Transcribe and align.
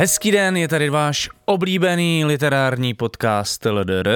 Hezký 0.00 0.30
den, 0.30 0.56
je 0.56 0.68
tady 0.68 0.90
váš 0.90 1.28
oblíbený 1.44 2.24
literární 2.24 2.94
podcast 2.94 3.66
LDR, 3.66 4.10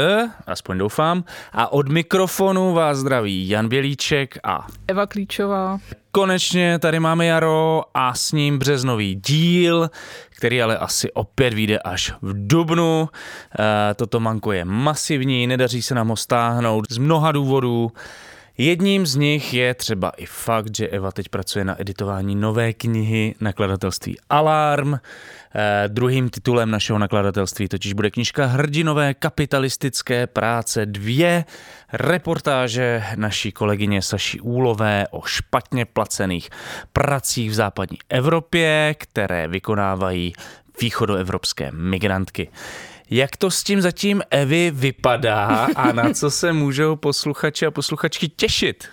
aspoň 0.46 0.78
doufám, 0.78 1.24
a 1.52 1.72
od 1.72 1.88
mikrofonu 1.88 2.72
vás 2.72 2.98
zdraví 2.98 3.48
Jan 3.48 3.68
Bělíček 3.68 4.38
a 4.44 4.66
Eva 4.88 5.06
Klíčová. 5.06 5.78
Konečně 6.10 6.78
tady 6.78 7.00
máme 7.00 7.26
jaro 7.26 7.82
a 7.94 8.14
s 8.14 8.32
ním 8.32 8.58
březnový 8.58 9.14
díl, 9.14 9.90
který 10.30 10.62
ale 10.62 10.78
asi 10.78 11.12
opět 11.12 11.54
vyjde 11.54 11.78
až 11.78 12.12
v 12.22 12.46
dubnu. 12.46 13.08
E, 13.58 13.94
toto 13.94 14.20
manko 14.20 14.52
je 14.52 14.64
masivní, 14.64 15.46
nedaří 15.46 15.82
se 15.82 15.94
nám 15.94 16.08
ho 16.08 16.16
stáhnout 16.16 16.84
z 16.90 16.98
mnoha 16.98 17.32
důvodů. 17.32 17.92
Jedním 18.58 19.06
z 19.06 19.16
nich 19.16 19.54
je 19.54 19.74
třeba 19.74 20.10
i 20.10 20.26
fakt, 20.26 20.76
že 20.76 20.88
Eva 20.88 21.12
teď 21.12 21.28
pracuje 21.28 21.64
na 21.64 21.80
editování 21.80 22.36
nové 22.36 22.72
knihy 22.72 23.34
nakladatelství 23.40 24.16
Alarm. 24.30 24.94
Eh, 24.94 25.84
druhým 25.88 26.30
titulem 26.30 26.70
našeho 26.70 26.98
nakladatelství 26.98 27.68
totiž 27.68 27.92
bude 27.92 28.10
knižka 28.10 28.46
Hrdinové 28.46 29.14
kapitalistické 29.14 30.26
práce 30.26 30.86
dvě 30.86 31.44
reportáže 31.92 33.02
naší 33.16 33.52
kolegyně 33.52 34.02
Saši 34.02 34.40
Úlové 34.40 35.06
o 35.10 35.22
špatně 35.22 35.84
placených 35.84 36.50
pracích 36.92 37.50
v 37.50 37.54
západní 37.54 37.98
Evropě, 38.08 38.94
které 38.98 39.48
vykonávají 39.48 40.32
východoevropské 40.80 41.70
migrantky. 41.72 42.48
Jak 43.14 43.36
to 43.36 43.50
s 43.50 43.62
tím 43.62 43.80
zatím 43.80 44.22
Evy 44.30 44.70
vypadá 44.74 45.68
a 45.76 45.92
na 45.92 46.14
co 46.14 46.30
se 46.30 46.52
můžou 46.52 46.96
posluchači 46.96 47.66
a 47.66 47.70
posluchačky 47.70 48.28
těšit? 48.28 48.88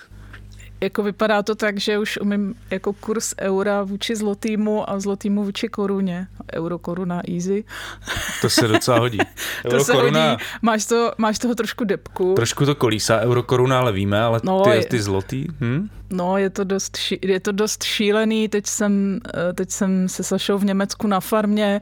Jako 0.84 1.04
vypadá 1.04 1.44
to 1.44 1.56
tak, 1.56 1.80
že 1.80 2.00
už 2.00 2.18
umím 2.18 2.56
jako 2.70 2.94
kurz 2.94 3.34
eura 3.40 3.84
vůči 3.84 4.16
zlotýmu 4.16 4.90
a 4.90 5.00
zlotýmu 5.00 5.44
vůči 5.44 5.68
koruně. 5.68 6.28
Euro, 6.54 6.80
koruna, 6.80 7.22
easy. 7.28 7.64
To 8.42 8.50
se 8.50 8.68
docela 8.68 9.00
hodí. 9.00 9.18
Euro, 9.66 9.78
to 9.78 9.84
se 9.84 9.92
koruna, 9.92 10.30
hodí. 10.30 10.44
Máš, 10.62 10.86
to, 10.86 11.12
máš 11.18 11.40
toho 11.40 11.56
trošku 11.56 11.84
depku. 11.84 12.34
Trošku 12.36 12.66
to 12.66 12.76
kolísá, 12.76 13.20
euro, 13.20 13.44
koruna, 13.44 13.80
ale 13.80 13.92
víme, 13.92 14.22
ale 14.22 14.40
no, 14.44 14.64
ty, 14.64 14.86
ty 14.90 15.02
zlotý? 15.02 15.48
Hm? 15.62 15.90
No, 16.10 16.38
je 16.38 16.50
to, 16.50 16.64
dost, 16.64 16.98
ší, 16.98 17.20
je 17.22 17.40
to 17.40 17.52
dost 17.52 17.84
šílený. 17.84 18.48
Teď 18.48 18.68
jsem, 18.68 19.20
eh, 19.50 19.54
teď 19.54 19.72
jsem 19.72 20.10
se 20.10 20.24
Sašou 20.24 20.58
v 20.58 20.66
Německu 20.66 21.08
na 21.08 21.20
farmě 21.20 21.82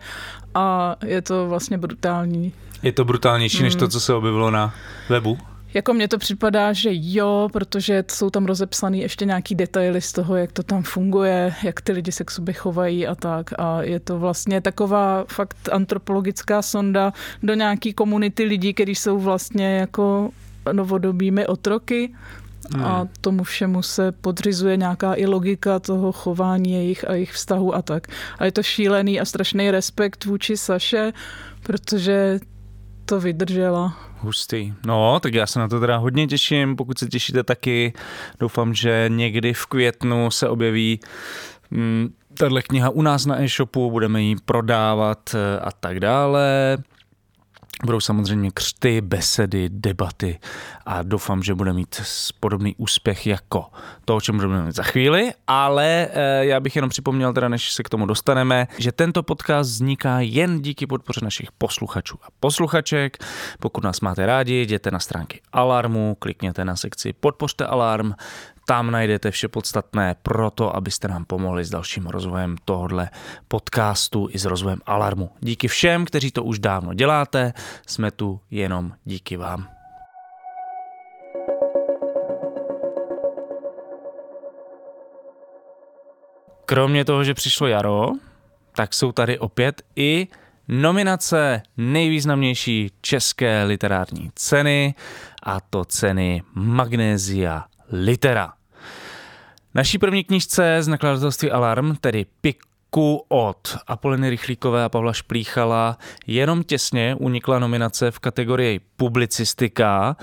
a 0.55 0.95
je 1.05 1.21
to 1.21 1.47
vlastně 1.47 1.77
brutální. 1.77 2.53
Je 2.83 2.91
to 2.91 3.05
brutálnější 3.05 3.57
hmm. 3.57 3.63
než 3.63 3.75
to, 3.75 3.87
co 3.87 3.99
se 3.99 4.13
objevilo 4.13 4.51
na 4.51 4.73
webu? 5.09 5.37
Jako 5.73 5.93
mně 5.93 6.07
to 6.07 6.17
připadá, 6.17 6.73
že 6.73 6.89
jo, 6.91 7.49
protože 7.53 8.03
jsou 8.11 8.29
tam 8.29 8.45
rozepsané 8.45 8.97
ještě 8.97 9.25
nějaký 9.25 9.55
detaily 9.55 10.01
z 10.01 10.11
toho, 10.11 10.35
jak 10.35 10.51
to 10.51 10.63
tam 10.63 10.83
funguje, 10.83 11.53
jak 11.63 11.81
ty 11.81 11.91
lidi 11.91 12.11
se 12.11 12.23
k 12.23 12.31
sobě 12.31 12.53
chovají 12.53 13.07
a 13.07 13.15
tak. 13.15 13.49
A 13.57 13.81
je 13.81 13.99
to 13.99 14.19
vlastně 14.19 14.61
taková 14.61 15.25
fakt 15.27 15.69
antropologická 15.71 16.61
sonda 16.61 17.13
do 17.43 17.53
nějaký 17.53 17.93
komunity 17.93 18.43
lidí, 18.43 18.73
kteří 18.73 18.95
jsou 18.95 19.19
vlastně 19.19 19.77
jako 19.77 20.29
novodobými 20.71 21.47
otroky. 21.47 22.13
Hmm. 22.73 22.85
A 22.85 23.07
tomu 23.21 23.43
všemu 23.43 23.81
se 23.81 24.11
podřizuje 24.11 24.77
nějaká 24.77 25.13
i 25.15 25.25
logika 25.25 25.79
toho 25.79 26.11
chování 26.11 26.73
jejich 26.73 27.09
a 27.09 27.13
jejich 27.13 27.31
vztahu 27.31 27.75
a 27.75 27.81
tak. 27.81 28.07
A 28.39 28.45
je 28.45 28.51
to 28.51 28.63
šílený 28.63 29.19
a 29.19 29.25
strašný 29.25 29.71
respekt 29.71 30.25
vůči 30.25 30.57
Saše, 30.57 31.13
protože 31.63 32.39
to 33.09 33.19
vydržela. 33.19 33.97
Hustý. 34.19 34.73
No, 34.85 35.19
tak 35.19 35.33
já 35.33 35.47
se 35.47 35.59
na 35.59 35.67
to 35.67 35.79
teda 35.79 35.97
hodně 35.97 36.27
těším, 36.27 36.75
pokud 36.75 36.99
se 36.99 37.07
těšíte 37.07 37.43
taky. 37.43 37.93
Doufám, 38.39 38.73
že 38.73 39.05
někdy 39.07 39.53
v 39.53 39.65
květnu 39.65 40.31
se 40.31 40.49
objeví 40.49 40.99
mm, 41.71 42.13
tahle 42.33 42.61
kniha 42.61 42.89
u 42.89 43.01
nás 43.01 43.25
na 43.25 43.41
e-shopu, 43.41 43.91
budeme 43.91 44.21
ji 44.21 44.35
prodávat 44.45 45.35
eh, 45.35 45.59
a 45.59 45.71
tak 45.71 45.99
dále. 45.99 46.77
Budou 47.85 47.99
samozřejmě 47.99 48.51
křty, 48.51 49.01
besedy, 49.01 49.69
debaty 49.69 50.39
a 50.85 51.03
doufám, 51.03 51.43
že 51.43 51.55
bude 51.55 51.73
mít 51.73 52.01
podobný 52.39 52.75
úspěch 52.77 53.27
jako 53.27 53.65
to, 54.05 54.15
o 54.15 54.21
čem 54.21 54.35
budeme 54.35 54.63
mít 54.63 54.75
za 54.75 54.83
chvíli, 54.83 55.31
ale 55.47 56.07
eh, 56.11 56.45
já 56.45 56.59
bych 56.59 56.75
jenom 56.75 56.89
připomněl 56.89 57.33
teda, 57.33 57.49
než 57.49 57.71
se 57.71 57.83
k 57.83 57.89
tomu 57.89 58.05
dostaneme, 58.05 58.67
že 58.77 58.91
tento 58.91 59.23
podcast 59.23 59.69
vzniká 59.69 60.19
jen 60.19 60.61
díky 60.61 60.87
podpoře 60.87 61.19
našich 61.23 61.51
posluchačů 61.51 62.19
a 62.23 62.27
posluchaček. 62.39 63.17
Pokud 63.59 63.83
nás 63.83 64.01
máte 64.01 64.25
rádi, 64.25 64.53
jděte 64.53 64.91
na 64.91 64.99
stránky 64.99 65.41
Alarmu, 65.53 66.15
klikněte 66.19 66.65
na 66.65 66.75
sekci 66.75 67.13
Podpořte 67.13 67.65
Alarm, 67.65 68.13
tam 68.69 68.91
najdete 68.91 69.31
vše 69.31 69.47
podstatné 69.47 70.15
pro 70.21 70.51
to, 70.51 70.75
abyste 70.75 71.07
nám 71.07 71.25
pomohli 71.25 71.65
s 71.65 71.69
dalším 71.69 72.07
rozvojem 72.07 72.55
tohohle 72.65 73.09
podcastu 73.47 74.27
i 74.31 74.39
s 74.39 74.45
rozvojem 74.45 74.79
Alarmu. 74.85 75.31
Díky 75.39 75.67
všem, 75.67 76.05
kteří 76.05 76.31
to 76.31 76.43
už 76.43 76.59
dávno 76.59 76.93
děláte, 76.93 77.53
jsme 77.87 78.11
tu 78.11 78.39
jenom 78.51 78.91
díky 79.03 79.37
vám. 79.37 79.67
Kromě 86.65 87.05
toho, 87.05 87.23
že 87.23 87.33
přišlo 87.33 87.67
jaro, 87.67 88.07
tak 88.75 88.93
jsou 88.93 89.11
tady 89.11 89.39
opět 89.39 89.81
i 89.95 90.27
nominace 90.67 91.61
nejvýznamnější 91.77 92.91
české 93.01 93.63
literární 93.63 94.31
ceny, 94.35 94.95
a 95.43 95.59
to 95.59 95.85
ceny 95.85 96.43
Magnézia 96.53 97.65
Litera. 97.91 98.58
Naší 99.73 99.97
první 99.97 100.23
knižce 100.23 100.77
z 100.83 100.87
nakladatelství 100.87 101.51
Alarm, 101.51 101.95
tedy 101.95 102.25
Piku 102.41 103.25
od 103.27 103.77
Apoliny 103.87 104.29
Rychlíkové 104.29 104.83
a 104.83 104.89
Pavla 104.89 105.13
Šplíchala, 105.13 105.97
jenom 106.27 106.63
těsně 106.63 107.15
unikla 107.19 107.59
nominace 107.59 108.11
v 108.11 108.19
kategorii 108.19 108.79
publicistika, 108.97 110.17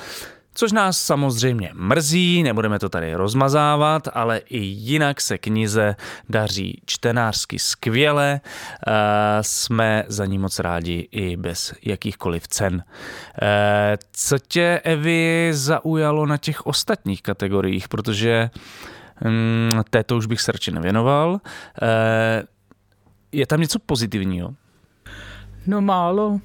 což 0.54 0.72
nás 0.72 0.98
samozřejmě 0.98 1.70
mrzí, 1.74 2.42
nebudeme 2.42 2.78
to 2.78 2.88
tady 2.88 3.14
rozmazávat, 3.14 4.08
ale 4.14 4.38
i 4.38 4.58
jinak 4.58 5.20
se 5.20 5.38
knize 5.38 5.96
daří 6.28 6.82
čtenářsky 6.86 7.58
skvěle, 7.58 8.40
jsme 9.40 10.04
za 10.08 10.26
ní 10.26 10.38
moc 10.38 10.58
rádi 10.58 11.08
i 11.10 11.36
bez 11.36 11.74
jakýchkoliv 11.82 12.48
cen. 12.48 12.84
Co 14.12 14.38
tě, 14.38 14.80
Evi, 14.84 15.50
zaujalo 15.52 16.26
na 16.26 16.36
těch 16.36 16.66
ostatních 16.66 17.22
kategoriích, 17.22 17.88
protože 17.88 18.50
této 19.90 20.16
už 20.16 20.26
bych 20.26 20.40
se 20.40 20.52
radši 20.52 20.70
nevěnoval. 20.70 21.40
Eh, 21.82 22.42
je 23.32 23.46
tam 23.46 23.60
něco 23.60 23.78
pozitivního? 23.78 24.54
No 25.66 25.80
málo. 25.80 26.40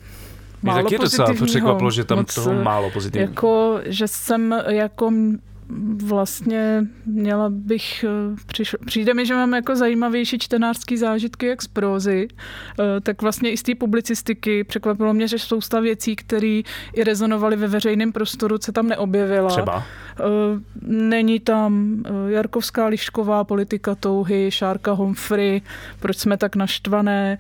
Málo 0.62 0.82
Mě 0.82 0.84
taky 0.84 0.98
docela 0.98 1.34
překvapilo, 1.46 1.92
že 1.92 2.04
tam 2.04 2.18
moc, 2.18 2.36
toho 2.36 2.64
málo 2.64 2.92
pozitivního. 2.92 3.32
Jako, 3.32 3.80
že 3.86 4.08
jsem 4.08 4.56
jako 4.68 5.12
vlastně 6.04 6.84
měla 7.06 7.50
bych, 7.50 8.06
eh, 8.08 8.36
přišlo, 8.46 8.80
přijde 8.86 9.14
mi, 9.14 9.26
že 9.26 9.34
mám 9.34 9.54
jako 9.54 9.76
zajímavější 9.76 10.40
čtenářský 10.40 10.98
zážitky 10.98 11.46
jak 11.46 11.62
z 11.62 11.68
prózy, 11.68 12.28
eh, 12.80 13.02
tak 13.02 13.22
vlastně 13.22 13.52
i 13.52 13.58
z 13.58 13.64
té 13.64 13.76
publicistiky. 13.76 14.64
Překvapilo 14.64 15.14
mě, 15.14 15.28
že 15.28 15.40
spousta 15.40 15.80
věcí, 15.80 16.16
které 16.16 16.62
i 16.94 17.04
rezonovaly 17.04 17.56
ve 17.56 17.68
veřejném 17.68 18.12
prostoru, 18.12 18.58
se 18.62 18.72
tam 18.72 18.88
neobjevila. 18.88 19.50
Třeba? 19.50 19.84
Eh, 20.20 20.24
není 20.82 21.40
tam 21.40 22.04
Jarkovská 22.28 22.88
Lišková, 22.88 23.44
politika 23.44 23.96
touhy, 23.96 24.52
Šárka 24.52 24.92
Humphrey, 24.92 25.62
proč 26.00 26.18
jsme 26.18 26.38
tak 26.38 26.56
naštvané, 26.56 27.38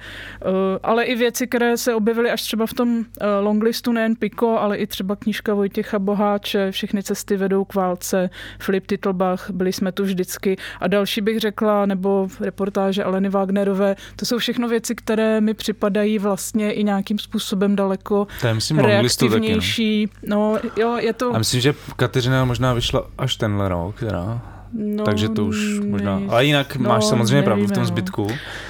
ale 0.83 1.03
i 1.03 1.15
věci, 1.15 1.47
které 1.47 1.77
se 1.77 1.95
objevily 1.95 2.31
až 2.31 2.41
třeba 2.41 2.65
v 2.65 2.73
tom 2.73 3.05
longlistu 3.41 3.91
nejen 3.91 4.15
Piko, 4.15 4.57
ale 4.57 4.77
i 4.77 4.87
třeba 4.87 5.15
knížka 5.15 5.53
Vojtěcha 5.53 5.99
Boháče, 5.99 6.71
Všechny 6.71 7.03
cesty 7.03 7.37
vedou 7.37 7.65
k 7.65 7.75
válce, 7.75 8.20
Filip 8.59 8.87
Titlbach, 8.87 9.49
byli 9.49 9.73
jsme 9.73 9.91
tu 9.91 10.03
vždycky. 10.03 10.57
A 10.79 10.87
další 10.87 11.21
bych 11.21 11.39
řekla, 11.39 11.85
nebo 11.85 12.27
reportáže 12.39 13.03
Aleny 13.03 13.29
Wagnerové, 13.29 13.95
to 14.15 14.25
jsou 14.25 14.37
všechno 14.37 14.67
věci, 14.67 14.95
které 14.95 15.41
mi 15.41 15.53
připadají 15.53 16.19
vlastně 16.19 16.73
i 16.73 16.83
nějakým 16.83 17.19
způsobem 17.19 17.75
daleko 17.75 18.27
to 18.41 18.47
je, 18.47 18.53
myslím, 18.53 18.79
reaktivnější. 18.79 20.07
Taky, 20.07 20.27
no. 20.27 20.53
no, 20.53 20.69
jo, 20.77 20.97
je 20.97 21.13
to... 21.13 21.35
A 21.35 21.37
myslím, 21.37 21.61
že 21.61 21.73
Kateřina 21.95 22.45
možná 22.45 22.73
vyšla 22.73 23.07
až 23.17 23.35
tenhle 23.35 23.69
rok, 23.69 23.99
teda. 23.99 24.41
No, 24.73 25.03
Takže 25.03 25.29
to 25.29 25.45
už 25.45 25.79
možná. 25.79 26.19
Ne, 26.19 26.25
ale 26.29 26.45
jinak 26.45 26.75
no, 26.75 26.89
máš 26.89 27.05
samozřejmě 27.05 27.35
nevíme, 27.35 27.45
pravdu 27.45 27.67
v 27.67 27.71
tom 27.71 27.83
no. 27.83 27.85
zbytku. 27.85 28.27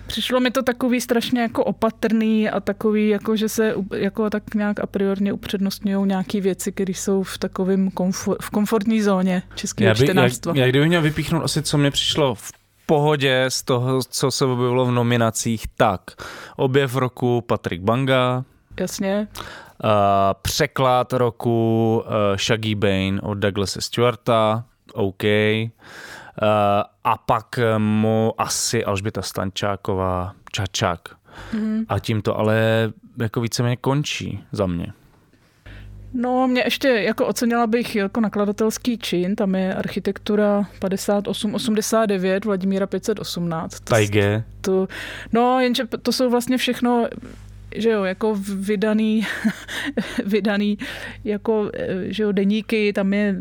Přišlo 0.07 0.39
mi 0.39 0.51
to 0.51 0.63
takový 0.63 1.01
strašně 1.01 1.41
jako 1.41 1.63
opatrný 1.63 2.49
a 2.49 2.59
takový, 2.59 3.09
jako 3.09 3.35
že 3.35 3.49
se 3.49 3.75
jako 3.95 4.29
tak 4.29 4.55
nějak 4.55 4.79
a 4.79 4.85
priorně 4.85 5.33
upřednostňují 5.33 6.07
nějaké 6.07 6.41
věci, 6.41 6.71
které 6.71 6.93
jsou 6.93 7.23
v 7.23 7.37
takovém 7.37 7.91
komfort, 7.91 8.41
v 8.41 8.49
komfortní 8.49 9.01
zóně 9.01 9.43
českého 9.55 9.87
já 9.87 9.93
by, 9.93 10.03
čtenářstva. 10.03 10.53
Já, 10.55 10.65
já 10.65 10.69
kdybych 10.69 10.87
měl 10.87 11.01
vypíchnout 11.01 11.43
asi, 11.43 11.61
co 11.61 11.77
mě 11.77 11.91
přišlo 11.91 12.35
v 12.35 12.51
pohodě 12.85 13.45
z 13.49 13.63
toho, 13.63 13.99
co 14.09 14.31
se 14.31 14.45
objevilo 14.45 14.85
v 14.85 14.91
nominacích, 14.91 15.63
tak 15.77 16.01
objev 16.57 16.95
roku 16.95 17.41
Patrik 17.41 17.81
Banga. 17.81 18.43
Jasně. 18.79 19.27
Uh, 19.83 19.89
překlad 20.41 21.13
roku 21.13 22.03
uh, 22.05 22.37
Shaggy 22.37 22.75
Bane 22.75 23.21
od 23.21 23.33
Douglasa 23.33 23.81
Stewarta. 23.81 24.63
OK. 24.93 25.23
Uh, 25.23 26.47
a 27.03 27.17
pak 27.17 27.59
mu 27.77 28.33
asi 28.37 28.85
Alžběta 28.85 29.21
Stančáková, 29.21 30.33
Čačák. 30.51 30.99
Mm. 31.53 31.85
A 31.89 31.99
tím 31.99 32.21
to 32.21 32.37
ale 32.37 32.89
jako 33.21 33.41
víceméně 33.41 33.75
končí 33.75 34.43
za 34.51 34.65
mě. 34.65 34.93
No, 36.13 36.47
mě 36.47 36.61
ještě 36.65 36.87
jako 36.87 37.27
ocenila 37.27 37.67
bych 37.67 37.95
jako 37.95 38.21
nakladatelský 38.21 38.97
čin, 38.97 39.35
tam 39.35 39.55
je 39.55 39.75
architektura 39.75 40.63
5889 40.79 42.45
Vladimíra 42.45 42.87
518. 42.87 43.79
Tajge. 43.79 44.43
To, 44.61 44.87
no, 45.31 45.59
jenže 45.59 45.85
to 46.01 46.11
jsou 46.11 46.29
vlastně 46.29 46.57
všechno 46.57 47.07
že 47.75 47.89
jo, 47.89 48.03
jako 48.03 48.37
vydaný, 48.55 49.27
vydaný 50.25 50.77
jako, 51.23 51.69
eh, 51.73 52.13
že 52.13 52.23
jo, 52.23 52.31
deníky, 52.31 52.93
tam 52.93 53.13
je, 53.13 53.35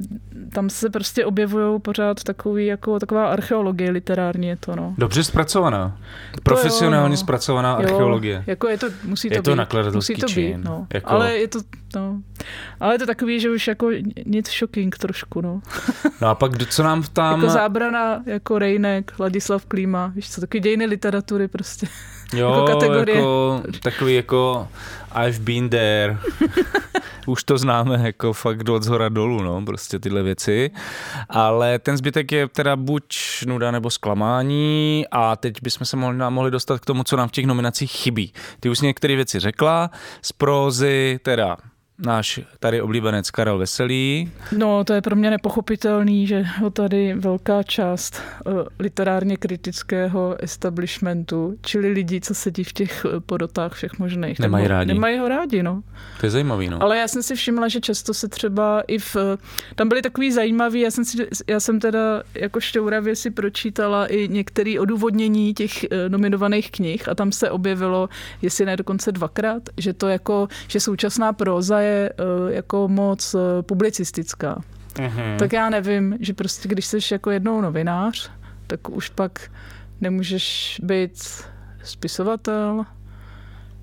tam 0.53 0.71
se 0.71 0.91
prostě 0.91 1.25
objevují 1.25 1.81
pořád 1.81 2.23
takový, 2.23 2.67
jako 2.67 2.99
taková 2.99 3.29
archeologie 3.29 3.91
literární 3.91 4.49
je 4.49 4.57
to, 4.57 4.77
no. 4.77 4.95
Dobře 4.99 5.25
zpracovaná. 5.25 5.99
Profesionálně 6.43 7.05
jo, 7.05 7.11
no. 7.11 7.17
zpracovaná 7.17 7.73
archeologie. 7.73 8.35
Jo, 8.35 8.43
jako 8.47 8.69
je 8.69 8.79
to, 8.79 8.87
musí 9.05 9.29
to 9.29 9.35
je 9.35 9.43
to 9.43 9.57
být. 9.57 9.95
musí 9.95 10.15
to 10.15 10.27
čin. 10.27 10.57
být, 10.57 10.65
no. 10.65 10.87
Jako... 10.95 11.11
Ale 11.11 11.33
je 11.37 11.49
to, 11.49 11.59
no. 11.97 12.23
Ale 12.81 12.95
je 12.95 12.99
to 12.99 13.07
takový, 13.07 13.41
že 13.41 13.51
už 13.51 13.69
jako 13.69 13.91
nic 14.27 14.51
shocking 14.51 14.99
trošku, 14.99 15.41
no. 15.41 15.61
No 16.21 16.29
a 16.29 16.35
pak 16.35 16.67
co 16.69 16.83
nám 16.83 17.03
tam... 17.13 17.41
jako 17.41 17.53
zábrana, 17.53 18.23
jako 18.27 18.59
Rejnek, 18.59 19.13
Ladislav 19.19 19.67
Klíma, 19.67 20.13
víš 20.15 20.31
co, 20.31 20.41
taky 20.41 20.61
dějiny 20.61 20.87
literatury 20.87 21.49
prostě. 21.49 21.87
Jo, 22.35 22.51
jako 22.51 22.67
kategorie. 22.67 23.17
Jako, 23.17 23.63
takový 23.83 24.15
jako 24.15 24.69
I've 25.15 25.41
been 25.41 25.69
there. 25.69 26.19
Už 27.27 27.45
to 27.45 27.59
známe 27.59 28.01
jako 28.03 28.33
fakt 28.33 28.69
od 28.69 28.83
zhora 28.83 29.09
dolů, 29.09 29.43
no, 29.43 29.63
prostě 29.63 29.99
tyhle 29.99 30.23
věci. 30.23 30.71
Ale 31.29 31.79
ten 31.79 31.97
zbytek 31.97 32.33
je 32.33 32.49
teda 32.49 32.77
buď 32.77 33.17
nuda 33.47 33.71
nebo 33.71 33.91
zklamání 33.91 35.05
a 35.11 35.37
teď 35.37 35.63
bychom 35.63 35.85
se 35.85 35.97
mohli, 35.97 36.19
mohli 36.29 36.51
dostat 36.51 36.81
k 36.81 36.85
tomu, 36.85 37.05
co 37.05 37.17
nám 37.17 37.29
v 37.29 37.33
těch 37.33 37.47
nominacích 37.47 37.91
chybí. 37.91 38.33
Ty 38.61 38.71
už 38.71 38.81
některé 38.81 39.17
věci 39.17 39.41
řekla, 39.41 39.91
z 40.23 40.33
prózy 40.33 41.21
teda 41.23 41.57
náš 42.07 42.41
tady 42.59 42.81
oblíbenec 42.83 43.31
Karel 43.31 43.59
Veselý. 43.59 44.33
No, 44.57 44.85
to 44.85 44.93
je 44.93 45.03
pro 45.03 45.17
mě 45.17 45.31
nepochopitelný, 45.31 46.27
že 46.27 46.43
ho 46.43 46.71
tady 46.71 47.15
velká 47.15 47.63
část 47.63 48.23
uh, 48.47 48.53
literárně 48.79 49.37
kritického 49.37 50.37
establishmentu, 50.43 51.57
čili 51.61 51.89
lidi, 51.89 52.21
co 52.21 52.35
sedí 52.35 52.65
v 52.65 52.73
těch 52.73 53.05
uh, 53.05 53.21
porotách 53.21 53.73
všech 53.73 53.99
možných. 53.99 54.39
Nemají 54.39 54.67
rádi. 54.67 54.95
Nemají 54.95 55.19
ho 55.19 55.29
rádi, 55.29 55.63
no. 55.63 55.83
To 56.21 56.27
je 56.27 56.31
zajímavý, 56.31 56.69
no. 56.69 56.83
Ale 56.83 56.99
já 56.99 57.09
jsem 57.09 57.23
si 57.23 57.35
všimla, 57.35 57.69
že 57.69 57.81
často 57.81 58.15
se 58.15 58.29
třeba 58.29 58.81
i 58.81 58.99
v... 58.99 59.17
Tam 59.75 59.89
byly 59.89 60.03
takový 60.03 60.33
zajímavý, 60.33 60.81
já 60.81 60.91
jsem, 60.91 61.05
si, 61.05 61.29
já 61.47 61.61
jsem 61.61 61.81
teda 61.81 62.23
jako 62.35 62.61
šťouravě 62.61 63.17
si 63.17 63.31
pročítala 63.31 64.07
i 64.07 64.29
některé 64.29 64.81
odůvodnění 64.81 65.55
těch 65.55 65.73
nominovaných 66.09 66.71
knih 66.71 67.09
a 67.09 67.15
tam 67.15 67.33
se 67.33 67.51
objevilo, 67.51 68.09
jestli 68.43 68.67
ne 68.67 68.77
dokonce 68.77 69.13
dvakrát, 69.13 69.63
že 69.77 69.93
to 69.93 70.09
jako, 70.09 70.49
že 70.69 70.81
současná 70.81 71.33
próza 71.33 71.81
je 71.81 71.90
je 71.91 72.11
uh, 72.11 72.53
jako 72.53 72.89
moc 72.89 73.35
uh, 73.35 73.41
publicistická. 73.63 74.63
Mm-hmm. 74.95 75.37
Tak 75.39 75.53
já 75.53 75.71
nevím, 75.71 76.17
že 76.21 76.35
prostě 76.35 76.69
když 76.69 76.87
jsi 76.87 76.99
jako 77.13 77.31
jednou 77.31 77.61
novinář, 77.61 78.31
tak 78.67 78.89
už 78.89 79.09
pak 79.09 79.51
nemůžeš 80.01 80.81
být 80.83 81.45
spisovatel, 81.85 82.85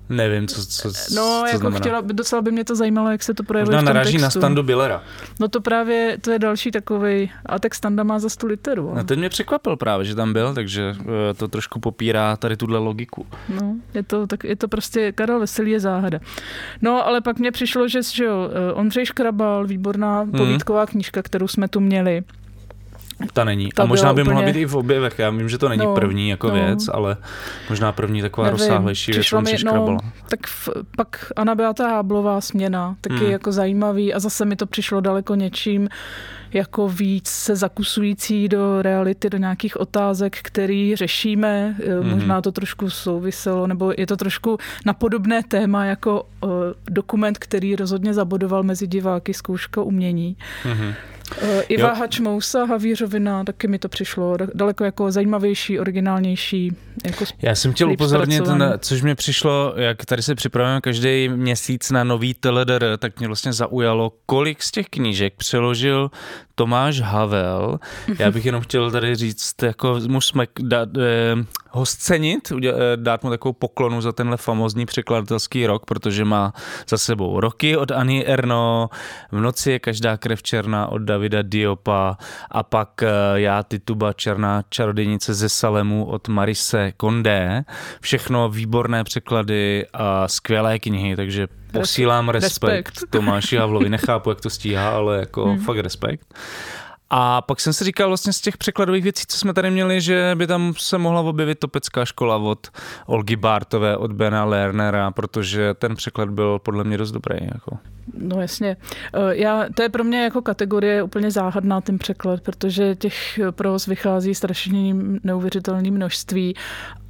Nevím, 0.08 0.48
co, 0.48 0.66
co, 0.66 0.92
co 0.92 1.14
No, 1.14 1.40
co 1.40 1.46
jako 1.46 1.58
znamená. 1.58 1.80
chtěla, 1.80 2.00
docela 2.00 2.42
by 2.42 2.52
mě 2.52 2.64
to 2.64 2.74
zajímalo, 2.76 3.10
jak 3.10 3.22
se 3.22 3.34
to 3.34 3.42
projevuje 3.42 3.76
Možná 3.76 3.80
v 3.80 3.84
tom 3.84 3.94
naráží 3.94 4.12
textu. 4.12 4.22
na 4.22 4.30
standu 4.30 4.62
Billera. 4.62 5.02
No 5.40 5.48
to 5.48 5.60
právě, 5.60 6.18
to 6.20 6.30
je 6.30 6.38
další 6.38 6.70
takový, 6.70 7.30
a 7.46 7.58
tak 7.58 7.74
standa 7.74 8.02
má 8.02 8.18
za 8.18 8.28
tu 8.38 8.46
literu. 8.46 8.92
No 8.96 9.04
ten 9.04 9.18
mě 9.18 9.28
překvapil 9.28 9.76
právě, 9.76 10.04
že 10.06 10.14
tam 10.14 10.32
byl, 10.32 10.54
takže 10.54 10.94
eh, 11.00 11.34
to 11.34 11.48
trošku 11.48 11.80
popírá 11.80 12.36
tady 12.36 12.56
tuhle 12.56 12.78
logiku. 12.78 13.26
No, 13.60 13.74
je 13.94 14.02
to, 14.02 14.26
tak 14.26 14.44
je 14.44 14.56
to 14.56 14.68
prostě, 14.68 15.12
Karel 15.12 15.40
Veselý 15.40 15.70
je 15.70 15.80
záhada. 15.80 16.18
No, 16.82 17.06
ale 17.06 17.20
pak 17.20 17.38
mně 17.38 17.50
přišlo, 17.52 17.88
že, 17.88 18.02
že 18.02 18.24
jo, 18.24 18.50
eh, 18.70 18.72
Ondřej 18.72 19.06
Škrabal, 19.06 19.66
výborná 19.66 20.20
hmm. 20.20 20.32
povídková 20.32 20.86
knížka, 20.86 21.22
kterou 21.22 21.48
jsme 21.48 21.68
tu 21.68 21.80
měli, 21.80 22.22
ta 23.32 23.44
není. 23.44 23.68
Ta 23.68 23.82
a 23.82 23.86
možná 23.86 24.12
by 24.12 24.22
úplně... 24.22 24.34
mohla 24.34 24.52
být 24.52 24.60
i 24.60 24.64
v 24.64 24.76
objevech. 24.76 25.18
Já 25.18 25.30
vím, 25.30 25.48
že 25.48 25.58
to 25.58 25.68
není 25.68 25.84
no, 25.84 25.94
první 25.94 26.28
jako 26.28 26.48
no. 26.48 26.54
věc, 26.54 26.88
ale 26.92 27.16
možná 27.68 27.92
první 27.92 28.22
taková 28.22 28.46
Nevím, 28.46 28.58
rozsáhlejší 28.58 29.12
věc, 29.12 29.32
mi, 29.32 29.56
no, 29.64 29.98
Tak 30.28 30.46
v, 30.46 30.68
pak 30.96 31.32
Anna 31.36 31.54
Beata 31.54 31.88
Háblová 31.88 32.40
směna, 32.40 32.96
taky 33.00 33.14
hmm. 33.14 33.30
jako 33.30 33.52
zajímavý 33.52 34.14
a 34.14 34.18
zase 34.18 34.44
mi 34.44 34.56
to 34.56 34.66
přišlo 34.66 35.00
daleko 35.00 35.34
něčím 35.34 35.88
jako 36.52 36.88
víc 36.88 37.28
se 37.28 37.56
zakusující 37.56 38.48
do 38.48 38.82
reality, 38.82 39.30
do 39.30 39.38
nějakých 39.38 39.80
otázek, 39.80 40.38
který 40.42 40.96
řešíme. 40.96 41.76
Mm-hmm. 41.78 42.14
Možná 42.14 42.40
to 42.42 42.52
trošku 42.52 42.90
souviselo, 42.90 43.66
nebo 43.66 43.92
je 43.98 44.06
to 44.06 44.16
trošku 44.16 44.58
na 44.86 44.92
podobné 44.92 45.42
téma 45.42 45.84
jako 45.84 46.26
uh, 46.40 46.50
dokument, 46.90 47.38
který 47.38 47.76
rozhodně 47.76 48.14
zabodoval 48.14 48.62
mezi 48.62 48.86
diváky 48.86 49.34
zkouška 49.34 49.82
umění. 49.82 50.36
Mm-hmm. 50.64 50.94
Uh, 51.42 51.60
Iva 51.68 51.92
Hačmousa, 51.92 52.64
Havířovina, 52.64 53.44
taky 53.44 53.68
mi 53.68 53.78
to 53.78 53.88
přišlo 53.88 54.36
daleko 54.54 54.84
jako 54.84 55.10
zajímavější, 55.12 55.80
originálnější. 55.80 56.76
Jako 57.04 57.24
Já 57.42 57.54
jsem 57.54 57.72
chtěl 57.72 57.90
upozornit, 57.90 58.46
na, 58.46 58.78
což 58.78 59.02
mě 59.02 59.14
přišlo, 59.14 59.74
jak 59.76 60.04
tady 60.04 60.22
se 60.22 60.34
připravujeme 60.34 60.80
každý 60.80 61.28
měsíc 61.28 61.90
na 61.90 62.04
nový 62.04 62.34
TLDR, 62.34 62.96
tak 62.98 63.18
mě 63.18 63.26
vlastně 63.26 63.52
zaujalo, 63.52 64.12
kolik 64.26 64.62
z 64.62 64.70
těch 64.70 64.86
knížek 64.88 65.34
přeložil 65.36 66.10
Tomáš 66.54 67.00
Havel. 67.00 67.78
Já 68.18 68.30
bych 68.30 68.46
jenom 68.46 68.62
chtěl 68.62 68.90
tady 68.90 69.14
říct, 69.14 69.62
jako 69.62 70.00
musíme 70.08 70.46
dát, 70.60 70.88
eh, 70.96 71.36
ho 71.70 71.86
scenit, 71.86 72.52
eh, 72.52 72.72
dát 72.96 73.24
mu 73.24 73.30
takovou 73.30 73.52
poklonu 73.52 74.00
za 74.00 74.12
tenhle 74.12 74.36
famózní 74.36 74.86
překladatelský 74.86 75.66
rok, 75.66 75.84
protože 75.86 76.24
má 76.24 76.52
za 76.88 76.98
sebou 76.98 77.40
roky 77.40 77.76
od 77.76 77.90
Ani 77.90 78.26
Erno, 78.26 78.90
v 79.32 79.40
noci 79.40 79.70
je 79.70 79.78
každá 79.78 80.16
krev 80.16 80.42
černá 80.42 80.86
od 80.86 81.02
Davida 81.18 81.42
Diopa 81.42 82.16
a 82.50 82.62
pak 82.62 83.02
eh, 83.02 83.08
já 83.34 83.62
Tituba 83.62 84.12
Černá 84.12 84.62
čarodějnice 84.68 85.34
ze 85.34 85.48
Salemu 85.48 86.04
od 86.04 86.28
Marise 86.28 86.92
Kondé. 86.96 87.64
Všechno 88.00 88.48
výborné 88.48 89.04
překlady 89.04 89.86
a 89.92 90.28
skvělé 90.28 90.78
knihy, 90.78 91.16
takže 91.16 91.48
posílám 91.72 92.28
respekt, 92.28 92.88
respekt. 92.88 93.10
Tomáši 93.10 93.56
Havlovi. 93.56 93.88
Nechápu, 93.88 94.30
jak 94.30 94.40
to 94.40 94.50
stíhá, 94.50 94.90
ale 94.90 95.18
jako 95.18 95.44
hmm. 95.44 95.58
fakt 95.58 95.78
respekt. 95.78 96.34
A 97.10 97.42
pak 97.42 97.60
jsem 97.60 97.72
si 97.72 97.84
říkal 97.84 98.08
vlastně 98.08 98.32
z 98.32 98.40
těch 98.40 98.56
překladových 98.56 99.02
věcí, 99.02 99.24
co 99.28 99.38
jsme 99.38 99.54
tady 99.54 99.70
měli, 99.70 100.00
že 100.00 100.32
by 100.34 100.46
tam 100.46 100.74
se 100.78 100.98
mohla 100.98 101.20
objevit 101.20 101.58
topecká 101.58 102.04
škola 102.04 102.36
od 102.36 102.68
Olgy 103.06 103.36
Bartové, 103.36 103.96
od 103.96 104.12
Bena 104.12 104.44
Lernera, 104.44 105.10
protože 105.10 105.74
ten 105.74 105.96
překlad 105.96 106.30
byl 106.30 106.58
podle 106.58 106.84
mě 106.84 106.98
dost 106.98 107.10
dobrý. 107.10 107.36
Jako. 107.40 107.78
No 108.18 108.40
jasně. 108.40 108.76
Eh, 109.14 109.36
já, 109.36 109.64
to 109.74 109.82
je 109.82 109.88
pro 109.88 110.04
mě 110.04 110.22
jako 110.22 110.42
kategorie 110.42 111.02
úplně 111.02 111.30
záhadná 111.30 111.80
ten 111.80 111.98
překlad, 111.98 112.40
protože 112.40 112.94
těch 112.94 113.40
pros 113.50 113.86
vychází 113.86 114.34
strašně 114.34 114.94
neuvěřitelné 115.24 115.90
množství 115.90 116.54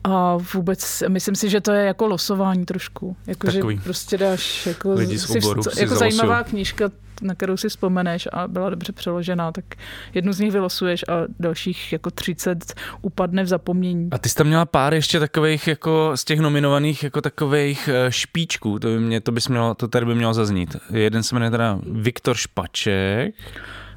a 0.05 0.37
vůbec, 0.55 1.03
myslím 1.09 1.35
si, 1.35 1.49
že 1.49 1.61
to 1.61 1.73
je 1.73 1.85
jako 1.87 2.07
losování 2.07 2.65
trošku. 2.65 3.17
Jako, 3.27 3.51
že 3.51 3.61
prostě 3.85 4.19
dáš 4.19 4.67
jako, 4.67 4.93
Lidi 4.93 5.19
z 5.19 5.31
oboru 5.31 5.63
si, 5.63 5.81
jako 5.81 5.95
zajímavá 5.95 6.43
knížka, 6.43 6.91
na 7.23 7.35
kterou 7.35 7.57
si 7.57 7.69
vzpomeneš 7.69 8.29
a 8.33 8.49
byla 8.49 8.71
dobře 8.71 8.93
přeložená, 8.93 9.53
tak 9.53 9.65
jednu 10.15 10.33
z 10.33 10.41
nich 10.41 10.53
vylosuješ 10.53 11.05
a 11.09 11.13
dalších 11.39 11.93
jako 11.93 12.11
30 12.11 12.75
upadne 13.03 13.43
v 13.43 13.47
zapomnění. 13.47 14.09
A 14.11 14.19
ty 14.19 14.29
jsi 14.29 14.35
tam 14.35 14.47
měla 14.47 14.67
pár 14.67 14.95
ještě 14.95 15.21
takových 15.21 15.69
jako 15.69 16.13
z 16.15 16.25
těch 16.25 16.41
nominovaných 16.41 17.03
jako 17.03 17.21
takových 17.21 17.89
eh, 17.93 18.13
špičků, 18.13 18.79
to 18.79 18.89
by, 18.89 19.01
mě, 19.01 19.21
to, 19.21 19.33
bys 19.33 19.49
mělo, 19.49 19.75
to 19.75 19.89
tady 19.89 20.07
by 20.07 20.15
mělo 20.15 20.35
zaznít. 20.35 20.77
Jeden 20.93 21.23
se 21.23 21.35
jmenuje 21.35 21.51
teda 21.51 21.79
Viktor 21.83 22.37
Špaček. 22.37 23.35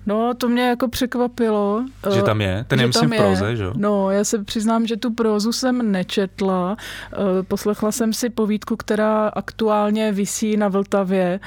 No, 0.05 0.33
to 0.33 0.49
mě 0.49 0.67
jako 0.67 0.87
překvapilo. 0.87 1.85
Že 2.13 2.19
eh, 2.19 2.23
tam 2.23 2.41
je? 2.41 2.65
Ten 2.67 2.79
je 2.79 2.87
myslím 2.87 3.09
v 3.09 3.17
proze, 3.17 3.55
že 3.55 3.63
jo? 3.63 3.73
No, 3.75 4.11
já 4.11 4.23
se 4.23 4.43
přiznám, 4.43 4.87
že 4.87 4.97
tu 4.97 5.13
prózu 5.13 5.51
jsem 5.51 5.91
nečetla. 5.91 6.77
Eh, 7.13 7.43
poslechla 7.43 7.91
jsem 7.91 8.13
si 8.13 8.29
povídku, 8.29 8.75
která 8.75 9.27
aktuálně 9.27 10.11
visí 10.11 10.57
na 10.57 10.67
Vltavě. 10.67 11.39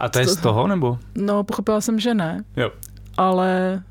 A, 0.00 0.04
a 0.04 0.08
to 0.08 0.18
je 0.18 0.26
z 0.26 0.36
toho, 0.36 0.66
nebo? 0.66 0.98
No, 1.14 1.44
pochopila 1.44 1.80
jsem, 1.80 2.00
že 2.00 2.14
ne. 2.14 2.44
Jo. 2.56 2.70
Ale 3.16 3.82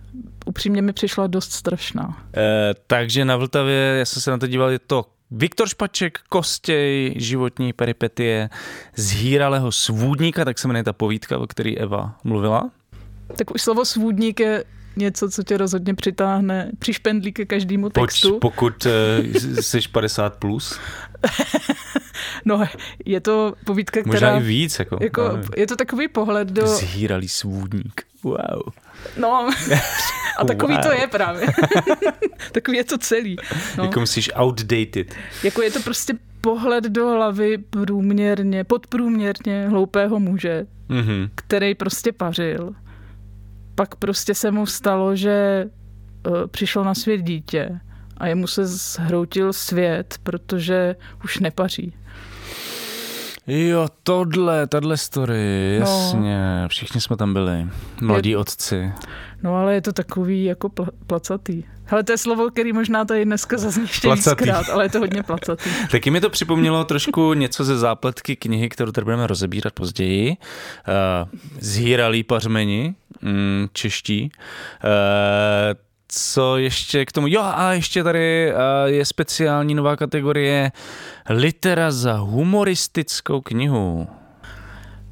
upřímně 0.45 0.81
mi 0.81 0.93
přišla 0.93 1.27
dost 1.27 1.51
strašná. 1.51 2.23
E, 2.37 2.73
takže 2.87 3.25
na 3.25 3.37
Vltavě, 3.37 3.95
já 3.99 4.05
jsem 4.05 4.21
se 4.21 4.31
na 4.31 4.37
to 4.37 4.47
díval, 4.47 4.69
je 4.69 4.79
to 4.79 5.05
Viktor 5.31 5.67
Špaček, 5.67 6.19
Kostěj, 6.29 7.13
životní 7.17 7.73
peripetie 7.73 8.49
z 8.95 9.11
hýralého 9.11 9.71
svůdníka, 9.71 10.45
tak 10.45 10.59
se 10.59 10.67
jmenuje 10.67 10.83
ta 10.83 10.93
povídka, 10.93 11.37
o 11.37 11.47
který 11.47 11.77
Eva 11.77 12.15
mluvila. 12.23 12.69
Tak 13.37 13.51
už 13.51 13.61
slovo 13.61 13.85
svůdník 13.85 14.39
je 14.39 14.63
něco, 14.95 15.29
co 15.29 15.43
tě 15.43 15.57
rozhodně 15.57 15.95
přitáhne 15.95 16.71
přišpendlí 16.79 17.33
ke 17.33 17.45
každému 17.45 17.89
textu. 17.89 18.29
Poč, 18.31 18.39
pokud 18.41 18.85
uh, 18.85 18.91
jsi 19.59 19.79
50 19.91 20.35
plus. 20.35 20.79
no, 22.45 22.63
je 23.05 23.19
to 23.19 23.53
povídka, 23.65 23.99
která... 24.01 24.13
Možná 24.13 24.37
i 24.37 24.43
víc, 24.43 24.79
jako. 24.79 24.97
jako 25.01 25.39
je 25.57 25.67
to 25.67 25.75
takový 25.75 26.07
pohled 26.07 26.47
do... 26.47 26.67
Zhýralý 26.67 27.27
svůdník. 27.27 28.01
Wow. 28.23 28.61
No, 29.17 29.49
a 30.37 30.45
takový 30.45 30.73
wow. 30.73 30.83
to 30.83 30.91
je 30.91 31.07
právě. 31.07 31.47
takový 32.51 32.77
je 32.77 32.83
to 32.83 32.97
celý. 32.97 33.35
No. 33.77 33.83
Jako 33.83 33.99
myslíš 33.99 34.31
outdated. 34.41 35.15
Jako 35.43 35.61
je 35.61 35.71
to 35.71 35.79
prostě 35.79 36.13
pohled 36.41 36.83
do 36.83 37.07
hlavy 37.07 37.57
průměrně, 37.57 38.63
podprůměrně 38.63 39.67
hloupého 39.69 40.19
muže, 40.19 40.65
Mhm. 40.89 41.29
který 41.35 41.75
prostě 41.75 42.11
pařil. 42.11 42.75
Pak 43.75 43.95
prostě 43.95 44.35
se 44.35 44.51
mu 44.51 44.65
stalo, 44.65 45.15
že 45.15 45.65
uh, 46.27 46.47
přišlo 46.47 46.83
na 46.83 46.95
svět 46.95 47.21
dítě 47.21 47.79
a 48.17 48.27
jemu 48.27 48.47
se 48.47 48.65
zhroutil 48.65 49.53
svět, 49.53 50.15
protože 50.23 50.95
už 51.23 51.39
nepaří. 51.39 51.93
Jo, 53.47 53.87
tohle, 54.03 54.67
tahle 54.67 54.97
story, 54.97 55.77
No. 55.79 55.85
jasně. 55.87 56.41
Všichni 56.67 57.01
jsme 57.01 57.17
tam 57.17 57.33
byli. 57.33 57.67
Mladí 58.01 58.35
otci. 58.35 58.91
No 59.43 59.55
ale 59.55 59.73
je 59.73 59.81
to 59.81 59.93
takový 59.93 60.43
jako 60.43 60.67
pl- 60.69 60.89
placatý. 61.07 61.63
Hele, 61.85 62.03
to 62.03 62.11
je 62.11 62.17
slovo, 62.17 62.49
který 62.49 62.73
možná 62.73 63.05
tady 63.05 63.25
dneska 63.25 63.57
zazní 63.57 63.81
ještě 63.83 64.07
Placatý. 64.07 64.43
víckrát, 64.43 64.69
ale 64.69 64.85
je 64.85 64.89
to 64.89 64.99
hodně 64.99 65.23
placatý. 65.23 65.69
Taky 65.91 66.11
mi 66.11 66.21
to 66.21 66.29
připomnělo 66.29 66.83
trošku 66.85 67.33
něco 67.33 67.63
ze 67.63 67.77
zápletky 67.77 68.35
knihy, 68.35 68.69
kterou 68.69 68.91
tady 68.91 69.05
budeme 69.05 69.27
rozebírat 69.27 69.73
později. 69.73 70.29
Uh, 70.29 71.39
Zhýralí 71.59 72.23
pařmeni, 72.23 72.95
mm, 73.21 73.67
čeští. 73.73 74.31
Uh, 74.83 74.89
co 76.07 76.57
ještě 76.57 77.05
k 77.05 77.11
tomu? 77.11 77.27
Jo, 77.27 77.41
a 77.43 77.73
ještě 77.73 78.03
tady 78.03 78.53
uh, 78.53 78.59
je 78.85 79.05
speciální 79.05 79.75
nová 79.75 79.95
kategorie 79.95 80.71
litera 81.29 81.91
za 81.91 82.13
humoristickou 82.13 83.41
knihu. 83.41 84.07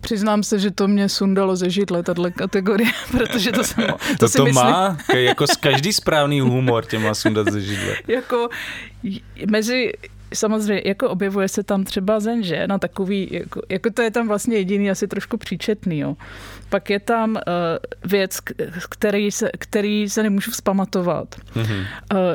Přiznám 0.01 0.43
se, 0.43 0.59
že 0.59 0.71
to 0.71 0.87
mě 0.87 1.09
sundalo 1.09 1.55
ze 1.55 1.69
židle, 1.69 2.03
tahle 2.03 2.31
kategorie, 2.31 2.91
protože 3.11 3.51
to 3.51 3.63
jsem, 3.63 3.83
to, 3.87 3.97
To 4.19 4.29
si 4.29 4.37
to 4.37 4.45
myslím, 4.45 4.65
má, 4.65 4.97
jako 5.13 5.47
z 5.47 5.55
každý 5.55 5.93
správný 5.93 6.41
humor 6.41 6.85
tě 6.85 6.99
má 6.99 7.13
sundat 7.13 7.47
ze 7.47 7.61
židle. 7.61 7.95
jako 8.07 8.49
mezi 9.47 9.91
Samozřejmě, 10.33 10.81
jako 10.86 11.09
objevuje 11.09 11.48
se 11.48 11.63
tam 11.63 11.83
třeba 11.83 12.19
zen, 12.19 12.43
že? 12.43 12.67
Na 12.67 12.77
takový, 12.77 13.27
jako, 13.31 13.62
jako 13.69 13.89
to 13.89 14.01
je 14.01 14.12
tam 14.12 14.27
vlastně 14.27 14.57
jediný 14.57 14.91
asi 14.91 15.07
trošku 15.07 15.38
příčetný, 15.38 16.00
jo. 16.00 16.15
Pak 16.69 16.89
je 16.89 17.00
tam 17.00 17.31
uh, 17.31 17.39
věc, 18.12 18.39
k- 18.39 18.53
který 18.89 19.31
se, 19.31 19.50
který 19.59 20.09
se 20.09 20.24
nemůžu 20.24 20.51
vzpamatovat. 20.51 21.36
Mhm. 21.55 21.75
Uh, 21.75 21.86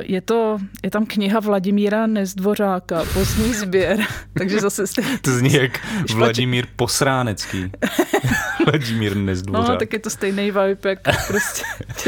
je, 0.03 0.21
to, 0.21 0.59
je 0.85 0.91
tam 0.91 1.07
kniha 1.07 1.41
Vladimíra 1.41 2.07
Nezdvořáka, 2.07 3.05
pozdní 3.15 3.55
sběr, 3.55 3.99
takže 4.39 4.61
zase 4.61 4.87
jste... 4.87 5.03
To 5.23 5.31
zní 5.31 5.53
jak 5.53 5.81
Vladimír 6.15 6.67
Posránecký. 6.77 7.73
Vladimír 8.67 9.17
Nezdvořák. 9.17 9.69
No, 9.69 9.77
tak 9.77 9.93
je 9.93 9.99
to 9.99 10.11
stejný 10.11 10.45
vibe, 10.51 10.77
jak 10.85 10.99
prostě 11.29 11.63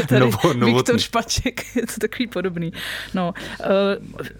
tady 0.07 0.21
Novo- 0.25 0.53
novotný. 0.57 0.73
Viktor 0.73 0.99
Špaček, 0.99 1.61
je 1.75 1.81
to 1.87 1.93
takový 2.01 2.27
podobný. 2.27 2.73
No, 3.13 3.33
eh, 3.61 3.67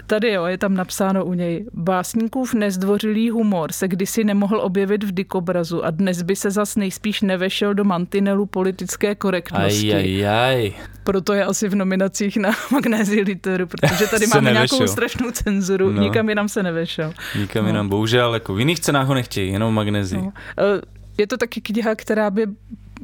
tady 0.08 0.32
jo, 0.32 0.46
je 0.46 0.58
tam 0.58 0.74
napsáno 0.74 1.26
u 1.26 1.34
něj, 1.38 1.66
básníkův 1.74 2.54
nezdvořilý 2.54 3.30
humor 3.30 3.72
se 3.72 3.88
kdysi 3.88 4.24
nemohl 4.24 4.60
objevit 4.62 5.04
v 5.04 5.12
dikobrazu 5.12 5.86
a 5.86 5.90
dnes 5.92 6.22
by 6.22 6.36
se 6.36 6.52
zas 6.52 6.76
nejspíš 6.76 7.22
nevešel 7.22 7.74
do 7.74 7.84
mantinelu 7.84 8.46
politické 8.46 9.16
korektnosti. 9.16 9.94
Aj, 9.94 10.04
aj, 10.04 10.28
aj. 10.28 10.72
Proto 11.04 11.34
je 11.34 11.46
asi 11.46 11.70
v 11.70 11.76
nominacích 11.76 12.38
na 12.38 12.50
Magnézii 12.72 13.22
literu, 13.22 13.68
protože 13.68 14.08
tady 14.08 14.28
máme 14.28 14.54
nevešel. 14.54 14.78
nějakou 14.78 14.92
strašnou 14.92 15.32
cenzuru, 15.32 15.92
No. 15.92 16.02
nikam 16.02 16.30
jinam 16.30 16.50
se 16.50 16.64
nevešel. 16.64 17.14
Nikam 17.40 17.64
No. 17.64 17.70
jinam, 17.70 17.90
bohužel, 17.90 18.34
jako 18.34 18.54
v 18.54 18.60
jiných 18.60 18.80
cenách 18.80 19.08
ho 19.08 19.14
nechtějí, 19.14 19.52
jenom 19.52 19.74
magnezii. 19.74 20.18
No. 20.22 20.32
Eh, 20.58 20.82
Je 21.18 21.28
to 21.28 21.38
taky 21.38 21.62
kniha, 21.62 21.96
která 21.96 22.30
by 22.30 22.46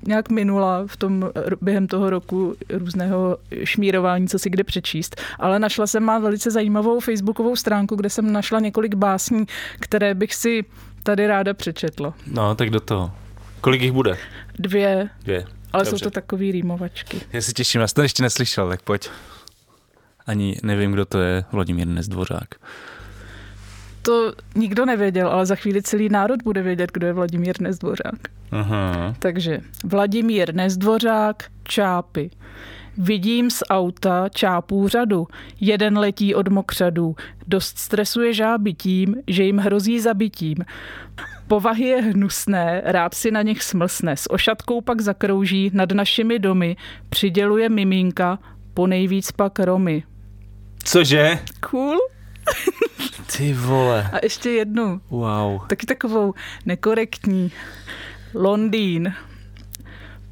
nějak 0.08 0.30
minula 0.30 0.84
v 0.88 0.98
tom, 0.98 1.30
během 1.62 1.88
toho 1.88 2.10
roku 2.10 2.56
různého 2.70 3.38
šmírování, 3.64 4.28
co 4.28 4.40
si 4.40 4.50
kde 4.50 4.64
přečíst. 4.64 5.22
Ale 5.40 5.60
našla 5.60 5.88
jsem 5.88 6.04
má 6.04 6.20
velice 6.20 6.52
zajímavou 6.52 7.00
facebookovou 7.00 7.56
stránku, 7.56 7.96
kde 7.96 8.10
jsem 8.10 8.32
našla 8.34 8.60
několik 8.60 8.96
básní, 8.96 9.46
které 9.80 10.14
bych 10.16 10.36
si 10.36 10.66
tady 11.04 11.28
ráda 11.28 11.54
přečetla. 11.54 12.14
No, 12.28 12.56
tak 12.56 12.70
do 12.70 12.80
toho. 12.80 13.12
Kolik 13.62 13.82
jich 13.82 13.92
bude? 13.92 14.18
Dvě, 14.60 15.10
Dvě. 15.24 15.46
ale 15.74 15.84
Dobře. 15.84 16.00
jsou 16.00 16.04
to 16.04 16.12
takový 16.12 16.52
rýmovačky. 16.52 17.22
Já 17.34 17.42
se 17.42 17.54
těším, 17.54 17.82
já 17.82 17.88
jsem 17.88 17.96
to 17.96 18.02
ještě 18.02 18.24
neslyšel, 18.24 18.70
tak 18.70 18.82
pojď. 18.82 19.10
Ani 20.28 20.58
nevím, 20.64 20.92
kdo 20.92 21.06
to 21.06 21.20
je, 21.20 21.44
Vladimír 21.52 21.88
Nezdvořák. 21.88 22.48
To 24.06 24.34
nikdo 24.56 24.86
nevěděl, 24.86 25.28
ale 25.28 25.46
za 25.46 25.56
chvíli 25.56 25.82
celý 25.82 26.10
národ 26.10 26.42
bude 26.44 26.62
vědět, 26.62 26.92
kdo 26.94 27.08
je 27.08 27.14
Vladimír 27.14 27.62
Nezdvořák. 27.62 28.20
Aha. 28.52 29.16
Takže 29.20 29.60
Vladimír 29.84 30.56
Nezdvořák, 30.56 31.44
čápy. 31.64 32.30
Vidím 32.98 33.52
z 33.52 33.64
auta 33.70 34.30
čápů 34.30 34.88
řadu. 34.88 35.28
Jeden 35.60 35.98
letí 35.98 36.36
od 36.36 36.48
mokřadů. 36.48 37.16
Dost 37.48 37.78
stresuje 37.78 38.34
žáby 38.34 38.74
tím, 38.74 39.16
že 39.28 39.44
jim 39.44 39.58
hrozí 39.58 40.00
zabitím. 40.00 40.58
Povahy 41.48 41.84
je 41.84 42.02
hnusné, 42.02 42.82
rád 42.86 43.14
si 43.14 43.32
na 43.32 43.42
nich 43.42 43.64
smlsne. 43.64 44.18
S 44.18 44.32
ošatkou 44.32 44.82
pak 44.82 45.02
zakrouží 45.02 45.72
nad 45.74 45.92
našimi 45.92 46.40
domy. 46.40 46.76
Přiděluje 47.10 47.70
miminka, 47.70 48.40
po 48.74 48.88
nejvíc 48.88 49.32
pak 49.32 49.60
Romy. 49.60 50.04
Cože? 50.84 51.40
Cool. 51.70 51.98
Ty 53.38 53.54
vole. 53.54 54.10
A 54.14 54.20
ještě 54.24 54.50
jednu. 54.50 55.02
Wow. 55.10 55.68
Taky 55.68 55.86
takovou 55.86 56.34
nekorektní. 56.66 57.52
Londýn. 58.34 59.14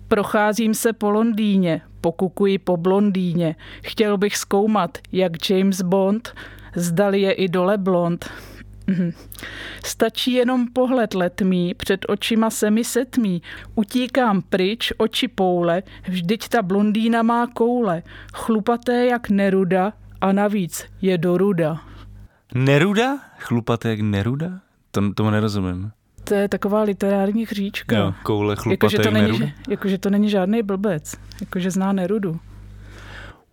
Procházím 0.07 0.73
se 0.73 0.93
po 0.93 1.09
Londýně, 1.09 1.81
pokukuji 2.01 2.57
po 2.57 2.77
blondýně. 2.77 3.55
Chtěl 3.83 4.17
bych 4.17 4.37
zkoumat, 4.37 4.97
jak 5.11 5.49
James 5.49 5.81
Bond, 5.81 6.33
zdali 6.75 7.21
je 7.21 7.31
i 7.31 7.47
dole 7.47 7.77
blond. 7.77 8.29
Mhm. 8.87 9.11
Stačí 9.85 10.33
jenom 10.33 10.67
pohled 10.67 11.13
letmý, 11.13 11.73
před 11.73 12.05
očima 12.09 12.49
se 12.49 12.71
mi 12.71 12.83
setmí. 12.83 13.41
Utíkám 13.75 14.41
pryč, 14.41 14.93
oči 14.97 15.27
poule, 15.27 15.83
vždyť 16.07 16.49
ta 16.49 16.61
blondýna 16.61 17.23
má 17.23 17.47
koule. 17.47 18.03
Chlupaté 18.33 19.05
jak 19.05 19.29
Neruda 19.29 19.93
a 20.21 20.31
navíc 20.31 20.85
je 21.01 21.17
do 21.17 21.37
ruda. 21.37 21.90
Neruda? 22.55 23.19
Chlupaté 23.39 23.89
jak 23.89 23.99
Neruda? 23.99 24.59
To, 24.91 25.13
tomu 25.13 25.29
nerozumím. 25.29 25.91
To 26.23 26.33
je 26.35 26.49
taková 26.49 26.81
literární 26.81 27.45
hříčka. 27.45 27.97
Jo, 27.97 28.13
koule 28.23 28.55
chlupaté 28.55 28.73
Jakože 28.73 28.97
to, 28.97 29.03
jak 29.03 29.13
není, 29.13 29.25
Neruda? 29.27 29.45
jakože 29.69 29.97
to 29.97 30.09
není 30.09 30.29
žádný 30.29 30.63
blbec. 30.63 31.15
Jakože 31.41 31.71
zná 31.71 31.93
Nerudu. 31.93 32.39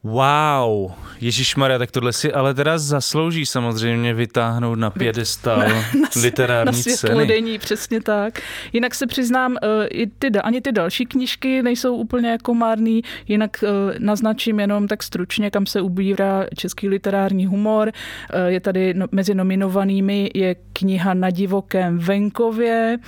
Wow, 0.05 0.93
Ježíš 1.21 1.57
Maria, 1.57 1.79
tak 1.79 1.91
tohle 1.91 2.13
si 2.13 2.33
ale 2.33 2.55
teda 2.55 2.79
zaslouží 2.79 3.47
samozřejmě 3.47 4.15
vytáhnout 4.15 4.79
na 4.79 4.91
pědestal 4.91 5.59
na 5.69 6.09
literární 6.23 6.83
ceny. 6.83 6.97
světlodenní, 6.97 7.59
přesně 7.59 8.01
tak. 8.01 8.41
Jinak 8.73 8.95
se 8.95 9.07
přiznám, 9.07 9.57
eh, 9.63 9.87
i 9.87 10.07
ty, 10.07 10.31
ani 10.31 10.61
ty 10.61 10.73
další 10.73 11.07
knížky 11.07 11.63
nejsou 11.63 11.97
úplně 11.97 12.29
jako 12.29 12.55
márný, 12.55 13.03
jinak 13.29 13.65
eh, 13.65 13.69
naznačím 13.99 14.61
jenom 14.61 14.89
tak 14.89 15.03
stručně, 15.03 15.51
kam 15.51 15.67
se 15.67 15.81
ubírá 15.81 16.47
český 16.57 16.89
literární 16.89 17.47
humor. 17.47 17.93
Eh, 18.33 18.51
Je 18.53 18.61
tady 18.61 18.95
no, 18.95 19.07
mezi 19.13 19.35
nominovanými 19.35 20.31
je 20.35 20.57
kniha 20.73 21.15
Na 21.15 21.31
divokém 21.31 21.99
venkově, 21.99 22.99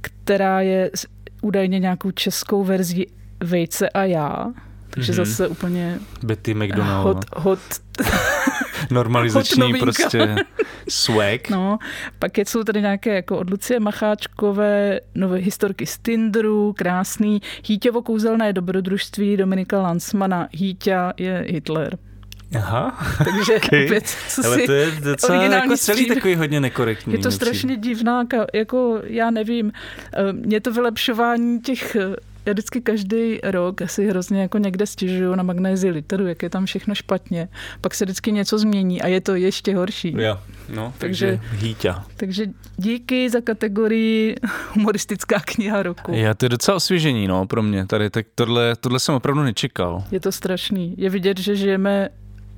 která 0.00 0.60
je 0.60 0.90
údajně 1.42 1.78
nějakou 1.78 2.10
českou 2.10 2.64
verzí 2.64 3.06
Vejce 3.40 3.88
a 3.88 4.04
já. 4.04 4.46
Takže 4.94 5.12
Mhm. 5.12 5.24
zase 5.24 5.48
úplně 5.48 5.98
Betty 6.22 6.54
McDonald. 6.54 7.04
hot, 7.04 7.24
hot 7.36 7.58
Normalizační 8.90 9.72
hot 9.72 9.80
prostě 9.80 10.34
swag. 10.88 11.50
No, 11.50 11.78
pak 12.18 12.38
je- 12.38 12.44
jsou 12.46 12.64
tady 12.64 12.80
nějaké 12.80 13.14
jako 13.14 13.38
od 13.38 13.50
Lucie 13.50 13.80
Macháčkové, 13.80 15.00
nové 15.14 15.38
historky 15.38 15.86
z 15.86 15.98
Tinderu, 15.98 16.72
krásný, 16.78 17.42
Híťovo 17.66 18.02
kouzelné 18.02 18.52
dobrodružství 18.52 19.36
Dominika 19.36 19.82
Lansmana. 19.82 20.48
Híťa 20.52 21.12
je 21.16 21.44
Hitler. 21.48 21.98
Aha. 22.56 22.98
Takže 23.18 23.56
Okay. 23.56 23.84
opět, 23.84 24.06
co 24.28 24.46
Ale 24.46 24.56
si... 24.56 24.66
to 24.66 24.72
je 24.72 24.90
docela 24.90 25.44
jako 25.44 25.76
celý 25.76 26.06
takový 26.06 26.34
hodně 26.34 26.60
nekorektní. 26.60 27.12
Je 27.12 27.18
to 27.18 27.30
strašně 27.30 27.76
divná, 27.76 28.26
jako 28.54 29.00
já 29.04 29.30
nevím, 29.30 29.72
eh, 30.14 30.32
mě 30.32 30.60
to 30.60 30.72
vylepšování 30.72 31.60
těch, 31.60 31.96
eh, 31.96 32.16
já 32.46 32.52
vždycky 32.52 32.80
každý 32.80 33.38
rok 33.44 33.82
asi 33.82 34.06
hrozně 34.08 34.40
jako 34.40 34.58
někde 34.58 34.86
stěžuju 34.86 35.34
na 35.34 35.42
magnézi 35.42 35.90
literu, 35.90 36.26
jak 36.26 36.42
je 36.42 36.50
tam 36.50 36.66
všechno 36.66 36.94
špatně. 36.94 37.48
Pak 37.80 37.94
se 37.94 38.04
vždycky 38.04 38.32
něco 38.32 38.58
změní 38.58 39.02
a 39.02 39.06
je 39.06 39.20
to 39.20 39.34
ještě 39.34 39.76
horší. 39.76 40.14
Jo, 40.18 40.38
no, 40.68 40.94
takže, 40.98 41.26
Takže- 41.26 41.56
hýťa. 41.66 42.04
Takže 42.16 42.46
díky 42.76 43.30
za 43.30 43.40
kategorii 43.40 44.36
humoristická 44.74 45.40
kniha 45.40 45.82
roku. 45.82 46.12
Já 46.14 46.34
to 46.34 46.44
je 46.44 46.48
docela 46.48 46.76
osvěžení, 46.76 47.26
no, 47.28 47.46
pro 47.46 47.62
mě 47.62 47.86
tady, 47.86 48.10
tak 48.10 48.26
tohle, 48.34 48.76
tohle 48.76 49.00
jsem 49.00 49.14
opravdu 49.14 49.42
nečekal. 49.42 50.04
Je 50.10 50.20
to 50.20 50.32
strašný. 50.32 50.94
Je 50.98 51.10
vidět, 51.10 51.38
že 51.40 51.56
žijeme 51.56 52.08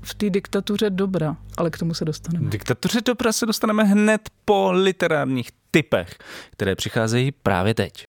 v 0.03 0.15
té 0.15 0.31
diktatuře 0.31 0.91
dobra, 0.91 1.37
ale 1.57 1.71
k 1.71 1.79
tomu 1.79 1.95
se 1.95 2.05
dostaneme. 2.05 2.51
Diktatuře 2.51 3.01
dobra 3.01 3.33
se 3.33 3.47
dostaneme 3.47 3.85
hned 3.85 4.21
po 4.45 4.73
literárních 4.73 5.49
typech, 5.71 6.11
které 6.51 6.75
přicházejí 6.75 7.33
právě 7.33 7.75
teď. 7.75 8.05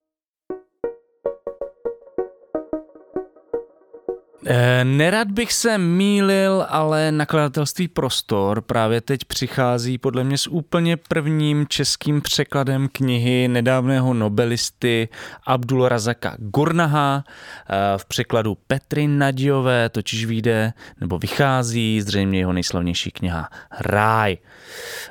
Nerad 4.84 5.32
bych 5.32 5.54
se 5.54 5.78
mýlil, 5.78 6.66
ale 6.70 7.12
nakladatelství 7.12 7.88
Prostor 7.88 8.62
právě 8.62 9.02
teď 9.02 9.26
přichází 9.26 9.98
podle 9.98 10.24
mě 10.24 10.38
s 10.38 10.48
úplně 10.48 10.98
prvním 10.98 11.68
českým 11.68 12.22
překladem 12.22 12.88
knihy 12.92 13.48
nedávného 13.48 14.14
nobelisty 14.14 15.10
Abdul 15.48 15.88
Razaka 15.88 16.36
Gurnaha 16.40 17.24
eh, 17.26 17.98
v 17.98 18.06
překladu 18.06 18.58
Petry 18.68 19.08
Nadějové, 19.08 19.90
totiž 19.90 20.26
vyjde 20.26 20.74
nebo 21.02 21.20
vychází 21.20 22.02
zřejmě 22.02 22.40
jeho 22.40 22.54
nejslavnější 22.54 23.12
kniha 23.12 23.50
Ráj. 23.80 24.38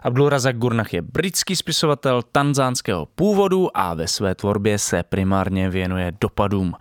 Abdul 0.03 0.29
Razak 0.29 0.57
Gurnah 0.57 0.95
je 0.95 1.03
britský 1.03 1.57
spisovatel 1.57 2.23
tanzánského 2.33 3.07
původu 3.15 3.77
a 3.77 3.95
ve 3.95 4.09
své 4.09 4.35
tvorbě 4.35 4.79
se 4.79 5.03
primárně 5.03 5.71
věnuje 5.71 6.13
dopadům 6.21 6.75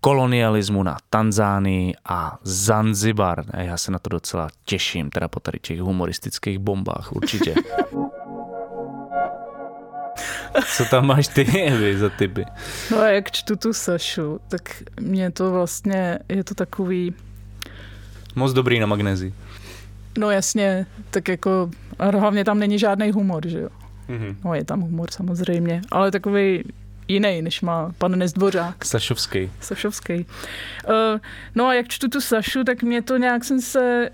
kolonialismu 0.00 0.82
na 0.82 0.96
Tanzánii 1.10 1.94
a 2.04 2.38
Zanzibar. 2.42 3.44
A 3.50 3.60
já 3.60 3.76
se 3.76 3.90
na 3.90 3.98
to 3.98 4.08
docela 4.08 4.48
těším, 4.64 5.10
teda 5.10 5.28
po 5.28 5.40
tady 5.40 5.58
těch 5.58 5.80
humoristických 5.80 6.58
bombách 6.58 7.12
určitě. 7.12 7.54
Co 10.76 10.84
tam 10.84 11.06
máš 11.06 11.28
ty 11.28 11.44
vy, 11.44 11.98
za 11.98 12.08
typy? 12.08 12.44
No 12.90 12.98
a 12.98 13.08
jak 13.08 13.30
čtu 13.30 13.56
tu 13.56 13.72
Sašu, 13.72 14.40
tak 14.48 14.82
mě 15.00 15.30
to 15.30 15.52
vlastně, 15.52 16.18
je 16.28 16.44
to 16.44 16.54
takový... 16.54 17.14
Moc 18.34 18.52
dobrý 18.52 18.80
na 18.80 18.86
magnezi. 18.86 19.34
No 20.18 20.30
jasně, 20.30 20.86
tak 21.10 21.28
jako, 21.28 21.70
hlavně 21.98 22.44
tam 22.44 22.58
není 22.58 22.78
žádný 22.78 23.10
humor, 23.10 23.48
že 23.48 23.60
jo. 23.60 23.68
Mm-hmm. 24.08 24.36
No 24.44 24.54
je 24.54 24.64
tam 24.64 24.80
humor 24.80 25.10
samozřejmě, 25.10 25.82
ale 25.90 26.10
takový 26.10 26.64
jiný, 27.10 27.42
než 27.42 27.60
má 27.60 27.92
pan 27.98 28.18
Nezdvořák. 28.18 28.84
Sašovský. 28.84 29.50
Sašovský. 29.60 30.14
Uh, 30.14 31.20
no 31.54 31.66
a 31.66 31.74
jak 31.74 31.88
čtu 31.88 32.08
tu 32.08 32.20
Sašu, 32.20 32.64
tak 32.64 32.82
mě 32.82 33.02
to 33.02 33.16
nějak 33.16 33.44
jsem 33.44 33.60
se 33.60 34.10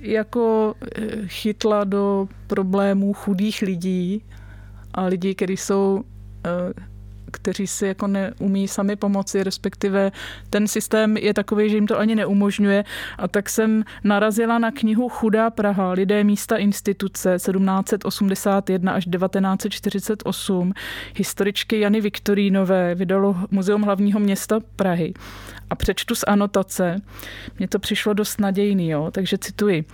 jako 0.00 0.74
eh, 0.96 1.26
chytla 1.26 1.84
do 1.84 2.28
problémů 2.46 3.12
chudých 3.12 3.62
lidí 3.62 4.24
a 4.94 5.04
lidí, 5.04 5.34
kteří 5.34 5.56
jsou 5.56 6.04
uh, 6.04 6.89
kteří 7.30 7.66
si 7.66 7.86
jako 7.86 8.06
neumí 8.06 8.68
sami 8.68 8.96
pomoci, 8.96 9.44
respektive 9.44 10.12
ten 10.50 10.68
systém 10.68 11.16
je 11.16 11.34
takový, 11.34 11.70
že 11.70 11.76
jim 11.76 11.86
to 11.86 11.98
ani 11.98 12.14
neumožňuje. 12.14 12.84
A 13.18 13.28
tak 13.28 13.48
jsem 13.48 13.84
narazila 14.04 14.58
na 14.58 14.70
knihu 14.70 15.08
Chudá 15.08 15.50
Praha, 15.50 15.92
lidé 15.92 16.24
místa 16.24 16.56
instituce 16.56 17.36
1781 17.36 18.92
až 18.92 19.04
1948 19.04 20.72
historičky 21.16 21.80
Jany 21.80 22.00
Viktorínové, 22.00 22.94
vydalo 22.94 23.36
Muzeum 23.50 23.82
hlavního 23.82 24.20
města 24.20 24.60
Prahy 24.76 25.14
a 25.70 25.74
přečtu 25.74 26.14
z 26.14 26.24
anotace. 26.26 26.96
Mně 27.58 27.68
to 27.68 27.78
přišlo 27.78 28.12
dost 28.12 28.40
nadějný, 28.40 28.88
jo? 28.88 29.10
takže 29.12 29.38
cituji. 29.38 29.84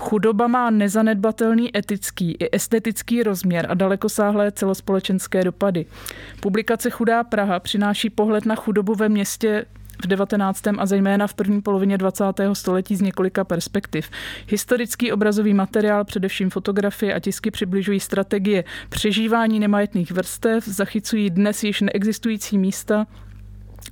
Chudoba 0.00 0.46
má 0.46 0.70
nezanedbatelný 0.70 1.76
etický 1.76 2.32
i 2.32 2.48
estetický 2.52 3.22
rozměr 3.22 3.66
a 3.68 3.74
dalekosáhlé 3.74 4.52
celospolečenské 4.52 5.44
dopady. 5.44 5.86
Publikace 6.40 6.90
Chudá 6.90 7.24
Praha 7.24 7.60
přináší 7.60 8.10
pohled 8.10 8.46
na 8.46 8.54
chudobu 8.54 8.94
ve 8.94 9.08
městě 9.08 9.66
v 10.02 10.06
19. 10.06 10.62
a 10.78 10.86
zejména 10.86 11.26
v 11.26 11.34
první 11.34 11.62
polovině 11.62 11.98
20. 11.98 12.24
století 12.52 12.96
z 12.96 13.00
několika 13.00 13.44
perspektiv. 13.44 14.10
Historický 14.48 15.12
obrazový 15.12 15.54
materiál, 15.54 16.04
především 16.04 16.50
fotografie 16.50 17.14
a 17.14 17.20
tisky 17.20 17.50
přibližují 17.50 18.00
strategie 18.00 18.64
přežívání 18.88 19.60
nemajetných 19.60 20.12
vrstev, 20.12 20.68
zachycují 20.68 21.30
dnes 21.30 21.64
již 21.64 21.80
neexistující 21.80 22.58
místa 22.58 23.06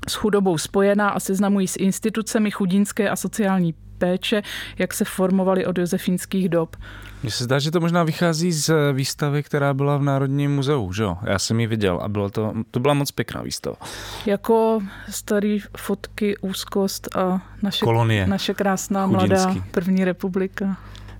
s 0.08 0.14
chudobou 0.14 0.58
spojená 0.58 1.08
a 1.08 1.20
seznamují 1.20 1.68
s 1.68 1.76
institucemi 1.76 2.50
chudínské 2.50 3.10
a 3.10 3.16
sociální 3.16 3.74
péče, 3.98 4.42
jak 4.78 4.94
se 4.94 5.04
formovaly 5.04 5.66
od 5.66 5.78
josefínských 5.78 6.48
dob. 6.48 6.76
Mně 7.22 7.30
se 7.30 7.44
zdá, 7.44 7.58
že 7.58 7.70
to 7.70 7.80
možná 7.80 8.02
vychází 8.02 8.52
z 8.52 8.92
výstavy, 8.92 9.42
která 9.42 9.74
byla 9.74 9.96
v 9.96 10.02
Národním 10.02 10.54
muzeu, 10.54 10.92
že 10.92 11.02
jo? 11.02 11.18
Já 11.22 11.38
jsem 11.38 11.60
ji 11.60 11.66
viděl 11.66 12.00
a 12.02 12.08
bylo 12.08 12.30
to, 12.30 12.52
to 12.70 12.80
byla 12.80 12.94
moc 12.94 13.10
pěkná 13.10 13.42
výstava. 13.42 13.76
Jako 14.26 14.80
starý 15.10 15.60
fotky, 15.76 16.36
úzkost 16.38 17.16
a 17.16 17.42
naše, 17.62 17.84
Kolonie. 17.84 18.26
naše 18.26 18.54
krásná 18.54 19.06
Chudinský. 19.06 19.46
mladá 19.46 19.64
první 19.70 20.04
republika. 20.04 20.76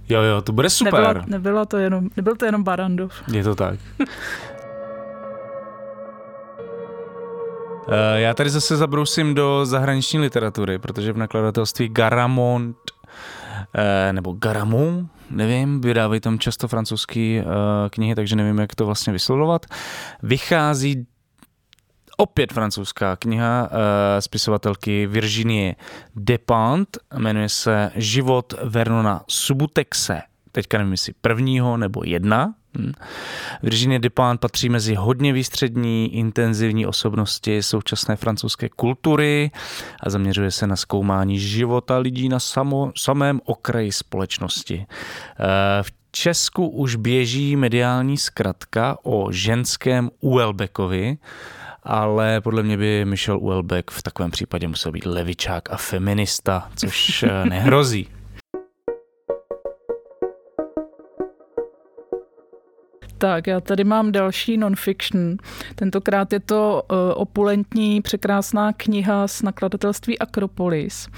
Jo, 0.09 0.23
jo, 0.23 0.43
to 0.43 0.53
bude 0.53 0.71
super. 0.71 1.03
Nebyla, 1.03 1.25
nebyla 1.27 1.65
to 1.65 1.77
jenom, 1.77 2.09
nebyl 2.17 2.37
to 2.37 2.45
jenom 2.45 2.63
Barandov. 2.65 3.23
Je 3.33 3.45
to 3.45 3.55
tak. 3.55 3.79
já 8.15 8.35
tady 8.35 8.51
zase 8.51 8.77
zabrousím 8.77 9.35
do 9.35 9.67
zahraniční 9.67 10.19
literatury, 10.19 10.79
protože 10.79 11.13
v 11.13 11.17
nakladatelství 11.17 11.89
Garamond 11.89 12.77
eh, 13.75 14.13
nebo 14.13 14.33
Garamond, 14.33 15.11
nevím, 15.31 15.81
vydávají 15.81 16.21
tam 16.21 16.39
často 16.39 16.69
francouzské 16.69 17.21
eh, 17.21 17.45
knihy, 17.91 18.15
takže 18.15 18.37
nevím, 18.37 18.59
jak 18.59 18.75
to 18.75 18.87
vlastně 18.87 19.13
vyslovovat. 19.13 19.67
Vychází 20.23 21.07
opět 22.17 22.53
francouzská 22.53 23.17
kniha 23.17 23.71
spisovatelky 24.21 25.07
Virginie 25.07 25.77
Despont, 26.17 26.99
jmenuje 27.19 27.49
se 27.49 27.91
Život 27.95 28.55
Vernona 28.65 29.25
Subutexe. 29.29 30.23
Teďka 30.53 30.79
nevím, 30.79 30.93
jestli 30.93 31.13
prvního 31.21 31.77
nebo 31.77 32.05
jedna, 32.05 32.55
Hmm. 32.77 32.93
Virginie 33.63 33.99
Despont 33.99 34.41
patří 34.41 34.69
mezi 34.69 34.95
hodně 34.95 35.33
výstřední, 35.33 36.17
intenzivní 36.17 36.87
osobnosti 36.87 37.63
současné 37.63 38.17
francouzské 38.17 38.69
kultury 38.69 39.51
a 40.03 40.11
zaměřuje 40.11 40.51
se 40.51 40.67
na 40.67 40.77
zkoumání 40.77 41.39
života 41.39 41.99
lidí 41.99 42.29
na 42.29 42.41
samo, 42.41 42.93
samém 42.97 43.41
okraji 43.45 43.93
společnosti. 43.93 44.87
Eh, 44.89 45.83
v 45.83 45.93
Česku 46.13 46.69
už 46.69 46.97
běží 46.97 47.57
mediální 47.57 48.19
zkratka 48.19 48.99
o 49.03 49.33
ženském 49.33 50.11
Uelbekovi, 50.21 51.19
ale 51.83 52.41
podle 52.41 52.63
mě 52.63 52.77
by 52.77 53.05
Michel 53.05 53.39
Uelbeck 53.39 53.91
v 53.91 54.03
takovém 54.03 54.31
případě 54.31 54.69
musel 54.69 54.93
být 54.93 55.07
levičák 55.07 55.71
a 55.71 55.77
feminista, 55.77 56.69
což 56.77 57.23
eh, 57.23 57.45
nehrozí. 57.49 58.09
Tak, 63.23 63.47
já 63.47 63.61
tady 63.61 63.85
mám 63.85 64.13
další 64.13 64.57
non-fiction. 64.57 65.37
Tentokrát 65.75 66.33
je 66.33 66.41
to 66.41 66.83
uh, 66.91 66.99
opulentní, 67.15 68.01
překrásná 68.01 68.73
kniha 68.73 69.29
z 69.29 69.43
nakladatelství 69.43 70.19
Akropolis. 70.19 71.09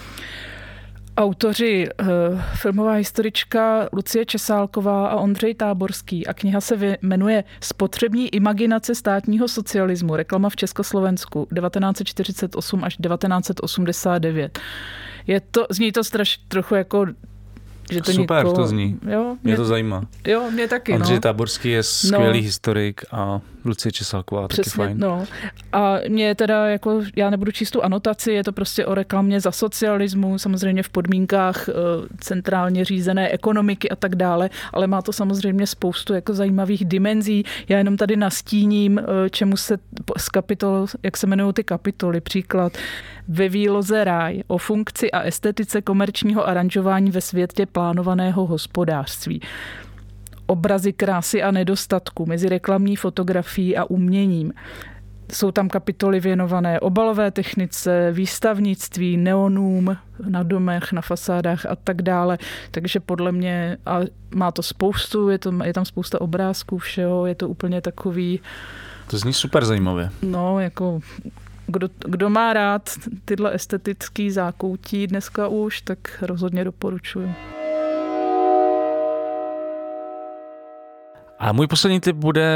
Autoři 1.16 1.88
uh, 1.88 2.06
filmová 2.54 2.92
historička 2.92 3.88
Lucie 3.92 4.26
Česálková 4.26 5.08
a 5.08 5.16
Ondřej 5.16 5.54
Táborský 5.54 6.26
a 6.26 6.34
kniha 6.34 6.60
se 6.60 6.98
jmenuje 7.02 7.44
Spotřební 7.60 8.28
imaginace 8.28 8.94
státního 8.94 9.48
socialismu, 9.48 10.16
reklama 10.16 10.48
v 10.48 10.56
Československu 10.56 11.48
1948 11.54 12.84
až 12.84 12.96
1989. 12.96 14.58
Je 15.26 15.40
to, 15.40 15.66
zní 15.70 15.92
to 15.92 16.04
straš, 16.04 16.36
trochu 16.48 16.74
jako 16.74 17.06
že 17.92 18.02
to 18.02 18.12
Super, 18.12 18.44
nikoho... 18.44 18.56
to 18.56 18.66
zní. 18.66 18.98
Jo, 19.10 19.22
mě, 19.22 19.38
mě 19.42 19.56
to 19.56 19.64
zajímá. 19.64 20.04
Jo, 20.26 20.50
mě 20.50 20.68
taky. 20.68 20.92
Ondřej 20.92 21.16
no. 21.16 21.20
Táborský 21.20 21.70
je 21.70 21.82
skvělý 21.82 22.40
no. 22.40 22.44
historik 22.44 23.04
a 23.12 23.40
Lucie 23.64 23.92
Česalková 23.92 24.48
Přesně, 24.48 24.70
taky 24.70 24.76
fajn. 24.76 24.98
No. 24.98 25.24
A 25.72 25.96
mě 26.08 26.34
teda 26.34 26.68
jako, 26.68 27.02
já 27.16 27.30
nebudu 27.30 27.52
číst 27.52 27.70
tu 27.70 27.84
anotaci, 27.84 28.32
je 28.32 28.44
to 28.44 28.52
prostě 28.52 28.86
o 28.86 28.94
reklamě 28.94 29.40
za 29.40 29.52
socialismu, 29.52 30.38
samozřejmě 30.38 30.82
v 30.82 30.88
podmínkách 30.88 31.68
uh, 31.68 31.74
centrálně 32.20 32.84
řízené 32.84 33.28
ekonomiky 33.28 33.90
a 33.90 33.96
tak 33.96 34.16
dále, 34.16 34.50
ale 34.72 34.86
má 34.86 35.02
to 35.02 35.12
samozřejmě 35.12 35.66
spoustu 35.66 36.14
jako 36.14 36.34
zajímavých 36.34 36.84
dimenzí. 36.84 37.44
Já 37.68 37.78
jenom 37.78 37.96
tady 37.96 38.16
nastíním, 38.16 38.98
uh, 38.98 39.04
čemu 39.30 39.56
se 39.56 39.78
z 40.16 40.28
kapitol, 40.28 40.86
jak 41.02 41.16
se 41.16 41.26
jmenují 41.26 41.52
ty 41.52 41.64
kapitoly, 41.64 42.20
příklad 42.20 42.72
ve 43.28 43.48
výloze 43.48 44.04
ráj 44.04 44.42
o 44.46 44.58
funkci 44.58 45.10
a 45.10 45.20
estetice 45.22 45.82
komerčního 45.82 46.48
aranžování 46.48 47.10
ve 47.10 47.20
světě 47.20 47.66
plánovaného 47.66 48.46
hospodářství 48.46 49.40
obrazy 50.46 50.92
krásy 50.92 51.42
a 51.42 51.50
nedostatku 51.50 52.26
mezi 52.26 52.48
reklamní 52.48 52.96
fotografií 52.96 53.76
a 53.76 53.84
uměním. 53.84 54.52
Jsou 55.32 55.50
tam 55.50 55.68
kapitoly 55.68 56.20
věnované 56.20 56.80
obalové 56.80 57.30
technice, 57.30 58.12
výstavnictví, 58.12 59.16
neonům 59.16 59.96
na 60.28 60.42
domech, 60.42 60.92
na 60.92 61.00
fasádách 61.00 61.66
a 61.66 61.76
tak 61.76 62.02
dále. 62.02 62.38
Takže 62.70 63.00
podle 63.00 63.32
mě, 63.32 63.76
a 63.86 64.00
má 64.34 64.52
to 64.52 64.62
spoustu, 64.62 65.28
je, 65.28 65.38
to, 65.38 65.64
je 65.64 65.72
tam 65.72 65.84
spousta 65.84 66.20
obrázků 66.20 66.78
všeho, 66.78 67.26
je 67.26 67.34
to 67.34 67.48
úplně 67.48 67.80
takový... 67.80 68.40
To 69.10 69.18
zní 69.18 69.32
super 69.32 69.64
zajímavě. 69.64 70.10
No, 70.22 70.60
jako 70.60 71.00
kdo, 71.66 71.88
kdo 72.08 72.30
má 72.30 72.52
rád 72.52 72.90
tyhle 73.24 73.54
estetické 73.54 74.30
zákoutí 74.30 75.06
dneska 75.06 75.48
už, 75.48 75.80
tak 75.80 75.98
rozhodně 76.22 76.64
doporučuji. 76.64 77.34
A 81.38 81.52
můj 81.52 81.66
poslední 81.66 82.00
tip 82.00 82.16
bude 82.16 82.48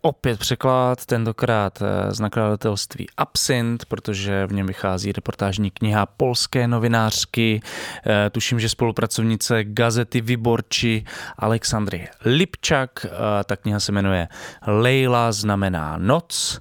opět 0.00 0.38
překlad, 0.38 1.06
tentokrát 1.06 1.82
eh, 1.82 2.14
z 2.14 2.20
nakladatelství 2.20 3.06
Absint, 3.16 3.84
protože 3.84 4.46
v 4.46 4.52
něm 4.52 4.66
vychází 4.66 5.12
reportážní 5.12 5.70
kniha 5.70 6.06
polské 6.06 6.68
novinářky, 6.68 7.60
eh, 8.06 8.30
tuším, 8.30 8.60
že 8.60 8.68
spolupracovnice 8.68 9.64
gazety 9.64 10.20
Vyborči 10.20 11.04
Alexandry 11.38 12.08
Lipčak. 12.24 13.06
Eh, 13.06 13.10
ta 13.44 13.56
kniha 13.56 13.80
se 13.80 13.92
jmenuje 13.92 14.28
Leila 14.66 15.32
znamená 15.32 15.96
noc 15.98 16.60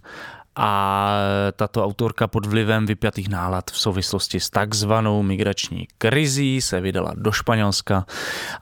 a 0.59 1.15
tato 1.55 1.85
autorka 1.85 2.27
pod 2.27 2.45
vlivem 2.45 2.85
vypjatých 2.85 3.29
nálad 3.29 3.71
v 3.71 3.79
souvislosti 3.79 4.39
s 4.39 4.49
takzvanou 4.49 5.23
migrační 5.23 5.87
krizí 5.97 6.61
se 6.61 6.81
vydala 6.81 7.13
do 7.15 7.31
Španělska, 7.31 8.05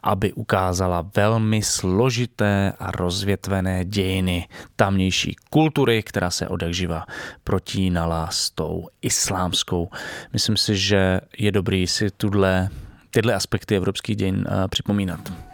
aby 0.03 0.33
ukázala 0.33 1.09
velmi 1.15 1.61
složité 1.61 2.73
a 2.79 2.91
rozvětvené 2.91 3.85
dějiny 3.85 4.47
tamnější 4.75 5.35
kultury, 5.49 6.03
která 6.03 6.29
se 6.29 6.47
odakživa 6.47 7.05
protínala 7.43 8.27
s 8.31 8.49
tou 8.49 8.87
islámskou. 9.01 9.89
Myslím 10.33 10.57
si, 10.57 10.77
že 10.77 11.21
je 11.37 11.51
dobrý 11.51 11.87
si 11.87 12.11
tuhle, 12.11 12.69
tyhle 13.11 13.33
aspekty 13.33 13.75
evropských 13.75 14.15
dějin 14.15 14.45
eh, 14.47 14.67
připomínat. 14.67 15.46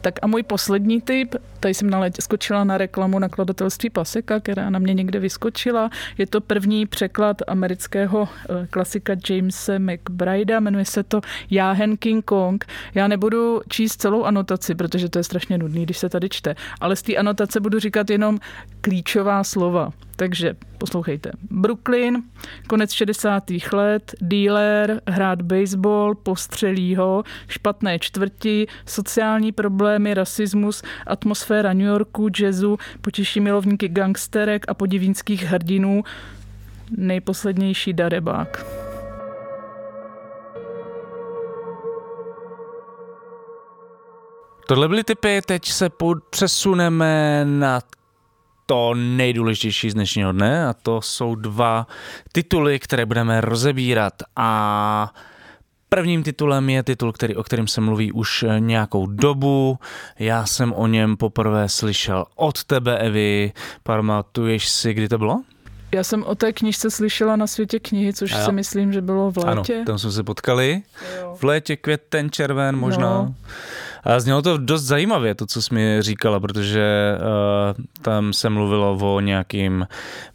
Tak 0.00 0.14
a 0.22 0.26
můj 0.26 0.42
poslední 0.42 1.00
tip, 1.00 1.34
tady 1.60 1.74
jsem 1.74 1.90
na 1.90 1.98
letě 1.98 2.22
skočila 2.22 2.64
na 2.64 2.78
reklamu 2.78 3.18
nakladatelství 3.18 3.90
Paseka, 3.90 4.40
která 4.40 4.70
na 4.70 4.78
mě 4.78 4.94
někde 4.94 5.18
vyskočila. 5.18 5.90
Je 6.18 6.26
to 6.26 6.40
první 6.40 6.86
překlad 6.86 7.36
amerického 7.46 8.28
eh, 8.28 8.66
klasika 8.70 9.12
Jamesa 9.30 9.72
McBrida, 9.78 10.60
jmenuje 10.60 10.84
se 10.84 11.02
to 11.02 11.20
Jáhen 11.50 11.96
King 11.96 12.24
Kong. 12.24 12.64
Já 12.94 13.08
nebudu 13.08 13.60
číst 13.68 14.00
celou 14.00 14.24
anotaci, 14.24 14.74
protože 14.74 15.08
to 15.08 15.18
je 15.18 15.24
strašně 15.24 15.58
nudný, 15.58 15.82
když 15.82 15.98
se 15.98 16.08
tady 16.08 16.28
čte, 16.28 16.54
ale 16.80 16.96
z 16.96 17.02
té 17.02 17.16
anotace 17.16 17.60
budu 17.60 17.78
říkat 17.78 18.10
jenom 18.10 18.38
klíčová 18.80 19.44
slova. 19.44 19.92
Takže 20.20 20.56
poslouchejte. 20.78 21.30
Brooklyn, 21.50 22.22
konec 22.68 22.92
60. 22.92 23.44
let, 23.72 24.14
dealer, 24.20 25.00
hrát 25.08 25.42
baseball, 25.42 26.14
postřelí 26.14 26.96
ho, 26.96 27.24
špatné 27.48 27.98
čtvrti, 27.98 28.66
sociální 28.86 29.52
problémy, 29.52 30.14
rasismus, 30.14 30.82
atmosféra 31.06 31.72
New 31.72 31.86
Yorku, 31.86 32.28
jazzu, 32.40 32.78
potěší 33.00 33.40
milovníky 33.40 33.88
gangsterek 33.88 34.64
a 34.68 34.74
podivínských 34.74 35.44
hrdinů, 35.44 36.04
nejposlednější 36.96 37.92
darebák. 37.92 38.66
Tohle 44.68 44.88
byly 44.88 45.04
typy, 45.04 45.42
teď 45.46 45.66
se 45.66 45.90
přesuneme 46.30 47.44
na 47.44 47.80
to 48.70 48.94
nejdůležitější 48.94 49.90
z 49.90 49.94
dnešního 49.94 50.32
dne 50.32 50.66
a 50.66 50.74
to 50.74 51.00
jsou 51.02 51.34
dva 51.34 51.86
tituly, 52.32 52.78
které 52.78 53.06
budeme 53.06 53.40
rozebírat 53.40 54.12
a 54.36 55.12
Prvním 55.88 56.22
titulem 56.22 56.70
je 56.70 56.82
titul, 56.82 57.12
který, 57.12 57.36
o 57.36 57.42
kterém 57.42 57.68
se 57.68 57.80
mluví 57.80 58.12
už 58.12 58.44
nějakou 58.58 59.06
dobu. 59.06 59.78
Já 60.18 60.46
jsem 60.46 60.72
o 60.72 60.86
něm 60.86 61.16
poprvé 61.16 61.68
slyšel 61.68 62.24
od 62.36 62.64
tebe, 62.64 62.98
Evi. 62.98 63.52
Pamatuješ 63.82 64.68
si, 64.68 64.94
kdy 64.94 65.08
to 65.08 65.18
bylo? 65.18 65.42
Já 65.94 66.04
jsem 66.04 66.22
o 66.24 66.34
té 66.34 66.52
knižce 66.52 66.90
slyšela 66.90 67.36
na 67.36 67.46
světě 67.46 67.78
knihy, 67.80 68.12
což 68.12 68.34
si 68.44 68.52
myslím, 68.52 68.92
že 68.92 69.00
bylo 69.00 69.30
v 69.30 69.36
létě. 69.36 69.74
Ano, 69.76 69.84
tam 69.84 69.98
jsme 69.98 70.10
se 70.10 70.22
potkali. 70.22 70.82
Jo. 71.20 71.36
V 71.38 71.44
létě, 71.44 71.76
květen, 71.76 72.30
červen 72.30 72.76
možná. 72.76 73.08
No. 73.08 73.34
A 74.04 74.20
znělo 74.20 74.42
to 74.42 74.58
dost 74.58 74.82
zajímavě, 74.82 75.34
to, 75.34 75.46
co 75.46 75.62
jsi 75.62 75.74
mi 75.74 76.02
říkala, 76.02 76.40
protože 76.40 77.16
uh, 77.16 77.84
tam 78.02 78.32
se 78.32 78.50
mluvilo 78.50 78.98
o 79.00 79.20
nějakým 79.20 79.86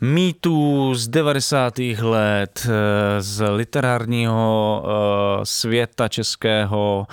mýtu 0.02 0.92
z 0.96 1.08
90. 1.08 1.74
let, 2.02 2.66
uh, 2.66 2.72
z 3.20 3.50
literárního 3.50 4.84
uh, 4.84 5.44
světa 5.44 6.08
českého, 6.08 7.08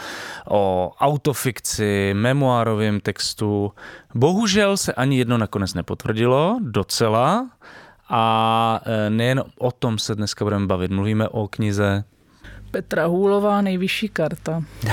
o 0.49 0.93
autofikci, 1.01 2.11
memoárovém 2.15 3.01
textu. 3.01 3.73
Bohužel 4.15 4.77
se 4.77 4.93
ani 4.93 5.19
jedno 5.19 5.39
nakonec 5.39 5.75
nepotvrdilo, 5.75 6.59
docela. 6.61 7.51
A 8.15 8.81
nejen 9.09 9.45
o 9.59 9.73
tom 9.73 9.99
se 9.99 10.15
dneska 10.15 10.45
budeme 10.45 10.67
bavit. 10.67 10.91
Mluvíme 10.91 11.29
o 11.29 11.49
knize 11.49 12.05
Petra 12.73 13.07
Hůlová, 13.07 13.63
nejvyšší 13.63 14.09
karta. 14.09 14.63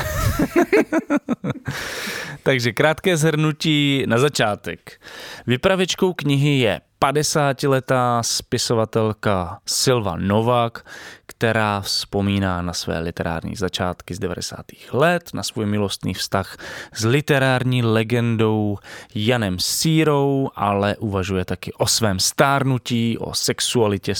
Takže 2.43 2.71
krátké 2.71 3.17
zhrnutí 3.17 4.03
na 4.07 4.17
začátek. 4.17 5.01
Vypravěčkou 5.47 6.13
knihy 6.13 6.59
je 6.59 6.81
50-letá 7.05 8.23
spisovatelka 8.23 9.59
Silva 9.65 10.15
Novak, 10.17 10.85
která 11.25 11.81
vzpomíná 11.81 12.61
na 12.61 12.73
své 12.73 12.99
literární 12.99 13.55
začátky 13.55 14.15
z 14.15 14.19
90. 14.19 14.57
let, 14.91 15.29
na 15.33 15.43
svůj 15.43 15.65
milostný 15.65 16.13
vztah 16.13 16.57
s 16.93 17.05
literární 17.05 17.83
legendou 17.83 18.77
Janem 19.15 19.59
Sírou, 19.59 20.49
ale 20.55 20.97
uvažuje 20.97 21.45
taky 21.45 21.73
o 21.73 21.87
svém 21.87 22.19
stárnutí, 22.19 23.17
o 23.17 23.33
sexualitě 23.33 24.13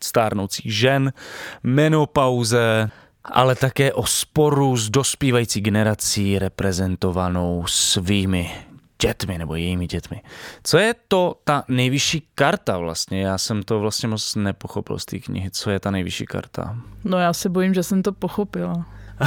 stárnoucích 0.00 0.74
žen, 0.74 1.12
menopauze, 1.62 2.90
ale 3.24 3.54
také 3.54 3.92
o 3.92 4.06
sporu 4.06 4.76
s 4.76 4.90
dospívající 4.90 5.60
generací 5.60 6.38
reprezentovanou 6.38 7.64
svými 7.66 8.69
dětmi 9.00 9.38
nebo 9.38 9.54
jejími 9.54 9.86
dětmi. 9.86 10.22
Co 10.64 10.78
je 10.78 10.94
to 11.08 11.36
ta 11.44 11.64
nejvyšší 11.68 12.28
karta 12.34 12.78
vlastně? 12.78 13.22
Já 13.22 13.38
jsem 13.38 13.62
to 13.62 13.80
vlastně 13.80 14.08
moc 14.08 14.34
nepochopil 14.34 14.98
z 14.98 15.04
té 15.04 15.18
knihy. 15.18 15.50
Co 15.50 15.70
je 15.70 15.80
ta 15.80 15.90
nejvyšší 15.90 16.26
karta? 16.26 16.76
No 17.04 17.18
já 17.18 17.32
se 17.32 17.48
bojím, 17.48 17.74
že 17.74 17.82
jsem 17.82 18.02
to 18.02 18.12
pochopila. 18.12 18.86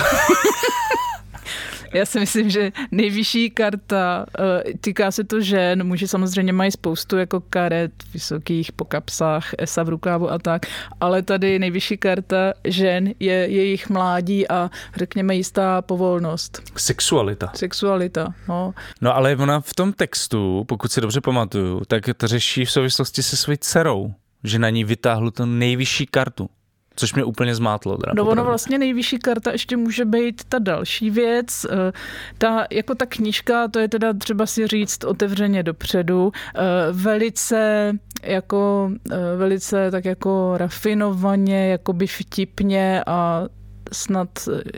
Já 1.94 2.06
si 2.06 2.20
myslím, 2.20 2.50
že 2.50 2.72
nejvyšší 2.92 3.50
karta, 3.50 4.26
eh, 4.40 4.64
týká 4.82 5.12
se 5.12 5.24
to 5.24 5.42
žen, 5.42 5.84
muži 5.84 6.08
samozřejmě 6.08 6.54
mají 6.54 6.72
spoustu 6.72 7.18
jako 7.18 7.42
karet 7.42 7.92
vysokých 8.14 8.72
po 8.72 8.86
kapsách, 8.86 9.52
esa 9.58 9.84
v 9.84 9.90
rukávu 9.90 10.32
a 10.32 10.40
tak, 10.40 10.66
ale 11.02 11.22
tady 11.22 11.60
nejvyšší 11.60 11.98
karta 11.98 12.54
žen 12.64 13.14
je 13.20 13.34
jejich 13.34 13.90
mládí 13.90 14.48
a 14.50 14.70
řekněme 14.96 15.36
jistá 15.36 15.82
povolnost. 15.82 16.62
Sexualita. 16.78 17.52
Sexualita, 17.56 18.34
no. 18.48 18.74
No 19.02 19.16
ale 19.16 19.36
ona 19.36 19.62
v 19.62 19.74
tom 19.74 19.94
textu, 19.94 20.64
pokud 20.68 20.92
si 20.92 21.02
dobře 21.02 21.22
pamatuju, 21.22 21.82
tak 21.88 22.04
to 22.18 22.28
řeší 22.28 22.66
v 22.66 22.72
souvislosti 22.72 23.24
se 23.24 23.38
svojí 23.38 23.58
dcerou, 23.58 24.14
že 24.44 24.60
na 24.60 24.70
ní 24.70 24.84
vytáhlu 24.84 25.32
tu 25.32 25.46
nejvyšší 25.46 26.06
kartu. 26.06 26.50
Což 26.96 27.14
mě 27.14 27.24
úplně 27.24 27.56
zmátlo. 27.56 27.98
Teda, 27.98 28.14
no 28.16 28.26
ono 28.26 28.44
vlastně 28.44 28.78
nejvyšší 28.78 29.20
karta 29.20 29.52
ještě 29.52 29.78
může 29.78 30.06
být 30.06 30.44
ta 30.50 30.60
další 30.60 31.10
věc. 31.10 31.66
Eh, 31.66 31.92
ta, 32.38 32.66
jako 32.72 32.96
ta 32.96 33.06
knížka, 33.06 33.68
to 33.68 33.80
je 33.80 33.90
teda 33.90 34.14
třeba 34.14 34.46
si 34.46 34.68
říct 34.68 35.04
otevřeně 35.04 35.64
dopředu, 35.64 36.32
eh, 36.56 36.62
velice 36.92 37.92
jako, 38.24 38.92
eh, 39.12 39.18
velice 39.38 39.92
tak 39.92 40.06
jako 40.06 40.54
rafinovaně, 40.58 41.68
jakoby 41.68 42.08
vtipně 42.08 43.04
a 43.08 43.44
snad 43.92 44.30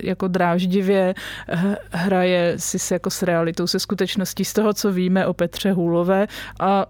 jako 0.03 0.27
dráždivě 0.27 1.15
hraje 1.91 2.53
si 2.57 2.79
se 2.79 2.95
jako 2.95 3.09
s 3.09 3.23
realitou, 3.23 3.67
se 3.67 3.79
skutečností 3.79 4.45
z 4.45 4.53
toho, 4.53 4.73
co 4.73 4.91
víme 4.91 5.27
o 5.27 5.33
Petře 5.33 5.71
Hůlové 5.71 6.27
a 6.59 6.85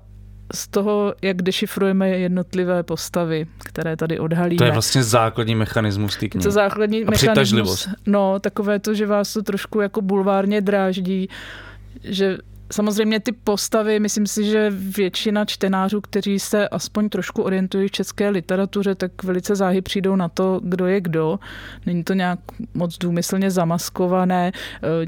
z 0.53 0.67
toho, 0.67 1.13
jak 1.21 1.41
dešifrujeme 1.41 2.09
jednotlivé 2.09 2.83
postavy, 2.83 3.47
které 3.57 3.97
tady 3.97 4.19
odhalíme. 4.19 4.57
To 4.57 4.63
je 4.63 4.71
vlastně 4.71 5.03
základní 5.03 5.55
mechanismus 5.55 6.17
té 6.17 6.29
knihy. 6.29 6.43
To 6.43 6.51
základní 6.51 7.05
A 7.05 7.11
mechanismus. 7.11 7.89
No, 8.05 8.39
takové 8.39 8.79
to, 8.79 8.93
že 8.93 9.05
vás 9.05 9.33
to 9.33 9.43
trošku 9.43 9.81
jako 9.81 10.01
bulvárně 10.01 10.61
dráždí, 10.61 11.29
že 12.03 12.37
Samozřejmě 12.71 13.19
ty 13.19 13.31
postavy, 13.31 13.99
myslím 13.99 14.27
si, 14.27 14.43
že 14.43 14.73
většina 14.75 15.45
čtenářů, 15.45 16.01
kteří 16.01 16.39
se 16.39 16.69
aspoň 16.69 17.09
trošku 17.09 17.41
orientují 17.41 17.87
v 17.87 17.91
české 17.91 18.29
literatuře, 18.29 18.95
tak 18.95 19.23
velice 19.23 19.55
záhy 19.55 19.81
přijdou 19.81 20.15
na 20.15 20.29
to, 20.29 20.59
kdo 20.63 20.85
je 20.85 21.01
kdo. 21.01 21.39
Není 21.85 22.03
to 22.03 22.13
nějak 22.13 22.39
moc 22.73 22.97
důmyslně 22.97 23.51
zamaskované. 23.51 24.47
E, 24.47 24.51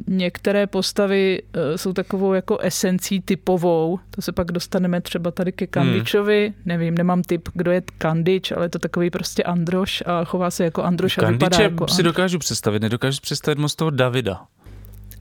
některé 0.07 0.67
postavy 0.67 1.41
e, 1.53 1.77
jsou 1.77 1.93
takovou 1.93 2.33
jako 2.33 2.57
esencí 2.57 3.21
typovou. 3.21 3.99
To 4.11 4.21
se 4.21 4.31
pak 4.31 4.51
dostaneme 4.51 5.01
třeba 5.01 5.31
tady 5.31 5.51
ke 5.51 5.67
Kandičovi. 5.67 6.45
Hmm. 6.45 6.63
Nevím, 6.65 6.95
nemám 6.97 7.21
typ, 7.21 7.49
kdo 7.53 7.71
je 7.71 7.81
Kandič, 7.97 8.51
ale 8.51 8.65
je 8.65 8.69
to 8.69 8.79
takový 8.79 9.09
prostě 9.09 9.43
Androš 9.43 10.03
a 10.05 10.23
chová 10.23 10.51
se 10.51 10.63
jako 10.63 10.83
Androš 10.83 11.17
a 11.17 11.31
vypadá 11.31 11.61
jako 11.61 11.87
si 11.87 12.03
dokážu 12.03 12.39
představit, 12.39 12.81
nedokážu 12.81 13.21
představit 13.21 13.59
moc 13.59 13.75
toho 13.75 13.91
Davida. 13.91 14.41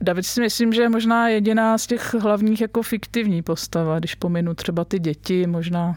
David 0.01 0.25
si 0.25 0.41
myslím, 0.41 0.73
že 0.73 0.81
je 0.81 0.89
možná 0.89 1.29
jediná 1.29 1.77
z 1.77 1.87
těch 1.87 2.13
hlavních 2.13 2.61
jako 2.61 2.83
fiktivní 2.83 3.41
postava, 3.41 3.99
když 3.99 4.15
pominu 4.15 4.53
třeba 4.53 4.85
ty 4.85 4.99
děti, 4.99 5.47
možná, 5.47 5.95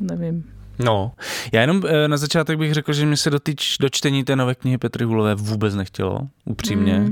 nevím, 0.00 0.44
No, 0.78 1.12
já 1.52 1.60
jenom 1.60 1.82
eh, 1.88 2.08
na 2.08 2.16
začátek 2.16 2.58
bych 2.58 2.74
řekl, 2.74 2.92
že 2.92 3.06
mi 3.06 3.16
se 3.16 3.30
do, 3.30 3.40
týč, 3.40 3.76
do 3.80 3.88
čtení 3.88 4.24
té 4.24 4.36
nové 4.36 4.54
knihy 4.54 4.78
Petry 4.78 5.04
Hulové 5.04 5.34
vůbec 5.34 5.74
nechtělo, 5.74 6.20
upřímně. 6.44 6.98
Mm. 6.98 7.10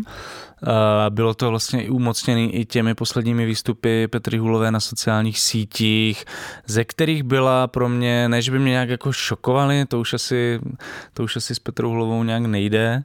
Bylo 1.08 1.34
to 1.34 1.50
vlastně 1.50 1.84
i 1.84 1.88
umocněné 1.88 2.44
i 2.44 2.64
těmi 2.64 2.94
posledními 2.94 3.46
výstupy 3.46 4.08
Petry 4.08 4.38
Hulové 4.38 4.70
na 4.70 4.80
sociálních 4.80 5.40
sítích, 5.40 6.24
ze 6.66 6.84
kterých 6.84 7.22
byla 7.22 7.66
pro 7.66 7.88
mě, 7.88 8.28
než 8.28 8.48
by 8.48 8.58
mě 8.58 8.70
nějak 8.70 8.88
jako 8.88 9.12
šokovaly, 9.12 9.86
to 9.86 10.00
už 10.00 10.14
asi, 10.14 10.60
to 11.14 11.22
už 11.22 11.36
asi 11.36 11.54
s 11.54 11.58
Petrou 11.58 11.88
Hulovou 11.88 12.24
nějak 12.24 12.42
nejde, 12.42 13.02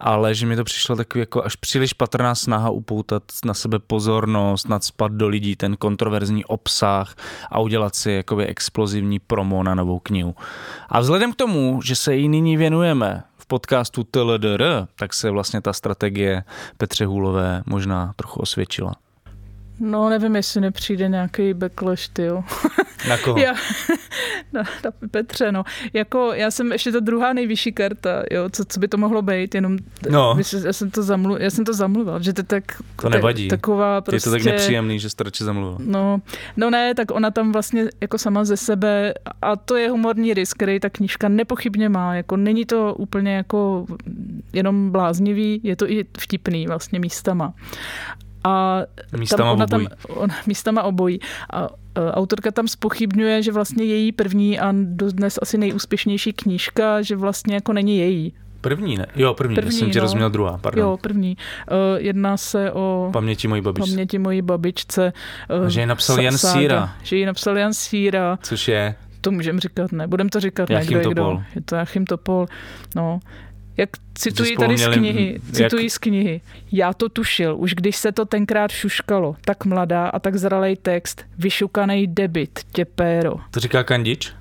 ale 0.00 0.34
že 0.34 0.46
mi 0.46 0.56
to 0.56 0.64
přišlo 0.64 0.96
takový 0.96 1.20
jako 1.20 1.44
až 1.44 1.56
příliš 1.56 1.92
patrná 1.92 2.34
snaha 2.34 2.70
upoutat 2.70 3.22
na 3.44 3.54
sebe 3.54 3.78
pozornost, 3.78 4.68
nadspat 4.68 5.12
do 5.12 5.28
lidí 5.28 5.56
ten 5.56 5.76
kontroverzní 5.76 6.44
obsah 6.44 7.14
a 7.50 7.60
udělat 7.60 7.94
si 7.94 8.12
jakoby 8.12 8.46
explozivní 8.46 9.18
promo 9.18 9.62
na 9.62 9.74
novou 9.74 9.98
knihu. 9.98 10.34
A 10.88 11.00
vzhledem 11.00 11.32
k 11.32 11.36
tomu, 11.36 11.80
že 11.84 11.96
se 11.96 12.14
jí 12.14 12.28
nyní 12.28 12.56
věnujeme 12.56 13.22
v 13.38 13.46
podcastu 13.46 14.04
TLDR, 14.04 14.64
tak 14.96 15.14
se 15.14 15.30
vlastně 15.30 15.60
ta 15.60 15.72
strategie 15.72 16.44
Petře 16.76 17.06
Hůlové 17.06 17.62
možná 17.66 18.12
trochu 18.16 18.40
osvědčila. 18.40 18.94
No, 19.80 20.08
nevím, 20.08 20.36
jestli 20.36 20.60
nepřijde 20.60 21.08
nějaký 21.08 21.54
backlash, 21.54 22.08
ty 22.08 22.22
jo. 22.22 22.44
Na 23.08 23.18
koho? 23.18 23.38
Já, 23.38 23.54
na, 24.52 24.62
na 24.84 24.90
Petře, 25.10 25.52
no. 25.52 25.64
Jako, 25.92 26.32
já 26.34 26.50
jsem 26.50 26.72
ještě 26.72 26.92
ta 26.92 27.00
druhá 27.00 27.32
nejvyšší 27.32 27.72
karta, 27.72 28.22
jo, 28.30 28.48
co, 28.50 28.64
co 28.64 28.80
by 28.80 28.88
to 28.88 28.96
mohlo 28.96 29.22
být, 29.22 29.54
jenom, 29.54 29.78
no. 30.10 30.36
já 30.64 30.72
jsem 30.72 30.90
to, 30.90 31.02
zamlu, 31.02 31.36
já 31.38 31.50
jsem 31.50 31.64
to 31.64 31.74
zamluvil, 31.74 32.22
že 32.22 32.32
to 32.32 32.42
tak, 32.42 32.64
to 32.96 33.08
nevadí. 33.08 33.48
Tak, 33.48 33.60
taková 33.60 34.00
prostě... 34.00 34.16
Je 34.16 34.20
to 34.20 34.30
tak 34.30 34.42
prostě- 34.42 34.50
nepříjemný, 34.50 35.00
že 35.00 35.10
jste 35.10 35.24
radši 35.24 35.44
zamluvil. 35.44 35.78
No, 35.80 36.20
no 36.56 36.70
ne, 36.70 36.94
tak 36.94 37.10
ona 37.10 37.30
tam 37.30 37.52
vlastně 37.52 37.84
jako 38.00 38.18
sama 38.18 38.44
ze 38.44 38.56
sebe, 38.56 39.14
a 39.42 39.56
to 39.56 39.76
je 39.76 39.90
humorní 39.90 40.34
risk, 40.34 40.56
který 40.56 40.80
ta 40.80 40.90
knížka 40.90 41.28
nepochybně 41.28 41.88
má, 41.88 42.14
jako 42.14 42.36
není 42.36 42.64
to 42.64 42.94
úplně 42.94 43.34
jako 43.34 43.86
jenom 44.52 44.90
bláznivý, 44.90 45.60
je 45.62 45.76
to 45.76 45.90
i 45.90 46.04
vtipný 46.18 46.66
vlastně 46.66 47.00
místama. 47.00 47.54
A 48.44 48.82
místama 49.16 49.44
tam 49.44 49.56
ona 49.56 49.64
obojí. 49.64 49.88
tam, 49.88 50.16
ona, 50.16 50.34
místama 50.46 50.82
obojí. 50.82 51.20
A 51.52 51.68
e, 51.94 52.12
autorka 52.12 52.50
tam 52.50 52.68
spochybňuje, 52.68 53.42
že 53.42 53.52
vlastně 53.52 53.84
její 53.84 54.12
první 54.12 54.58
a 54.58 54.72
dnes 54.92 55.38
asi 55.42 55.58
nejúspěšnější 55.58 56.32
knížka, 56.32 57.02
že 57.02 57.16
vlastně 57.16 57.54
jako 57.54 57.72
není 57.72 57.98
její. 57.98 58.32
První, 58.60 58.96
ne? 58.96 59.06
Jo, 59.16 59.34
první, 59.34 59.54
první 59.54 59.72
jsem 59.72 59.90
ti 59.90 59.98
no. 59.98 60.02
rozuměl 60.02 60.30
druhá, 60.30 60.58
pardon. 60.58 60.84
Jo, 60.84 60.98
první. 61.00 61.36
Uh, 61.70 61.76
jedná 61.96 62.36
se 62.36 62.72
o... 62.72 63.10
Paměti 63.12 63.48
mojí 63.48 63.62
babičce. 63.62 63.90
Paměti 63.90 64.18
mojí 64.18 64.42
babičce. 64.42 65.12
Uh, 65.62 65.66
že 65.66 65.80
ji 65.80 65.86
napsal 65.86 66.20
Jan 66.20 66.38
Síra. 66.38 66.94
Že 67.02 67.16
ji 67.16 67.26
napsal 67.26 67.58
Jan 67.58 67.74
Síra. 67.74 68.38
Což 68.42 68.68
je? 68.68 68.94
To 69.20 69.30
můžeme 69.30 69.60
říkat, 69.60 69.92
ne, 69.92 70.06
budeme 70.06 70.30
to 70.30 70.40
říkat. 70.40 70.70
Jachim 70.70 70.98
ne, 70.98 71.00
kdo 71.00 71.14
Topol. 71.14 71.32
Je, 71.32 71.36
kdo. 71.36 71.44
je 71.54 71.60
to 71.60 71.74
Jachim 71.74 72.04
Topol. 72.04 72.46
No. 72.96 73.20
Jak 73.76 73.90
cituji 74.14 74.56
tady 74.56 74.78
z 74.78 74.88
knihy, 74.88 75.40
cituji 75.52 75.84
jak... 75.84 75.92
z 75.92 75.98
knihy. 75.98 76.40
Já 76.72 76.92
to 76.92 77.08
tušil, 77.08 77.56
už 77.58 77.74
když 77.74 77.96
se 77.96 78.12
to 78.12 78.24
tenkrát 78.24 78.70
šuškalo. 78.70 79.36
Tak 79.44 79.64
mladá 79.64 80.08
a 80.08 80.18
tak 80.18 80.36
zralej 80.36 80.76
text, 80.76 81.24
vyšukaný 81.38 82.06
debit, 82.06 82.60
těpéro. 82.72 83.34
To 83.50 83.60
říká 83.60 83.84
Kandič? 83.84 84.32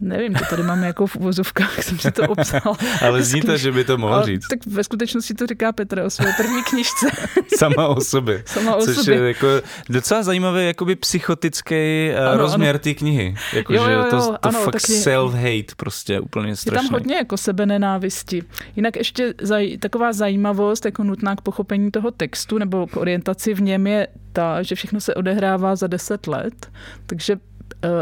Nevím, 0.00 0.34
to 0.34 0.44
tady 0.50 0.62
máme 0.62 0.86
jako 0.86 1.06
v 1.06 1.16
uvozovkách, 1.16 1.82
jsem 1.82 1.98
si 1.98 2.10
to 2.10 2.22
obsal. 2.22 2.76
Ale 3.06 3.22
zní 3.22 3.40
to, 3.40 3.56
že 3.56 3.72
by 3.72 3.84
to 3.84 3.98
mohl 3.98 4.22
říct. 4.22 4.48
Tak 4.48 4.66
ve 4.66 4.84
skutečnosti 4.84 5.34
to 5.34 5.46
říká 5.46 5.72
Petra 5.72 6.04
o 6.04 6.10
své 6.10 6.32
první 6.36 6.62
knižce. 6.62 7.06
Sama 7.58 7.86
o 7.86 8.00
sobě. 8.00 8.42
Sama 8.46 8.76
o 8.76 8.80
Což 8.80 8.96
sobě. 8.96 9.14
je 9.14 9.28
jako 9.28 9.46
docela 9.88 10.22
zajímavý 10.22 10.66
jakoby 10.66 10.96
psychotický 10.96 12.10
uh, 12.12 12.28
ano, 12.28 12.36
rozměr 12.36 12.78
té 12.78 12.94
knihy. 12.94 13.34
Jako, 13.52 13.72
jo, 13.72 13.84
jo, 13.84 13.90
jo, 13.90 14.04
to, 14.10 14.16
to 14.16 14.46
ano, 14.46 14.60
fakt 14.60 14.72
taky, 14.72 14.92
self-hate 14.92 15.72
prostě 15.76 16.20
úplně 16.20 16.56
strašný. 16.56 16.84
Je 16.86 16.90
tam 16.90 17.00
hodně 17.00 17.16
jako 17.16 17.36
sebe 17.36 17.66
nenávisti. 17.66 18.42
Jinak 18.76 18.96
ještě 18.96 19.34
zaj, 19.40 19.76
taková 19.76 20.12
zajímavost, 20.12 20.84
jako 20.84 21.04
nutná 21.04 21.36
k 21.36 21.40
pochopení 21.40 21.90
toho 21.90 22.10
textu 22.10 22.58
nebo 22.58 22.86
k 22.86 22.96
orientaci 22.96 23.54
v 23.54 23.62
něm 23.62 23.86
je 23.86 24.08
ta, 24.32 24.62
že 24.62 24.74
všechno 24.74 25.00
se 25.00 25.14
odehrává 25.14 25.76
za 25.76 25.86
deset 25.86 26.26
let, 26.26 26.70
takže 27.06 27.36
Eh, 27.36 27.47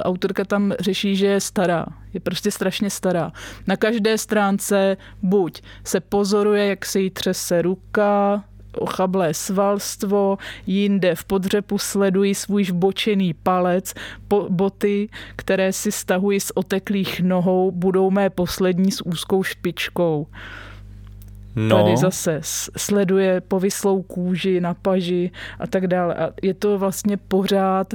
autorka 0.03 0.45
tam 0.45 0.73
řeší, 0.81 1.17
že 1.17 1.27
je 1.27 1.41
stará. 1.41 1.87
Je 2.15 2.21
prostě 2.21 2.51
strašně 2.51 2.91
stará. 2.91 3.33
Na 3.67 3.77
každé 3.77 4.19
stránce 4.19 4.97
buď 5.23 5.63
se 5.85 6.01
pozoruje, 6.01 6.67
jak 6.67 6.87
se 6.87 7.01
jí 7.01 7.11
třese 7.11 7.63
ruka, 7.63 8.45
ochablé 8.79 9.35
svalstvo, 9.35 10.39
jinde 10.67 11.15
v 11.15 11.25
podřepu 11.25 11.79
sledují 11.79 12.35
svůj 12.35 12.65
vbočený 12.65 13.35
palec, 13.35 13.95
po, 14.29 14.47
boty, 14.51 15.09
které 15.37 15.73
si 15.73 15.93
stahují 15.93 16.41
z 16.41 16.53
oteklých 16.55 17.21
nohou, 17.21 17.71
budou 17.71 18.11
mé 18.11 18.31
poslední 18.31 18.93
s 18.93 19.07
úzkou 19.07 19.43
špičkou. 19.43 20.27
No. 21.57 21.83
Tady 21.83 21.97
zase 21.97 22.41
sleduje 22.77 23.41
povyslou 23.41 24.03
kůži 24.03 24.61
na 24.61 24.75
paži 24.75 25.31
a 25.59 25.67
tak 25.67 25.87
dále. 25.87 26.15
A 26.15 26.31
je 26.43 26.55
to 26.55 26.79
vlastně 26.79 27.17
pořád 27.17 27.95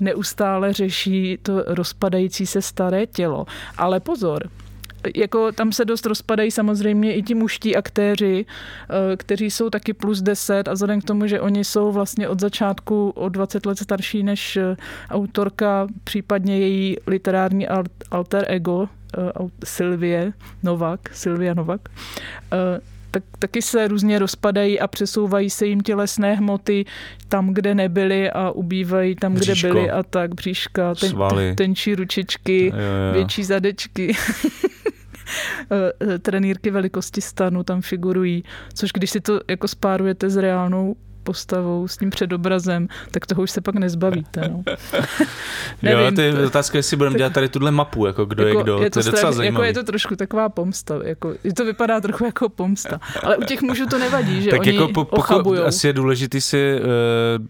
neustále 0.00 0.72
řeší 0.72 1.38
to 1.42 1.64
rozpadající 1.66 2.46
se 2.46 2.62
staré 2.62 3.06
tělo. 3.06 3.46
Ale 3.78 4.00
pozor, 4.00 4.50
jako 5.16 5.52
tam 5.52 5.72
se 5.72 5.84
dost 5.84 6.06
rozpadají 6.06 6.50
samozřejmě 6.50 7.14
i 7.14 7.22
ti 7.22 7.34
muští 7.34 7.76
aktéři, 7.76 8.46
eh, 8.90 9.16
kteří 9.16 9.50
jsou 9.50 9.70
taky 9.70 9.92
plus 9.92 10.22
10 10.22 10.68
a 10.68 10.72
vzhledem 10.72 11.00
k 11.00 11.04
tomu, 11.04 11.26
že 11.26 11.40
oni 11.40 11.64
jsou 11.64 11.92
vlastně 11.92 12.28
od 12.28 12.40
začátku 12.40 13.10
o 13.10 13.28
20 13.28 13.66
let 13.66 13.78
starší 13.78 14.22
než 14.22 14.56
eh, 14.56 14.76
autorka, 15.10 15.86
případně 16.04 16.58
její 16.58 16.96
literární 17.06 17.68
alter 18.10 18.44
ego, 18.48 18.88
eh, 19.18 19.20
Sylvie 19.64 20.32
Novak, 20.62 21.00
Sylvia 21.12 21.54
Novak, 21.54 21.80
tak, 23.10 23.22
taky 23.38 23.62
se 23.62 23.88
různě 23.88 24.18
rozpadají 24.18 24.80
a 24.80 24.86
přesouvají 24.86 25.50
se 25.50 25.66
jim 25.66 25.80
tělesné 25.80 26.34
hmoty 26.34 26.84
tam, 27.28 27.54
kde 27.54 27.74
nebyly 27.74 28.30
a 28.30 28.50
ubývají 28.50 29.14
tam, 29.14 29.34
Bříško. 29.34 29.68
kde 29.68 29.74
byly 29.74 29.90
a 29.90 30.02
tak, 30.02 30.34
bříška, 30.34 30.94
ten, 30.94 31.12
ten, 31.34 31.56
tenčí 31.56 31.94
ručičky, 31.94 32.66
jo, 32.66 32.74
jo. 32.74 33.12
větší 33.12 33.44
zadečky. 33.44 34.16
trenýrky 36.22 36.70
velikosti 36.70 37.20
stanu 37.20 37.62
tam 37.62 37.82
figurují, 37.82 38.44
což 38.74 38.90
když 38.92 39.10
si 39.10 39.20
to 39.20 39.40
jako 39.50 39.68
spárujete 39.68 40.30
s 40.30 40.36
reálnou 40.36 40.96
postavou, 41.28 41.88
s 41.88 41.96
tím 41.96 42.10
předobrazem, 42.10 42.88
tak 43.10 43.26
toho 43.26 43.42
už 43.42 43.50
se 43.50 43.60
pak 43.60 43.74
nezbavíte. 43.74 44.48
No. 44.48 44.62
Nevím, 45.82 46.04
jo, 46.04 46.12
to 46.12 46.20
je 46.20 46.46
otázka, 46.46 46.78
jestli 46.78 46.96
budeme 46.96 47.18
dělat 47.18 47.32
tady 47.32 47.48
tuhle 47.48 47.70
mapu, 47.70 48.06
jako 48.06 48.24
kdo 48.24 48.46
jako, 48.46 48.58
je 48.58 48.62
kdo. 48.62 48.82
Je 48.82 48.90
to, 48.90 48.94
to 48.94 48.98
je 48.98 49.12
docela 49.12 49.32
strašný, 49.32 49.46
Jako 49.46 49.62
je 49.62 49.74
to 49.74 49.82
trošku 49.82 50.16
taková 50.16 50.48
pomsta. 50.48 50.94
Jako, 51.04 51.34
to 51.56 51.64
vypadá 51.64 52.00
trochu 52.00 52.24
jako 52.24 52.48
pomsta. 52.48 53.00
Ale 53.22 53.36
u 53.36 53.44
těch 53.44 53.62
mužů 53.62 53.86
to 53.86 53.98
nevadí, 53.98 54.42
že 54.42 54.50
tak 54.50 54.60
oni 54.60 54.74
jako 54.74 54.88
po, 54.88 55.04
po, 55.04 55.54
Asi 55.66 55.86
je 55.86 55.92
důležité 55.92 56.40
si 56.40 56.80
uh, 56.80 56.88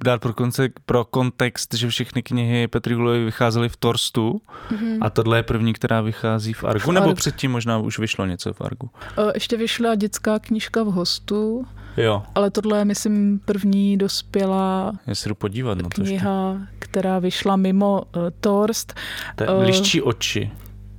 dát 0.04 0.20
pro, 0.20 0.34
konce, 0.34 0.68
pro 0.86 1.04
kontext, 1.04 1.74
že 1.74 1.88
všechny 1.88 2.22
knihy 2.22 2.68
Petry 2.68 2.94
Hulovy 2.94 3.24
vycházely 3.24 3.68
v 3.68 3.76
Torstu 3.76 4.40
mm-hmm. 4.70 4.98
a 5.00 5.10
tohle 5.10 5.38
je 5.38 5.42
první, 5.42 5.72
která 5.72 6.00
vychází 6.00 6.52
v 6.52 6.64
Argu, 6.64 6.90
v 6.90 6.94
nebo 6.94 7.06
Argu. 7.06 7.14
předtím 7.14 7.50
možná 7.50 7.78
už 7.78 7.98
vyšlo 7.98 8.26
něco 8.26 8.52
v 8.52 8.60
Argu? 8.60 8.90
Uh, 9.18 9.30
ještě 9.34 9.56
vyšla 9.56 9.94
dětská 9.94 10.38
knížka 10.38 10.82
v 10.82 10.86
hostu. 10.86 11.66
Jo. 11.98 12.22
Ale 12.34 12.50
tohle 12.50 12.78
je, 12.78 12.84
myslím, 12.84 13.40
první 13.44 13.96
dospělá 13.96 14.92
Já 15.06 15.14
se 15.14 15.28
jdu 15.28 15.34
podívat 15.34 15.78
na 15.78 15.88
to 15.88 16.02
kniha, 16.02 16.52
ještě. 16.52 16.76
která 16.78 17.18
vyšla 17.18 17.56
mimo 17.56 18.02
uh, 18.16 18.22
Torst. 18.40 18.94
To 19.36 19.44
je 19.44 19.50
uh, 19.50 19.64
Liščí 19.64 20.02
oči. 20.02 20.50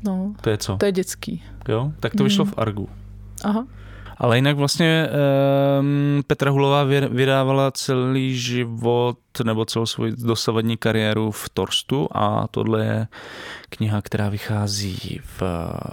No, 0.03 0.33
to 0.41 0.49
je 0.49 0.57
co? 0.57 0.77
To 0.77 0.85
je 0.85 0.91
dětský. 0.91 1.43
Jo, 1.67 1.91
tak 1.99 2.15
to 2.15 2.23
vyšlo 2.23 2.45
mm. 2.45 2.51
v 2.51 2.53
Argu. 2.57 2.89
Aha. 3.43 3.67
Ale 4.17 4.37
jinak 4.37 4.57
vlastně 4.57 5.09
um, 5.79 6.23
Petra 6.27 6.51
Hulová 6.51 6.83
vydávala 7.09 7.71
celý 7.71 8.37
život 8.37 9.17
nebo 9.43 9.65
celou 9.65 9.85
svou 9.85 10.05
dosavadní 10.17 10.77
kariéru 10.77 11.31
v 11.31 11.49
Torstu 11.49 12.07
a 12.11 12.47
tohle 12.51 12.85
je 12.85 13.07
kniha, 13.69 14.01
která 14.01 14.29
vychází 14.29 15.19
v 15.23 15.43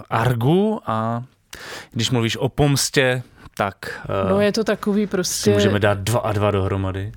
Argu 0.09 0.79
a 0.85 1.23
když 1.91 2.11
mluvíš 2.11 2.37
o 2.37 2.49
pomstě, 2.49 3.23
tak... 3.57 4.07
Uh, 4.23 4.29
no 4.29 4.41
je 4.41 4.51
to 4.51 4.63
takový 4.63 5.07
prostě... 5.07 5.53
Můžeme 5.53 5.79
dát 5.79 5.97
dva 5.97 6.19
a 6.19 6.33
dva 6.33 6.51
dohromady. 6.51 7.11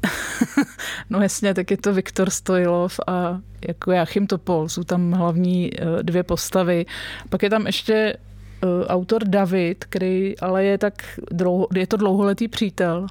no 1.10 1.20
jasně, 1.20 1.54
tak 1.54 1.70
je 1.70 1.76
to 1.76 1.94
Viktor 1.94 2.30
Stojlov 2.30 3.00
a 3.06 3.38
jako 3.68 3.92
Jachim 3.92 4.26
Topol, 4.26 4.68
jsou 4.68 4.84
tam 4.84 5.12
hlavní 5.12 5.70
uh, 5.72 6.02
dvě 6.02 6.22
postavy. 6.22 6.86
Pak 7.28 7.42
je 7.42 7.50
tam 7.50 7.66
ještě 7.66 8.16
uh, 8.64 8.86
autor 8.86 9.24
David, 9.28 9.84
který 9.84 10.38
ale 10.38 10.64
je 10.64 10.78
tak 10.78 10.94
dlouho, 11.30 11.68
je 11.74 11.86
to 11.86 11.96
dlouholetý 11.96 12.48
přítel, 12.48 13.06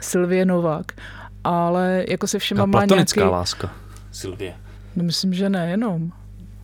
Sylvie 0.00 0.44
Novak, 0.44 0.92
ale 1.44 2.04
jako 2.08 2.26
se 2.26 2.38
všema 2.38 2.66
má 2.66 2.84
nějaký... 2.84 3.20
láska, 3.20 3.70
Sylvie. 4.12 4.54
No 4.96 5.04
myslím, 5.04 5.34
že 5.34 5.48
nejenom. 5.48 6.12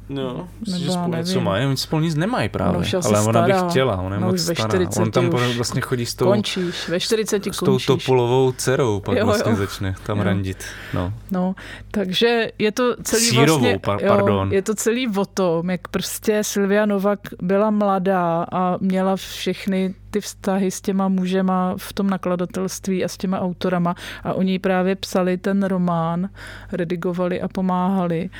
No, 0.09 0.49
že 0.67 0.91
spolu 0.91 1.15
něco 1.17 1.41
mají, 1.41 1.67
oni 1.67 1.77
spolu 1.77 2.03
nic 2.03 2.15
nemají 2.15 2.49
právě, 2.49 2.81
asi 2.81 2.97
ale 2.97 3.21
ona 3.21 3.43
by 3.43 3.53
stará. 3.53 3.69
chtěla, 3.69 3.97
ona 3.97 4.15
je 4.15 4.21
No, 4.21 4.27
moc 4.27 4.41
stará. 4.41 4.69
40 4.69 5.01
On 5.03 5.11
tam 5.11 5.35
už 5.35 5.57
vlastně 5.57 5.81
chodí 5.81 6.07
s 6.07 6.15
tou, 6.15 6.25
Končíš, 6.27 6.89
ve 6.89 7.01
40 7.01 7.45
s 7.55 7.57
tou 7.59 7.67
končíš. 7.67 7.87
topulovou 7.87 8.53
dcerou, 8.53 9.01
pak 9.01 9.17
Jo, 9.19 9.27
vlastně 9.27 9.53
jo. 9.53 9.57
začne 9.59 9.95
tam 10.07 10.19
Jo. 10.19 10.25
randit. 10.25 10.65
No. 10.95 11.13
No, 11.31 11.55
takže 11.91 12.51
je 12.59 12.73
to 12.73 12.97
celý 13.03 13.23
Sírovou, 13.23 13.59
vlastně, 13.61 13.79
par- 13.79 14.01
pardon. 14.09 14.49
Jo, 14.49 14.55
je 14.55 14.63
to 14.63 14.75
celý 14.75 15.09
o 15.09 15.25
tom, 15.25 15.71
jak 15.71 15.89
prostě 15.89 16.45
Silvia 16.45 16.87
Novak 16.87 17.21
byla 17.43 17.71
mladá 17.71 18.47
a 18.53 18.77
měla 18.81 19.17
všechny 19.17 19.95
ty 20.11 20.21
vztahy 20.21 20.71
s 20.71 20.81
těma 20.81 21.09
mužema 21.09 21.75
v 21.77 21.93
tom 21.93 22.11
nakladatelství 22.11 23.05
a 23.05 23.09
s 23.09 23.17
těma 23.17 23.41
autorama 23.41 23.95
a 24.25 24.33
oni 24.35 24.59
právě 24.59 24.97
psali 24.97 25.37
ten 25.39 25.63
román, 25.63 26.29
redigovali 26.73 27.43
a 27.43 27.49
pomáhali. 27.49 28.31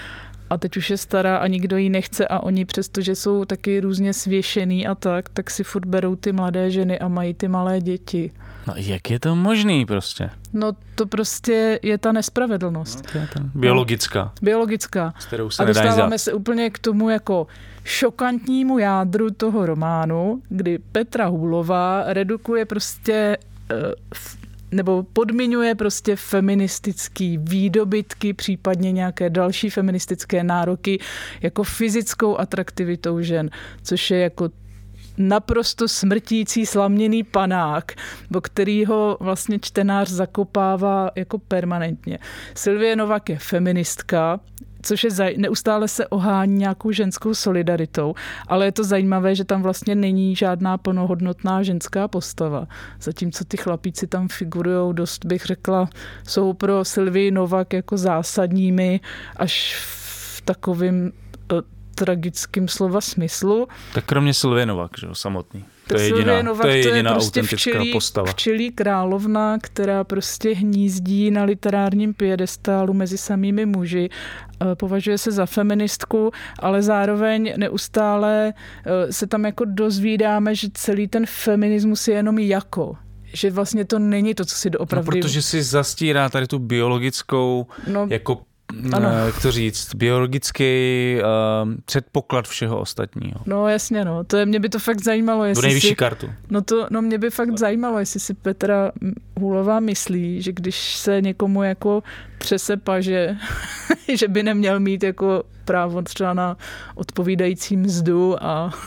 A 0.51 0.57
teď 0.59 0.77
už 0.77 0.91
je 0.91 0.97
stará 0.97 1.37
a 1.37 1.47
nikdo 1.47 1.77
ji 1.77 1.91
nechce 1.91 2.29
a 2.29 2.41
oni 2.41 2.65
přestože 2.65 3.15
jsou 3.15 3.45
taky 3.45 3.81
různě 3.81 4.13
svěšený 4.13 4.87
a 4.87 4.95
tak, 4.95 5.29
tak 5.29 5.51
si 5.51 5.65
furt 5.65 5.85
berou 5.85 6.17
ty 6.17 6.33
mladé 6.33 6.71
ženy 6.71 6.99
a 6.99 7.09
mají 7.09 7.35
ty 7.35 7.49
malé 7.49 7.81
děti. 7.81 8.31
no 8.67 8.75
jak 8.77 9.11
je 9.11 9.21
to 9.21 9.37
možný 9.37 9.87
prostě? 9.87 10.31
No 10.53 10.73
to 10.95 11.07
prostě 11.07 11.81
je 11.83 11.99
ta 11.99 12.13
nespravedlnost. 12.13 13.13
To 13.13 13.19
je 13.19 13.29
ta 13.35 13.41
biologická, 13.55 14.33
Biologická. 14.43 15.15
s 15.19 15.27
kterou 15.27 15.51
se 15.51 15.63
A 15.63 15.67
dostáváme 15.67 16.19
se 16.19 16.33
úplně 16.33 16.71
k 16.71 16.79
tomu 16.79 17.11
jako 17.11 17.47
šokantnímu 17.85 18.79
jádru 18.79 19.31
toho 19.31 19.67
románu, 19.67 20.43
kdy 20.49 20.79
Petra 20.93 21.27
Hůlová 21.27 22.05
redukuje 22.07 22.65
prostě 22.65 23.37
eh, 23.71 23.75
nebo 24.71 25.03
podmiňuje 25.03 25.75
prostě 25.75 26.17
feministický 26.17 27.39
výdobytky, 27.39 28.33
případně 28.33 28.93
nějaké 28.93 29.31
další 29.31 29.71
feministické 29.71 30.45
nároky 30.45 30.99
jako 31.41 31.63
fyzickou 31.63 32.39
atraktivitou 32.39 33.21
žen, 33.21 33.51
což 33.83 34.11
je 34.11 34.21
jako 34.21 34.49
naprosto 35.19 35.89
smrtící 35.89 36.67
slaměný 36.67 37.23
panák, 37.23 37.93
do 38.31 38.41
kterého 38.41 39.17
vlastně 39.21 39.59
čtenář 39.59 40.09
zakopává 40.11 41.11
jako 41.17 41.39
permanentně. 41.39 42.19
Sylvie 42.55 42.97
Novak 42.97 43.29
je 43.29 43.39
feministka, 43.39 44.41
což 44.87 45.05
je 45.05 45.11
zaj- 45.11 45.39
neustále 45.39 45.89
se 45.89 46.07
ohání 46.07 46.55
nějakou 46.55 46.91
ženskou 46.91 47.35
solidaritou, 47.35 48.15
ale 48.49 48.65
je 48.65 48.73
to 48.73 48.85
zajímavé, 48.85 49.35
že 49.35 49.45
tam 49.45 49.63
vlastně 49.63 49.95
není 49.95 50.37
žádná 50.37 50.79
plnohodnotná 50.79 51.63
ženská 51.63 52.09
postava. 52.09 52.67
Zatímco 53.01 53.45
ty 53.45 53.57
chlapíci 53.57 54.07
tam 54.07 54.29
figurují 54.29 54.95
dost, 54.95 55.25
bych 55.25 55.45
řekla, 55.45 55.89
jsou 56.27 56.53
pro 56.53 56.85
Sylvii 56.85 57.31
Novak 57.31 57.73
jako 57.73 57.97
zásadními 57.97 59.01
až 59.37 59.77
v 59.79 60.41
takovým 60.41 61.13
eh, 61.53 61.76
tragickým 61.97 62.69
slova 62.69 63.01
smyslu. 63.01 63.69
Tak 63.95 64.05
kromě 64.05 64.35
Sylvie 64.35 64.67
Novak, 64.67 64.91
že 65.01 65.07
jo, 65.07 65.15
samotný. 65.15 65.65
To 65.89 65.99
je 65.99 66.05
jediná, 66.05 66.43
Novak 66.43 66.63
to 66.63 66.69
je 66.69 66.77
jediná 66.77 67.13
prostě 67.15 67.41
autentická 67.41 67.71
včelí, 67.71 67.93
postava. 67.93 68.33
Včelí 68.33 68.71
královna, 68.73 69.59
která 69.63 70.05
prostě 70.05 70.55
hnízdí 70.55 71.31
na 71.31 71.45
literárním 71.45 72.15
piedestálu 72.15 72.95
mezi 72.95 73.19
samými 73.19 73.67
muži. 73.67 74.09
Eh, 74.63 74.75
Považuje 74.75 75.19
se 75.19 75.33
za 75.33 75.47
feministku, 75.47 76.31
ale 76.59 76.83
zároveň 76.83 77.53
neustále 77.57 78.55
eh, 78.87 79.13
se 79.13 79.27
tam 79.27 79.45
jako 79.45 79.65
dozvídáme, 79.65 80.55
že 80.55 80.69
celý 80.75 81.09
ten 81.09 81.27
feminismus 81.27 82.09
je 82.09 82.15
jenom 82.15 82.39
jako. 82.39 82.97
Že 83.33 83.51
vlastně 83.51 83.85
to 83.85 83.99
není 83.99 84.35
to, 84.35 84.45
co 84.45 84.55
si 84.55 84.71
No, 84.71 84.79
doopravdy... 84.79 85.07
protože 85.23 85.43
si 85.43 85.63
zastírá 85.63 86.29
tady 86.29 86.47
tu 86.47 86.59
biologickou, 86.59 87.67
no, 87.87 88.07
jako, 88.11 88.43
Ano. 88.93 89.09
jak 89.27 89.43
to 89.43 89.53
říct, 89.53 89.95
biologický 89.95 91.17
uh, 91.17 91.75
předpoklad 91.85 92.49
všeho 92.49 92.81
ostatního. 92.81 93.41
no 93.47 93.69
jasně, 93.69 94.05
no. 94.05 94.25
To 94.25 94.37
je, 94.37 94.47
mě 94.47 94.61
by 94.61 94.69
to 94.69 94.79
fakt 94.79 95.03
zajímalo, 95.03 95.45
jestli 95.45 95.67
nejvyšší 95.67 95.89
si... 95.89 95.95
kartu. 95.95 96.31
No 96.51 96.63
to, 96.63 96.87
no 96.91 97.03
mě 97.03 97.19
by 97.19 97.31
fakt 97.31 97.59
zajímalo, 97.59 97.99
jestli 97.99 98.21
si 98.21 98.35
Petra 98.35 98.93
Hůlová 99.41 99.81
myslí, 99.81 100.43
že 100.43 100.53
když 100.53 100.97
se 100.97 101.23
někomu 101.23 101.63
jako 101.63 102.03
třese 102.39 102.77
paže, 102.77 103.37
že 104.15 104.29
by 104.29 104.43
neměl 104.43 104.81
mít 104.81 105.03
jako 105.03 105.43
právo 105.65 106.03
třeba 106.03 106.35
na 106.35 106.57
odpovídající 106.95 107.77
mzdu 107.77 108.45
a 108.45 108.71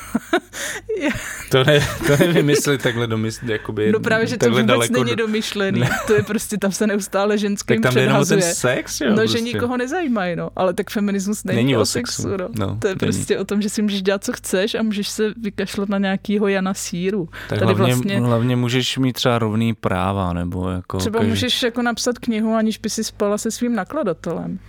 To, 1.51 1.63
ne, 1.63 1.79
to 2.07 2.17
nevymysli 2.19 2.77
takhle 2.77 3.07
domysl, 3.07 3.51
jakoby 3.51 3.91
no 3.91 3.99
právě, 3.99 4.27
že 4.27 4.37
to 4.37 4.49
vůbec 4.49 4.65
daleko 4.65 4.93
není 4.93 5.09
do- 5.09 5.15
domyšlený. 5.15 5.79
Ne. 5.79 5.89
To 6.07 6.13
je 6.13 6.23
prostě, 6.23 6.57
tam 6.57 6.71
se 6.71 6.87
neustále 6.87 7.37
ženským 7.37 7.81
Tak 7.81 7.83
tam 7.83 7.91
o 7.91 7.93
ten 7.93 8.03
předhazuje. 8.07 8.41
sex, 8.41 9.01
jo? 9.01 9.09
No, 9.09 9.15
prostě. 9.15 9.37
že 9.37 9.43
nikoho 9.43 9.77
nezajímají, 9.77 10.35
no. 10.35 10.49
Ale 10.55 10.73
tak 10.73 10.89
feminismus 10.89 11.43
není, 11.43 11.55
Není 11.55 11.77
o 11.77 11.81
o 11.81 11.85
sexu, 11.85 12.21
sexu, 12.21 12.37
no. 12.37 12.49
no, 12.67 12.77
To 12.79 12.87
je 12.87 12.95
není. 13.01 13.13
prostě 13.13 13.39
o 13.39 13.45
tom, 13.45 13.61
že 13.61 13.69
si 13.69 13.81
můžeš 13.81 14.01
dělat, 14.01 14.23
co 14.23 14.33
chceš 14.33 14.75
a 14.75 14.83
můžeš 14.83 15.07
se 15.09 15.33
vykašlat 15.41 15.89
na 15.89 15.97
nějakýho 15.97 16.47
Jana 16.47 16.73
Síru. 16.73 17.29
Tak 17.49 17.59
Tady 17.59 17.73
hlavně, 17.73 17.93
vlastně- 17.95 18.19
hlavně 18.19 18.55
můžeš 18.55 18.97
mít 18.97 19.13
třeba 19.13 19.39
rovný 19.39 19.73
práva, 19.73 20.33
nebo 20.33 20.69
jako... 20.69 20.97
Třeba 20.97 21.19
každý- 21.19 21.29
můžeš 21.29 21.63
jako 21.63 21.81
napsat 21.81 22.19
knihu, 22.19 22.53
aniž 22.55 22.77
by 22.77 22.89
si 22.89 23.03
spala 23.03 23.37
se 23.39 23.51
svým 23.51 23.75
nakladatelem. 23.75 24.59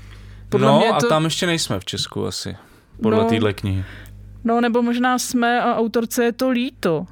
Podle 0.48 0.66
no 0.66 0.78
mě 0.78 0.86
je 0.86 0.92
a 0.92 0.98
to, 0.98 1.08
tam 1.08 1.24
ještě 1.24 1.46
nejsme 1.46 1.80
v 1.80 1.84
Česku 1.84 2.26
asi, 2.26 2.56
podle 3.02 3.18
No. 3.18 3.28
téhle 3.28 3.52
knihy. 3.52 3.84
No 4.44 4.60
nebo 4.60 4.82
možná 4.82 5.18
jsme 5.18 5.60
a 5.62 5.76
autorce 5.76 6.24
je 6.24 6.32
to 6.32 6.50
líto, 6.50 7.06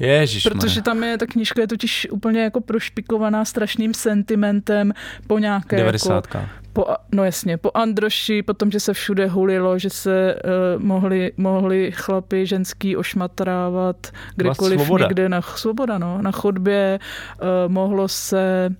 Ježiš, 0.00 0.42
protože 0.42 0.82
tam 0.82 1.04
je, 1.04 1.18
ta 1.18 1.26
knížka 1.26 1.60
je 1.60 1.66
totiž 1.66 2.06
úplně 2.10 2.40
jako 2.40 2.60
prošpikovaná 2.60 3.44
strašným 3.44 3.94
sentimentem 3.94 4.92
po 5.26 5.38
nějaké 5.38 5.76
90. 5.76 6.14
jako, 6.14 6.48
po, 6.72 6.86
no 7.12 7.24
jasně, 7.24 7.56
po 7.56 7.70
Androši, 7.74 8.42
potom, 8.42 8.70
že 8.70 8.80
se 8.80 8.92
všude 8.92 9.26
hulilo, 9.26 9.78
že 9.78 9.90
se 9.90 10.34
uh, 10.34 10.82
mohli, 10.82 11.32
mohli 11.36 11.92
chlapi 11.94 12.46
ženský 12.46 12.96
ošmatrávat 12.96 13.96
kdekoliv, 14.36 14.80
svoboda. 14.80 15.04
někde 15.04 15.28
na 15.28 15.42
svoboda, 15.42 15.98
no, 15.98 16.22
na 16.22 16.30
chodbě, 16.30 16.98
uh, 17.42 17.72
mohlo 17.72 18.08
se 18.08 18.70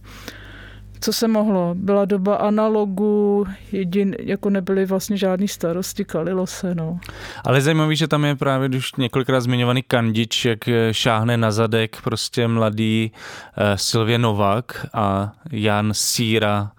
co 1.00 1.12
se 1.12 1.28
mohlo? 1.28 1.74
Byla 1.74 2.04
doba 2.04 2.36
analogu, 2.36 3.46
jedin, 3.72 4.16
jako 4.18 4.50
nebyly 4.50 4.86
vlastně 4.86 5.16
žádný 5.16 5.48
starosti, 5.48 6.04
kalilo 6.04 6.46
se, 6.46 6.74
no. 6.74 7.00
Ale 7.44 7.60
zajímavý, 7.60 7.96
že 7.96 8.08
tam 8.08 8.24
je 8.24 8.36
právě 8.36 8.68
už 8.78 8.94
několikrát 8.94 9.40
zmiňovaný 9.40 9.82
Kandič, 9.82 10.44
jak 10.44 10.68
eh, 10.68 10.94
šáhne 10.94 11.36
na 11.36 11.50
zadek 11.50 12.02
prostě 12.04 12.48
mladý 12.48 13.12
uh, 13.12 13.64
Silvě 13.76 14.18
Novak 14.18 14.86
a 14.94 15.32
Jan 15.52 15.90
Síra 15.94 16.70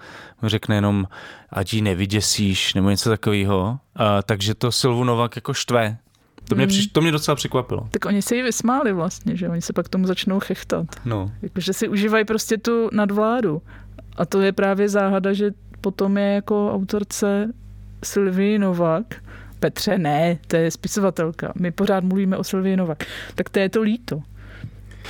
mu 0.41 0.49
řekne 0.49 0.75
jenom, 0.75 1.08
ať 1.49 1.73
ji 1.73 1.82
nevyděsíš, 1.82 2.73
nebo 2.73 2.89
něco 2.89 3.10
takového. 3.10 3.79
Uh, 3.99 4.05
takže 4.25 4.53
to 4.55 4.71
Silvu 4.71 5.03
Novak 5.03 5.36
jako 5.36 5.53
štve. 5.53 5.97
To 6.47 6.55
mě, 6.55 6.65
Mm. 6.65 6.69
přiš, 6.69 6.88
to 6.88 7.01
mě 7.01 7.12
docela 7.12 7.36
překvapilo. 7.36 7.88
Tak 7.91 8.05
oni 8.05 8.21
se 8.21 8.36
jí 8.36 8.41
vysmáli 8.43 8.93
vlastně, 8.93 9.36
že 9.36 9.49
oni 9.49 9.62
se 9.62 9.73
pak 9.73 9.89
tomu 9.89 10.05
začnou 10.08 10.39
chechtat. 10.39 10.86
No. 11.05 11.32
Jakože 11.41 11.73
si 11.73 11.88
užívají 11.88 12.25
prostě 12.25 12.58
tu 12.58 12.89
nadvládu. 12.93 13.62
A 14.19 14.25
to 14.25 14.41
je 14.41 14.51
právě 14.51 14.89
záhada, 14.89 15.34
že 15.34 15.51
potom 15.82 16.17
je 16.17 16.34
jako 16.34 16.73
autorce 16.73 17.53
Sylvie 18.03 18.60
Novak, 18.60 19.15
Petře 19.60 19.97
ne, 19.97 20.38
to 20.47 20.55
je 20.55 20.71
spisovatelka. 20.71 21.53
My 21.55 21.71
pořád 21.71 22.03
mluvíme 22.03 22.38
o 22.38 22.43
Sylvie 22.43 22.77
Novak. 22.77 23.03
Tak 23.36 23.49
to 23.49 23.60
je 23.60 23.69
to 23.69 23.82
líto. 23.82 24.21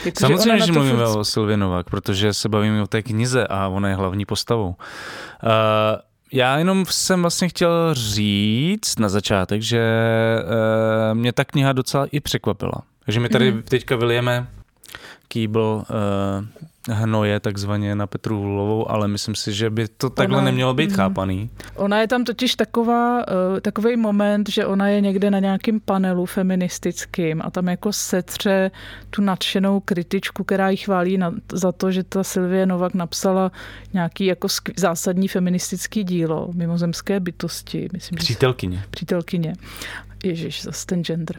Jako, 0.05 0.19
Samozřejmě, 0.19 0.59
že 0.59 0.67
to 0.67 0.73
mluvíme 0.73 1.03
furt- 1.03 1.19
o 1.19 1.23
Silvě 1.23 1.57
Novak, 1.57 1.89
protože 1.89 2.33
se 2.33 2.49
bavíme 2.49 2.81
o 2.81 2.87
té 2.87 3.01
knize 3.01 3.47
a 3.47 3.67
ona 3.67 3.89
je 3.89 3.95
hlavní 3.95 4.25
postavou. 4.25 4.67
Uh, 4.69 4.75
já 6.31 6.57
jenom 6.57 6.85
jsem 6.89 7.21
vlastně 7.21 7.49
chtěl 7.49 7.93
říct 7.93 8.99
na 8.99 9.09
začátek, 9.09 9.61
že 9.61 9.81
uh, 10.43 11.17
mě 11.17 11.33
ta 11.33 11.45
kniha 11.45 11.73
docela 11.73 12.07
i 12.11 12.19
překvapila. 12.19 12.81
Takže 13.05 13.19
my 13.19 13.29
tady 13.29 13.51
mm. 13.51 13.61
teďka 13.61 13.95
vylijeme 13.95 14.47
kýbl 15.27 15.83
uh, 15.89 16.45
hnoje 16.89 17.39
takzvaně 17.39 17.95
na 17.95 18.07
Petru 18.07 18.37
Hulovou, 18.37 18.91
ale 18.91 19.07
myslím 19.07 19.35
si, 19.35 19.53
že 19.53 19.69
by 19.69 19.87
to 19.87 20.09
takhle 20.09 20.37
Ona- 20.37 20.45
nemělo 20.45 20.73
být 20.73 20.89
mhm. 20.89 20.95
chápaný. 20.95 21.49
Ona 21.75 22.01
je 22.01 22.07
tam 22.07 22.23
totiž 22.23 22.55
taková, 22.55 23.17
uh, 23.17 23.59
takový 23.59 23.97
moment, 23.97 24.49
že 24.49 24.65
ona 24.65 24.87
je 24.87 25.01
někde 25.01 25.31
na 25.31 25.39
nějakém 25.39 25.79
panelu 25.79 26.25
feministickým 26.25 27.41
a 27.45 27.51
tam 27.51 27.67
jako 27.67 27.93
setře 27.93 28.71
tu 29.09 29.21
nadšenou 29.21 29.79
kritičku, 29.79 30.43
která 30.43 30.69
jí 30.69 30.77
chválí 30.77 31.17
na, 31.17 31.33
za 31.51 31.71
to, 31.71 31.91
že 31.91 32.03
ta 32.03 32.23
Sylvie 32.23 32.65
Novak 32.65 32.93
napsala 32.93 33.51
nějaký 33.93 34.25
jako 34.25 34.47
skv- 34.47 34.73
zásadní 34.77 35.27
feministický 35.27 36.03
dílo 36.03 36.49
mimozemské 36.53 37.19
bytosti, 37.19 37.89
myslím, 37.93 38.17
že 38.17 38.23
Přítelkyně. 38.89 39.53
Ježíš, 40.23 40.63
zase 40.63 40.85
ten 40.85 41.03
gender. 41.03 41.35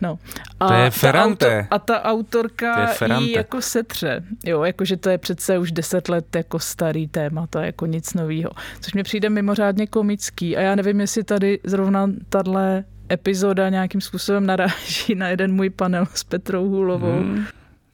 No. 0.00 0.18
A 0.60 0.66
To 0.68 0.74
je 0.74 0.84
ta 0.84 0.90
Ferrante. 0.90 1.58
auto- 1.60 1.74
a 1.74 1.78
ta 1.78 2.02
autorka 2.04 2.74
To 2.74 2.80
je 2.80 2.86
jí 2.88 2.94
Ferrante. 2.94 3.30
jako 3.30 3.60
setře. 3.62 4.22
Jo, 4.44 4.64
jakože 4.64 4.96
to 4.96 5.10
je 5.10 5.18
přece 5.18 5.58
už 5.58 5.72
deset 5.72 6.08
let 6.08 6.36
jako 6.36 6.58
starý 6.58 7.08
téma, 7.08 7.46
to 7.46 7.58
je 7.58 7.66
jako 7.66 7.86
nic 7.86 8.14
novýho. 8.14 8.50
Což 8.80 8.94
mi 8.94 9.02
přijde 9.02 9.30
mimořádně 9.30 9.86
komický. 9.86 10.56
A 10.56 10.60
já 10.60 10.74
nevím, 10.74 11.00
jestli 11.00 11.24
tady 11.24 11.58
zrovna 11.64 12.10
tahle 12.28 12.84
epizoda 13.12 13.68
nějakým 13.68 14.00
způsobem 14.00 14.46
naráží 14.46 15.14
na 15.14 15.28
jeden 15.28 15.52
můj 15.54 15.70
panel 15.70 16.06
s 16.14 16.24
Petrou 16.24 16.68
Hůlovou. 16.68 17.12
Hmm. 17.18 17.44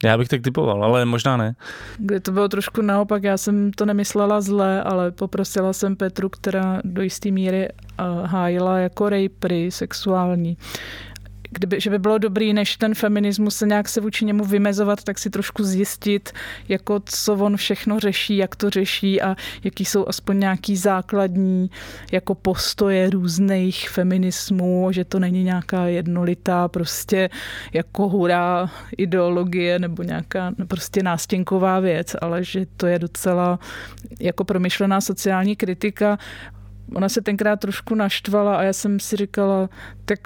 Já 0.03 0.17
bych 0.17 0.27
tak 0.27 0.41
typoval, 0.41 0.83
ale 0.83 1.05
možná 1.05 1.37
ne. 1.37 1.55
Kde 1.97 2.19
to 2.19 2.31
bylo 2.31 2.47
trošku 2.47 2.81
naopak, 2.81 3.23
já 3.23 3.37
jsem 3.37 3.71
to 3.71 3.85
nemyslela 3.85 4.41
zle, 4.41 4.83
ale 4.83 5.11
poprosila 5.11 5.73
jsem 5.73 5.95
Petru, 5.95 6.29
která 6.29 6.81
do 6.83 7.01
jisté 7.01 7.31
míry 7.31 7.69
uh, 7.69 8.25
hájila 8.25 8.79
jako 8.79 9.09
rejpry 9.09 9.71
sexuální, 9.71 10.57
kdyby, 11.55 11.79
že 11.79 11.89
by 11.89 11.99
bylo 11.99 12.17
dobrý, 12.17 12.53
než 12.53 12.77
ten 12.77 12.95
feminismus 12.95 13.55
se 13.55 13.65
nějak 13.65 13.89
se 13.89 14.01
vůči 14.01 14.25
němu 14.25 14.45
vymezovat, 14.45 15.03
tak 15.03 15.19
si 15.19 15.29
trošku 15.29 15.63
zjistit, 15.63 16.31
jako 16.69 17.01
co 17.05 17.33
on 17.33 17.57
všechno 17.57 17.99
řeší, 17.99 18.37
jak 18.37 18.55
to 18.55 18.69
řeší 18.69 19.21
a 19.21 19.35
jaký 19.63 19.85
jsou 19.85 20.07
aspoň 20.07 20.39
nějaký 20.39 20.77
základní 20.77 21.69
jako 22.11 22.35
postoje 22.35 23.09
různých 23.09 23.89
feminismů, 23.89 24.91
že 24.91 25.05
to 25.05 25.19
není 25.19 25.43
nějaká 25.43 25.85
jednolitá 25.85 26.67
prostě 26.67 27.29
jako 27.73 28.09
hurá 28.09 28.69
ideologie 28.97 29.79
nebo 29.79 30.03
nějaká 30.03 30.51
prostě 30.67 31.03
nástěnková 31.03 31.79
věc, 31.79 32.15
ale 32.21 32.43
že 32.43 32.65
to 32.77 32.87
je 32.87 32.99
docela 32.99 33.59
jako 34.19 34.43
promyšlená 34.43 35.01
sociální 35.01 35.55
kritika. 35.55 36.17
Ona 36.93 37.09
se 37.09 37.21
tenkrát 37.21 37.59
trošku 37.59 37.95
naštvala 37.95 38.57
a 38.57 38.63
já 38.63 38.73
jsem 38.73 38.99
si 38.99 39.15
říkala, 39.15 39.69
tak 40.05 40.19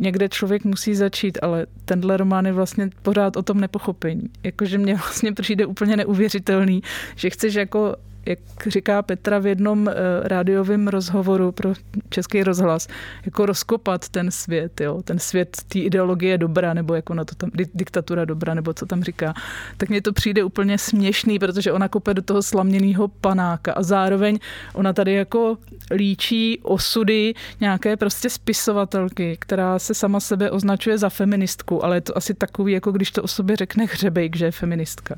někde 0.00 0.28
člověk 0.28 0.64
musí 0.64 0.94
začít, 0.94 1.38
ale 1.42 1.66
tenhle 1.84 2.16
román 2.16 2.46
je 2.46 2.52
vlastně 2.52 2.90
pořád 3.02 3.36
o 3.36 3.42
tom 3.42 3.60
nepochopení. 3.60 4.22
Jakože 4.42 4.78
mně 4.78 4.94
vlastně 5.04 5.32
přijde 5.32 5.66
úplně 5.66 5.96
neuvěřitelný, 5.96 6.82
že 7.16 7.30
chceš 7.30 7.54
jako 7.54 7.96
jak 8.30 8.38
říká 8.66 9.02
Petra 9.02 9.38
v 9.38 9.46
jednom 9.46 9.86
uh, 9.86 9.92
rádiovém 10.22 10.88
rozhovoru 10.88 11.52
pro 11.52 11.72
Český 12.08 12.42
rozhlas, 12.42 12.88
jako 13.24 13.46
rozkopat 13.46 14.08
ten 14.08 14.30
svět, 14.30 14.80
jo, 14.80 15.02
ten 15.02 15.18
svět 15.18 15.56
té 15.68 15.78
ideologie 15.78 16.38
dobra, 16.38 16.74
nebo 16.74 16.94
jako 16.94 17.14
na 17.14 17.24
to 17.24 17.34
tam, 17.34 17.50
diktatura 17.74 18.24
dobra, 18.24 18.54
nebo 18.54 18.74
co 18.74 18.86
tam 18.86 19.02
říká, 19.02 19.34
tak 19.76 19.88
mně 19.88 20.02
to 20.02 20.12
přijde 20.12 20.44
úplně 20.44 20.78
směšný, 20.78 21.38
protože 21.38 21.72
ona 21.72 21.88
kope 21.88 22.14
do 22.14 22.22
toho 22.22 22.42
slaměného 22.42 23.08
panáka. 23.08 23.72
A 23.72 23.82
zároveň 23.82 24.38
ona 24.74 24.92
tady 24.92 25.14
jako 25.14 25.58
líčí 25.94 26.60
osudy 26.62 27.34
nějaké 27.60 27.96
prostě 27.96 28.30
spisovatelky, 28.30 29.36
která 29.40 29.78
se 29.78 29.94
sama 29.94 30.20
sebe 30.20 30.50
označuje 30.50 30.98
za 30.98 31.08
feministku, 31.08 31.84
ale 31.84 31.96
je 31.96 32.00
to 32.00 32.16
asi 32.16 32.34
takový, 32.34 32.72
jako 32.72 32.92
když 32.92 33.10
to 33.10 33.22
o 33.22 33.28
sobě 33.28 33.56
řekne 33.56 33.84
hřebejk, 33.84 34.36
že 34.36 34.44
je 34.44 34.52
feministka 34.52 35.14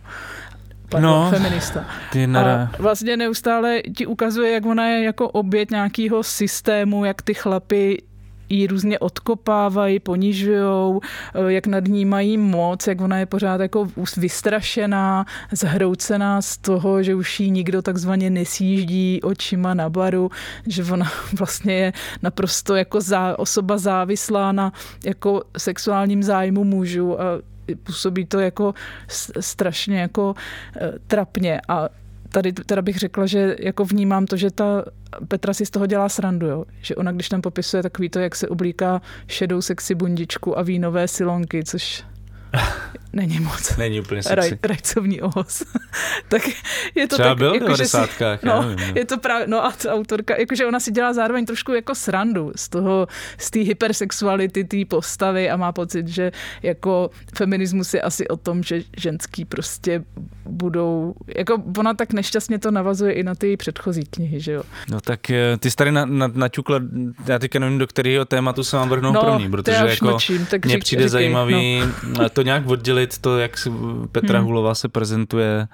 pardon, 0.93 1.11
no, 1.11 1.30
feminista. 1.30 1.84
Ty 2.12 2.24
a 2.24 2.70
vlastně 2.78 3.16
neustále 3.16 3.80
ti 3.97 4.07
ukazuje, 4.07 4.53
jak 4.53 4.66
ona 4.66 4.88
je 4.88 5.05
jako 5.05 5.28
oběť 5.28 5.70
nějakého 5.70 6.22
systému, 6.22 7.05
jak 7.05 7.22
ty 7.22 7.34
chlapy 7.34 8.03
ji 8.53 8.66
různě 8.66 8.99
odkopávají, 8.99 10.01
ponižují, 10.01 10.99
eh, 11.34 11.53
jak 11.53 11.66
nad 11.66 11.84
ní 11.88 12.05
mají 12.05 12.38
moc, 12.38 12.86
jak 12.86 13.01
ona 13.01 13.18
je 13.18 13.26
pořád 13.26 13.61
jako 13.61 13.88
vystrašená, 14.16 15.26
zhroucená 15.53 16.43
z 16.43 16.59
toho, 16.59 17.03
že 17.03 17.14
už 17.14 17.40
jí 17.40 17.51
nikdo 17.51 17.82
takzvaně 17.82 18.30
nesjíždí 18.30 19.20
očima 19.22 19.74
na 19.74 19.90
baru, 19.90 20.30
že 20.66 20.84
ona 20.84 21.12
vlastně 21.38 21.74
je 21.74 21.93
naprosto 22.22 22.76
jako 22.76 23.01
zá, 23.01 23.38
osoba 23.38 23.78
závislá 23.78 24.53
na 24.53 24.72
jako 25.05 25.43
sexuálním 25.59 26.22
zájmu 26.22 26.64
mužů 26.64 27.20
a 27.20 27.24
působí 27.82 28.26
to 28.26 28.40
jako 28.40 28.74
strašně 29.40 30.00
jako 30.00 30.34
eh, 30.76 30.92
trapně 31.06 31.60
a 31.68 31.88
tady 32.28 32.52
teda 32.52 32.82
bych 32.82 32.98
řekla, 32.98 33.26
že 33.26 33.56
jako 33.60 33.84
vnímám 33.84 34.26
to, 34.26 34.36
že 34.36 34.50
ta 34.50 34.84
Petra 35.28 35.54
si 35.54 35.66
z 35.66 35.70
toho 35.70 35.86
dělá 35.86 36.08
srandu, 36.08 36.46
jo? 36.46 36.64
že 36.80 36.96
ona 36.96 37.12
když 37.12 37.28
tam 37.28 37.40
popisuje 37.40 37.82
takový 37.82 38.08
to, 38.08 38.18
jak 38.18 38.36
se 38.36 38.48
oblíká 38.48 39.02
šedou 39.26 39.62
sexy 39.62 39.94
bundičku 39.94 40.58
a 40.58 40.62
vínové 40.62 41.08
silonky, 41.08 41.64
což 41.64 42.04
Není 43.12 43.40
moc. 43.40 43.76
Není 43.76 44.00
úplně 44.00 44.22
sexy. 44.22 44.34
Raj, 44.34 44.59
rajcovní 44.62 45.20
ohos. 45.20 45.62
tak 46.28 46.42
je 46.94 47.09
to 47.09 47.16
Třeba 47.16 47.28
tak, 47.28 47.38
byl 47.38 47.55
jako, 47.55 47.76
že 47.76 47.84
si, 47.84 47.96
no, 48.42 48.62
nevím, 48.62 48.78
no. 48.78 48.92
je 48.94 49.05
to 49.05 49.18
právě, 49.18 49.46
no 49.46 49.64
a 49.64 49.70
ta 49.70 49.92
autorka, 49.92 50.36
jakože 50.38 50.66
ona 50.66 50.80
si 50.80 50.90
dělá 50.90 51.12
zároveň 51.12 51.46
trošku 51.46 51.72
jako 51.72 51.94
srandu 51.94 52.53
z 52.57 52.68
toho, 52.68 53.07
z 53.38 53.50
té 53.50 53.59
hypersexuality 53.59 54.64
té 54.64 54.76
postavy 54.88 55.50
a 55.50 55.57
má 55.57 55.72
pocit, 55.72 56.09
že 56.09 56.32
jako 56.62 57.11
feminismus 57.36 57.94
je 57.94 58.00
asi 58.00 58.28
o 58.28 58.36
tom, 58.36 58.62
že 58.62 58.82
ženský 58.96 59.44
prostě 59.44 60.05
budou, 60.45 61.14
jako 61.36 61.62
ona 61.78 61.95
tak 61.95 62.12
nešťastně 62.12 62.59
to 62.59 62.70
navazuje 62.70 63.12
i 63.12 63.22
na 63.22 63.34
ty 63.34 63.57
předchozí 63.57 64.05
knihy, 64.05 64.40
že 64.40 64.53
jo. 64.53 64.62
No 64.90 65.01
tak 65.01 65.30
eh, 65.30 65.57
ty 65.59 65.70
jsi 65.70 65.76
tady 65.76 65.93
na, 65.93 66.05
na, 66.05 66.30
naťukla, 66.34 66.80
já 67.26 67.38
teďka 67.38 67.59
nevím, 67.59 67.78
do 67.78 67.86
kterého 67.86 68.24
tématu 68.24 68.64
se 68.64 68.76
mám 68.76 68.88
vrhnout 68.88 69.14
no, 69.14 69.20
první, 69.20 69.51
protože 69.51 69.76
jako 69.76 70.05
mlčím, 70.05 70.47
tak 70.47 70.64
mně 70.64 70.74
řík, 70.74 70.82
přijde 70.82 71.03
říkej, 71.03 71.09
zajímavý 71.09 71.82
no. 72.18 72.28
to 72.28 72.43
nějak 72.43 72.66
oddělit, 72.66 73.18
to, 73.18 73.38
jak 73.38 73.68
Petra 74.12 74.38
hmm. 74.38 74.47
Hulová 74.47 74.74
se 74.74 74.88
prezentuje 74.88 75.68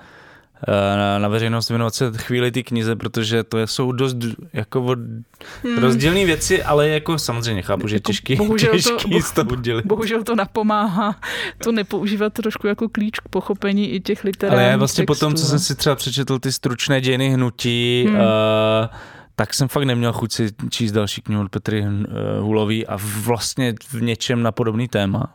na, 0.97 1.19
na 1.19 1.29
veřejnost 1.29 1.69
věnovat 1.69 1.95
se 1.95 2.13
chvíli 2.17 2.51
ty 2.51 2.63
knize, 2.63 2.97
protože 2.97 3.45
to 3.45 3.59
jsou 3.67 3.93
dost 3.93 4.17
jako 4.53 4.83
od, 4.85 4.99
hmm. 5.65 5.79
rozdílné 5.79 6.25
věci, 6.25 6.63
ale 6.63 6.89
jako 6.89 7.19
samozřejmě 7.19 7.63
chápu, 7.63 7.89
že 7.89 7.95
je 7.95 7.97
jako 7.97 8.07
těžký, 8.07 8.37
bohužel 8.37 8.73
těžký 8.73 9.11
to, 9.11 9.21
z 9.21 9.33
toho. 9.33 9.51
Bohužel 9.85 10.23
to 10.23 10.37
napomáhá 10.37 11.17
to 11.59 11.73
nepoužívat 11.73 12.33
trošku 12.33 12.67
jako 12.67 12.89
klíč 12.89 13.21
k 13.21 13.29
pochopení 13.29 13.91
i 13.91 14.01
těch 14.01 14.25
literárních 14.25 14.63
Ale 14.63 14.71
já 14.71 14.77
vlastně 14.77 15.07
textů. 15.07 15.21
potom, 15.21 15.35
co 15.35 15.47
jsem 15.47 15.59
si 15.59 15.75
třeba 15.75 15.97
přečetl 15.97 16.39
ty 16.39 16.53
stručné 16.53 17.01
dějiny 17.01 17.31
hnutí, 17.31 18.05
hmm. 18.09 18.17
uh, 18.17 18.23
tak 19.39 19.55
jsem 19.55 19.69
fakt 19.69 19.85
neměl 19.85 20.13
chuť 20.13 20.33
si 20.33 20.49
číst 20.71 20.93
další 20.93 21.23
knihu 21.23 21.43
od 21.43 21.49
Petry 21.49 21.83
uh, 21.83 21.89
Hulový 22.41 22.87
a 22.87 22.99
vlastně 23.25 23.75
v 23.89 24.03
něčem 24.03 24.43
na 24.43 24.53
podobný 24.53 24.89
téma. 24.89 25.35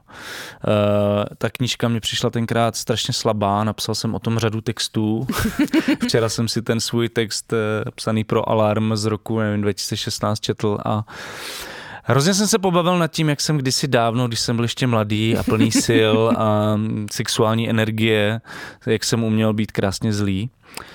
Uh, 0.68 1.24
ta 1.38 1.50
knížka 1.50 1.88
mě 1.88 2.00
přišla 2.00 2.30
tenkrát 2.30 2.76
strašně 2.76 3.14
slabá, 3.14 3.64
napsal 3.64 3.96
jsem 3.96 4.16
o 4.16 4.20
tom 4.20 4.40
řadu 4.40 4.62
textů. 4.62 5.28
Včera 6.04 6.30
jsem 6.30 6.48
si 6.48 6.62
ten 6.62 6.80
svůj 6.80 7.10
text 7.10 7.54
uh, 7.54 7.58
psaný 7.96 8.24
pro 8.24 8.50
Alarm 8.50 8.96
z 8.96 9.06
roku 9.06 9.40
nevím, 9.40 9.62
2016 9.62 10.40
četl 10.40 10.78
a 10.86 11.04
Hrozně 12.06 12.34
jsem 12.34 12.48
se 12.48 12.60
pobavil 12.60 12.98
nad 13.00 13.08
tím, 13.08 13.30
jak 13.30 13.42
jsem 13.42 13.58
kdysi 13.58 13.88
dávno, 13.88 14.28
když 14.28 14.40
jsem 14.40 14.56
byl 14.56 14.66
ještě 14.66 14.88
mladý 14.88 15.38
a 15.38 15.44
plný 15.44 15.72
sil 15.86 16.18
a 16.38 16.80
sexuální 17.12 17.70
energie, 17.70 18.42
jak 18.86 19.04
jsem 19.04 19.24
uměl 19.24 19.54
být 19.54 19.72
krásně 19.72 20.14
zlý. 20.14 20.50
Eh, 20.80 20.93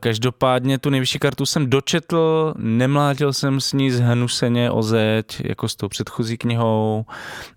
každopádně 0.00 0.78
tu 0.78 0.90
nejvyšší 0.90 1.18
kartu 1.18 1.46
jsem 1.46 1.70
dočetl, 1.70 2.54
nemlátil 2.58 3.32
jsem 3.32 3.60
s 3.60 3.72
ní 3.72 3.90
zhnuseně 3.90 4.70
o 4.70 4.82
zeď, 4.82 5.40
jako 5.44 5.68
s 5.68 5.76
tou 5.76 5.88
předchozí 5.88 6.38
knihou. 6.38 7.04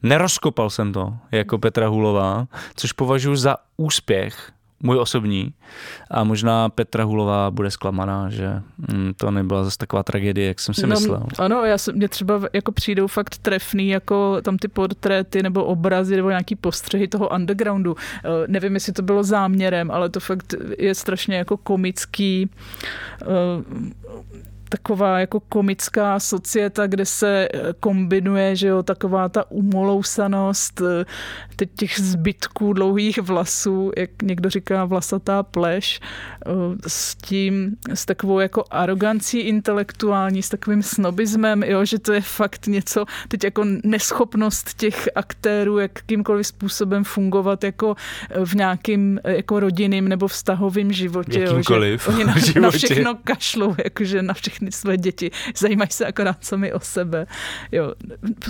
Nerozkopal 0.04 0.70
jsem 0.70 0.94
to, 0.94 1.14
jako 1.32 1.58
Petra 1.58 1.88
Hulová, 1.88 2.48
což 2.76 2.92
považuji 2.92 3.36
za 3.36 3.58
úspěch 3.78 4.52
můj 4.84 5.00
osobní. 5.00 5.54
A 6.12 6.24
možná 6.24 6.70
Petra 6.70 7.04
Hulová 7.04 7.52
bude 7.52 7.72
zklamaná, 7.72 8.30
že 8.30 8.62
mm, 8.78 9.14
to 9.18 9.32
nebyla 9.32 9.64
zase 9.64 9.78
taková 9.78 10.04
tragédie, 10.04 10.48
jak 10.48 10.60
jsem 10.60 10.74
si 10.74 10.82
no, 10.82 10.88
myslel. 10.88 11.24
Ano, 11.40 11.66
já 11.66 11.78
jsem, 11.78 11.96
mě 11.96 12.10
třeba 12.10 12.42
jako 12.54 12.72
přijdou 12.72 13.08
fakt 13.08 13.38
trefný, 13.38 13.90
jako 13.90 14.42
tam 14.42 14.58
ty 14.58 14.68
portréty 14.68 15.44
nebo 15.44 15.64
obrazy 15.64 16.16
nebo 16.16 16.30
nějaký 16.30 16.56
postřehy 16.56 17.08
toho 17.08 17.30
undergroundu. 17.30 17.92
Uh, 17.92 18.00
nevím, 18.48 18.74
jestli 18.74 18.94
to 18.94 19.02
bylo 19.02 19.24
záměrem, 19.24 19.92
ale 19.92 20.10
to 20.10 20.20
fakt 20.20 20.56
je 20.78 20.96
strašně 20.96 21.36
jako 21.36 21.58
komický. 21.58 22.50
Taková 24.70 25.20
jako 25.20 25.40
komická 25.40 26.20
societa, 26.20 26.88
kde 26.88 27.06
se 27.06 27.48
eh, 27.54 27.60
kombinuje, 27.80 28.56
že 28.56 28.68
jo, 28.68 28.84
taková 28.84 29.30
ta 29.30 29.52
umolousanost 29.52 30.82
eh, 30.82 31.06
teď 31.56 31.70
těch 31.76 32.00
zbytků 32.00 32.74
dlouhých 32.74 33.18
vlasů, 33.18 33.92
jak 33.98 34.10
někdo 34.24 34.50
říká 34.50 34.86
vlasatá 34.86 35.44
pleš, 35.44 36.00
eh, 36.46 36.50
s 36.88 37.16
tím, 37.16 37.76
s 37.94 38.06
takovou 38.06 38.40
jako 38.40 38.64
arogancí 38.72 39.40
intelektuální, 39.40 40.42
s 40.44 40.50
takovým 40.50 40.84
snobismem, 40.84 41.64
jo, 41.64 41.86
že 41.86 42.00
to 42.00 42.14
je 42.14 42.22
fakt 42.22 42.68
něco, 42.68 43.06
teď 43.28 43.44
jako 43.44 43.66
neschopnost 43.84 44.74
těch 44.74 45.10
aktérů 45.16 45.78
jakýmkoliv 45.80 46.48
způsobem 46.48 47.04
fungovat 47.04 47.64
jako 47.64 47.96
v 48.44 48.56
nějakým 48.56 49.20
jako 49.24 49.60
rodinným 49.60 50.08
nebo 50.08 50.28
vztahovým 50.28 50.92
životě. 50.92 51.40
Jakýmkoliv 51.40 52.08
jo, 52.08 52.12
že 52.12 52.18
oni 52.18 52.26
na, 52.56 52.62
na 52.62 52.72
všechno 52.72 53.16
kašlou, 53.24 53.76
jakože 53.84 54.22
na 54.22 54.34
všechny 54.56 54.72
své 54.72 54.98
děti. 54.98 55.32
Zajímají 55.58 55.90
se 55.92 56.06
akorát 56.06 56.46
sami 56.46 56.74
o 56.74 56.80
sebe. 56.80 57.28
Jo, 57.72 57.94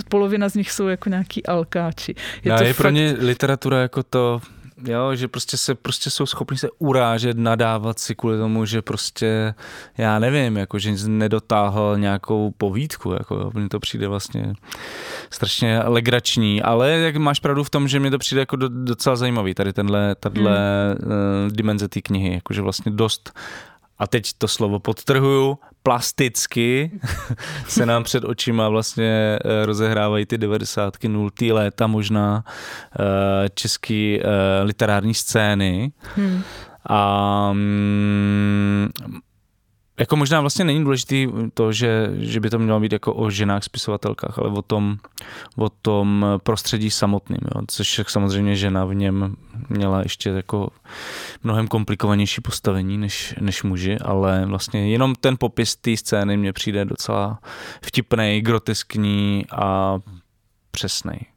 polovina 0.08 0.48
z 0.48 0.54
nich 0.54 0.70
jsou 0.70 0.86
jako 0.86 1.08
nějaký 1.08 1.46
alkáči. 1.46 2.14
Je, 2.42 2.52
Já, 2.52 2.58
to 2.58 2.64
je 2.64 2.72
fakt... 2.72 2.82
pro 2.82 2.90
ně 2.90 3.16
literatura 3.18 3.80
jako 3.80 4.02
to, 4.02 4.40
jo, 4.84 5.14
že 5.14 5.28
prostě 5.28 5.56
se 5.56 5.74
prostě 5.74 6.10
jsou 6.10 6.26
schopni 6.26 6.58
se 6.58 6.68
urážet, 6.78 7.36
nadávat 7.38 7.98
si 7.98 8.14
kvůli 8.14 8.38
tomu, 8.38 8.64
že 8.64 8.82
prostě, 8.82 9.54
já 9.98 10.18
nevím, 10.18 10.56
jako 10.56 10.78
že 10.78 10.92
nedotáhl 11.06 11.98
nějakou 11.98 12.50
povídku, 12.58 13.12
jako 13.12 13.50
mně 13.54 13.68
to 13.68 13.80
přijde 13.80 14.08
vlastně 14.08 14.54
strašně 15.30 15.80
legrační, 15.84 16.62
ale 16.62 16.90
jak 16.90 17.16
máš 17.16 17.40
pravdu 17.40 17.64
v 17.64 17.70
tom, 17.70 17.88
že 17.88 18.00
mě 18.00 18.10
to 18.10 18.18
přijde 18.18 18.40
jako 18.40 18.56
docela 18.68 19.16
zajímavý, 19.16 19.54
tady 19.54 19.72
tenhle, 19.72 20.14
tahle 20.14 20.58
hmm. 20.88 21.10
uh, 21.10 21.52
dimenze 21.52 21.88
té 21.88 22.00
knihy, 22.00 22.34
jakože 22.34 22.62
vlastně 22.62 22.92
dost 22.92 23.32
a 23.98 24.06
teď 24.06 24.32
to 24.38 24.48
slovo 24.48 24.78
podtrhuju, 24.78 25.58
plasticky 25.86 26.90
se 27.68 27.86
nám 27.86 28.04
před 28.04 28.24
očima 28.24 28.68
vlastně 28.68 29.38
eh, 29.44 29.66
rozehrávají 29.66 30.26
ty 30.26 30.38
90. 30.38 31.04
nultý 31.04 31.52
léta 31.52 31.86
možná 31.86 32.44
eh, 32.44 33.48
český 33.54 34.20
eh, 34.20 34.26
literární 34.62 35.14
scény. 35.14 35.92
Hmm. 36.16 36.42
A 36.88 37.50
mm, 37.52 38.88
jako 39.98 40.16
možná 40.16 40.40
vlastně 40.40 40.64
není 40.64 40.84
důležitý 40.84 41.28
to, 41.54 41.72
že, 41.72 42.10
že 42.16 42.40
by 42.40 42.50
to 42.50 42.58
mělo 42.58 42.80
být 42.80 42.92
jako 42.92 43.14
o 43.14 43.30
ženách 43.30 43.64
spisovatelkách, 43.64 44.38
ale 44.38 44.48
o 44.48 44.62
tom, 44.62 44.96
o 45.56 45.68
tom 45.68 46.26
prostředí 46.42 46.90
samotným, 46.90 47.40
jo? 47.54 47.62
což 47.68 48.00
samozřejmě 48.08 48.56
žena 48.56 48.84
v 48.84 48.94
něm 48.94 49.36
měla 49.68 50.02
ještě 50.02 50.30
jako 50.30 50.68
mnohem 51.42 51.68
komplikovanější 51.68 52.40
postavení 52.40 52.98
než, 52.98 53.34
než 53.40 53.62
muži, 53.62 53.98
ale 53.98 54.46
vlastně 54.46 54.90
jenom 54.90 55.14
ten 55.14 55.36
popis 55.38 55.76
té 55.76 55.96
scény 55.96 56.36
mně 56.36 56.52
přijde 56.52 56.84
docela 56.84 57.38
vtipný, 57.82 58.40
groteskní 58.40 59.44
a 59.50 59.98
přesný. 60.70 61.35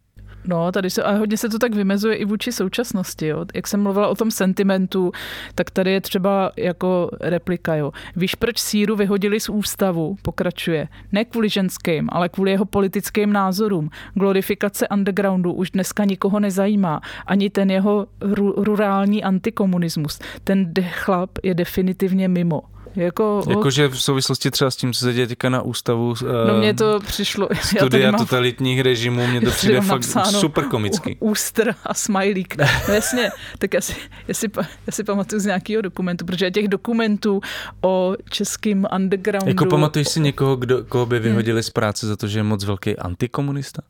No, 0.50 0.72
tady 0.72 0.90
se, 0.90 1.04
a 1.04 1.12
hodně 1.12 1.38
se 1.38 1.50
to 1.50 1.60
tak 1.60 1.76
vymezuje 1.76 2.16
i 2.16 2.26
vůči 2.26 2.52
současnosti. 2.52 3.28
Jo. 3.28 3.46
Jak 3.54 3.68
jsem 3.68 3.84
mluvila 3.84 4.08
o 4.08 4.16
tom 4.16 4.32
sentimentu, 4.32 5.12
tak 5.56 5.72
tady 5.72 5.92
je 5.92 6.02
třeba 6.02 6.52
jako 6.58 7.10
replika. 7.22 7.76
Jo. 7.76 7.92
Víš, 8.16 8.36
proč 8.36 8.58
síru 8.58 8.96
vyhodili 8.96 9.40
z 9.40 9.50
ústavu? 9.50 10.18
Pokračuje. 10.22 10.88
Ne 11.12 11.26
kvůli 11.26 11.50
ženským, 11.50 12.10
ale 12.12 12.30
kvůli 12.30 12.52
jeho 12.52 12.66
politickým 12.66 13.34
názorům. 13.34 13.90
Glorifikace 14.14 14.88
undergroundu 14.88 15.54
už 15.54 15.72
dneska 15.72 16.06
nikoho 16.06 16.40
nezajímá. 16.40 17.02
Ani 17.26 17.50
ten 17.50 17.72
jeho 17.72 18.08
ru, 18.22 18.54
rurální 18.58 19.24
antikomunismus. 19.24 20.20
Ten 20.44 20.74
chlap 20.90 21.30
je 21.44 21.54
definitivně 21.54 22.28
mimo. 22.28 22.62
Jako, 22.96 23.44
Jakože 23.50 23.88
v 23.88 24.02
souvislosti 24.02 24.52
třeba 24.52 24.72
s 24.72 24.76
tím, 24.76 24.94
co 24.94 25.00
se 25.00 25.14
děje 25.14 25.28
teďka 25.28 25.50
na 25.50 25.62
ústavu 25.62 26.14
No 26.48 26.58
mně 26.58 26.74
to 26.74 27.00
přišlo... 27.00 27.50
Studia 27.62 28.12
mám, 28.12 28.20
totalitních 28.20 28.82
režimů, 28.82 29.28
mně 29.28 29.42
to 29.42 29.52
přijde 29.52 29.82
fakt 29.82 30.04
super 30.30 30.64
komický. 30.64 31.18
Ústr 31.20 31.74
a 31.86 31.94
smajlík. 31.94 32.58
No 32.88 32.94
jasně, 32.94 33.32
tak 33.58 33.74
já 33.74 33.82
si, 33.82 33.96
já, 34.28 34.34
si, 34.34 34.48
já 34.88 34.92
si 34.92 35.04
pamatuju 35.04 35.40
z 35.40 35.46
nějakého 35.46 35.82
dokumentu, 35.82 36.26
protože 36.26 36.52
těch 36.52 36.68
dokumentů 36.68 37.42
o 37.82 38.16
českým 38.30 38.88
undergroundu... 38.96 39.50
Jako 39.50 39.66
pamatuješ 39.66 40.08
si 40.08 40.20
někoho, 40.20 40.56
kdo, 40.56 40.84
koho 40.84 41.06
by 41.06 41.20
vyhodili 41.20 41.58
hmm. 41.58 41.64
z 41.64 41.70
práce 41.70 42.08
za 42.08 42.16
to, 42.16 42.28
že 42.28 42.40
je 42.40 42.44
moc 42.44 42.64
velký 42.64 42.98
antikomunista? 42.98 43.82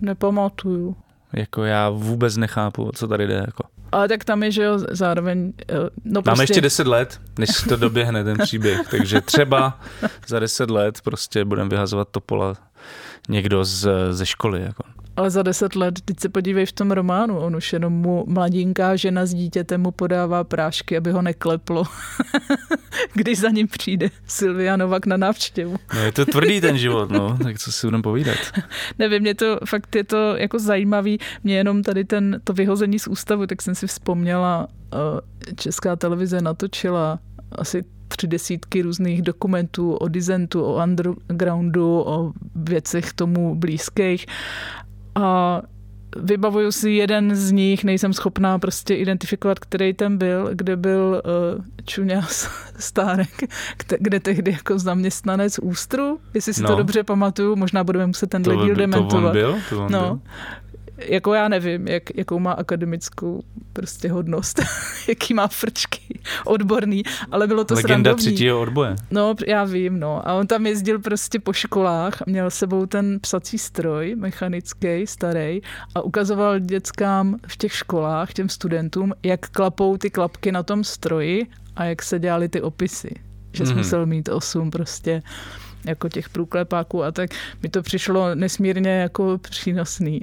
Nepamatuju. 0.00 0.96
Jako 1.32 1.64
já 1.64 1.90
vůbec 1.90 2.36
nechápu, 2.36 2.90
co 2.94 3.08
tady 3.08 3.26
jde. 3.26 3.34
Jako. 3.34 3.64
Ale 3.92 4.08
tak 4.08 4.24
tam 4.24 4.42
je, 4.42 4.50
že 4.50 4.62
jo, 4.62 4.78
zároveň... 4.90 5.52
Eh, 5.68 5.74
no 6.04 6.22
prostě... 6.22 6.30
Máme 6.30 6.42
ještě 6.42 6.60
10 6.60 6.86
let, 6.86 7.20
než 7.38 7.48
to 7.68 7.76
doběhne 7.76 8.24
ten 8.24 8.38
příběh, 8.38 8.80
takže 8.90 9.20
třeba 9.20 9.80
za 10.26 10.38
10 10.38 10.70
let 10.70 11.00
prostě 11.00 11.44
budeme 11.44 11.70
vyhazovat 11.70 12.08
topola 12.10 12.54
někdo 13.28 13.64
z, 13.64 13.88
ze 14.10 14.26
školy. 14.26 14.62
Jako 14.62 14.82
ale 15.18 15.30
za 15.30 15.42
deset 15.42 15.76
let, 15.76 16.00
teď 16.04 16.20
se 16.20 16.28
podívej 16.28 16.66
v 16.66 16.72
tom 16.72 16.90
románu, 16.90 17.38
on 17.38 17.56
už 17.56 17.72
jenom 17.72 17.92
mu 17.92 18.24
mladinká 18.28 18.96
žena 18.96 19.26
s 19.26 19.34
dítětem 19.34 19.80
mu 19.80 19.90
podává 19.90 20.44
prášky, 20.44 20.96
aby 20.96 21.10
ho 21.12 21.22
nekleplo, 21.22 21.84
když 23.14 23.38
za 23.38 23.50
ním 23.50 23.68
přijde 23.68 24.10
Silvia 24.26 24.76
Novak 24.76 25.06
na 25.06 25.16
návštěvu. 25.16 25.76
no 25.94 26.00
je 26.00 26.12
to 26.12 26.26
tvrdý 26.26 26.60
ten 26.60 26.78
život, 26.78 27.10
no, 27.10 27.38
tak 27.42 27.58
co 27.58 27.72
si 27.72 27.86
budeme 27.86 28.02
povídat. 28.02 28.38
Nevím, 28.98 29.22
mě 29.22 29.34
to 29.34 29.58
fakt 29.68 29.96
je 29.96 30.04
to 30.04 30.36
jako 30.36 30.58
zajímavý, 30.58 31.18
mě 31.44 31.56
jenom 31.56 31.82
tady 31.82 32.04
ten, 32.04 32.40
to 32.44 32.52
vyhození 32.52 32.98
z 32.98 33.06
ústavu, 33.06 33.46
tak 33.46 33.62
jsem 33.62 33.74
si 33.74 33.86
vzpomněla, 33.86 34.68
eh, 34.94 35.54
česká 35.56 35.96
televize 35.96 36.40
natočila 36.40 37.18
asi 37.52 37.84
tři 38.08 38.26
desítky 38.26 38.82
různých 38.82 39.22
dokumentů 39.22 39.94
o 39.94 40.08
dizentu, 40.08 40.64
o 40.64 40.82
undergroundu, 40.84 42.02
o 42.06 42.32
věcech 42.54 43.12
tomu 43.12 43.54
blízkých 43.54 44.26
a 45.18 45.62
vybavuju 46.16 46.72
si 46.72 46.90
jeden 46.90 47.34
z 47.34 47.52
nich, 47.52 47.84
nejsem 47.84 48.12
schopná 48.12 48.58
prostě 48.58 48.94
identifikovat, 48.94 49.58
který 49.58 49.94
ten 49.94 50.18
byl, 50.18 50.50
kde 50.52 50.76
byl 50.76 51.22
uh, 51.56 51.64
Čuňas 51.84 52.50
Stárek, 52.78 53.42
kde, 53.76 53.96
kde 54.00 54.20
tehdy 54.20 54.52
jako 54.52 54.78
zaměstnanec 54.78 55.58
Ústru, 55.58 56.18
jestli 56.34 56.54
si 56.54 56.62
no. 56.62 56.68
to 56.68 56.76
dobře 56.76 57.04
pamatuju, 57.04 57.56
možná 57.56 57.84
budeme 57.84 58.06
muset 58.06 58.30
ten 58.30 58.42
díl 58.42 58.74
dementovat. 58.74 59.20
To 59.20 59.26
on 59.26 59.32
byl? 59.32 59.58
To 59.70 59.84
on 59.84 59.92
no. 59.92 60.00
Byl 60.00 60.20
jako 60.98 61.34
já 61.34 61.48
nevím, 61.48 61.88
jak, 61.88 62.02
jakou 62.16 62.38
má 62.38 62.52
akademickou 62.52 63.42
prostě 63.72 64.12
hodnost, 64.12 64.62
jaký 65.08 65.34
má 65.34 65.48
frčky 65.48 66.20
odborný, 66.44 67.02
ale 67.30 67.46
bylo 67.46 67.64
to 67.64 67.74
Legenda 67.74 67.94
srandovní. 67.94 68.26
třetího 68.26 68.60
odboje. 68.60 68.96
No, 69.10 69.34
já 69.46 69.64
vím, 69.64 70.00
no. 70.00 70.28
A 70.28 70.34
on 70.34 70.46
tam 70.46 70.66
jezdil 70.66 70.98
prostě 70.98 71.40
po 71.40 71.52
školách, 71.52 72.26
měl 72.26 72.50
sebou 72.50 72.86
ten 72.86 73.20
psací 73.20 73.58
stroj, 73.58 74.14
mechanický, 74.16 75.06
starý, 75.06 75.60
a 75.94 76.00
ukazoval 76.00 76.58
dětskám 76.58 77.36
v 77.46 77.56
těch 77.56 77.72
školách, 77.72 78.32
těm 78.32 78.48
studentům, 78.48 79.12
jak 79.22 79.48
klapou 79.48 79.96
ty 79.96 80.10
klapky 80.10 80.52
na 80.52 80.62
tom 80.62 80.84
stroji 80.84 81.46
a 81.76 81.84
jak 81.84 82.02
se 82.02 82.18
dělali 82.18 82.48
ty 82.48 82.60
opisy. 82.60 83.10
Že 83.52 83.64
mm-hmm. 83.64 83.76
musel 83.76 84.06
mít 84.06 84.28
osm 84.28 84.70
prostě 84.70 85.22
jako 85.88 86.08
těch 86.08 86.28
průklepáků 86.28 87.04
a 87.04 87.12
tak 87.12 87.30
mi 87.62 87.68
to 87.68 87.82
přišlo 87.82 88.34
nesmírně 88.34 88.90
jako 88.90 89.38
přínosný. 89.38 90.22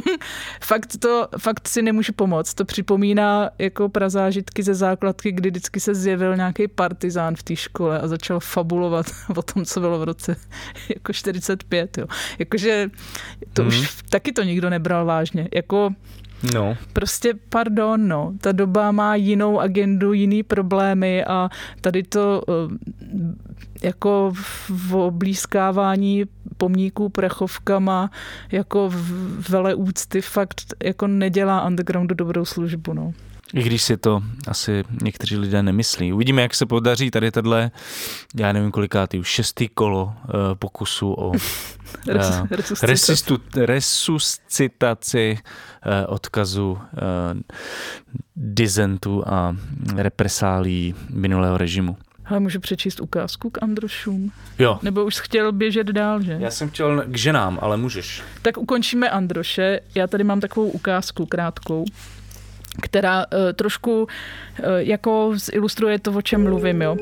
fakt, 0.60 0.96
to, 0.98 1.28
fakt 1.38 1.68
si 1.68 1.82
nemůžu 1.82 2.12
pomoct. 2.12 2.54
To 2.54 2.64
připomíná 2.64 3.50
jako 3.58 3.88
prazážitky 3.88 4.62
ze 4.62 4.74
základky, 4.74 5.32
kdy 5.32 5.50
vždycky 5.50 5.80
se 5.80 5.94
zjevil 5.94 6.36
nějaký 6.36 6.68
partizán 6.68 7.36
v 7.36 7.42
té 7.42 7.56
škole 7.56 8.00
a 8.00 8.08
začal 8.08 8.40
fabulovat 8.40 9.06
o 9.36 9.42
tom, 9.42 9.64
co 9.64 9.80
bylo 9.80 9.98
v 9.98 10.04
roce 10.04 10.36
jako 10.88 11.12
45. 11.12 11.98
Jo. 11.98 12.06
Jakože 12.38 12.90
to 13.52 13.62
mm. 13.62 13.68
už 13.68 13.78
mhm. 13.78 13.86
taky 14.10 14.32
to 14.32 14.42
nikdo 14.42 14.70
nebral 14.70 15.04
vážně. 15.04 15.48
Jako 15.54 15.90
No. 16.54 16.76
Prostě 16.92 17.34
pardon, 17.48 18.08
no. 18.08 18.32
Ta 18.40 18.52
doba 18.52 18.92
má 18.92 19.14
jinou 19.14 19.60
agendu, 19.60 20.12
jiný 20.12 20.42
problémy 20.42 21.24
a 21.24 21.48
tady 21.80 22.02
to 22.02 22.42
eh, 22.48 22.52
jako 23.82 24.32
v 24.68 24.94
oblízkávání 24.94 26.24
pomníků 26.56 27.08
prachovkama 27.08 28.10
jako 28.52 28.90
vele 29.48 29.74
úcty 29.74 30.20
fakt 30.20 30.74
jako 30.84 31.06
nedělá 31.06 31.66
undergroundu 31.66 32.14
dobrou 32.14 32.44
službu, 32.44 32.92
no. 32.92 33.12
I 33.54 33.62
když 33.62 33.82
si 33.82 33.96
to 33.96 34.22
asi 34.48 34.84
někteří 35.02 35.36
lidé 35.36 35.62
nemyslí. 35.62 36.12
Uvidíme, 36.12 36.42
jak 36.42 36.54
se 36.54 36.66
podaří 36.66 37.10
tady 37.10 37.30
tenhle, 37.30 37.70
já 38.36 38.52
nevím 38.52 38.70
kolikátý, 38.70 39.18
už 39.18 39.28
šestý 39.28 39.68
kolo 39.68 40.04
uh, 40.04 40.32
pokusu 40.54 41.12
o 41.12 41.28
uh, 41.28 41.34
resuscitaci, 42.86 43.66
resuscitaci 43.66 45.38
uh, 45.38 46.14
odkazu 46.14 46.70
uh, 46.70 46.78
dizentu 48.36 49.28
a 49.28 49.56
represálí 49.96 50.94
minulého 51.10 51.58
režimu. 51.58 51.96
Ale 52.26 52.40
můžu 52.40 52.60
přečíst 52.60 53.00
ukázku 53.00 53.50
k 53.50 53.62
Androšům? 53.62 54.32
Jo. 54.58 54.78
Nebo 54.82 55.04
už 55.04 55.20
chtěl 55.20 55.52
běžet 55.52 55.86
dál, 55.86 56.22
že? 56.22 56.36
Já 56.40 56.50
jsem 56.50 56.70
chtěl 56.70 57.04
k 57.06 57.16
ženám, 57.16 57.58
ale 57.62 57.76
můžeš. 57.76 58.22
Tak 58.42 58.58
ukončíme 58.58 59.10
Androše. 59.10 59.80
Já 59.94 60.06
tady 60.06 60.24
mám 60.24 60.40
takovou 60.40 60.68
ukázku 60.68 61.26
krátkou 61.26 61.84
která 62.82 63.26
uh, 63.26 63.38
trošku 63.52 64.02
uh, 64.02 64.06
jako 64.76 65.32
ilustruje 65.52 65.98
to, 65.98 66.12
o 66.12 66.22
čem 66.22 66.42
mluvím, 66.42 66.82
jo. 66.82 66.96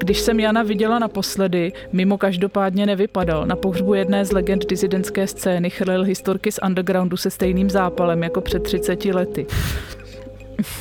Když 0.00 0.20
jsem 0.20 0.40
Jana 0.40 0.62
viděla 0.62 0.98
naposledy, 0.98 1.72
mimo 1.92 2.18
každopádně 2.18 2.86
nevypadal. 2.86 3.46
Na 3.46 3.56
pohřbu 3.56 3.94
jedné 3.94 4.24
z 4.24 4.32
legend 4.32 4.66
dizidentské 4.68 5.26
scény 5.26 5.70
chrlil 5.70 6.02
historky 6.02 6.52
z 6.52 6.58
undergroundu 6.66 7.16
se 7.16 7.30
stejným 7.30 7.70
zápalem 7.70 8.22
jako 8.22 8.40
před 8.40 8.62
30 8.62 9.04
lety. 9.04 9.46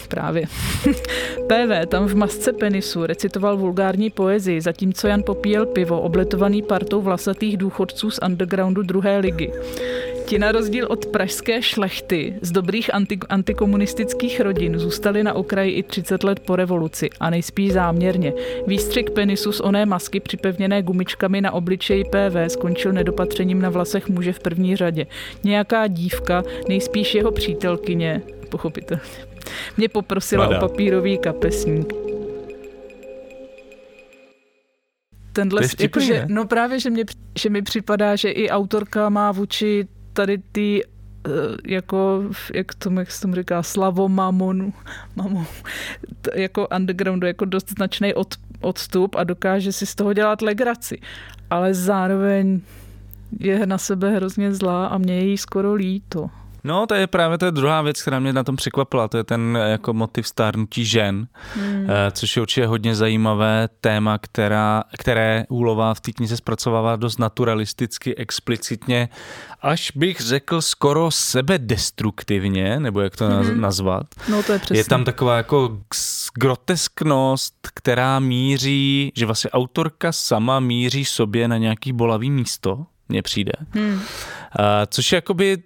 Právě. 0.07 0.45
PV 1.47 1.87
tam 1.87 2.07
v 2.07 2.15
masce 2.15 2.53
penisu 2.53 3.05
recitoval 3.05 3.57
vulgární 3.57 4.09
poezii, 4.09 4.61
zatímco 4.61 5.07
Jan 5.07 5.23
popíjel 5.25 5.65
pivo, 5.65 6.01
obletovaný 6.01 6.61
partou 6.61 7.01
vlasatých 7.01 7.57
důchodců 7.57 8.11
z 8.11 8.19
undergroundu 8.25 8.83
druhé 8.83 9.17
ligy. 9.17 9.51
Ti 10.29 10.39
na 10.39 10.51
rozdíl 10.51 10.87
od 10.89 11.05
pražské 11.05 11.61
šlechty 11.61 12.35
z 12.41 12.51
dobrých 12.51 12.93
anti- 12.93 13.25
antikomunistických 13.29 14.39
rodin 14.39 14.79
zůstali 14.79 15.23
na 15.23 15.33
okraji 15.33 15.71
i 15.71 15.83
30 15.83 16.23
let 16.23 16.39
po 16.39 16.55
revoluci 16.55 17.09
a 17.19 17.29
nejspíš 17.29 17.73
záměrně. 17.73 18.33
Výstřik 18.67 19.09
penisu 19.09 19.51
z 19.51 19.59
oné 19.59 19.85
masky 19.85 20.19
připevněné 20.19 20.81
gumičkami 20.81 21.41
na 21.41 21.51
obličeji 21.51 22.03
PV 22.03 22.51
skončil 22.51 22.93
nedopatřením 22.93 23.61
na 23.61 23.69
vlasech 23.69 24.09
muže 24.09 24.33
v 24.33 24.39
první 24.39 24.75
řadě. 24.75 25.07
Nějaká 25.43 25.87
dívka, 25.87 26.43
nejspíš 26.67 27.15
jeho 27.15 27.31
přítelkyně, 27.31 28.21
pochopitelně, 28.49 29.03
mě 29.77 29.89
poprosila 29.89 30.45
Mada. 30.45 30.57
o 30.57 30.67
papírový 30.67 31.17
kapesník. 31.17 31.93
Tenhle, 35.33 35.61
jakože, 35.79 36.25
no 36.27 36.45
právě, 36.45 36.79
že, 36.79 36.89
mě, 36.89 37.03
že 37.39 37.49
mi 37.49 37.61
připadá, 37.61 38.15
že 38.15 38.31
i 38.31 38.49
autorka 38.49 39.09
má 39.09 39.31
vůči 39.31 39.87
tady 40.19 40.37
ty 40.51 40.83
jako, 41.65 42.23
jak 42.53 42.73
tomu, 42.73 42.99
jak 42.99 43.11
se 43.11 43.21
tomu 43.21 43.35
říká, 43.35 43.63
slavo 43.63 44.09
mamonu, 44.09 44.73
mamonu, 45.15 45.47
jako 46.35 46.67
undergroundu, 46.75 47.27
jako 47.27 47.45
dost 47.45 47.69
značný 47.69 48.13
od, 48.13 48.35
odstup 48.61 49.15
a 49.15 49.23
dokáže 49.23 49.71
si 49.71 49.85
z 49.85 49.95
toho 49.95 50.13
dělat 50.13 50.41
legraci. 50.41 50.99
Ale 51.49 51.73
zároveň 51.73 52.61
je 53.39 53.65
na 53.65 53.77
sebe 53.77 54.11
hrozně 54.15 54.53
zlá 54.53 54.87
a 54.87 54.97
mě 54.97 55.15
je 55.15 55.25
jí 55.25 55.37
skoro 55.37 55.73
líto. 55.73 56.29
No, 56.63 56.87
to 56.87 56.93
je 56.93 57.07
právě 57.07 57.37
to 57.37 57.45
je 57.45 57.51
druhá 57.51 57.81
věc, 57.81 58.01
která 58.01 58.19
mě 58.19 58.33
na 58.33 58.43
tom 58.43 58.55
překvapila. 58.55 59.07
To 59.07 59.17
je 59.17 59.23
ten 59.23 59.59
jako 59.67 59.93
motiv 59.93 60.27
stárnutí 60.27 60.85
žen, 60.85 61.27
hmm. 61.55 61.87
což 62.11 62.35
je 62.35 62.41
určitě 62.41 62.65
hodně 62.65 62.95
zajímavé 62.95 63.69
téma, 63.81 64.17
která, 64.17 64.83
které 64.97 65.45
Úlová 65.49 65.93
v 65.93 66.01
té 66.01 66.11
knize 66.11 66.37
zpracovává 66.37 66.95
dost 66.95 67.19
naturalisticky, 67.19 68.15
explicitně, 68.15 69.09
až 69.61 69.91
bych 69.95 70.21
řekl 70.21 70.61
skoro 70.61 71.11
sebedestruktivně, 71.11 72.79
nebo 72.79 73.01
jak 73.01 73.15
to 73.15 73.25
hmm. 73.27 73.61
nazvat. 73.61 74.05
No, 74.29 74.43
to 74.43 74.53
je 74.53 74.59
přesně. 74.59 74.79
Je 74.79 74.83
tam 74.83 75.03
taková 75.03 75.37
jako 75.37 75.77
grotesknost, 76.33 77.55
která 77.73 78.19
míří, 78.19 79.11
že 79.15 79.25
vlastně 79.25 79.49
autorka 79.49 80.11
sama 80.11 80.59
míří 80.59 81.05
sobě 81.05 81.47
na 81.47 81.57
nějaký 81.57 81.93
bolavý 81.93 82.31
místo, 82.31 82.85
mně 83.09 83.21
přijde. 83.21 83.51
Hmm. 83.71 83.93
Uh, 83.93 84.01
což 84.87 85.11
je 85.11 85.15
jakoby, 85.17 85.57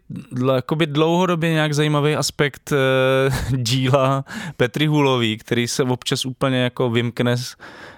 jakoby 0.56 0.86
dlouhodobě 0.88 1.52
nějak 1.52 1.74
zajímavý 1.74 2.16
aspekt 2.16 2.72
uh, 2.72 3.58
díla 3.58 4.26
Petry 4.58 4.86
Hulový, 4.86 5.38
který 5.38 5.68
se 5.68 5.84
občas 5.84 6.26
úplně 6.26 6.58
jako 6.58 6.90
vymkne 6.90 7.38
z, 7.38 7.56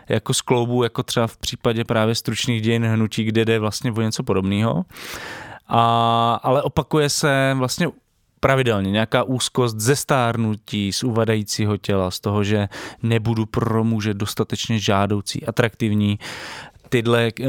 jako 0.10 0.34
z 0.34 0.42
kloubu, 0.42 0.84
jako 0.84 1.04
třeba 1.04 1.28
v 1.28 1.38
případě 1.38 1.84
právě 1.84 2.16
stručných 2.16 2.62
dějin 2.62 2.86
hnutí, 2.86 3.24
kde 3.24 3.46
jde 3.46 3.60
vlastně 3.60 3.92
o 3.92 4.02
něco 4.02 4.24
podobného. 4.24 4.86
A, 5.68 6.40
ale 6.44 6.62
opakuje 6.62 7.10
se 7.10 7.56
vlastně 7.58 7.88
pravidelně 8.46 8.92
nějaká 8.92 9.24
úzkost 9.24 9.80
ze 9.80 9.96
stárnutí, 9.96 10.94
z 10.94 11.04
uvadajícího 11.04 11.78
těla, 11.78 12.12
z 12.12 12.20
toho, 12.20 12.44
že 12.44 12.70
nebudu 13.04 13.46
pro 13.46 13.84
muže 13.84 14.14
dostatečně 14.14 14.80
žádoucí, 14.80 15.46
atraktivní, 15.46 16.20
tyhle 16.96 17.30
uh, 17.40 17.48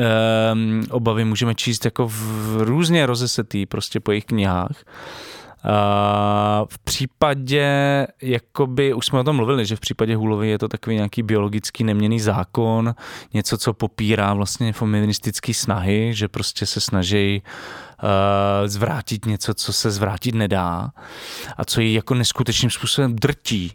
obavy 0.90 1.24
můžeme 1.24 1.55
číst 1.55 1.84
jako 1.84 2.09
v 2.09 2.57
různě 2.61 3.07
rozesetý 3.07 3.66
prostě 3.66 4.01
po 4.01 4.11
jejich 4.11 4.24
knihách. 4.24 4.84
Uh, 5.64 5.70
v 6.70 6.78
případě, 6.78 7.66
jakoby, 8.22 8.94
už 8.94 9.07
jsme 9.07 9.18
o 9.18 9.24
tom 9.24 9.36
mluvili, 9.36 9.66
že 9.66 9.76
v 9.76 9.80
případě 9.80 10.16
Hulovy 10.16 10.49
je 10.49 10.59
to 10.59 10.68
takový 10.68 10.97
nějaký 10.97 11.22
biologický 11.22 11.84
neměný 11.84 12.20
zákon, 12.20 12.94
něco, 13.34 13.59
co 13.59 13.72
popírá 13.72 14.34
vlastně 14.34 14.72
feministické 14.72 15.55
snahy, 15.55 16.14
že 16.14 16.28
prostě 16.28 16.66
se 16.66 16.80
snaží 16.80 17.42
uh, 17.42 18.09
zvrátit 18.66 19.26
něco, 19.26 19.55
co 19.55 19.72
se 19.72 19.90
zvrátit 19.90 20.34
nedá 20.34 20.90
a 21.57 21.64
co 21.64 21.80
ji 21.80 21.94
jako 21.94 22.14
neskutečným 22.14 22.70
způsobem 22.70 23.16
drtí. 23.16 23.72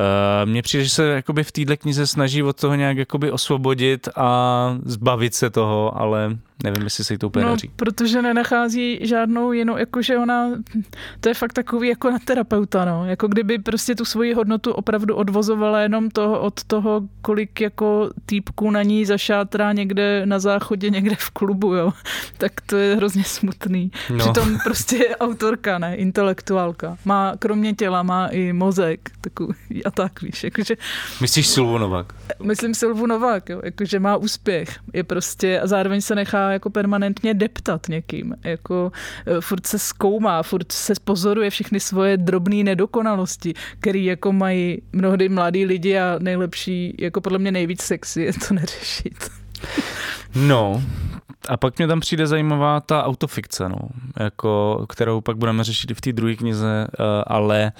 Uh, 0.00 0.50
mně 0.50 0.62
přijde, 0.62 0.84
že 0.84 0.90
se 0.90 1.08
jakoby 1.08 1.44
v 1.44 1.52
této 1.52 1.76
knize 1.76 2.06
snaží 2.06 2.42
od 2.42 2.60
toho 2.60 2.74
nějak 2.74 2.96
jakoby 2.96 3.30
osvobodit 3.30 4.08
a 4.16 4.78
zbavit 4.84 5.34
se 5.34 5.50
toho, 5.50 6.00
ale 6.00 6.38
Nevím, 6.64 6.82
jestli 6.82 7.04
se 7.04 7.14
jí 7.14 7.18
to 7.18 7.26
úplně 7.26 7.44
no, 7.44 7.50
daří. 7.50 7.70
protože 7.76 8.22
nenachází 8.22 8.98
žádnou 9.02 9.52
jinou, 9.52 9.76
jakože 9.76 10.18
ona, 10.18 10.50
to 11.20 11.28
je 11.28 11.34
fakt 11.34 11.52
takový 11.52 11.88
jako 11.88 12.10
na 12.10 12.18
terapeuta, 12.18 12.84
no. 12.84 13.06
Jako 13.06 13.28
kdyby 13.28 13.58
prostě 13.58 13.94
tu 13.94 14.04
svoji 14.04 14.34
hodnotu 14.34 14.72
opravdu 14.72 15.14
odvozovala 15.14 15.80
jenom 15.80 16.10
toho, 16.10 16.40
od 16.40 16.64
toho, 16.64 17.02
kolik 17.22 17.60
jako 17.60 18.10
týpků 18.26 18.70
na 18.70 18.82
ní 18.82 19.04
zašátrá 19.04 19.72
někde 19.72 20.26
na 20.26 20.38
záchodě, 20.38 20.90
někde 20.90 21.16
v 21.18 21.30
klubu, 21.30 21.74
jo. 21.74 21.92
Tak 22.38 22.60
to 22.60 22.76
je 22.76 22.96
hrozně 22.96 23.24
smutný. 23.24 23.90
No. 24.10 24.18
Přitom 24.18 24.58
prostě 24.64 24.96
je 24.96 25.16
autorka, 25.16 25.78
ne, 25.78 25.96
intelektuálka. 25.96 26.96
Má, 27.04 27.32
kromě 27.38 27.74
těla, 27.74 28.02
má 28.02 28.26
i 28.26 28.52
mozek, 28.52 29.10
takový 29.20 29.84
a 29.84 29.90
tak, 29.90 30.22
víš, 30.22 30.44
jakože... 30.44 30.76
Myslíš 31.20 31.46
Silvu 31.46 31.78
Novák? 31.78 32.12
Myslím 32.42 32.74
Silvu 32.74 33.06
Novák, 33.06 33.48
jo, 33.48 33.60
jakože 33.64 34.00
má 34.00 34.16
úspěch. 34.16 34.78
Je 34.92 35.04
prostě, 35.04 35.60
a 35.60 35.66
zároveň 35.66 36.00
se 36.00 36.14
nechá 36.14 36.45
jako 36.52 36.70
permanentně 36.70 37.34
deptat 37.34 37.88
někým. 37.88 38.34
Jako 38.44 38.92
e, 39.26 39.40
furt 39.40 39.66
se 39.66 39.78
zkoumá, 39.78 40.42
furt 40.42 40.72
se 40.72 40.92
pozoruje 41.04 41.50
všechny 41.50 41.80
svoje 41.80 42.16
drobné 42.16 42.64
nedokonalosti, 42.64 43.54
které 43.80 43.98
jako 43.98 44.32
mají 44.32 44.82
mnohdy 44.92 45.28
mladí 45.28 45.64
lidi 45.64 45.98
a 45.98 46.18
nejlepší, 46.18 46.96
jako 46.98 47.20
podle 47.20 47.38
mě 47.38 47.52
nejvíc 47.52 47.82
sexy 47.82 48.22
je 48.22 48.32
to 48.32 48.54
neřešit. 48.54 49.30
No, 50.34 50.82
a 51.48 51.56
pak 51.56 51.78
mě 51.78 51.86
tam 51.86 52.00
přijde 52.00 52.26
zajímavá 52.26 52.80
ta 52.80 53.04
autofikce, 53.04 53.68
no, 53.68 53.78
jako, 54.20 54.86
kterou 54.88 55.20
pak 55.20 55.36
budeme 55.36 55.64
řešit 55.64 55.90
i 55.90 55.94
v 55.94 56.00
té 56.00 56.12
druhé 56.12 56.34
knize, 56.34 56.86
e, 56.86 56.86
ale 57.26 57.72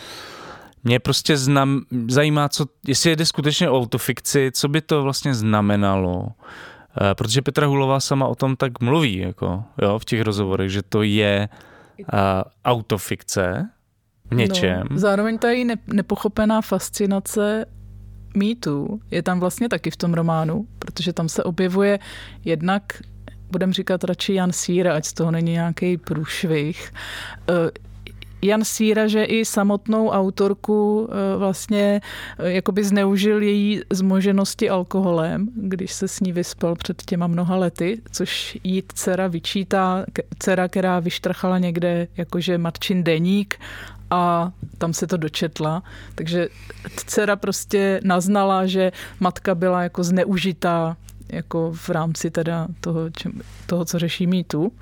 mě 0.84 1.00
prostě 1.00 1.36
znam, 1.36 1.80
zajímá, 2.08 2.48
co, 2.48 2.66
jestli 2.86 3.16
jde 3.16 3.26
skutečně 3.26 3.70
o 3.70 3.80
autofikci, 3.80 4.50
co 4.54 4.68
by 4.68 4.80
to 4.80 5.02
vlastně 5.02 5.34
znamenalo, 5.34 6.28
protože 7.14 7.42
Petra 7.42 7.66
Hulová 7.66 8.00
sama 8.00 8.26
o 8.26 8.34
tom 8.34 8.56
tak 8.56 8.80
mluví, 8.80 9.18
jako, 9.18 9.64
jo, 9.82 9.98
v 9.98 10.04
těch 10.04 10.20
rozhovorech, 10.20 10.70
že 10.70 10.82
to 10.82 11.02
je 11.02 11.48
uh, 11.98 12.06
autofikce 12.64 13.70
v 14.30 14.34
něčem. 14.34 14.82
No, 14.90 14.98
zároveň 14.98 15.38
ta 15.38 15.50
její 15.50 15.68
nepochopená 15.86 16.60
fascinace 16.60 17.66
mýtu 18.36 19.00
je 19.10 19.22
tam 19.22 19.40
vlastně 19.40 19.68
taky 19.68 19.90
v 19.90 19.96
tom 19.96 20.14
románu, 20.14 20.66
protože 20.78 21.12
tam 21.12 21.28
se 21.28 21.44
objevuje 21.44 21.98
jednak 22.44 22.82
budem 23.50 23.72
říkat 23.72 24.04
radši 24.04 24.34
Jan 24.34 24.52
Síra, 24.52 24.94
ať 24.94 25.04
z 25.04 25.12
toho 25.12 25.30
není 25.30 25.52
nějaký 25.52 25.96
průšvih. 25.96 26.92
Jan 28.46 28.64
Síra, 28.64 29.06
že 29.06 29.24
i 29.24 29.44
samotnou 29.44 30.08
autorku 30.08 31.08
eh, 31.10 31.36
vlastně 31.38 32.00
eh, 32.38 32.52
jakoby 32.52 32.84
zneužil 32.84 33.42
její 33.42 33.80
zmoženosti 33.90 34.70
alkoholem, 34.70 35.48
když 35.54 35.92
se 35.92 36.08
s 36.08 36.20
ní 36.20 36.32
vyspal 36.32 36.74
před 36.74 37.02
těma 37.02 37.26
mnoha 37.26 37.56
lety, 37.56 38.00
což 38.12 38.58
jí 38.64 38.82
dcera 38.94 39.26
vyčítá, 39.26 40.04
dcera, 40.38 40.68
která 40.68 41.00
vyštrchala 41.00 41.58
někde 41.58 42.08
jakože 42.16 42.58
matčin 42.58 43.04
deník 43.04 43.58
a 44.10 44.52
tam 44.78 44.92
se 44.92 45.06
to 45.06 45.16
dočetla. 45.16 45.82
Takže 46.14 46.48
dcera 46.96 47.36
prostě 47.36 48.00
naznala, 48.04 48.66
že 48.66 48.92
matka 49.20 49.54
byla 49.54 49.82
jako 49.82 50.04
zneužitá 50.04 50.96
jako 51.28 51.72
v 51.72 51.88
rámci 51.88 52.30
teda 52.30 52.68
toho, 52.80 53.10
čem, 53.10 53.32
toho 53.66 53.84
co 53.84 53.98
řeší 53.98 54.26
mýtu. 54.26 54.72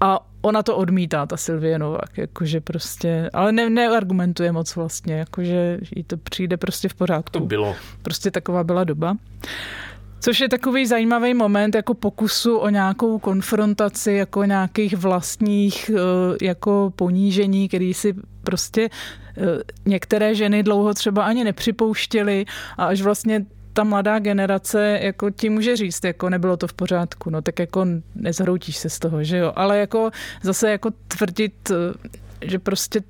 A 0.00 0.31
ona 0.42 0.62
to 0.62 0.76
odmítá, 0.76 1.26
ta 1.26 1.36
Sylvie 1.36 1.78
Novak, 1.78 2.18
jakože 2.18 2.60
prostě, 2.60 3.30
ale 3.32 3.52
ne, 3.52 3.70
neargumentuje 3.70 4.52
moc 4.52 4.76
vlastně, 4.76 5.14
jakože 5.14 5.78
jí 5.96 6.04
to 6.04 6.16
přijde 6.16 6.56
prostě 6.56 6.88
v 6.88 6.94
pořádku. 6.94 7.32
To 7.32 7.40
bylo. 7.40 7.74
Prostě 8.02 8.30
taková 8.30 8.64
byla 8.64 8.84
doba. 8.84 9.16
Což 10.20 10.40
je 10.40 10.48
takový 10.48 10.86
zajímavý 10.86 11.34
moment 11.34 11.74
jako 11.74 11.94
pokusu 11.94 12.56
o 12.56 12.68
nějakou 12.68 13.18
konfrontaci, 13.18 14.12
jako 14.12 14.44
nějakých 14.44 14.96
vlastních 14.96 15.90
eh, 15.94 16.44
jako 16.46 16.92
ponížení, 16.96 17.68
který 17.68 17.94
si 17.94 18.14
prostě 18.42 18.88
eh, 18.88 19.42
některé 19.86 20.34
ženy 20.34 20.62
dlouho 20.62 20.94
třeba 20.94 21.24
ani 21.24 21.44
nepřipouštěly 21.44 22.44
a 22.78 22.84
až 22.84 23.02
vlastně 23.02 23.46
ta 23.72 23.84
mladá 23.84 24.18
generace 24.18 24.98
jako 25.02 25.30
ti 25.30 25.48
může 25.48 25.76
říct, 25.76 26.04
jako 26.04 26.30
nebylo 26.30 26.56
to 26.56 26.68
v 26.68 26.72
pořádku, 26.72 27.30
no 27.30 27.42
tak 27.42 27.58
jako 27.58 27.86
nezhroutíš 28.14 28.76
se 28.76 28.90
z 28.90 28.98
toho, 28.98 29.24
že 29.24 29.36
jo, 29.36 29.52
ale 29.56 29.78
jako 29.78 30.10
zase 30.42 30.70
jako 30.70 30.90
tvrdit, 31.08 31.72
že 32.42 32.58
prostě 32.58 33.00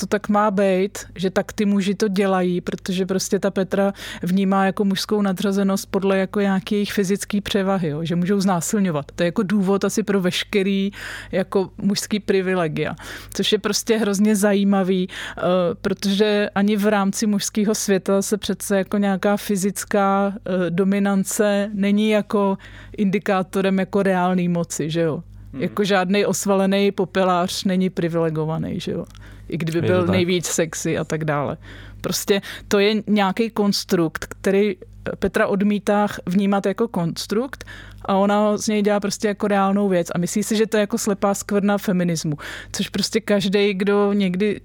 to 0.00 0.06
tak 0.06 0.28
má 0.28 0.50
být, 0.50 0.98
že 1.14 1.30
tak 1.30 1.52
ty 1.52 1.64
muži 1.64 1.94
to 1.94 2.08
dělají, 2.08 2.60
protože 2.60 3.06
prostě 3.06 3.38
ta 3.38 3.50
Petra 3.50 3.92
vnímá 4.22 4.66
jako 4.66 4.84
mužskou 4.84 5.22
nadřazenost 5.22 5.90
podle 5.90 6.18
jako 6.18 6.40
nějaké 6.40 6.74
jejich 6.74 6.92
fyzické 6.92 7.40
převahy, 7.40 7.88
jo, 7.88 8.04
že 8.04 8.16
můžou 8.16 8.40
znásilňovat. 8.40 9.04
To 9.14 9.22
je 9.22 9.26
jako 9.26 9.42
důvod 9.42 9.84
asi 9.84 10.02
pro 10.02 10.20
veškerý 10.20 10.90
jako 11.32 11.70
mužský 11.82 12.20
privilegia, 12.20 12.94
což 13.34 13.52
je 13.52 13.58
prostě 13.58 13.96
hrozně 13.96 14.36
zajímavý, 14.36 15.08
uh, 15.08 15.44
protože 15.80 16.48
ani 16.54 16.76
v 16.76 16.86
rámci 16.86 17.26
mužského 17.26 17.74
světa 17.74 18.22
se 18.22 18.36
přece 18.36 18.76
jako 18.76 18.98
nějaká 18.98 19.36
fyzická 19.36 20.26
uh, 20.26 20.34
dominance 20.68 21.70
není 21.74 22.10
jako 22.10 22.58
indikátorem 22.96 23.78
jako 23.78 24.02
reálné 24.02 24.48
moci, 24.48 24.90
že 24.90 25.00
jo. 25.00 25.22
Hmm. 25.52 25.62
Jako 25.62 25.84
žádný 25.84 26.26
osvalený 26.26 26.92
popelář 26.92 27.64
není 27.64 27.90
privilegovaný, 27.90 28.80
že 28.80 28.92
jo 28.92 29.04
i 29.50 29.56
kdyby 29.56 29.82
byl 29.82 30.06
nejvíc 30.06 30.46
sexy 30.46 30.98
a 30.98 31.04
tak 31.04 31.24
dále. 31.24 31.56
Prostě 32.00 32.40
to 32.68 32.78
je 32.78 32.94
nějaký 33.06 33.50
konstrukt, 33.50 34.26
který 34.40 34.76
Petra 35.18 35.46
odmítá 35.46 36.06
vnímat 36.26 36.66
jako 36.66 36.88
konstrukt 36.88 37.64
a 38.04 38.16
ona 38.16 38.56
z 38.56 38.68
něj 38.68 38.82
dělá 38.82 39.00
prostě 39.00 39.28
jako 39.28 39.48
reálnou 39.48 39.88
věc 39.88 40.08
a 40.14 40.18
myslí 40.18 40.42
si, 40.42 40.56
že 40.56 40.66
to 40.66 40.76
je 40.76 40.80
jako 40.80 40.98
slepá 40.98 41.34
skvrna 41.34 41.78
feminismu, 41.78 42.36
což 42.72 42.88
prostě 42.88 43.20
každý, 43.20 43.74
kdo 43.74 44.12
někdy 44.12 44.60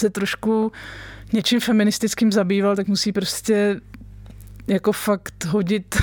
se 0.00 0.10
trošku 0.10 0.72
něčím 1.32 1.60
feministickým 1.60 2.32
zabýval, 2.32 2.76
tak 2.76 2.88
musí 2.88 3.12
prostě 3.12 3.80
jako 4.66 4.92
fakt 4.92 5.44
hodit 5.44 5.96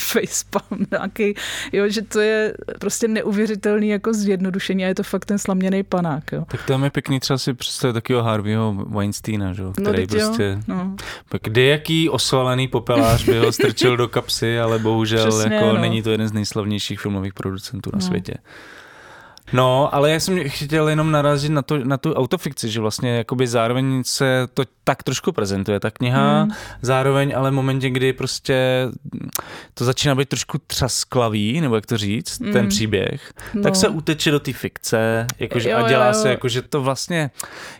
facepalm 0.00 0.86
nějaký, 0.90 1.34
jo, 1.72 1.88
že 1.88 2.02
to 2.02 2.20
je 2.20 2.54
prostě 2.80 3.08
neuvěřitelný 3.08 3.88
jako 3.88 4.14
zjednodušení 4.14 4.84
a 4.84 4.88
je 4.88 4.94
to 4.94 5.02
fakt 5.02 5.24
ten 5.24 5.38
slaměný 5.38 5.82
panák. 5.82 6.32
Jo. 6.32 6.44
Tak 6.48 6.66
tam 6.66 6.84
je 6.84 6.90
pěkný 6.90 7.20
třeba 7.20 7.38
si 7.38 7.54
představit 7.54 7.92
takového 7.94 8.22
Harveyho 8.24 8.74
Weinsteina, 8.88 9.52
že? 9.52 9.62
který 9.82 10.06
teď 10.06 10.18
jo, 10.20 10.26
prostě... 10.26 10.58
no. 10.68 10.96
Kde 11.42 11.62
jaký 11.62 12.08
osvalený 12.10 12.68
popelář 12.68 13.24
by 13.24 13.38
ho 13.38 13.52
strčil 13.52 13.96
do 13.96 14.08
kapsy, 14.08 14.60
ale 14.60 14.78
bohužel 14.78 15.26
Přesně, 15.28 15.54
jako 15.54 15.66
no. 15.66 15.80
není 15.80 16.02
to 16.02 16.10
jeden 16.10 16.28
z 16.28 16.32
nejslavnějších 16.32 17.00
filmových 17.00 17.34
producentů 17.34 17.90
na 17.92 17.98
No. 17.98 18.06
světě. 18.06 18.34
No, 19.52 19.94
ale 19.94 20.10
já 20.10 20.20
jsem 20.20 20.38
chtěl 20.48 20.88
jenom 20.88 21.10
narazit 21.10 21.52
na, 21.52 21.62
to, 21.62 21.84
na 21.84 21.96
tu 21.96 22.14
autofikci, 22.14 22.68
že 22.70 22.80
vlastně 22.80 23.16
jakoby 23.16 23.46
zároveň 23.46 24.02
se 24.06 24.48
to 24.54 24.62
tak 24.84 25.02
trošku 25.02 25.32
prezentuje, 25.32 25.80
ta 25.80 25.90
kniha, 25.90 26.40
Hmm. 26.42 26.50
zároveň 26.82 27.32
ale 27.36 27.50
v 27.50 27.54
momentě, 27.54 27.90
kdy 27.90 28.12
prostě 28.12 28.86
to 29.74 29.84
začíná 29.84 30.14
být 30.14 30.28
trošku 30.28 30.58
třasklavý, 30.66 31.60
nebo 31.60 31.74
jak 31.74 31.86
to 31.86 31.96
říct, 31.96 32.38
ten 32.38 32.62
Mm. 32.62 32.68
příběh, 32.68 33.32
No. 33.54 33.62
tak 33.62 33.76
se 33.76 33.88
uteče 33.88 34.30
do 34.30 34.40
té 34.40 34.52
fikce, 34.52 35.26
jakože, 35.38 35.70
Jo, 35.70 35.76
a 35.76 35.80
jo, 35.80 35.88
dělá 35.88 36.06
jo. 36.06 36.14
se, 36.14 36.28
jakože 36.30 36.62
to 36.62 36.82
vlastně, 36.82 37.30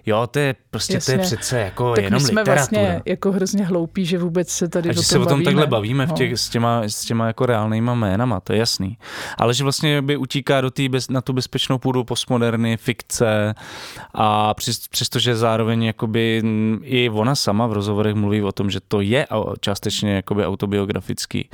jo, 0.07 0.27
to 0.27 0.39
je 0.39 0.55
prostě, 0.71 1.01
to 1.01 1.11
je 1.11 1.19
Jasně. 1.19 1.37
přece 1.37 1.59
jako 1.61 1.95
tak 1.95 2.05
jenom 2.05 2.23
my 2.23 2.29
jsme 2.29 2.41
literatura. 2.41 2.55
vlastně 2.81 3.03
jako 3.05 3.33
hrozně 3.33 3.65
hloupí, 3.65 4.07
že 4.07 4.19
vůbec 4.19 4.49
se 4.49 4.69
tady 4.69 4.91
A 4.91 4.93
že 4.93 5.03
se 5.03 5.15
o 5.19 5.19
tom 5.19 5.29
bavíme. 5.29 5.45
takhle 5.45 5.67
bavíme 5.67 6.07
v 6.07 6.09
No. 6.09 6.15
těch, 6.17 6.33
s, 6.41 6.49
těma, 6.49 6.83
s 6.83 7.01
těma 7.01 7.27
jako 7.27 7.47
reálnýma 7.47 7.95
jménama, 7.95 8.41
to 8.41 8.53
je 8.53 8.59
jasný. 8.59 8.99
Ale 9.39 9.55
že 9.55 9.63
vlastně 9.65 10.03
by 10.03 10.17
utíká 10.17 10.61
do 10.61 10.71
tý 10.71 10.89
bez, 10.89 11.09
na 11.11 11.21
tu 11.21 11.33
bezpečnou 11.59 11.79
půdu 11.79 12.05
postmoderny, 12.05 12.77
fikce 12.77 13.55
a 14.15 14.55
přes, 14.55 14.89
přestože 14.89 15.37
zároveň 15.37 15.83
jakoby 15.83 16.43
i 16.83 17.11
ona 17.11 17.35
sama 17.35 17.67
v 17.67 17.73
rozhovorech 17.73 18.15
mluví 18.15 18.43
o 18.43 18.53
tom, 18.53 18.71
že 18.71 18.81
to 18.89 19.01
je 19.01 19.27
částečně 19.61 20.15
jakoby 20.15 20.47
autobiografický. 20.47 21.49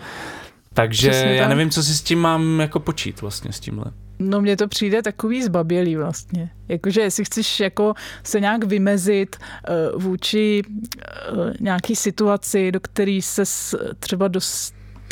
Takže 0.74 1.10
Přesně 1.10 1.34
já 1.34 1.48
nevím, 1.48 1.70
co 1.70 1.82
si 1.82 1.94
s 1.94 2.02
tím 2.02 2.18
mám 2.18 2.60
jako 2.60 2.80
počít 2.80 3.20
vlastně 3.20 3.52
s 3.52 3.60
tímhle. 3.60 3.84
No 4.18 4.40
mně 4.40 4.56
to 4.56 4.68
přijde 4.68 5.02
takový 5.02 5.42
zbabělý 5.42 5.96
vlastně. 5.96 6.50
Jakože 6.68 7.00
jestli 7.00 7.24
chceš 7.24 7.60
jako 7.60 7.94
se 8.22 8.40
nějak 8.40 8.64
vymezit 8.64 9.36
uh, 9.36 10.02
vůči 10.02 10.62
uh, 10.62 11.52
nějaký 11.60 11.96
situaci, 11.96 12.72
do 12.72 12.80
který 12.80 13.22
se 13.22 13.42
třeba 13.98 14.28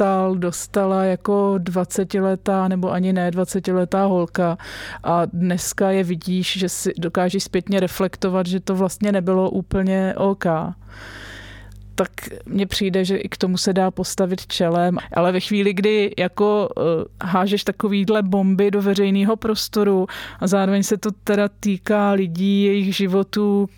dostal, 0.02 0.34
dostala 0.34 1.04
jako 1.04 1.54
20-letá 1.58 2.68
nebo 2.68 2.90
ani 2.90 3.12
ne 3.12 3.30
20-letá 3.30 4.06
holka. 4.06 4.58
A 5.04 5.26
dneska 5.26 5.90
je 5.90 6.04
vidíš, 6.04 6.58
že 6.58 6.68
si 6.68 6.92
dokážeš 6.98 7.44
zpětně 7.44 7.80
reflektovat, 7.80 8.46
že 8.46 8.60
to 8.60 8.74
vlastně 8.74 9.12
nebylo 9.12 9.50
úplně 9.50 10.14
OK. 10.16 10.44
Tak 11.94 12.10
mně 12.46 12.66
přijde, 12.66 13.04
že 13.04 13.16
i 13.16 13.28
k 13.28 13.36
tomu 13.36 13.56
se 13.56 13.72
dá 13.72 13.90
postavit 13.90 14.46
čelem, 14.46 14.98
ale 15.14 15.32
ve 15.32 15.40
chvíli, 15.40 15.74
kdy 15.74 16.14
jako 16.18 16.68
uh, 16.76 16.84
hážeš 17.22 17.64
takovýhle 17.64 18.22
bomby 18.22 18.70
do 18.70 18.82
veřejného 18.82 19.36
prostoru 19.36 20.06
a 20.40 20.46
zároveň 20.46 20.82
se 20.82 20.96
to 20.96 21.10
teda 21.24 21.48
týká 21.60 22.10
lidí, 22.10 22.64
jejich 22.64 22.96
životů, 22.96 23.68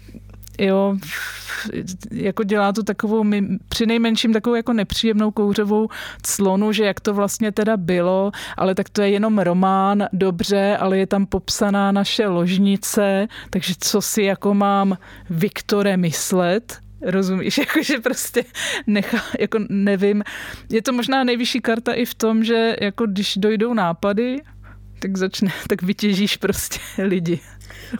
jo, 0.59 0.97
jako 2.11 2.45
dělá 2.45 2.73
to 2.73 2.83
takovou, 2.83 3.25
při 3.69 3.87
nejmenším 3.87 4.33
takovou 4.33 4.57
jako 4.57 4.73
nepříjemnou 4.73 5.31
kouřovou 5.31 5.89
clonu, 6.23 6.73
že 6.73 6.85
jak 6.85 7.01
to 7.01 7.15
vlastně 7.15 7.53
teda 7.53 7.77
bylo, 7.77 8.33
ale 8.57 8.75
tak 8.75 8.89
to 8.89 9.03
je 9.03 9.11
jenom 9.11 9.39
román, 9.39 10.07
dobře, 10.13 10.77
ale 10.81 10.99
je 10.99 11.07
tam 11.07 11.27
popsaná 11.27 11.93
naše 11.93 12.27
ložnice, 12.27 13.29
takže 13.51 13.75
co 13.79 14.03
si 14.03 14.23
jako 14.23 14.55
mám 14.55 14.99
Viktore 15.31 15.97
myslet, 15.97 16.85
Rozumíš, 17.07 17.59
jakože 17.69 17.99
prostě 17.99 18.45
nechá, 18.87 19.23
jako 19.39 19.59
nevím. 19.69 20.23
Je 20.71 20.83
to 20.83 20.93
možná 20.93 21.25
nejvyšší 21.25 21.61
karta 21.61 21.93
i 21.93 22.05
v 22.05 22.15
tom, 22.15 22.45
že 22.45 22.77
jako 22.81 23.07
když 23.07 23.37
dojdou 23.37 23.75
nápady, 23.75 24.43
tak 24.99 25.17
začne, 25.17 25.53
tak 25.69 25.83
vytěžíš 25.83 26.37
prostě 26.37 26.79
lidi 27.03 27.41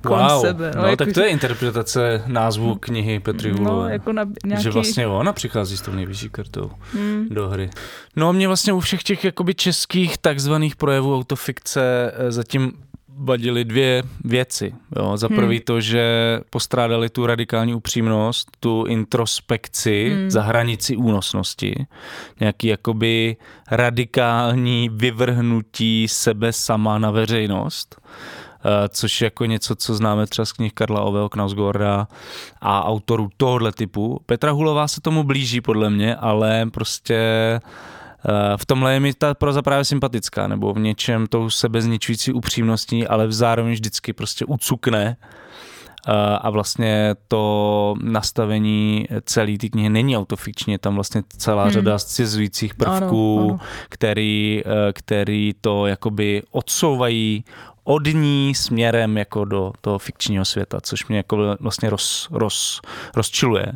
kolem 0.07 0.27
wow. 0.27 0.41
sebe. 0.41 0.73
No, 0.77 0.83
jako, 0.85 0.97
tak 0.97 1.13
to 1.13 1.21
je 1.21 1.29
interpretace 1.29 2.23
názvu 2.27 2.75
knihy 2.75 3.21
Petry 3.21 3.53
No, 3.53 3.59
Hulové. 3.59 3.93
jako 3.93 4.13
na 4.13 4.25
nějaký... 4.45 4.63
Že 4.65 4.71
vlastně 4.71 5.07
ona 5.07 5.33
přichází 5.33 5.77
s 5.77 5.81
tou 5.81 5.93
nejvyšší 5.93 6.29
kartou 6.31 6.71
Hmm. 6.93 7.27
do 7.31 7.49
hry. 7.49 7.71
No 8.17 8.33
mě 8.33 8.47
vlastně 8.47 8.73
u 8.73 8.81
všech 8.81 9.03
těch 9.03 9.25
jakoby 9.25 9.55
českých 9.55 10.19
takzvaných 10.19 10.77
projevů 10.77 11.17
autofikce 11.17 12.13
eh, 12.17 12.33
zatím 12.33 12.73
vadily 13.19 13.65
dvě 13.65 14.03
věci. 14.25 14.75
Jo. 14.97 15.17
Za 15.17 15.29
prvý 15.29 15.57
Hmm. 15.57 15.65
to, 15.65 15.81
že 15.81 16.05
postrádali 16.51 17.09
tu 17.09 17.27
radikální 17.27 17.75
upřímnost, 17.75 18.49
tu 18.61 18.85
introspekci 18.89 20.11
Hmm. 20.15 20.31
za 20.31 20.43
hranici 20.43 20.97
únosnosti, 20.97 21.87
nějaký 22.41 22.67
jakoby 22.67 23.37
radikální 23.71 24.89
vyvrhnutí 24.93 26.09
sebe 26.09 26.53
sama 26.53 26.99
na 26.99 27.11
veřejnost. 27.11 28.01
Eh, 28.67 28.89
což 28.89 29.21
je 29.21 29.27
jako 29.27 29.45
něco, 29.45 29.77
co 29.77 29.95
známe 29.95 30.27
třeba 30.27 30.47
z 30.47 30.53
knih 30.53 30.73
Karla 30.73 31.01
Ovel, 31.01 31.29
Knausgorda 31.29 32.09
a 32.61 32.85
autorů 32.85 33.29
tohohle 33.37 33.73
typu. 33.73 34.21
Petra 34.27 34.51
Hulová 34.53 34.89
se 34.89 35.01
tomu 35.01 35.23
blíží 35.23 35.61
podle 35.61 35.91
mě, 35.91 36.17
ale 36.17 36.67
prostě 36.73 37.15
eh, 37.15 38.57
v 38.57 38.67
tomhle 38.67 38.93
je 38.95 39.01
mi 39.01 39.15
ta 39.15 39.35
proza 39.35 39.63
právě 39.63 39.85
sympatická, 39.85 40.47
nebo 40.47 40.73
v 40.73 40.79
něčem 40.79 41.27
tou 41.27 41.51
sebezničující 41.51 42.33
upřímností, 42.33 43.07
ale 43.07 43.33
zároveň 43.33 43.73
vždycky 43.73 44.13
prostě 44.13 44.45
ucukne 44.45 45.17
eh, 46.09 46.13
a 46.41 46.51
vlastně 46.51 47.15
to 47.29 47.95
nastavení 48.03 49.07
celé 49.25 49.59
té 49.59 49.69
knihy 49.69 49.89
není 49.89 50.17
autofikční, 50.17 50.73
je 50.73 50.79
tam 50.79 50.95
vlastně 50.95 51.23
celá 51.37 51.63
Hmm. 51.63 51.73
řada 51.73 51.99
scizujících 51.99 52.75
prvků, 52.75 53.39
Ano, 53.41 53.49
ano. 53.51 53.59
který, 53.89 54.63
který 54.93 55.53
to 55.61 55.87
jakoby 55.87 56.43
odsouvají 56.51 57.45
od 57.85 58.07
ní 58.07 58.55
směrem 58.55 59.17
jako 59.19 59.45
do 59.45 59.73
toho 59.81 59.99
fikčního 59.99 60.45
světa, 60.45 60.81
což 60.81 61.07
mě 61.07 61.17
jako 61.17 61.57
vlastně 61.61 61.91
roz, 61.91 62.29
roz, 62.31 62.81
rozčiluje. 63.17 63.73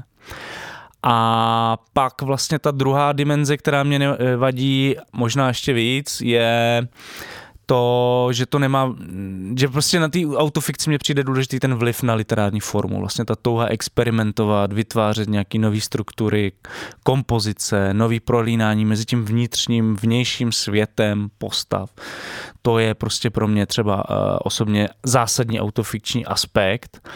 A 1.02 1.76
pak 1.92 2.22
vlastně 2.22 2.58
ta 2.58 2.70
druhá 2.70 3.12
dimenze, 3.12 3.56
která 3.56 3.82
mě 3.82 3.98
ne- 3.98 4.36
vadí 4.36 4.96
možná 5.12 5.48
ještě 5.48 5.72
víc, 5.72 6.20
je 6.20 6.88
to, 7.68 8.28
že 8.32 8.46
to 8.46 8.58
nemá, 8.58 8.96
že 9.56 9.68
prostě 9.68 10.00
na 10.00 10.08
té 10.08 10.18
autofikci 10.36 10.90
mě 10.90 10.98
přijde 10.98 11.24
důležitý 11.24 11.60
ten 11.60 11.74
vliv 11.74 12.02
na 12.02 12.14
literární 12.14 12.60
formu. 12.60 13.00
Vlastně 13.00 13.24
ta 13.24 13.36
touha 13.36 13.66
experimentovat, 13.66 14.72
vytvářet 14.72 15.28
nějaký 15.28 15.58
nové 15.58 15.80
struktury, 15.80 16.52
kompozice, 17.04 17.94
nový 17.94 18.20
prolínání 18.20 18.84
mezi 18.84 19.04
tím 19.04 19.24
vnitřním, 19.24 19.96
vnějším 19.96 20.52
světem 20.52 21.28
postav. 21.38 21.90
To 22.62 22.78
je 22.78 22.94
prostě 22.94 23.30
pro 23.30 23.48
mě 23.48 23.66
třeba 23.66 24.10
uh, 24.10 24.38
osobně 24.42 24.88
zásadní 25.04 25.60
autofikční 25.60 26.26
aspekt. 26.26 27.08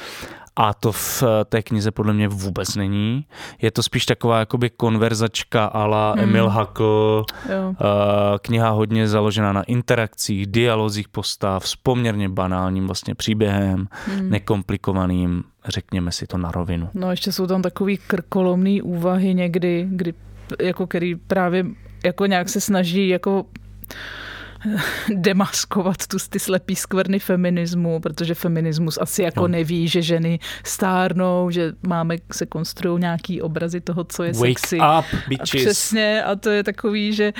A 0.56 0.74
to 0.74 0.92
v 0.92 1.22
eh, 1.22 1.44
té 1.44 1.62
knize 1.62 1.90
podle 1.90 2.12
mě 2.12 2.28
vůbec 2.28 2.76
není. 2.76 3.26
Je 3.62 3.70
to 3.70 3.82
spíš 3.82 4.06
taková 4.06 4.38
jakoby 4.38 4.70
konverzačka 4.70 5.64
ala 5.64 6.12
Hmm. 6.12 6.22
Emil 6.22 6.48
Hakl, 6.48 7.24
Jo. 7.52 7.74
Eh, 7.80 8.38
kniha 8.42 8.68
hodně 8.70 9.08
založená 9.08 9.52
na 9.52 9.62
interakcích, 9.62 10.46
dialozích 10.46 11.08
postav 11.08 11.68
s 11.68 11.76
poměrně 11.76 12.28
banálním 12.28 12.86
vlastně 12.86 13.14
příběhem, 13.14 13.88
Hmm. 14.06 14.30
nekomplikovaným, 14.30 15.44
řekněme 15.68 16.12
si 16.12 16.26
to 16.26 16.38
na 16.38 16.50
rovinu. 16.50 16.88
No 16.94 17.10
ještě 17.10 17.32
jsou 17.32 17.46
tam 17.46 17.62
takový 17.62 17.98
krkolomný 18.06 18.82
úvahy 18.82 19.34
někdy, 19.34 19.86
kdy 19.90 20.14
jako 20.60 20.86
který 20.86 21.14
právě 21.14 21.66
jako 22.04 22.26
nějak 22.26 22.48
se 22.48 22.60
snaží 22.60 23.08
jako 23.08 23.44
demaskovat 25.14 26.06
tu 26.06 26.16
ty 26.30 26.38
slepý 26.38 26.76
skvrny 26.76 27.18
feminismu, 27.18 28.00
protože 28.00 28.34
feminismus 28.34 28.98
asi 29.00 29.22
jako 29.22 29.40
No. 29.40 29.48
neví, 29.48 29.88
že 29.88 30.02
ženy 30.02 30.38
stárnou, 30.64 31.50
že 31.50 31.72
máme, 31.86 32.16
se 32.32 32.46
konstruují 32.46 33.00
nějaký 33.00 33.42
obrazy 33.42 33.80
toho, 33.80 34.04
co 34.04 34.22
je 34.22 34.32
Wake 34.32 34.58
sexy. 34.58 34.76
up, 34.76 34.82
a 34.82 35.04
bitches. 35.28 35.62
přesně, 35.62 36.22
a 36.22 36.36
to 36.36 36.50
je 36.50 36.64
takový, 36.64 37.12
že 37.12 37.32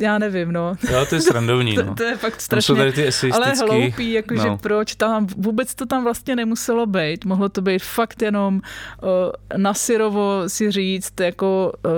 já 0.00 0.18
nevím, 0.18 0.52
no. 0.52 0.74
Jo, 0.92 1.06
to 1.08 1.14
je 1.14 1.20
srandovní, 1.20 1.74
To, 1.76 1.82
no. 1.82 1.94
to 1.94 2.02
je 2.02 2.16
fakt 2.16 2.32
Tam 2.32 2.40
jsou 2.40 2.44
strašně 2.44 2.74
tady 2.74 2.92
ty 2.92 3.32
ale 3.32 3.52
hloupý, 3.54 4.12
jakože 4.12 4.48
no. 4.48 4.58
proč 4.58 4.94
tam, 4.94 5.26
vůbec 5.36 5.74
to 5.74 5.86
tam 5.86 6.04
vlastně 6.04 6.36
nemuselo 6.36 6.86
být. 6.86 7.24
Mohlo 7.24 7.48
to 7.48 7.62
být 7.62 7.82
fakt 7.82 8.22
jenom 8.22 8.54
uh, 9.02 9.10
na 9.56 9.74
syrovo 9.74 10.42
si 10.46 10.70
říct, 10.70 11.20
jako 11.20 11.72
uh, 11.86 11.92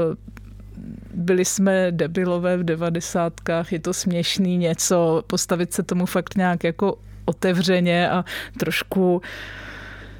byli 1.15 1.45
jsme 1.45 1.87
debilové 1.91 2.57
v 2.57 2.65
devadesátkách, 2.65 3.73
je 3.73 3.79
to 3.79 3.93
směšný 3.93 4.57
něco, 4.57 5.23
postavit 5.27 5.73
se 5.73 5.83
tomu 5.83 6.07
fakt 6.07 6.37
nějak 6.37 6.65
jako 6.65 6.99
otevřeně 7.25 8.11
a 8.11 8.25
trošku 8.59 9.23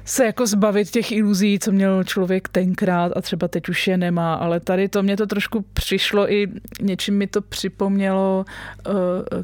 se 0.05 0.25
jako 0.25 0.47
zbavit 0.47 0.91
těch 0.91 1.11
iluzí, 1.11 1.59
co 1.59 1.71
měl 1.71 2.03
člověk 2.03 2.49
tenkrát 2.49 3.11
a 3.15 3.21
třeba 3.21 3.47
teď 3.47 3.69
už 3.69 3.87
je 3.87 3.97
nemá, 3.97 4.33
ale 4.33 4.59
tady 4.59 4.89
to 4.89 5.03
mě 5.03 5.17
to 5.17 5.27
trošku 5.27 5.65
přišlo 5.73 6.31
i 6.31 6.47
něčím 6.81 7.17
mi 7.17 7.27
to 7.27 7.41
připomnělo 7.41 8.45
uh, 8.87 8.93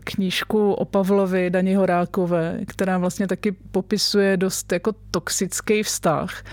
knížku 0.04 0.74
o 0.74 0.86
Pavlovi 0.86 1.50
Dani 1.50 1.74
Horákové, 1.74 2.60
která 2.68 2.98
vlastně 2.98 3.28
taky 3.28 3.52
popisuje 3.52 4.38
dost 4.38 4.72
jako 4.72 4.94
toxický 5.12 5.84
vztah, 5.84 6.44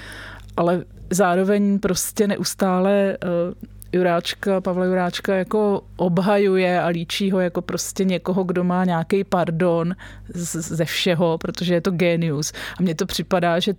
ale 0.56 0.84
zároveň 1.10 1.78
prostě 1.78 2.26
neustále 2.26 3.16
uh, 3.24 3.54
Juráčka, 3.92 4.60
Pavla 4.60 4.84
Juráčka 4.84 5.34
jako 5.34 5.82
obhajuje 5.96 6.80
a 6.80 6.86
líčí 6.86 7.30
ho 7.30 7.40
jako 7.40 7.62
prostě 7.62 8.04
někoho, 8.04 8.44
kdo 8.44 8.64
má 8.64 8.84
nějaký 8.84 9.24
pardon 9.24 9.94
ze 10.34 10.84
všeho, 10.84 11.38
protože 11.38 11.74
je 11.74 11.80
to 11.80 11.90
genius. 11.90 12.52
A 12.78 12.82
mně 12.82 12.94
to 12.94 13.06
připadá, 13.06 13.58
že 13.58 13.74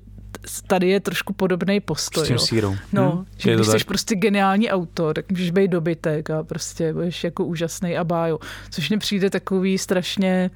tady 0.68 0.90
je 0.90 1.00
trošku 1.00 1.34
podobný 1.34 1.80
postoj. 1.80 2.26
S 2.26 2.28
tím 2.28 2.40
sírou. 2.40 2.76
No, 2.94 3.12
hmm, 3.12 3.26
že 3.38 3.56
když 3.56 3.68
jsi 3.68 3.84
prostě 3.86 4.16
geniální 4.16 4.70
autor, 4.70 5.16
tak 5.16 5.32
můžeš 5.32 5.52
být 5.52 5.72
dobytek 5.72 6.30
a 6.30 6.44
prostě 6.44 6.94
budeš 6.94 7.24
jako 7.24 7.46
úžasný 7.46 7.98
a 7.98 8.04
bájo. 8.04 8.40
Což 8.70 8.90
mně 8.90 8.98
přijde 8.98 9.30
takový 9.30 9.78
strašně 9.78 10.50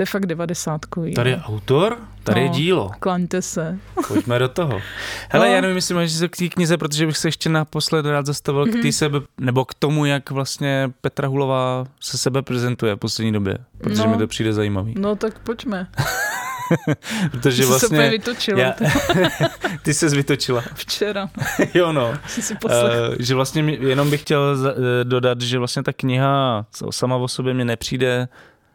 to 0.00 0.02
je 0.02 0.06
fakt 0.06 0.26
devadesátkový. 0.26 1.14
Tady 1.14 1.30
je 1.30 1.36
no. 1.36 1.42
autor, 1.42 1.98
tady 2.24 2.40
no, 2.40 2.46
je 2.46 2.52
dílo. 2.52 2.90
Klaňte 3.00 3.42
se. 3.42 3.78
Pojďme 4.08 4.38
do 4.38 4.48
toho. 4.48 4.80
Hele, 5.28 5.48
no. 5.48 5.54
já 5.54 5.60
nevím, 5.60 5.76
jestli 5.76 5.94
máš 5.94 6.12
k 6.30 6.36
té 6.36 6.48
knize, 6.48 6.76
protože 6.76 7.06
bych 7.06 7.16
se 7.16 7.28
ještě 7.28 7.48
naposled 7.48 8.06
rád 8.06 8.26
zastavil 8.26 8.64
mm-hmm. 8.64 8.70
k 8.70 8.72
té 8.72 8.78
mhm. 8.78 8.92
sebe, 8.92 9.20
nebo 9.40 9.64
k 9.64 9.74
tomu, 9.74 10.04
jak 10.04 10.30
vlastně 10.30 10.92
Petra 11.00 11.28
Hulová 11.28 11.84
se 12.00 12.18
sebe 12.18 12.42
prezentuje 12.42 12.94
v 12.94 12.98
poslední 12.98 13.32
době, 13.32 13.58
protože 13.78 14.02
no. 14.02 14.10
mi 14.10 14.18
to 14.18 14.26
přijde 14.26 14.52
zajímavý. 14.52 14.94
No 14.98 15.16
tak 15.16 15.38
pojďme. 15.38 15.86
Protože 17.30 17.66
vlastně... 17.66 17.98
Jsi 17.98 18.04
se 18.04 18.10
vytočila. 18.10 18.60
Já, 18.60 18.74
ty 19.82 19.94
se 19.94 20.08
vytočila. 20.08 20.62
Včera. 20.74 21.30
jo 21.74 21.92
no. 21.92 22.14
Si 22.26 22.54
uh, 22.64 22.70
že 23.18 23.34
vlastně 23.34 23.62
jenom 23.62 24.10
bych 24.10 24.20
chtěl 24.20 24.56
eh, 24.68 25.04
dodat, 25.04 25.40
že 25.40 25.58
vlastně 25.58 25.82
ta 25.82 25.92
kniha 25.92 26.66
sama 26.90 27.16
o 27.16 27.28
sobě 27.28 27.54
mě 27.54 27.64
nepřijde 27.64 28.28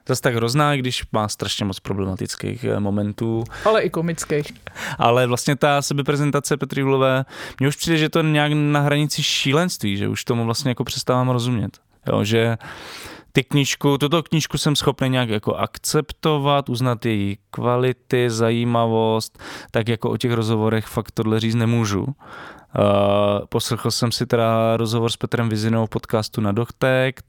zase 0.07 0.21
tak 0.21 0.35
hrozná, 0.35 0.75
když 0.75 1.03
má 1.11 1.27
strašně 1.27 1.65
moc 1.65 1.79
problematických 1.79 2.63
eh, 2.63 2.79
momentů. 2.79 3.43
Ale 3.65 3.81
i 3.81 3.89
komických. 3.89 4.53
Ale 4.97 5.27
vlastně 5.27 5.55
ta 5.55 5.81
sebeprezentace 5.81 6.57
Petry 6.57 6.81
Hulové, 6.81 7.25
mně 7.59 7.67
už 7.67 7.75
přijde, 7.75 7.97
že 7.97 8.09
to 8.09 8.19
je 8.19 8.23
nějak 8.23 8.51
na 8.55 8.79
hranici 8.79 9.23
šílenství, 9.23 9.97
že 9.97 10.07
už 10.07 10.23
tomu 10.23 10.45
vlastně 10.45 10.69
jako 10.69 10.83
přestávám 10.83 11.29
rozumět. 11.29 11.77
Jo, 12.07 12.23
že 12.23 12.57
ty 13.31 13.43
knížku, 13.43 13.97
tuto 13.97 14.23
knížku 14.23 14.57
jsem 14.57 14.75
schopný 14.75 15.09
nějak 15.09 15.29
jako 15.29 15.55
akceptovat, 15.55 16.69
uznat 16.69 17.05
její 17.05 17.37
kvality, 17.51 18.29
zajímavost, 18.29 19.39
tak 19.71 19.87
jako 19.87 20.09
o 20.09 20.17
těch 20.17 20.31
rozhovorech 20.31 20.85
fakt 20.85 21.11
tohle 21.11 21.39
říct 21.39 21.55
nemůžu. 21.55 22.05
Uh, 22.79 23.45
poslechl 23.49 23.91
jsem 23.91 24.11
si 24.11 24.25
teda 24.25 24.77
rozhovor 24.77 25.11
s 25.11 25.17
Petrem 25.17 25.49
Vizinou 25.49 25.85
v 25.85 25.89
podcastu 25.89 26.41
na 26.41 26.51
Dochtek. 26.51 27.21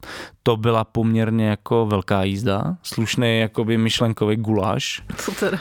To 0.42 0.56
byla 0.56 0.84
poměrně 0.84 1.48
jako 1.48 1.86
velká 1.86 2.22
jízda, 2.22 2.76
slušný 2.82 3.38
jakoby 3.40 3.78
myšlenkový 3.78 4.36
guláš. 4.36 5.02
Co 5.16 5.32
teda? 5.32 5.58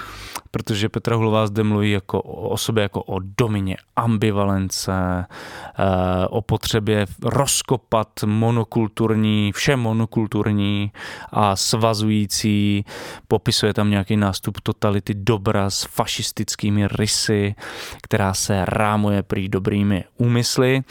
Protože 0.55 0.89
Petra 0.89 1.15
Hulová 1.15 1.47
zde 1.47 1.63
mluví 1.63 1.91
jako 1.91 2.21
o 2.21 2.57
sobě 2.57 2.81
jako 2.81 3.03
o 3.03 3.19
domině 3.37 3.77
ambivalence, 3.95 4.93
eh, 4.95 6.27
o 6.29 6.41
potřebě 6.41 7.05
rozkopat 7.23 8.07
monokulturní, 8.25 9.51
vše 9.51 9.75
monokulturní 9.75 10.91
a 11.31 11.55
svazující. 11.55 12.85
Popisuje 13.27 13.73
tam 13.73 13.89
nějaký 13.89 14.17
nástup 14.17 14.61
totality 14.61 15.13
dobra 15.13 15.69
s 15.69 15.83
fašistickými 15.83 16.87
rysy, 16.87 17.55
která 18.03 18.33
se 18.33 18.65
rámuje 18.65 19.23
prý 19.23 19.49
dobrými 19.49 20.03
úmysly. 20.17 20.83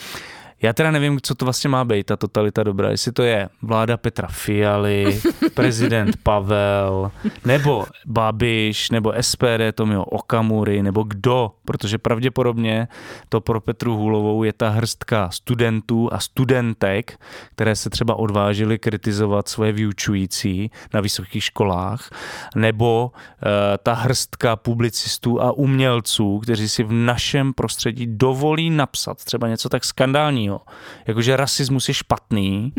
Já 0.64 0.72
teda 0.72 0.90
nevím, 0.90 1.18
co 1.22 1.34
to 1.34 1.44
vlastně 1.44 1.70
má 1.70 1.84
být, 1.84 2.06
ta 2.06 2.16
totalita 2.16 2.62
dobrá. 2.62 2.90
Jestli 2.90 3.12
to 3.12 3.22
je 3.22 3.48
vláda 3.62 3.96
Petra 3.96 4.28
Fialy, 4.28 5.20
prezident 5.54 6.16
Pavel, 6.22 7.10
nebo 7.44 7.86
Babiš, 8.06 8.90
nebo 8.90 9.12
SPD 9.20 9.72
Tomio 9.74 10.02
Okamury, 10.02 10.82
nebo 10.82 11.02
kdo, 11.02 11.50
protože 11.64 11.98
pravděpodobně 11.98 12.88
to 13.28 13.40
pro 13.40 13.60
Petru 13.60 13.96
Hulovou 13.96 14.44
je 14.44 14.52
ta 14.52 14.68
hrstka 14.68 15.30
studentů 15.30 16.08
a 16.12 16.20
studentek, 16.20 17.20
které 17.54 17.76
se 17.76 17.90
třeba 17.90 18.14
odvážily 18.14 18.78
kritizovat 18.78 19.48
svoje 19.48 19.72
vyučující 19.72 20.70
na 20.94 21.00
vysokých 21.00 21.44
školách, 21.44 22.10
nebo 22.56 23.12
uh, 23.12 23.48
ta 23.82 23.94
hrstka 23.94 24.56
publicistů 24.56 25.42
a 25.42 25.52
umělců, 25.52 26.38
kteří 26.38 26.68
si 26.68 26.82
v 26.82 26.92
našem 26.92 27.52
prostředí 27.52 28.06
dovolí 28.06 28.70
napsat 28.70 29.24
třeba 29.24 29.48
něco 29.48 29.68
tak 29.68 29.84
skandálního, 29.84 30.53
jo. 30.54 30.60
Jakože 31.06 31.36
rasismus 31.36 31.88
je 31.88 31.94
špatný 31.94 32.72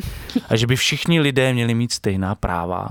a 0.49 0.55
že 0.55 0.67
by 0.67 0.75
všichni 0.75 1.19
lidé 1.19 1.53
měli 1.53 1.73
mít 1.73 1.91
stejná 1.93 2.35
práva. 2.35 2.89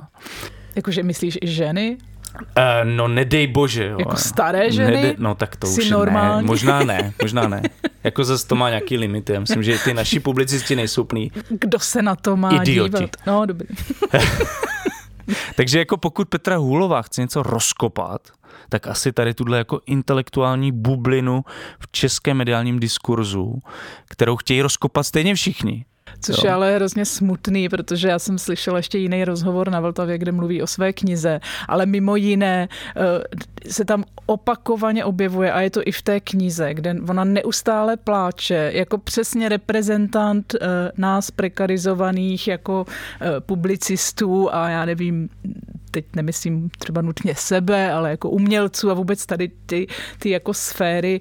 Jakože 0.76 1.02
myslíš 1.02 1.38
i 1.42 1.48
ženy? 1.48 1.96
Uh, 2.34 2.42
no 2.84 3.08
nedej 3.08 3.46
bože. 3.46 3.84
Jo. 3.84 3.96
Jako 3.98 4.16
staré 4.16 4.70
ženy? 4.72 4.96
Nede, 4.96 5.14
no 5.18 5.34
tak 5.34 5.56
to 5.56 5.66
už 5.66 5.90
normální? 5.90 6.42
ne. 6.42 6.46
Možná 6.46 6.84
ne, 6.84 7.12
možná 7.22 7.48
ne. 7.48 7.62
Jako 8.04 8.24
zase 8.24 8.46
to 8.46 8.54
má 8.54 8.68
nějaký 8.68 8.96
limity. 8.98 9.32
Já 9.32 9.40
myslím, 9.40 9.62
že 9.62 9.78
ty 9.78 9.94
naši 9.94 10.20
publicisti 10.20 10.76
nejsou 10.76 11.04
plný. 11.04 11.32
Kdo 11.48 11.78
se 11.78 12.02
na 12.02 12.16
to 12.16 12.36
má 12.36 12.50
Idioti. 12.50 12.96
dívat? 12.96 13.10
No 13.26 13.46
dobrý. 13.46 13.68
Takže 15.56 15.78
jako 15.78 15.96
pokud 15.96 16.28
Petra 16.28 16.56
Hůlová 16.56 17.02
chce 17.02 17.20
něco 17.20 17.42
rozkopat, 17.42 18.20
tak 18.74 18.86
asi 18.86 19.12
tady 19.12 19.34
tuhle 19.34 19.58
jako 19.58 19.80
intelektuální 19.86 20.72
bublinu 20.72 21.44
v 21.78 21.88
českém 21.92 22.36
mediálním 22.36 22.80
diskurzu, 22.80 23.62
kterou 24.08 24.36
chtějí 24.36 24.62
rozkopat 24.62 25.06
stejně 25.06 25.34
všichni. 25.34 25.84
Což 26.20 26.36
jo. 26.36 26.42
je 26.44 26.52
ale 26.52 26.74
hrozně 26.74 27.04
smutný, 27.04 27.68
protože 27.68 28.08
já 28.08 28.18
jsem 28.18 28.38
slyšela 28.38 28.76
ještě 28.76 28.98
jiný 28.98 29.24
rozhovor 29.24 29.70
na 29.70 29.80
Vltavě, 29.80 30.18
kde 30.18 30.32
mluví 30.32 30.62
o 30.62 30.66
své 30.66 30.92
knize, 30.92 31.40
ale 31.68 31.86
mimo 31.86 32.16
jiné 32.16 32.68
eh, 32.96 33.70
se 33.70 33.84
tam 33.84 34.04
opakovaně 34.26 35.04
objevuje 35.04 35.52
a 35.52 35.60
je 35.60 35.70
to 35.70 35.80
i 35.84 35.92
v 35.92 36.02
té 36.02 36.20
knize, 36.20 36.74
kde 36.74 36.96
ona 37.08 37.24
neustále 37.24 37.96
pláče 37.96 38.70
jako 38.74 38.98
přesně 38.98 39.48
reprezentant 39.48 40.54
eh, 40.54 40.66
nás 40.96 41.30
prekarizovaných 41.30 42.48
jako 42.48 42.86
eh, 43.20 43.40
publicistů 43.40 44.54
a 44.54 44.68
já 44.68 44.84
nevím, 44.84 45.28
teď 45.94 46.04
nemyslím 46.16 46.70
třeba 46.78 47.02
nutně 47.02 47.34
sebe, 47.34 47.92
ale 47.92 48.10
jako 48.10 48.30
umělců 48.30 48.90
a 48.90 48.94
vůbec 48.94 49.26
tady 49.26 49.50
ty, 49.66 49.86
ty 50.18 50.30
jako 50.30 50.54
sféry 50.54 51.20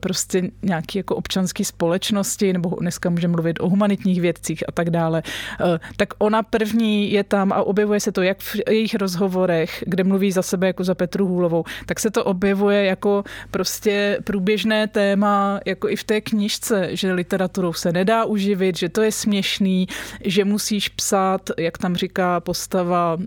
prostě 0.00 0.42
nějaký 0.62 0.98
jako 0.98 1.16
občanské 1.16 1.64
společnosti, 1.64 2.52
nebo 2.52 2.76
dneska 2.80 3.10
můžeme 3.10 3.32
mluvit 3.32 3.60
o 3.60 3.68
humanitních 3.68 4.20
vědcích 4.20 4.64
a 4.68 4.72
tak 4.72 4.90
dále, 4.90 5.22
eh, 5.60 5.78
tak 5.96 6.08
ona 6.18 6.42
první 6.42 7.12
je 7.12 7.24
tam 7.24 7.52
a 7.52 7.62
objevuje 7.62 8.00
se 8.00 8.12
to 8.12 8.22
jak 8.22 8.40
v 8.40 8.56
jejich 8.68 8.94
rozhovorech, 8.94 9.84
kde 9.86 10.04
mluví 10.04 10.32
za 10.32 10.42
sebe 10.42 10.66
jako 10.66 10.84
za 10.84 10.94
Petru 10.94 11.26
Hůlovou, 11.26 11.64
tak 11.86 12.00
se 12.00 12.10
to 12.10 12.24
objevuje 12.24 12.84
jako 12.84 13.24
prostě 13.50 14.18
průběžné 14.24 14.86
téma, 14.86 15.60
jako 15.66 15.88
i 15.88 15.96
v 15.96 16.04
té 16.04 16.20
knižce, 16.20 16.96
že 16.96 17.12
literaturou 17.12 17.72
se 17.72 17.92
nedá 17.92 18.24
uživit, 18.24 18.78
že 18.78 18.88
to 18.88 19.02
je 19.02 19.12
směšný, 19.12 19.86
že 20.24 20.44
musíš 20.44 20.88
psát, 20.88 21.50
jak 21.58 21.78
tam 21.78 21.96
říká 21.96 22.40
postava 22.40 23.14
uh, 23.14 23.20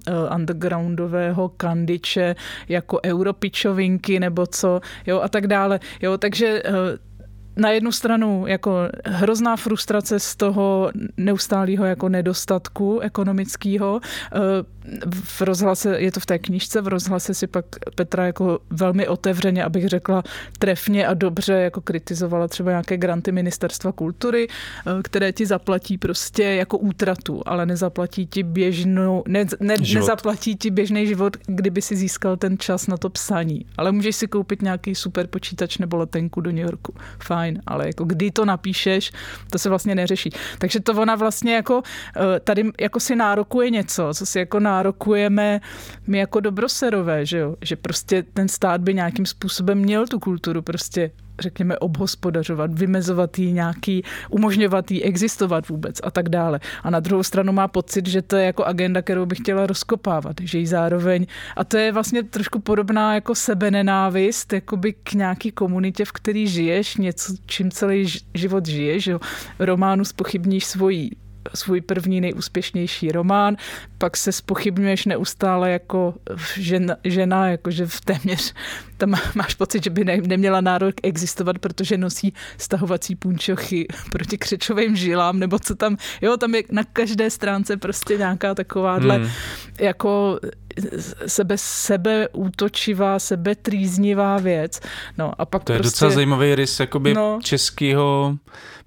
undergroundového 0.81 1.49
kandiče, 1.49 2.35
jako 2.69 2.99
europičovinky 3.05 4.19
nebo 4.19 4.47
co, 4.47 4.81
jo, 5.07 5.21
a 5.21 5.27
tak 5.27 5.47
dále. 5.47 5.79
Jo, 6.01 6.17
takže 6.17 6.63
uh, 6.63 6.75
na 7.57 7.69
jednu 7.69 7.91
stranu 7.91 8.47
jako 8.47 8.89
hrozná 9.05 9.55
frustrace 9.55 10.19
z 10.19 10.35
toho 10.35 10.91
neustálého 11.17 11.85
jako 11.85 12.09
nedostatku 12.09 12.99
ekonomického. 12.99 13.99
V 15.23 15.41
rozhlase, 15.41 15.99
je 15.99 16.11
to 16.11 16.19
v 16.19 16.25
té 16.25 16.39
knižce, 16.39 16.81
v 16.81 16.87
rozhlase 16.87 17.33
si 17.33 17.47
pak 17.47 17.65
Petra 17.95 18.25
jako 18.25 18.59
velmi 18.69 19.07
otevřeně, 19.07 19.63
abych 19.63 19.87
řekla 19.87 20.23
trefně 20.59 21.07
a 21.07 21.13
dobře 21.13 21.53
jako 21.53 21.81
kritizovala 21.81 22.47
třeba 22.47 22.71
nějaké 22.71 22.97
granty 22.97 23.31
ministerstva 23.31 23.91
kultury, 23.91 24.47
eh, 24.47 25.03
které 25.03 25.31
ti 25.33 25.45
zaplatí 25.45 25.97
prostě 25.97 26.43
jako 26.43 26.77
útratu, 26.77 27.41
ale 27.45 27.65
nezaplatí 27.65 28.27
ti 28.27 28.43
běžnou, 28.43 29.23
ne, 29.27 29.45
ne, 29.59 29.75
nezaplatí 29.93 30.55
ti 30.55 30.69
běžný 30.69 31.07
život, 31.07 31.37
kdyby 31.45 31.81
si 31.81 31.95
získal 31.95 32.37
ten 32.37 32.57
čas 32.57 32.87
na 32.87 32.97
to 32.97 33.09
psaní. 33.09 33.65
Ale 33.77 33.91
můžeš 33.91 34.15
si 34.15 34.27
koupit 34.27 34.61
nějaký 34.61 34.95
super 34.95 35.27
počítač 35.27 35.77
nebo 35.77 35.97
letenku 35.97 36.41
do 36.41 36.51
New 36.51 36.65
Yorku. 36.65 36.93
Fajn 37.19 37.61
ale 37.67 37.87
jako 37.87 38.03
kdy 38.03 38.31
to 38.31 38.45
napíšeš, 38.45 39.11
to 39.51 39.59
se 39.59 39.69
vlastně 39.69 39.95
neřeší. 39.95 40.29
Takže 40.57 40.79
to 40.79 40.93
ona 40.93 41.15
vlastně 41.15 41.55
jako 41.55 41.81
eh, 42.15 42.39
tady 42.39 42.63
jako 42.79 42.99
si 42.99 43.15
nárokuje 43.15 43.69
něco, 43.69 44.09
co 44.13 44.25
si 44.25 44.39
jako 44.39 44.59
nárokujeme 44.81 45.61
my 46.07 46.17
jako 46.17 46.39
dobroserové, 46.39 47.25
že 47.25 47.37
jo? 47.37 47.55
Že 47.61 47.75
prostě 47.75 48.23
ten 48.23 48.47
stát 48.47 48.81
by 48.81 48.93
nějakým 48.93 49.25
způsobem 49.25 49.77
měl 49.77 50.07
tu 50.07 50.19
kulturu 50.19 50.61
prostě 50.61 51.11
řekněme, 51.39 51.77
obhospodařovat, 51.77 52.79
vymezovat 52.79 53.39
jí 53.39 53.51
nějaký, 53.51 54.03
umožňovat 54.29 54.91
jí 54.91 55.03
existovat 55.03 55.69
vůbec 55.69 56.01
a 56.03 56.11
tak 56.11 56.29
dále. 56.29 56.59
A 56.83 56.89
na 56.89 56.99
druhou 56.99 57.23
stranu 57.23 57.53
má 57.53 57.67
pocit, 57.67 58.07
že 58.07 58.21
to 58.21 58.35
je 58.35 58.45
jako 58.45 58.65
agenda, 58.65 59.01
kterou 59.01 59.25
bych 59.25 59.37
chtěla 59.37 59.65
rozkopávat, 59.67 60.35
že 60.41 60.57
jí 60.57 60.67
zároveň, 60.67 61.25
a 61.55 61.63
to 61.63 61.77
je 61.77 61.91
vlastně 61.91 62.23
trošku 62.23 62.59
podobná 62.59 63.15
jako 63.15 63.35
sebenenávist, 63.35 64.53
jakoby 64.53 64.93
k 64.93 65.13
nějaký 65.13 65.51
komunitě, 65.51 66.05
v 66.05 66.11
který 66.11 66.47
žiješ, 66.47 66.97
něco, 66.97 67.33
čím 67.45 67.71
celý 67.71 68.05
život 68.33 68.65
žiješ, 68.65 69.03
že 69.03 69.15
románu 69.59 70.05
spochybníš 70.05 70.65
svoji 70.65 71.09
svůj 71.55 71.81
první 71.81 72.21
nejúspěšnější 72.21 73.11
román, 73.11 73.55
pak 73.97 74.17
se 74.17 74.31
spochybňuješ 74.31 75.05
neustále 75.05 75.71
jako 75.71 76.13
žena, 76.57 76.95
žena 77.03 77.49
jakože 77.49 77.85
v 77.85 78.01
téměř 78.01 78.53
tam 79.01 79.15
máš 79.35 79.55
pocit, 79.55 79.83
že 79.83 79.89
by 79.89 80.05
ne, 80.05 80.17
neměla 80.17 80.61
nárok 80.61 80.95
existovat, 81.03 81.59
protože 81.59 81.97
nosí 81.97 82.33
stahovací 82.57 83.15
punčochy 83.15 83.87
proti 84.11 84.37
křečovým 84.37 84.95
žilám, 84.95 85.39
nebo 85.39 85.59
co 85.59 85.75
tam, 85.75 85.97
jo, 86.21 86.37
tam 86.37 86.55
je 86.55 86.63
na 86.71 86.83
každé 86.83 87.29
stránce 87.29 87.77
prostě 87.77 88.17
nějaká 88.17 88.55
takováhle 88.55 89.17
hmm. 89.17 89.27
jako 89.79 90.39
sebe, 91.27 91.55
sebe 91.57 92.27
útočivá, 92.33 93.19
sebe 93.19 93.55
trýznivá 93.55 94.37
věc. 94.37 94.79
No 95.17 95.41
a 95.41 95.45
pak 95.45 95.63
to 95.63 95.73
je 95.73 95.79
prostě, 95.79 95.95
docela 95.95 96.11
zajímavý 96.11 96.55
rys 96.55 96.79
jakoby 96.79 97.13
no, 97.13 97.39
českého 97.43 98.37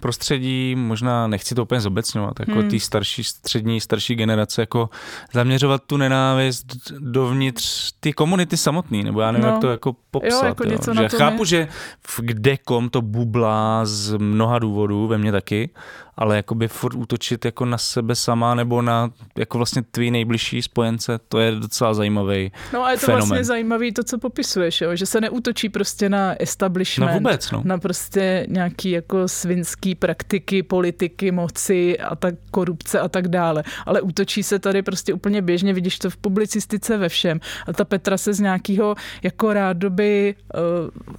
prostředí, 0.00 0.74
možná 0.76 1.26
nechci 1.26 1.54
to 1.54 1.62
úplně 1.62 1.80
zobecňovat, 1.80 2.40
jako 2.40 2.52
hmm. 2.52 2.70
ty 2.70 2.80
starší, 2.80 3.24
střední, 3.24 3.80
starší 3.80 4.14
generace, 4.14 4.62
jako 4.62 4.90
zaměřovat 5.32 5.82
tu 5.86 5.96
nenávist 5.96 6.66
dovnitř 6.98 7.92
ty 8.00 8.12
komunity 8.12 8.56
samotný, 8.56 9.04
nebo 9.04 9.20
já 9.20 9.32
nevím, 9.32 9.46
no. 9.46 9.52
jak 9.52 9.60
to 9.60 9.70
jako 9.70 9.96
popsat. 10.20 10.42
Jo, 10.42 10.46
jako 10.46 10.64
jo. 10.64 10.94
Že 10.94 11.08
chápu, 11.08 11.42
je... 11.42 11.46
že 11.46 11.68
v 12.06 12.20
kdekom 12.22 12.88
to 12.88 13.02
bublá 13.02 13.80
z 13.84 14.16
mnoha 14.18 14.58
důvodů, 14.58 15.06
ve 15.06 15.18
mně 15.18 15.32
taky, 15.32 15.70
ale 16.16 16.36
jakoby 16.36 16.68
furt 16.68 16.94
útočit 16.94 17.44
jako 17.44 17.64
na 17.64 17.78
sebe 17.78 18.14
sama 18.14 18.54
nebo 18.54 18.82
na 18.82 19.10
jako 19.38 19.58
vlastně 19.58 19.82
tvý 19.82 20.10
nejbližší 20.10 20.62
spojence, 20.62 21.18
to 21.28 21.38
je 21.38 21.52
docela 21.52 21.94
zajímavý 21.94 22.52
No 22.72 22.84
a 22.84 22.90
je 22.90 22.96
to 22.96 23.06
fenomen. 23.06 23.28
vlastně 23.28 23.44
zajímavý 23.44 23.92
to, 23.92 24.04
co 24.04 24.18
popisuješ, 24.18 24.80
jo? 24.80 24.96
že 24.96 25.06
se 25.06 25.20
neútočí 25.20 25.68
prostě 25.68 26.08
na 26.08 26.42
establishment, 26.42 27.12
no 27.12 27.14
vůbec, 27.18 27.50
no. 27.50 27.62
na 27.64 27.78
prostě 27.78 28.46
nějaký 28.48 28.90
jako 28.90 29.28
svinský 29.28 29.94
praktiky, 29.94 30.62
politiky, 30.62 31.30
moci 31.30 31.98
a 31.98 32.16
tak 32.16 32.34
korupce 32.50 33.00
a 33.00 33.08
tak 33.08 33.28
dále, 33.28 33.62
ale 33.86 34.00
útočí 34.00 34.42
se 34.42 34.58
tady 34.58 34.82
prostě 34.82 35.14
úplně 35.14 35.42
běžně, 35.42 35.72
vidíš 35.72 35.98
to 35.98 36.10
v 36.10 36.16
publicistice 36.16 36.96
ve 36.96 37.08
všem 37.08 37.40
a 37.66 37.72
ta 37.72 37.84
Petra 37.84 38.18
se 38.18 38.32
z 38.32 38.40
nějakého 38.40 38.94
jako 39.22 39.52
rádoby 39.52 40.34
uh, 40.54 41.14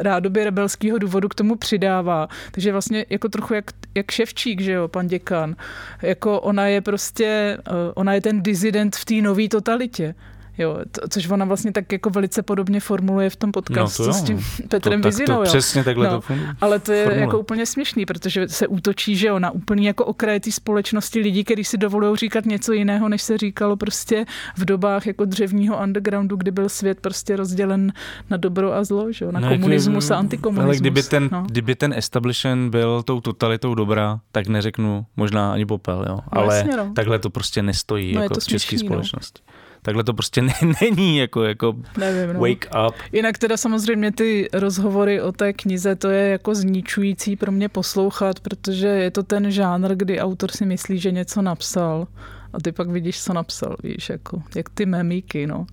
rádoby 0.00 0.44
rebelského 0.44 0.98
důvodu 0.98 1.28
k 1.28 1.34
tomu 1.34 1.56
přidává. 1.56 2.28
Takže 2.52 2.72
vlastně 2.72 3.06
jako 3.10 3.28
trochu 3.28 3.54
jak, 3.54 3.70
jak 3.94 4.10
ševčík, 4.10 4.60
že 4.60 4.72
jo, 4.72 4.88
pan 4.88 5.06
děkan. 5.06 5.56
Jako 6.02 6.40
ona 6.40 6.66
je 6.66 6.80
prostě, 6.80 7.58
eh, 7.66 7.72
ona 7.94 8.14
je 8.14 8.20
ten 8.20 8.42
dizident 8.42 8.96
v 8.96 9.04
té 9.04 9.14
nové 9.14 9.48
totalitě. 9.48 10.14
Jo, 10.58 10.78
to, 10.90 11.08
což 11.08 11.28
ona 11.28 11.44
vlastně 11.44 11.72
tak 11.72 11.92
jako 11.92 12.10
velice 12.10 12.42
podobně 12.42 12.80
formuluje 12.80 13.30
v 13.30 13.36
tom 13.36 13.52
podcastu 13.52 14.02
no 14.02 14.08
to 14.08 14.12
s 14.14 14.22
tím 14.22 14.40
Petrem 14.68 15.02
to, 15.02 15.08
Vizinou. 15.08 15.26
To 15.26 15.32
jo. 15.32 15.44
Přesně 15.44 15.84
takhle 15.84 16.06
no, 16.06 16.12
to 16.12 16.20
funguje. 16.20 16.54
Ale 16.60 16.78
to 16.78 16.92
je 16.92 17.04
formule. 17.04 17.24
jako 17.24 17.38
úplně 17.38 17.66
směšný, 17.66 18.06
protože 18.06 18.48
se 18.48 18.66
útočí, 18.66 19.16
že 19.16 19.26
jo, 19.26 19.38
na 19.38 19.50
úplně 19.50 19.86
jako 19.86 20.04
okraje 20.04 20.40
té 20.40 20.52
společnosti 20.52 21.20
lidí, 21.20 21.44
kteří 21.44 21.64
si 21.64 21.78
dovolují 21.78 22.16
říkat 22.16 22.46
něco 22.46 22.72
jiného, 22.72 23.08
než 23.08 23.22
se 23.22 23.38
říkalo 23.38 23.76
prostě 23.76 24.24
v 24.56 24.64
dobách 24.64 25.06
jako 25.06 25.24
dřevního 25.24 25.82
undergroundu, 25.82 26.36
kdy 26.36 26.50
byl 26.50 26.68
svět 26.68 27.00
prostě 27.00 27.36
rozdělen 27.36 27.92
na 28.30 28.36
dobro 28.36 28.72
a 28.72 28.84
zlo, 28.84 29.12
že 29.12 29.24
jo, 29.24 29.32
na 29.32 29.40
no, 29.40 29.48
komunismus 29.48 30.10
a 30.10 30.16
antikomunismus. 30.16 30.64
Ale 30.64 30.76
kdyby 30.76 31.02
ten, 31.02 31.28
no. 31.32 31.44
kdyby 31.48 31.74
ten 31.74 31.92
establishment 31.92 32.70
byl 32.70 33.02
tou 33.02 33.20
totalitou 33.20 33.74
dobra, 33.74 34.20
tak 34.32 34.46
neřeknu 34.46 35.06
možná 35.16 35.52
ani 35.52 35.66
popel, 35.66 36.04
jo. 36.08 36.14
No, 36.16 36.22
ale 36.30 36.56
jasně, 36.56 36.76
no. 36.76 36.92
takhle 36.94 37.18
to 37.18 37.30
prostě 37.30 37.62
nestojí 37.62 38.14
no, 38.14 38.22
jako 38.22 38.40
v 38.40 38.44
české 38.44 38.76
no. 38.76 38.80
společnosti. 38.80 39.42
No 39.46 39.55
takhle 39.86 40.04
to 40.04 40.14
prostě 40.14 40.42
ne, 40.42 40.54
není, 40.80 41.18
jako, 41.18 41.44
jako 41.44 41.76
Nevím, 41.98 42.34
no. 42.34 42.40
wake 42.40 42.66
up. 42.88 42.94
Jinak 43.12 43.38
teda 43.38 43.56
samozřejmě 43.56 44.12
ty 44.12 44.48
rozhovory 44.52 45.22
o 45.22 45.32
té 45.32 45.52
knize, 45.52 45.96
to 45.96 46.10
je 46.10 46.28
jako 46.28 46.54
zničující 46.54 47.36
pro 47.36 47.52
mě 47.52 47.68
poslouchat, 47.68 48.40
protože 48.40 48.88
je 48.88 49.10
to 49.10 49.22
ten 49.22 49.50
žánr, 49.50 49.94
kdy 49.94 50.20
autor 50.20 50.50
si 50.50 50.66
myslí, 50.66 50.98
že 50.98 51.10
něco 51.10 51.42
napsal 51.42 52.06
a 52.52 52.60
ty 52.60 52.72
pak 52.72 52.90
vidíš, 52.90 53.22
co 53.22 53.32
napsal, 53.32 53.76
víš, 53.82 54.08
jako, 54.08 54.42
jak 54.54 54.68
ty 54.68 54.86
memíky, 54.86 55.46
no. 55.46 55.66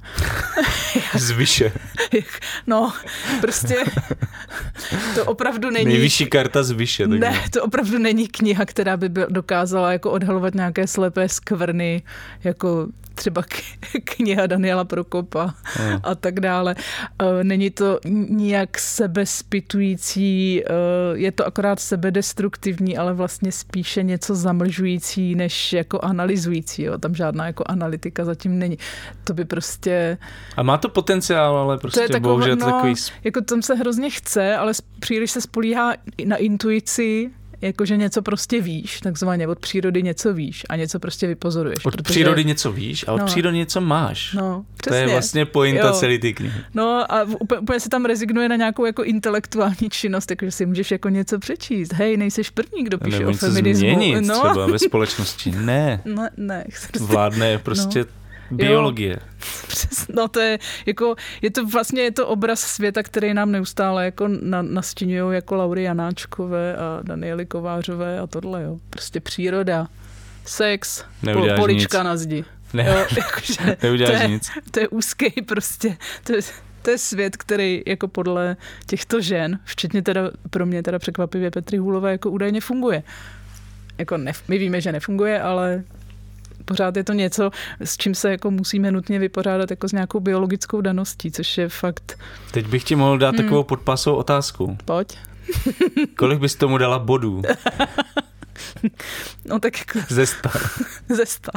Zvyše. 1.18 1.72
no, 2.68 2.93
prostě 3.41 3.76
to 5.16 5.26
opravdu 5.26 5.70
není... 5.70 5.86
Nejvyšší 5.86 6.26
karta 6.26 6.64
zvyše. 6.64 7.07
Tak 7.07 7.20
ne, 7.20 7.43
to 7.53 7.64
opravdu 7.64 7.97
není 7.97 8.28
kniha, 8.28 8.66
která 8.66 8.97
by 8.97 9.09
dokázala 9.30 9.91
jako 9.91 10.11
odhalovat 10.11 10.55
nějaké 10.55 10.88
slepé 10.88 11.30
skvrny, 11.30 12.03
jako 12.43 12.88
třeba 13.16 13.43
kniha 14.03 14.47
Daniela 14.47 14.84
Prokopa 14.84 15.53
hmm. 15.64 15.99
a 16.03 16.16
tak 16.16 16.39
dále. 16.39 16.76
E, 17.20 17.43
není 17.43 17.70
to 17.70 17.99
nijak 18.30 18.80
sebespitující, 18.80 20.64
e, 20.64 20.68
je 21.14 21.32
to 21.32 21.45
akorát 21.45 21.80
sebedestruktivní, 21.80 22.97
ale 22.97 23.14
vlastně 23.14 23.51
spíše 23.51 24.03
něco 24.03 24.36
zamlžující, 24.36 25.36
než 25.36 25.74
jako 25.74 25.99
analyzující. 25.99 26.84
Jo. 26.84 26.97
Tam 26.97 27.16
žádná 27.16 27.47
jako 27.47 27.64
analytika 27.68 28.26
zatím 28.26 28.59
není. 28.59 28.78
To 29.24 29.34
by 29.34 29.45
prostě... 29.45 30.18
A 30.57 30.64
má 30.64 30.78
to 30.78 30.89
potenciál, 30.89 31.57
ale 31.57 31.78
prostě 31.78 31.99
to 31.99 32.03
je 32.03 32.09
takový, 32.09 32.22
bohužel 32.22 32.55
no, 32.55 32.66
takový... 32.66 32.93
Jako 33.24 33.41
tam 33.41 33.61
se 33.61 33.76
hrozně 33.76 34.09
chce, 34.09 34.55
ale 34.55 34.74
příliš 34.99 35.32
se 35.32 35.41
spolíhá 35.41 35.93
na 36.26 36.36
intuici 36.36 37.32
jakože 37.64 37.97
něco 37.97 38.22
prostě 38.22 38.61
víš, 38.61 38.99
takzvaně 38.99 39.47
od 39.47 39.59
přírody 39.59 40.03
něco 40.03 40.34
víš 40.34 40.64
a 40.70 40.76
něco 40.76 40.99
prostě 40.99 41.28
vypozoruješ. 41.28 41.86
Od 41.86 41.91
protože... 41.95 42.14
přírody 42.14 42.45
něco 42.45 42.72
víš 42.72 43.05
a 43.07 43.11
od 43.11 43.18
no. 43.18 43.26
přírody 43.26 43.57
něco 43.57 43.82
máš. 43.82 44.34
No, 44.34 44.66
přesně. 44.78 44.97
To 44.97 45.07
je 45.07 45.14
vlastně 45.14 45.45
pointa 45.45 45.91
celý 45.91 46.20
ty 46.20 46.34
knihy. 46.34 46.61
No 46.74 47.11
a 47.11 47.24
úplně, 47.24 47.59
úplně 47.59 47.80
se 47.80 47.89
tam 47.89 48.05
rezignuje 48.05 48.49
na 48.49 48.55
nějakou 48.55 48.86
jako 48.86 49.03
intelektuální 49.03 49.89
činnost, 49.89 50.26
takže 50.26 50.51
si 50.51 50.66
můžeš 50.66 50.91
jako 50.91 51.09
něco 51.09 51.39
přečíst. 51.39 51.93
Hej, 51.93 52.18
nejseš 52.18 52.49
první, 52.49 52.84
kdo 52.84 52.97
píše 52.97 53.20
Nebo 53.20 53.32
o 53.32 53.34
feminismu. 53.34 53.80
Změnit 53.80 54.22
no. 54.22 54.39
třeba 54.39 54.68
ve 54.68 54.80
společnosti. 54.80 55.51
Ne. 55.51 56.01
No, 56.05 56.28
ne. 56.38 56.66
Vládne 56.99 57.57
prostě 57.57 57.99
no 57.99 58.23
Biologie. 58.58 59.20
No 60.16 60.28
to 60.28 60.39
je, 60.39 60.60
jako, 60.86 61.16
je 61.41 61.51
to 61.51 61.66
vlastně 61.66 62.01
je 62.01 62.12
to 62.12 62.28
obraz 62.28 62.60
světa, 62.60 63.04
který 63.04 63.34
nám 63.34 63.51
neustále 63.51 64.06
jako 64.06 64.28
na, 64.28 64.62
nastěňují 64.62 65.36
jako 65.36 65.56
Laury 65.56 65.84
Janáčkové 65.84 66.76
a 66.76 66.99
Daniely 67.04 67.45
Kovářové 67.45 68.20
a 68.20 68.28
tohle, 68.28 68.64
jo. 68.64 68.78
Prostě 68.89 69.20
příroda, 69.20 69.88
sex, 70.45 71.04
pol, 71.34 71.49
polička 71.56 71.97
nic. 71.97 72.06
na 72.06 72.18
zdi. 72.18 72.45
Ne, 72.74 72.86
jo, 72.88 73.06
jakože, 73.18 73.78
neuděláš 73.84 74.18
to 74.18 74.24
je, 74.24 74.28
nic. 74.28 74.51
To 74.72 74.80
je 74.80 74.88
úzký 74.88 75.32
prostě, 75.41 75.97
to 76.24 76.34
je, 76.34 76.41
to 76.82 76.89
je 76.89 76.97
svět, 76.97 77.38
který 77.38 77.84
jako 77.86 78.08
podle 78.08 78.58
těchto 78.88 79.22
žen, 79.22 79.60
včetně 79.64 80.01
teda 80.01 80.32
pro 80.49 80.66
mě 80.66 80.84
teda 80.84 80.99
překvapivě 80.99 81.51
Petry 81.51 81.78
Hůlové, 81.78 82.12
jako 82.12 82.30
údajně 82.30 82.62
funguje. 82.62 83.04
Jako 83.97 84.18
ne, 84.18 84.32
my 84.47 84.58
víme, 84.58 84.82
že 84.82 84.91
nefunguje, 84.91 85.41
ale 85.41 85.84
pořád 86.66 86.97
je 86.97 87.03
to 87.03 87.14
něco, 87.14 87.51
s 87.80 87.97
čím 87.97 88.16
se 88.16 88.32
jako 88.32 88.51
musíme 88.51 88.91
nutně 88.91 89.20
vypořádat 89.20 89.72
jako 89.72 89.88
s 89.88 89.91
nějakou 89.91 90.20
biologickou 90.20 90.82
daností, 90.82 91.32
což 91.32 91.57
je 91.57 91.70
fakt... 91.70 92.20
Teď 92.51 92.68
bych 92.68 92.84
ti 92.84 92.95
mohl 92.95 93.18
dát 93.18 93.36
hmm. 93.36 93.43
takovou 93.43 93.64
podpasovou 93.64 94.18
otázku. 94.18 94.78
Pojď. 94.86 95.18
Kolik 96.16 96.39
bys 96.39 96.55
tomu 96.55 96.78
dala 96.78 96.99
bodů? 96.99 97.41
No 99.45 99.59
tak 99.59 99.80
jako... 99.80 99.99
Ze 100.09 100.26
sta. 100.26 100.51
Ze 101.09 101.26
sta. 101.26 101.51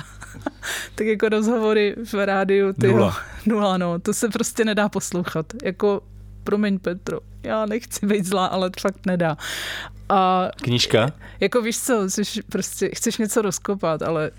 tak 0.94 1.06
jako 1.06 1.28
rozhovory 1.28 1.94
v 2.12 2.26
rádiu, 2.26 2.72
ty 2.72 2.88
Nula. 2.88 3.16
Nula, 3.46 3.78
no. 3.78 3.98
To 3.98 4.14
se 4.14 4.28
prostě 4.28 4.64
nedá 4.64 4.88
poslouchat. 4.88 5.46
Jako, 5.64 6.00
promiň 6.44 6.78
Petro, 6.78 7.20
já 7.42 7.66
nechci 7.66 8.06
být 8.06 8.24
zlá, 8.24 8.46
ale 8.46 8.70
to 8.70 8.80
fakt 8.80 9.06
nedá. 9.06 9.36
A 10.08 10.48
Knížka? 10.62 11.12
Jako 11.40 11.62
víš 11.62 11.80
co, 11.80 12.10
jsi 12.10 12.42
prostě, 12.42 12.90
chceš 12.94 13.18
něco 13.18 13.42
rozkopat, 13.42 14.02
ale 14.02 14.30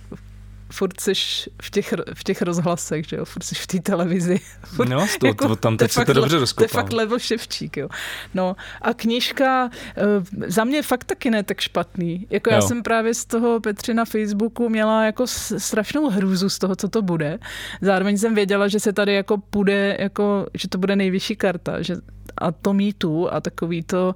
furt 0.71 0.99
jsi 0.99 1.13
v 1.61 1.69
těch, 1.71 1.93
v 2.13 2.23
těch 2.23 2.41
rozhlasech, 2.41 3.07
že 3.07 3.15
jo, 3.15 3.25
furt 3.25 3.43
jsi 3.43 3.55
v 3.55 3.67
té 3.67 3.79
televizi. 3.79 4.39
Furt, 4.63 4.89
no, 4.89 5.07
to, 5.19 5.27
jako, 5.27 5.47
to, 5.47 5.55
tam 5.55 5.77
teď 5.77 5.91
se 5.91 6.05
to 6.05 6.13
dobře 6.13 6.39
rozkopal. 6.39 6.67
To 6.67 6.77
je 6.77 6.83
fakt 6.83 6.93
level 6.93 7.19
ševčík, 7.19 7.77
jo. 7.77 7.89
No 8.33 8.55
a 8.81 8.93
knížka 8.93 9.69
eh, 9.97 10.03
za 10.47 10.63
mě 10.63 10.83
fakt 10.83 11.03
taky 11.03 11.31
ne 11.31 11.43
tak 11.43 11.61
špatný. 11.61 12.27
Jako 12.29 12.49
jo. 12.49 12.55
já 12.55 12.61
jsem 12.61 12.83
právě 12.83 13.13
z 13.13 13.25
toho 13.25 13.59
Petři 13.59 13.93
na 13.93 14.05
Facebooku 14.05 14.69
měla 14.69 15.05
jako 15.05 15.27
strašnou 15.57 16.09
hrůzu 16.09 16.49
z 16.49 16.59
toho, 16.59 16.75
co 16.75 16.87
to 16.87 17.01
bude. 17.01 17.39
Zároveň 17.81 18.17
jsem 18.17 18.35
věděla, 18.35 18.67
že 18.67 18.79
se 18.79 18.93
tady 18.93 19.13
jako 19.13 19.37
půjde, 19.37 19.97
jako, 19.99 20.45
že 20.53 20.67
to 20.67 20.77
bude 20.77 20.95
nejvyšší 20.95 21.35
karta, 21.35 21.81
že 21.81 21.95
a 22.37 22.51
to 22.51 22.73
mýtu 22.73 23.33
a 23.33 23.41
takový 23.41 23.83
to 23.83 24.15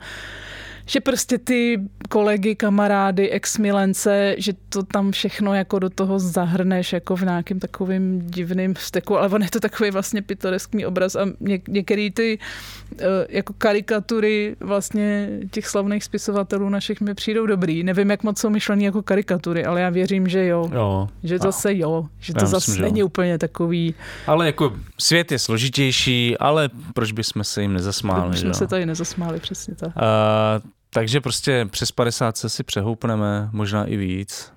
že 0.85 0.99
prostě 0.99 1.37
ty 1.37 1.81
kolegy, 2.09 2.55
kamarády, 2.55 3.29
exmilence, 3.29 4.35
že 4.37 4.53
to 4.69 4.83
tam 4.83 5.11
všechno 5.11 5.53
jako 5.53 5.79
do 5.79 5.89
toho 5.89 6.19
zahrneš 6.19 6.93
jako 6.93 7.15
v 7.15 7.21
nějakým 7.21 7.59
takovým 7.59 8.21
divným 8.21 8.73
vzteku, 8.73 9.17
ale 9.17 9.29
on 9.29 9.43
je 9.43 9.49
to 9.49 9.59
takový 9.59 9.91
vlastně 9.91 10.21
pitoreský 10.21 10.85
obraz 10.85 11.15
a 11.15 11.25
ně, 11.39 11.59
některý 11.67 12.11
ty 12.11 12.39
eh, 12.99 13.05
jako 13.29 13.53
karikatury 13.57 14.55
vlastně 14.59 15.29
těch 15.51 15.67
slavných 15.67 16.03
spisovatelů 16.03 16.69
našich 16.69 17.01
mi 17.01 17.13
přijdou 17.13 17.45
dobrý. 17.45 17.83
Nevím, 17.83 18.09
jak 18.09 18.23
moc 18.23 18.39
jsou 18.39 18.49
myšlený 18.49 18.83
jako 18.83 19.01
karikatury, 19.01 19.65
ale 19.65 19.81
já 19.81 19.89
věřím, 19.89 20.27
že 20.27 20.45
jo. 20.45 20.69
jo. 20.73 21.09
Že 21.23 21.39
zase 21.39 21.77
jo. 21.77 22.07
Že 22.19 22.33
to 22.33 22.45
zase 22.45 22.71
myslím, 22.71 22.83
není 22.83 22.99
jo. 22.99 23.05
úplně 23.05 23.37
takový. 23.37 23.95
Ale 24.27 24.45
jako 24.45 24.73
svět 24.99 25.31
je 25.31 25.39
složitější, 25.39 26.37
ale 26.37 26.69
proč 26.93 27.11
bychom 27.11 27.43
se 27.43 27.61
jim 27.61 27.73
nezasmáli? 27.73 28.29
Proč 28.29 28.39
bychom 28.41 28.53
se 28.53 28.67
tady 28.67 28.85
nezasmáli, 28.85 29.39
přesně 29.39 29.75
tak. 29.75 29.91
Uh, 29.95 30.70
takže 30.93 31.21
prostě 31.21 31.67
přes 31.71 31.91
50 31.91 32.37
se 32.37 32.49
si 32.49 32.63
přehoupneme, 32.63 33.49
možná 33.51 33.85
i 33.85 33.97
víc. 33.97 34.53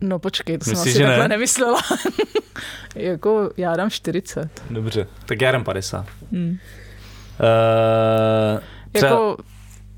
No 0.00 0.18
počkej, 0.18 0.58
to 0.58 0.64
jsem 0.64 0.72
Myslíš, 0.72 0.90
asi 0.92 0.98
že 0.98 1.04
ne? 1.04 1.08
takhle 1.08 1.28
nemyslela. 1.28 1.80
jako 2.94 3.50
já 3.56 3.76
dám 3.76 3.90
40. 3.90 4.62
Dobře, 4.70 5.06
tak 5.26 5.40
já 5.40 5.52
dám 5.52 5.64
50. 5.64 6.06
Hmm. 6.32 6.48
Uh, 6.50 6.56
třeba 8.92 9.10
Jako 9.12 9.36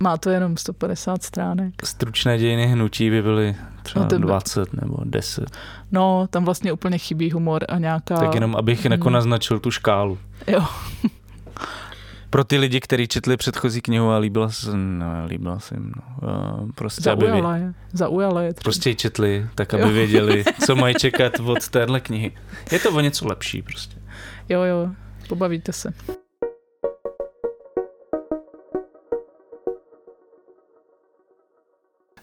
má 0.03 0.17
to 0.17 0.31
jenom 0.31 0.57
150 0.57 1.23
stránek. 1.23 1.75
stručné 1.87 2.39
dějiny 2.39 2.67
hnutí 2.67 3.11
by 3.11 3.23
byly 3.23 3.57
třeba 3.83 4.03
No 4.13 4.19
by- 4.19 4.19
20 4.27 4.73
nebo 4.73 4.97
10. 5.05 5.45
No, 5.93 6.27
tam 6.31 6.45
vlastně 6.45 6.73
úplně 6.73 6.99
chybí 6.99 7.31
humor 7.31 7.65
a 7.69 7.79
nějaká... 7.79 8.17
Tak 8.17 8.35
jenom 8.35 8.57
abych 8.57 8.85
jako 8.85 9.05
Hmm. 9.05 9.13
naznačil 9.15 9.59
tu 9.61 9.71
škálu. 9.71 10.19
Jo. 10.47 10.67
Pro 12.31 12.45
ty 12.45 12.59
lidi, 12.59 12.81
kteří 12.81 13.09
četli 13.09 13.37
předchozí 13.37 13.81
knihu 13.81 14.11
a 14.11 14.19
líbila 14.19 14.49
se, 14.51 14.71
no, 14.77 15.07
líbila 15.27 15.59
se 15.61 15.75
jim, 15.75 15.93
no, 15.97 16.29
uh, 16.63 16.71
prostě 16.73 17.11
aby 17.11 17.27
Zaujala 17.27 17.57
je. 17.57 17.73
Zaujala 17.93 18.43
je. 18.43 18.55
třeba. 18.55 18.63
prostě 18.63 18.91
ji 18.91 18.95
četli, 18.97 19.47
tak 19.55 19.75
aby 19.75 19.83
Jo. 19.83 19.89
věděli, 19.89 20.45
co 20.67 20.77
mají 20.77 20.95
čekat 20.95 21.41
od 21.41 21.69
téhle 21.69 22.01
knihy. 22.01 22.33
Je 22.73 22.79
to 22.79 22.91
o 22.93 23.01
něco 23.01 23.29
lepší 23.29 23.63
prostě. 23.63 23.97
Jo, 24.49 24.63
jo, 24.63 24.91
pobavíte 25.29 25.73
se. 25.73 25.93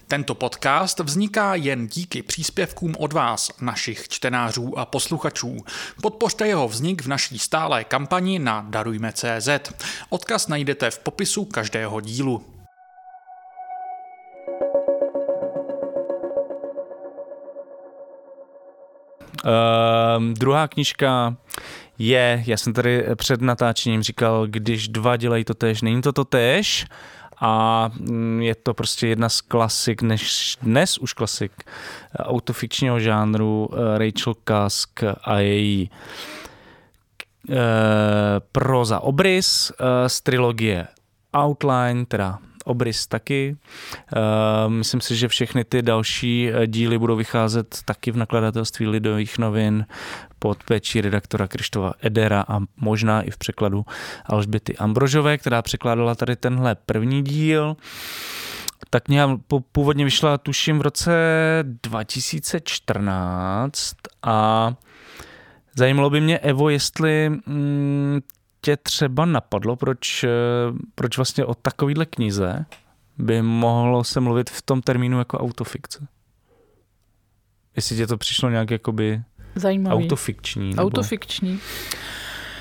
Tento 0.08 0.36
podcast 0.36 1.00
vzniká 1.00 1.56
jen 1.56 1.88
díky 1.88 2.24
příspěvkům 2.24 2.96
od 3.00 3.14
vás, 3.14 3.52
našich 3.62 4.08
čtenářů 4.08 4.80
a 4.80 4.86
posluchačů. 4.86 5.58
Podpořte 6.02 6.48
jeho 6.48 6.68
vznik 6.68 7.02
v 7.02 7.08
naší 7.08 7.40
stálé 7.40 7.84
kampani 7.84 8.40
na 8.40 8.66
Darujme.cz. 8.70 9.50
Odkaz 10.10 10.48
najdete 10.48 10.92
v 10.92 11.00
popisu 11.00 11.46
každého 11.46 12.02
dílu. 12.02 12.46
Uh, 19.46 20.34
druhá 20.34 20.68
knižka 20.68 21.36
je, 21.98 22.44
já 22.48 22.58
jsem 22.58 22.74
tady 22.74 23.06
před 23.16 23.42
natáčením 23.42 24.04
říkal, 24.04 24.48
když 24.48 24.88
dva 24.88 25.18
dělají 25.18 25.44
to 25.44 25.54
tež, 25.54 25.82
není 25.82 26.02
to 26.02 26.14
to 26.14 26.26
tež 26.26 26.86
a 27.42 27.90
mm, 28.00 28.42
je 28.42 28.56
to 28.56 28.74
prostě 28.74 29.08
jedna 29.08 29.30
z 29.30 29.42
klasik, 29.42 30.02
než 30.02 30.58
dnes 30.62 30.98
už 30.98 31.14
klasik 31.14 31.52
eh, 31.64 32.24
autofikčního 32.24 33.00
žánru 33.00 33.70
eh, 33.72 33.98
Rachel 33.98 34.34
Cusk 34.34 35.04
a 35.24 35.40
její 35.40 35.90
eh, 37.50 37.56
proza 38.52 39.00
Obrys 39.00 39.72
z 40.08 40.22
trilogie 40.22 40.88
Outline, 41.34 42.06
teda 42.06 42.40
Obrys 42.68 43.08
taky. 43.08 43.58
Uh, 44.16 44.72
myslím 44.72 45.02
si, 45.02 45.16
že 45.16 45.28
všechny 45.28 45.64
ty 45.64 45.82
další 45.82 46.50
eh, 46.50 46.68
díly 46.68 46.98
budou 46.98 47.16
vycházet 47.16 47.80
taky 47.86 48.12
v 48.12 48.18
nakladatelství 48.18 48.88
Lidových 48.88 49.38
novin 49.38 49.86
pod 50.40 50.64
péčí 50.64 51.02
redaktora 51.02 51.48
Krištova 51.48 51.94
Edera 52.02 52.46
a 52.48 52.60
možná 52.78 53.22
i 53.22 53.32
v 53.32 53.38
překladu 53.38 53.86
Alžběty 54.26 54.78
Ambrožové, 54.78 55.38
která 55.38 55.62
překládala 55.62 56.16
tady 56.16 56.36
tenhle 56.36 56.76
první 56.76 57.24
díl. 57.24 57.78
Ta 58.90 59.00
kniha 59.00 59.40
původně 59.72 60.06
vyšla, 60.06 60.38
tuším, 60.38 60.80
v 60.80 60.82
roce 60.82 61.12
2014 61.64 63.96
a 64.24 64.74
zajímalo 65.76 66.10
by 66.10 66.22
mě, 66.22 66.38
Evo, 66.38 66.70
jestli 66.70 67.30
mm, 67.30 68.20
tě 68.62 68.78
třeba 68.78 69.26
napadlo, 69.26 69.76
proč, 69.76 70.24
eh, 70.24 70.30
proč 70.96 71.18
vlastně 71.18 71.46
o 71.46 71.56
takovýhle 71.56 72.06
knize 72.06 72.66
by 73.18 73.42
mohlo 73.42 74.04
se 74.04 74.20
mluvit 74.20 74.50
v 74.50 74.62
tom 74.62 74.82
termínu 74.82 75.20
jako 75.20 75.38
autofikce? 75.38 76.08
Jestli 77.76 77.96
tě 77.98 78.08
to 78.08 78.18
přišlo 78.18 78.50
nějak 78.50 78.72
jakoby 78.72 79.22
Zajímavý. 79.56 79.96
autofikční, 80.04 80.70
nebo 80.70 80.82
Autofikční. 80.82 81.60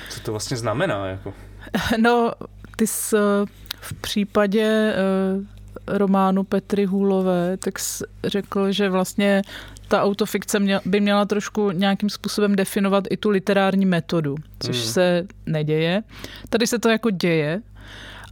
co 0.09 0.19
to 0.19 0.31
vlastně 0.31 0.57
znamená? 0.57 1.05
Jako? 1.05 1.33
No, 2.01 2.31
ty 2.75 2.87
jsi 2.87 3.15
eh, 3.17 3.45
v 3.81 3.93
případě 3.93 4.93
eh, 4.95 5.97
románu 5.97 6.43
Petry 6.43 6.85
Hůlové, 6.85 7.57
tak 7.57 7.79
jsi 7.79 8.03
řekl, 8.23 8.71
že 8.71 8.89
vlastně 8.89 9.41
ta 9.87 10.03
autofikce 10.03 10.59
mě- 10.59 10.79
by 10.85 10.99
měla 10.99 11.25
trošku 11.25 11.71
nějakým 11.71 12.09
způsobem 12.09 12.55
definovat 12.55 13.03
i 13.09 13.17
tu 13.17 13.29
literární 13.29 13.85
metodu, 13.85 14.35
což 14.59 14.75
Hmm. 14.77 14.85
se 14.85 15.27
neděje. 15.45 16.03
Tady 16.49 16.67
se 16.67 16.79
to 16.79 16.89
jako 16.89 17.09
děje, 17.09 17.61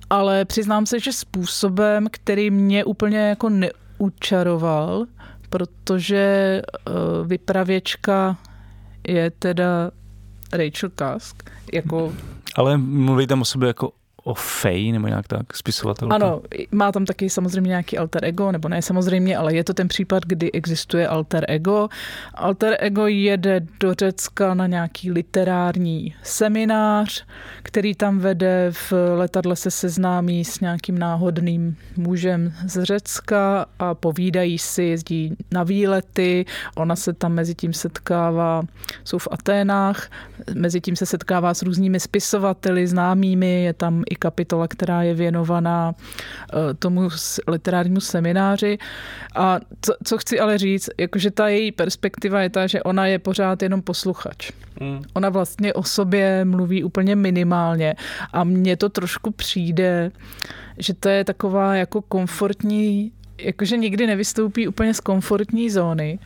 ale 0.09 0.45
přiznám 0.45 0.85
se, 0.85 0.99
že 0.99 1.13
způsobem, 1.13 2.07
který 2.11 2.51
mě 2.51 2.83
úplně 2.85 3.17
jako 3.17 3.49
neučaroval, 3.49 5.05
protože 5.49 6.61
uh, 6.89 7.27
vypravěčka 7.27 8.37
je 9.07 9.31
teda 9.31 9.91
Rachel 10.53 10.89
Cusk, 10.89 11.49
jako 11.73 12.13
Ale 12.55 12.77
mluví 12.77 13.27
tam 13.27 13.41
o 13.41 13.45
sobě 13.45 13.67
jako 13.67 13.91
o 14.27 14.33
Fej, 14.33 14.91
nebo 14.91 15.07
nějak 15.07 15.27
tak, 15.27 15.57
spisovatelka. 15.57 16.15
Ano, 16.15 16.41
má 16.71 16.91
tam 16.91 17.05
taky 17.05 17.29
samozřejmě 17.29 17.69
nějaký 17.69 17.97
alter 17.97 18.25
ego, 18.25 18.51
nebo 18.51 18.69
ne 18.69 18.81
samozřejmě, 18.81 19.37
ale 19.37 19.55
je 19.55 19.63
to 19.63 19.73
ten 19.73 19.87
případ, 19.87 20.23
kdy 20.25 20.51
existuje 20.51 21.07
alter 21.07 21.45
ego. 21.47 21.89
Alter 22.33 22.77
ego 22.79 23.07
jede 23.07 23.61
do 23.79 23.93
Řecka 23.93 24.53
na 24.53 24.67
nějaký 24.67 25.11
literární 25.11 26.15
seminář, 26.23 27.25
který 27.63 27.95
tam 27.95 28.19
vede, 28.19 28.71
v 28.71 28.93
letadle 29.15 29.55
se 29.55 29.71
seznámí 29.71 30.45
s 30.45 30.59
nějakým 30.59 30.97
náhodným 30.97 31.77
mužem 31.97 32.53
z 32.65 32.83
Řecka 32.83 33.65
a 33.79 33.93
povídají 33.93 34.57
si, 34.57 34.83
jezdí 34.83 35.35
na 35.51 35.63
výlety, 35.63 36.45
ona 36.75 36.95
se 36.95 37.13
tam 37.13 37.33
mezi 37.33 37.55
tím 37.55 37.73
setkává, 37.73 38.63
jsou 39.03 39.17
v 39.17 39.27
Aténách, 39.31 40.09
mezi 40.53 40.81
tím 40.81 40.95
se 40.95 41.05
setkává 41.05 41.53
s 41.53 41.61
různými 41.61 41.99
spisovateli, 41.99 42.87
známými, 42.87 43.63
je 43.63 43.73
tam 43.73 44.03
i 44.09 44.14
kapitola, 44.17 44.67
která 44.67 45.03
je 45.03 45.13
věnovaná 45.13 45.93
eh, 45.93 46.73
tomu 46.73 47.09
literárnímu 47.47 47.99
semináři. 47.99 48.77
A 49.35 49.59
co, 49.81 49.93
co 50.03 50.17
chci 50.17 50.39
ale 50.39 50.57
říct, 50.57 50.89
jakože 50.97 51.31
ta 51.31 51.47
její 51.47 51.71
perspektiva 51.71 52.41
je 52.41 52.49
ta, 52.49 52.67
že 52.67 52.83
ona 52.83 53.07
je 53.07 53.19
pořád 53.19 53.61
jenom 53.61 53.81
posluchač. 53.81 54.51
Mm. 54.79 55.01
Ona 55.13 55.29
vlastně 55.29 55.73
o 55.73 55.83
sobě 55.83 56.45
mluví 56.45 56.83
úplně 56.83 57.15
minimálně 57.15 57.95
a 58.33 58.43
mně 58.43 58.77
to 58.77 58.89
trošku 58.89 59.31
přijde, 59.31 60.11
že 60.77 60.93
to 60.93 61.09
je 61.09 61.23
taková 61.23 61.75
jako 61.75 62.01
komfortní, 62.01 63.11
jakože 63.41 63.77
nikdy 63.77 64.07
nevystoupí 64.07 64.67
úplně 64.67 64.93
z 64.93 64.99
komfortní 64.99 65.69
zóny, 65.69 66.19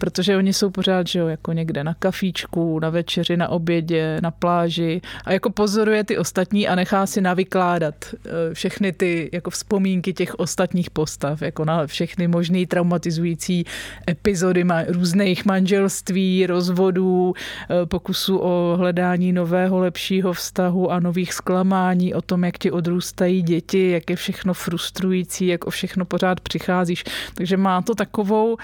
protože 0.00 0.36
oni 0.36 0.52
jsou 0.52 0.70
pořád, 0.70 1.06
že 1.06 1.18
jo, 1.18 1.26
jako 1.26 1.52
někde 1.52 1.84
na 1.84 1.94
kafíčku, 1.94 2.78
na 2.78 2.90
večeři, 2.90 3.36
na 3.36 3.48
obědě, 3.48 4.18
na 4.22 4.30
pláži 4.30 5.00
a 5.24 5.32
jako 5.32 5.50
pozoruje 5.50 6.04
ty 6.04 6.18
ostatní 6.18 6.68
a 6.68 6.74
nechá 6.74 7.06
si 7.06 7.20
navykládat 7.20 7.94
eh, 8.14 8.54
všechny 8.54 8.92
ty 8.92 9.30
jako 9.32 9.50
vzpomínky 9.50 10.12
těch 10.12 10.34
ostatních 10.34 10.90
postav, 10.90 11.42
jako 11.42 11.64
na 11.64 11.86
všechny 11.86 12.28
možný 12.28 12.66
traumatizující 12.66 13.64
epizody 14.10 14.64
ma- 14.64 14.84
různých 14.88 15.44
manželství, 15.44 16.46
rozvodů, 16.46 17.34
eh, 17.34 17.86
pokusů 17.86 18.38
o 18.38 18.76
hledání 18.78 19.32
nového, 19.32 19.78
lepšího 19.78 20.32
vztahu 20.32 20.92
a 20.92 21.00
nových 21.00 21.34
zklamání, 21.34 22.14
o 22.14 22.22
tom, 22.22 22.44
jak 22.44 22.58
ti 22.58 22.70
odrůstají 22.70 23.42
děti, 23.42 23.90
jak 23.90 24.10
je 24.10 24.16
všechno 24.16 24.54
frustrující, 24.54 25.46
jak 25.46 25.64
o 25.64 25.70
všechno 25.70 26.04
pořád 26.04 26.40
přicházíš. 26.40 27.04
Takže 27.34 27.56
má 27.56 27.82
to 27.82 27.94
takovou 27.94 28.56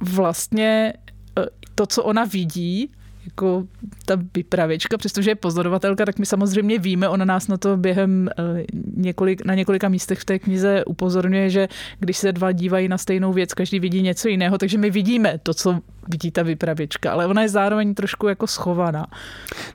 vlastně 0.00 0.92
eh, 1.38 1.46
to, 1.74 1.86
co 1.86 2.04
ona 2.04 2.24
vidí, 2.24 2.90
jako 3.24 3.66
ta 4.04 4.18
vypravěčka, 4.34 4.98
přestože 4.98 5.30
je 5.30 5.34
pozorovatelka, 5.34 6.04
tak 6.04 6.18
my 6.18 6.26
samozřejmě 6.26 6.78
víme, 6.78 7.08
ona 7.08 7.24
nás 7.24 7.48
na 7.48 7.56
to 7.56 7.76
během 7.76 8.28
eh, 8.38 8.64
několik, 8.96 9.44
na 9.44 9.54
několika 9.54 9.88
místech 9.88 10.18
v 10.18 10.24
té 10.24 10.38
knize 10.38 10.84
upozorňuje, 10.84 11.50
že 11.50 11.68
když 11.98 12.16
se 12.16 12.32
dva 12.32 12.52
dívají 12.52 12.88
na 12.88 12.98
stejnou 12.98 13.32
věc, 13.32 13.54
každý 13.54 13.80
vidí 13.80 14.02
něco 14.02 14.28
jiného, 14.28 14.58
takže 14.58 14.78
my 14.78 14.90
vidíme 14.90 15.38
to, 15.42 15.54
co 15.54 15.80
vidí 16.08 16.30
ta 16.30 16.42
vypravěčka, 16.42 17.12
ale 17.12 17.26
ona 17.26 17.42
je 17.42 17.48
zároveň 17.48 17.94
trošku 17.94 18.28
jako 18.28 18.46
schovaná. 18.46 19.06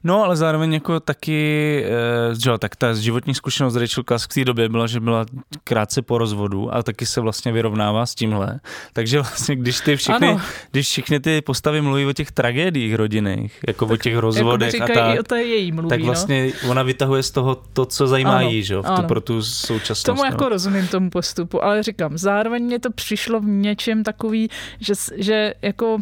No, 0.03 0.23
ale 0.23 0.35
zároveň 0.35 0.73
jako 0.73 0.99
taky, 0.99 1.39
eh, 1.85 2.35
že 2.43 2.49
jo, 2.49 2.57
tak 2.57 2.75
ta 2.75 2.93
životní 2.93 3.35
zkušenost 3.35 3.75
Rachel 3.75 4.03
Cusk 4.03 4.31
v 4.31 4.33
té 4.33 4.45
době 4.45 4.69
byla, 4.69 4.87
že 4.87 4.99
byla 4.99 5.25
krátce 5.63 6.01
po 6.01 6.17
rozvodu 6.17 6.75
a 6.75 6.83
taky 6.83 7.05
se 7.05 7.21
vlastně 7.21 7.51
vyrovnává 7.51 8.05
s 8.05 8.15
tímhle. 8.15 8.59
Takže 8.93 9.17
vlastně, 9.21 9.55
když 9.55 9.79
ty 9.81 9.95
všechny, 9.95 10.27
Ano. 10.27 10.41
když 10.71 10.87
všechny 10.87 11.19
ty 11.19 11.41
postavy 11.41 11.81
mluví 11.81 12.05
o 12.05 12.13
těch 12.13 12.31
tragédiích 12.31 12.95
rodinných, 12.95 13.59
jako 13.67 13.85
o 13.85 13.97
těch 13.97 14.13
Jako 14.13 14.21
rozvodech 14.21 14.67
a 14.67 14.71
říkají 14.71 14.93
tak, 14.93 15.19
o 15.19 15.23
té 15.23 15.43
její 15.43 15.71
mluví, 15.71 15.89
tak 15.89 16.01
vlastně 16.01 16.51
ona 16.69 16.83
vytahuje 16.83 17.23
z 17.23 17.31
toho 17.31 17.55
to, 17.55 17.85
co 17.85 18.07
zajímá 18.07 18.37
Ano, 18.37 18.49
jí, 18.49 18.63
že 18.63 18.73
jo, 18.73 18.83
v 18.83 18.89
tu, 18.95 19.03
pro 19.03 19.21
tu 19.21 19.43
současnost. 19.43 20.05
Tomu 20.05 20.23
no. 20.23 20.25
jako 20.25 20.49
rozumím 20.49 20.87
tomu 20.87 21.09
postupu, 21.09 21.63
ale 21.63 21.83
říkám, 21.83 22.17
zároveň 22.17 22.63
mě 22.63 22.79
to 22.79 22.91
přišlo 22.91 23.39
v 23.39 23.45
něčem 23.45 24.03
takový, 24.03 24.49
že, 24.79 24.93
že 25.15 25.53
jako, 25.61 25.97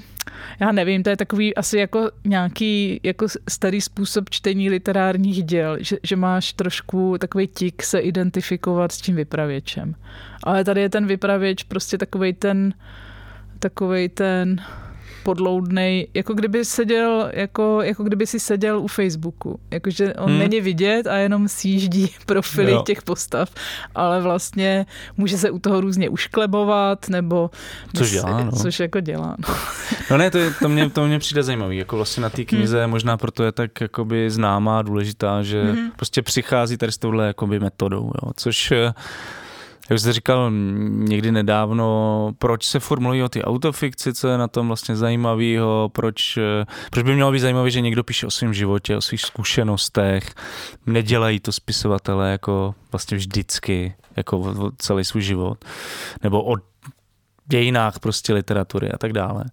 já 0.59 0.71
nevím, 0.71 1.03
to 1.03 1.09
je 1.09 1.17
takový 1.17 1.55
asi 1.55 1.77
jako 1.77 2.11
nějaký 2.25 2.99
jako 3.03 3.27
starý 3.49 3.81
způsob 3.81 4.29
čtení 4.29 4.69
literárních 4.69 5.43
děl, 5.43 5.77
že, 5.79 5.97
že 6.03 6.15
máš 6.15 6.53
trošku 6.53 7.17
takový 7.17 7.47
tik 7.47 7.83
se 7.83 7.99
identifikovat 7.99 8.91
s 8.91 9.01
tím 9.01 9.15
vypravěčem. 9.15 9.95
Ale 10.43 10.63
tady 10.63 10.81
je 10.81 10.89
ten 10.89 11.07
vypravěč 11.07 11.63
prostě 11.63 11.97
takový 11.97 12.33
ten 12.33 12.73
takovej 13.59 14.09
ten 14.09 14.61
podloudnej, 15.27 16.07
jako 16.13 16.33
kdyby 16.33 16.65
seděl, 16.65 17.29
jako, 17.33 17.81
jako 17.81 18.03
kdyby 18.03 18.27
si 18.27 18.39
seděl 18.39 18.79
u 18.79 18.87
Facebooku. 18.87 19.59
Jakože 19.71 20.13
on 20.13 20.29
hmm. 20.29 20.39
není 20.39 20.61
vidět 20.61 21.07
a 21.07 21.15
jenom 21.15 21.47
sjíždí 21.47 22.15
profily 22.25 22.71
jo. 22.71 22.83
těch 22.87 23.01
postav, 23.01 23.51
ale 23.95 24.21
vlastně 24.21 24.85
může 25.17 25.37
se 25.37 25.51
u 25.51 25.59
toho 25.59 25.81
různě 25.81 26.09
ušklebovat, 26.09 27.09
nebo... 27.09 27.49
Což 27.95 28.11
dělá, 28.11 28.43
no. 28.43 28.51
Což 28.51 28.79
jako 28.79 28.99
dělá, 28.99 29.35
no. 29.47 29.55
no 30.11 30.17
ne, 30.17 30.31
to, 30.31 30.37
je, 30.37 30.51
to, 30.61 30.69
mě, 30.69 30.89
to 30.89 31.07
mě 31.07 31.19
přijde 31.19 31.43
zajímavý, 31.43 31.77
jako 31.77 31.95
vlastně 31.95 32.23
na 32.23 32.29
té 32.29 32.45
knize, 32.45 32.81
hmm. 32.81 32.91
možná 32.91 33.17
proto 33.17 33.43
je 33.43 33.51
tak 33.51 33.81
jakoby 33.81 34.31
známá, 34.31 34.81
důležitá, 34.81 35.43
že 35.43 35.63
hmm. 35.63 35.91
prostě 35.95 36.21
přichází 36.21 36.77
tady 36.77 36.91
s 36.91 36.97
touhle 36.97 37.27
jakoby 37.27 37.59
metodou, 37.59 38.11
jo, 38.23 38.31
což 38.35 38.73
jak 39.89 39.99
jste 39.99 40.13
říkal 40.13 40.51
někdy 40.89 41.31
nedávno, 41.31 42.31
proč 42.37 42.65
se 42.65 42.79
formulují 42.79 43.23
o 43.23 43.29
ty 43.29 43.43
autofikci, 43.43 44.13
co 44.13 44.27
je 44.27 44.37
na 44.37 44.47
tom 44.47 44.67
vlastně 44.67 44.95
zajímavého, 44.95 45.89
proč, 45.93 46.39
proč 46.91 47.03
by 47.03 47.15
mělo 47.15 47.31
být 47.31 47.39
zajímavé, 47.39 47.71
že 47.71 47.81
někdo 47.81 48.03
píše 48.03 48.27
o 48.27 48.31
svém 48.31 48.53
životě, 48.53 48.97
o 48.97 49.01
svých 49.01 49.21
zkušenostech, 49.21 50.33
nedělají 50.85 51.39
to 51.39 51.51
spisovatele 51.51 52.31
jako 52.31 52.75
vlastně 52.91 53.17
vždycky, 53.17 53.95
jako 54.15 54.71
celý 54.77 55.03
svůj 55.03 55.21
život, 55.21 55.65
nebo 56.23 56.53
o 56.53 56.55
dějinách 57.45 57.99
prostě 57.99 58.33
literatury 58.33 58.91
a 58.91 58.97
tak 58.97 59.13
dále. 59.13 59.45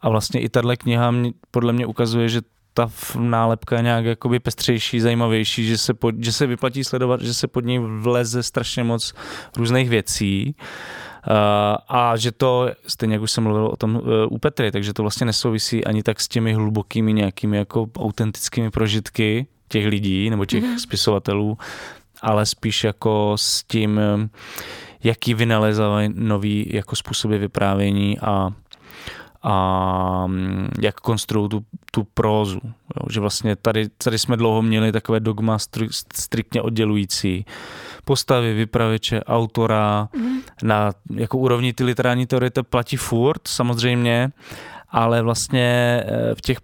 A 0.00 0.08
vlastně 0.08 0.40
i 0.40 0.48
tahle 0.48 0.76
kniha 0.76 1.14
podle 1.50 1.72
mě 1.72 1.86
ukazuje, 1.86 2.28
že 2.28 2.40
ta 2.78 2.90
nálepka 3.18 3.76
je 3.76 3.82
nějak 3.82 4.04
jakoby 4.04 4.40
pestřejší, 4.40 5.00
zajímavější, 5.00 5.66
že 5.66 5.78
se, 5.78 5.94
pod, 5.94 6.14
že 6.18 6.32
se 6.32 6.46
vyplatí 6.46 6.84
sledovat, 6.84 7.22
že 7.22 7.34
se 7.34 7.48
pod 7.48 7.64
ní 7.64 7.78
vleze 7.78 8.42
strašně 8.42 8.84
moc 8.84 9.14
různých 9.56 9.88
věcí. 9.88 10.54
Uh, 10.56 11.34
a 11.88 12.16
že 12.16 12.32
to, 12.32 12.70
stejně 12.86 13.14
jak 13.14 13.22
už 13.22 13.30
jsem 13.30 13.44
mluvil 13.44 13.66
o 13.66 13.76
tom 13.76 13.96
uh, 13.96 14.02
u 14.30 14.38
Petry, 14.38 14.72
takže 14.72 14.92
to 14.92 15.02
vlastně 15.02 15.26
nesouvisí 15.26 15.84
ani 15.84 16.02
tak 16.02 16.20
s 16.20 16.28
těmi 16.28 16.52
hlubokými 16.52 17.12
nějakými 17.12 17.56
jako 17.56 17.86
autentickými 17.98 18.70
prožitky 18.70 19.46
těch 19.68 19.86
lidí 19.86 20.30
nebo 20.30 20.44
těch 20.44 20.64
mm-hmm. 20.64 20.78
spisovatelů, 20.78 21.58
ale 22.22 22.46
spíš 22.46 22.84
jako 22.84 23.32
s 23.36 23.62
tím, 23.62 24.00
jaký 25.04 25.34
vynalezají 25.34 26.10
nový 26.14 26.66
jako 26.70 26.96
způsoby 26.96 27.36
vyprávění 27.36 28.18
a 28.18 28.50
a 29.42 30.26
mm, 30.26 30.68
jak 30.80 31.00
konstruují 31.00 31.48
tu, 31.48 31.64
tu 31.92 32.04
prózu. 32.04 32.60
Jo, 32.64 33.06
že 33.10 33.20
vlastně 33.20 33.56
tady, 33.56 33.88
tady 33.88 34.18
jsme 34.18 34.36
dlouho 34.36 34.62
měli 34.62 34.92
takové 34.92 35.20
dogma 35.20 35.58
stri, 35.58 35.88
striktně 36.14 36.62
oddělující 36.62 37.44
postavy, 38.04 38.54
vypravěče, 38.54 39.24
autora, 39.24 40.08
mm. 40.16 40.38
na 40.62 40.92
jako 41.14 41.38
úrovni 41.38 41.72
ty 41.72 41.84
literární 41.84 42.26
teorie 42.26 42.50
to 42.50 42.64
platí 42.64 42.96
furt 42.96 43.48
samozřejmě, 43.48 44.30
ale 44.88 45.22
vlastně 45.22 46.02
eh, 46.06 46.34
v 46.34 46.40
těch 46.40 46.58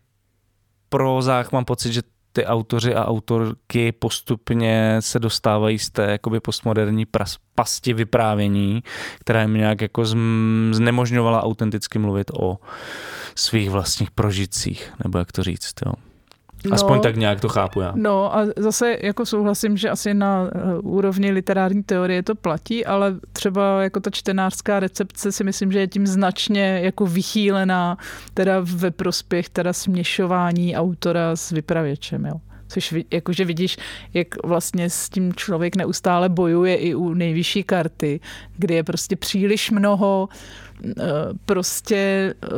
prózách 0.89 1.53
mám 1.53 1.65
pocit, 1.65 1.93
že 1.93 2.03
ty 2.35 2.47
autoři 2.47 2.95
a 2.95 3.05
autorky 3.05 3.93
postupně 3.93 4.97
se 5.01 5.19
dostávají 5.19 5.79
z 5.79 5.91
té 5.91 6.11
jakoby 6.11 6.41
postmoderní 6.41 7.07
pras, 7.07 7.37
pasti 7.55 7.93
vyprávění, 7.93 8.83
která 9.21 9.43
jim 9.43 9.55
nějak 9.55 9.81
jako 9.81 10.05
znemožňovala 10.71 11.43
autenticky 11.43 11.99
mluvit 11.99 12.31
o 12.41 12.59
svých 13.35 13.71
vlastních 13.71 14.11
prožitcích, 14.11 14.93
nebo 15.05 15.19
jak 15.19 15.33
to 15.33 15.43
říct, 15.43 15.75
jo. 15.87 15.93
Aspoň 16.73 16.97
no, 16.97 17.03
tak 17.03 17.17
nějak 17.17 17.41
to 17.41 17.49
chápu 17.49 17.81
já. 17.81 17.93
No 17.97 18.37
a 18.37 18.47
zase 18.57 18.97
jako 19.03 19.27
souhlasím, 19.27 19.77
že 19.77 19.91
asi 19.91 20.15
na 20.15 20.43
uh, 20.43 20.95
úrovni 20.95 21.31
literární 21.31 21.83
teorie 21.83 22.23
to 22.23 22.35
platí, 22.35 22.87
ale 22.87 23.15
třeba 23.33 23.83
jako 23.83 24.01
ta 24.01 24.11
čtenářská 24.11 24.81
recepce 24.81 25.33
si 25.33 25.45
myslím, 25.45 25.73
že 25.73 25.79
je 25.79 25.89
tím 25.89 26.07
značně 26.07 26.81
jako 26.83 27.07
vychýlená 27.07 27.99
teda 28.35 28.57
ve 28.63 28.91
prospěch 28.91 29.49
teda 29.49 29.73
směšování 29.73 30.77
autora 30.77 31.37
s 31.37 31.51
vypravěčem, 31.51 32.25
jo 32.25 32.41
což 32.75 32.95
jakože 33.11 33.45
vidíš, 33.45 33.77
jak 34.15 34.29
vlastně 34.45 34.91
s 34.91 35.09
tím 35.09 35.33
člověk 35.33 35.77
neustále 35.77 36.29
bojuje 36.29 36.77
i 36.77 36.95
u 36.95 37.15
nejvyšší 37.15 37.63
karty, 37.63 38.21
kdy 38.57 38.75
je 38.75 38.85
prostě 38.85 39.17
příliš 39.17 39.71
mnoho 39.71 40.29
eh, 40.31 40.37
prostě 41.47 42.35
eh, 42.43 42.49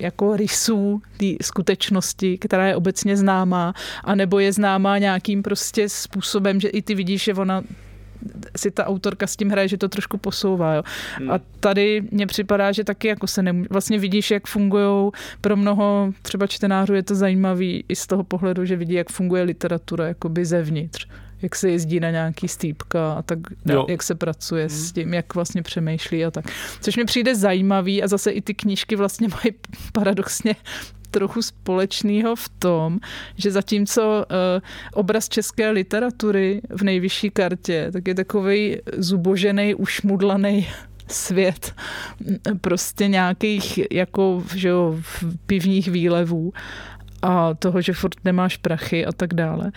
jako 0.00 0.36
rysů 0.36 1.02
té 1.16 1.26
skutečnosti, 1.42 2.38
která 2.38 2.66
je 2.66 2.76
obecně 2.76 3.16
známá, 3.16 3.74
anebo 4.04 4.38
je 4.38 4.52
známá 4.52 4.98
nějakým 4.98 5.42
prostě 5.42 5.88
způsobem, 5.88 6.60
že 6.60 6.68
i 6.68 6.82
ty 6.82 6.94
vidíš, 6.94 7.22
že 7.24 7.34
ona 7.34 7.62
si 8.56 8.70
ta 8.70 8.86
autorka 8.86 9.26
s 9.26 9.36
tím 9.36 9.50
hraje, 9.50 9.68
že 9.68 9.78
to 9.78 9.88
trošku 9.88 10.18
posouvá. 10.18 10.74
Jo. 10.74 10.82
Hmm. 11.16 11.30
A 11.30 11.40
tady 11.60 12.02
mně 12.10 12.26
připadá, 12.26 12.72
že 12.72 12.84
taky 12.84 13.08
jako 13.08 13.26
se 13.26 13.42
nemů... 13.42 13.64
vlastně 13.70 13.98
vidíš, 13.98 14.30
jak 14.30 14.46
fungují 14.46 15.10
pro 15.40 15.56
mnoho 15.56 16.12
třeba 16.22 16.46
čtenářů 16.46 16.94
je 16.94 17.02
to 17.02 17.14
zajímavý 17.14 17.84
i 17.88 17.96
z 17.96 18.06
toho 18.06 18.24
pohledu, 18.24 18.64
že 18.64 18.76
vidí, 18.76 18.94
jak 18.94 19.10
funguje 19.10 19.42
literatura 19.42 20.06
jakoby 20.06 20.44
zevnitř 20.44 21.06
jak 21.44 21.56
se 21.56 21.70
jezdí 21.70 22.00
na 22.00 22.10
nějaký 22.10 22.48
stýpka 22.48 23.12
a 23.12 23.22
tak, 23.22 23.38
jo. 23.66 23.86
jak 23.88 24.02
se 24.02 24.14
pracuje 24.14 24.68
s 24.68 24.82
hmm. 24.82 24.92
tím, 24.92 25.14
jak 25.14 25.34
vlastně 25.34 25.62
přemýšlí 25.62 26.24
a 26.24 26.30
tak. 26.30 26.44
Což 26.80 26.96
mi 26.96 27.04
přijde 27.04 27.34
zajímavý 27.34 28.02
a 28.02 28.08
zase 28.08 28.30
i 28.30 28.40
ty 28.40 28.54
knížky 28.54 28.96
vlastně 28.96 29.28
mají 29.44 29.54
paradoxně 29.92 30.56
trochu 31.10 31.42
společného 31.42 32.36
v 32.36 32.48
tom, 32.48 32.98
že 33.36 33.50
zatímco 33.50 34.02
uh, 34.02 34.62
obraz 34.92 35.28
české 35.28 35.70
literatury 35.70 36.60
v 36.70 36.82
nejvyšší 36.82 37.30
kartě, 37.30 37.88
tak 37.92 38.08
je 38.08 38.14
takový 38.14 38.76
zubožený, 38.96 39.74
ušmudlaný 39.74 40.66
svět 41.08 41.74
prostě 42.60 43.08
nějakých 43.08 43.92
jako 43.92 44.42
že 44.54 44.68
jo, 44.68 44.98
pivních 45.46 45.88
výlevů 45.88 46.52
a 47.22 47.54
toho, 47.54 47.80
že 47.80 47.92
furt 47.92 48.14
nemáš 48.24 48.56
prachy 48.56 49.06
a 49.06 49.12
tak 49.12 49.34
dále. 49.34 49.72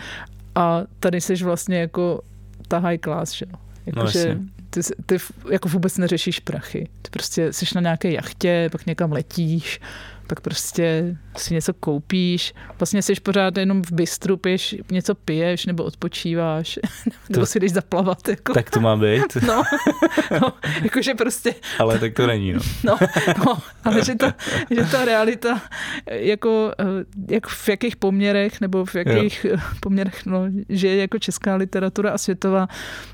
A 0.58 0.82
tady 1.00 1.20
jsi 1.20 1.34
vlastně 1.34 1.78
jako 1.78 2.20
ta 2.68 2.78
high 2.78 2.98
class, 2.98 3.32
že 3.32 3.46
jo. 3.50 3.58
Jako, 3.86 3.98
no, 3.98 4.10
že 4.10 4.38
ty, 4.70 4.80
ty 5.06 5.16
jako 5.50 5.68
vůbec 5.68 5.98
neřešíš 5.98 6.40
prachy. 6.40 6.88
Ty 7.02 7.10
prostě 7.10 7.52
jsi 7.52 7.66
na 7.74 7.80
nějaké 7.80 8.10
jachtě, 8.10 8.68
pak 8.72 8.86
někam 8.86 9.12
letíš, 9.12 9.80
pak 10.28 10.40
prostě 10.40 11.16
si 11.36 11.54
něco 11.54 11.74
koupíš, 11.74 12.54
vlastně 12.78 13.02
jsi 13.02 13.14
pořád 13.14 13.56
jenom 13.56 13.82
v 13.82 13.92
bistru, 13.92 14.36
piješ, 14.36 14.76
něco 14.90 15.14
piješ 15.14 15.66
nebo 15.66 15.84
odpočíváš, 15.84 16.78
nebo 17.28 17.40
to, 17.40 17.46
si 17.46 17.60
jdeš 17.60 17.72
zaplavat. 17.72 18.28
Jako. 18.28 18.54
Tak 18.54 18.70
to 18.70 18.80
má 18.80 18.96
být. 18.96 19.36
No, 19.48 19.62
no, 20.40 20.52
jakože 20.82 21.14
prostě... 21.14 21.54
Ale 21.78 21.98
tak 21.98 22.14
to 22.14 22.26
není, 22.26 22.52
no. 22.52 22.60
No, 22.84 22.98
no 23.46 23.58
ale 23.84 24.04
že 24.04 24.14
ta, 24.14 24.34
že 24.70 24.84
ta 24.84 25.04
realita, 25.04 25.62
jako, 26.10 26.72
eh, 26.78 26.84
jak 27.34 27.46
v 27.46 27.68
jakých 27.68 27.96
poměrech, 27.96 28.60
nebo 28.60 28.84
v 28.84 28.94
jakých 28.94 29.44
jo. 29.44 29.56
poměrech, 29.80 30.26
no, 30.26 30.44
že 30.68 30.88
je 30.88 30.96
jako 30.96 31.18
česká 31.18 31.56
literatura 31.56 32.10
a 32.10 32.18
světová, 32.18 32.68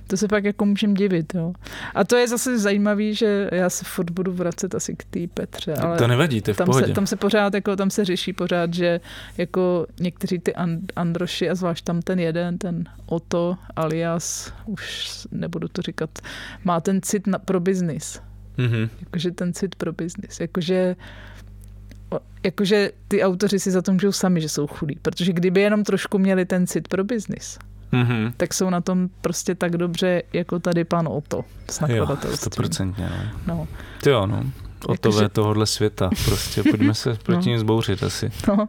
to 0.07 0.17
se 0.17 0.29
pak 0.29 0.45
jako 0.45 0.65
můžem 0.65 0.95
divit, 0.95 1.35
jo. 1.35 1.53
A 1.95 2.05
to 2.05 2.17
je 2.17 2.29
zase 2.29 2.59
zajímavý, 2.59 3.15
že 3.15 3.49
já 3.53 3.71
se 3.71 3.85
furt 3.85 4.11
budu 4.11 4.33
vracet 4.33 4.75
asi 4.75 4.97
k 4.97 5.05
té 5.05 5.21
Petře. 5.35 5.75
Ale 5.75 5.99
to 5.99 6.07
nevadí, 6.07 6.41
to 6.41 6.51
je 6.51 6.55
v 6.55 6.57
tam 6.57 6.67
pohodě. 6.67 6.87
Se, 6.87 6.93
tam 6.93 7.04
se 7.07 7.17
pořád, 7.17 7.55
jako, 7.55 7.77
tam 7.77 7.91
se 7.91 8.05
řeší 8.05 8.33
pořád, 8.33 8.75
že 8.75 9.01
jako 9.39 9.87
někteří 10.01 10.39
ty 10.39 10.55
androši 10.97 11.51
a 11.51 11.55
zvlášť 11.55 11.85
tam 11.85 12.03
ten 12.03 12.19
jeden, 12.19 12.59
ten 12.59 12.85
Oto 13.07 13.57
alias, 13.77 14.53
už 14.67 15.09
nebudu 15.33 15.69
to 15.69 15.83
říkat, 15.83 16.11
má 16.65 16.81
ten 16.81 17.03
cit 17.03 17.27
na, 17.27 17.39
pro 17.39 17.61
biznis. 17.61 18.21
Mm-hmm. 18.59 18.89
Jakože 19.01 19.31
ten 19.31 19.53
cit 19.53 19.75
pro 19.75 19.93
biznis. 19.93 20.41
Jakože 20.41 20.97
jakože 22.45 22.91
ty 23.09 23.23
autoři 23.23 23.59
si 23.59 23.71
za 23.71 23.83
to 23.83 23.93
můžou 23.93 24.13
sami, 24.13 24.41
že 24.41 24.49
jsou 24.49 24.67
chudí. 24.67 24.99
Protože 25.03 25.33
kdyby 25.33 25.61
jenom 25.61 25.85
trošku 25.85 26.19
měli 26.19 26.45
ten 26.45 26.67
cit 26.67 26.89
pro 26.89 27.05
biznis, 27.05 27.59
mm-hmm. 27.93 28.33
tak 28.37 28.55
jsou 28.55 28.71
na 28.71 28.81
tom 28.81 29.09
prostě 29.21 29.55
tak 29.55 29.77
dobře, 29.77 30.23
jako 30.33 30.59
tady 30.59 30.85
pan 30.85 31.09
Oto 31.09 31.45
s 31.71 31.81
nakladatelství. 31.81 32.51
Jo, 32.57 32.69
100%. 32.69 32.95
No. 32.99 33.09
no. 33.47 33.69
Jo, 34.07 34.27
no. 34.27 34.45
Otové 34.87 35.23
že... 35.23 35.29
tohohle 35.29 35.67
světa. 35.67 36.11
Prostě 36.25 36.63
pojďme 36.63 36.95
se 36.95 37.15
proti 37.23 37.49
no. 37.49 37.51
ním 37.51 37.59
zbouřit 37.59 38.03
asi. 38.03 38.33
No. 38.49 38.69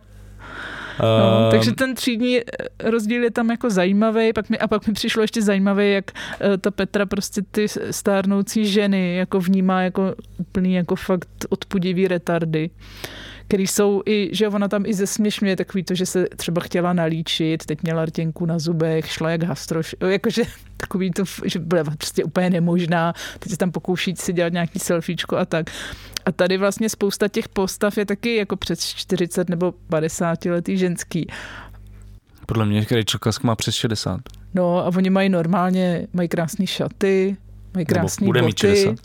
No, 0.99 1.51
takže 1.51 1.71
ten 1.71 1.95
třídní 1.95 2.39
rozdíl 2.83 3.23
je 3.23 3.31
tam 3.31 3.49
jako 3.49 3.69
zajímavý, 3.69 4.33
pak 4.33 4.49
mi, 4.49 4.59
a 4.59 4.67
pak 4.67 4.87
mi 4.87 4.93
přišlo 4.93 5.21
ještě 5.21 5.41
zajímavé, 5.41 5.87
jak 5.87 6.11
eh, 6.39 6.57
ta 6.57 6.71
Petra 6.71 7.05
prostě 7.05 7.41
ty 7.51 7.67
stárnoucí 7.91 8.65
ženy 8.65 9.15
jako 9.15 9.39
vnímá 9.39 9.81
jako 9.81 10.15
úplný 10.37 10.73
jako 10.73 10.95
fakt 10.95 11.45
odpudivý 11.49 12.07
retardy 12.07 12.69
který 13.47 13.67
jsou 13.67 14.01
i, 14.05 14.29
že 14.31 14.47
ona 14.47 14.67
tam 14.67 14.85
i 14.85 14.93
zesměšňuje 14.93 15.55
takový 15.55 15.83
to, 15.83 15.95
že 15.95 16.05
se 16.05 16.27
třeba 16.35 16.61
chtěla 16.61 16.93
nalíčit, 16.93 17.65
teď 17.65 17.83
měla 17.83 18.05
rtěnku 18.05 18.45
na 18.45 18.59
zubech, 18.59 19.11
šla 19.11 19.29
jak 19.29 19.43
hastroš, 19.43 19.95
jakože 20.07 20.43
takový 20.77 21.11
to, 21.11 21.23
že 21.45 21.59
byla 21.59 21.83
prostě 21.83 22.23
úplně 22.23 22.49
nemožná, 22.49 23.13
teď 23.39 23.51
se 23.51 23.57
tam 23.57 23.71
pokouší 23.71 24.13
si 24.17 24.33
dělat 24.33 24.53
nějaký 24.53 24.79
selfiečko 24.79 25.37
a 25.37 25.45
tak. 25.45 25.71
A 26.25 26.31
tady 26.31 26.57
vlastně 26.57 26.89
spousta 26.89 27.27
těch 27.27 27.49
postav 27.49 27.97
je 27.97 28.05
taky 28.05 28.35
jako 28.35 28.55
přes 28.55 28.79
40 28.79 29.49
nebo 29.49 29.71
50 29.71 30.45
letý 30.45 30.77
ženský. 30.77 31.27
Podle 32.45 32.65
mě 32.65 32.79
Rachel 32.79 33.31
má 33.43 33.55
přes 33.55 33.75
60. 33.75 34.21
No 34.53 34.77
a 34.77 34.87
oni 34.97 35.09
mají 35.09 35.29
normálně, 35.29 36.07
mají 36.13 36.29
krásné 36.29 36.67
šaty, 36.67 37.37
mají 37.73 37.85
krásné 37.85 38.27
boty. 38.27 38.41
Mít 38.41 38.57
60. 38.57 38.95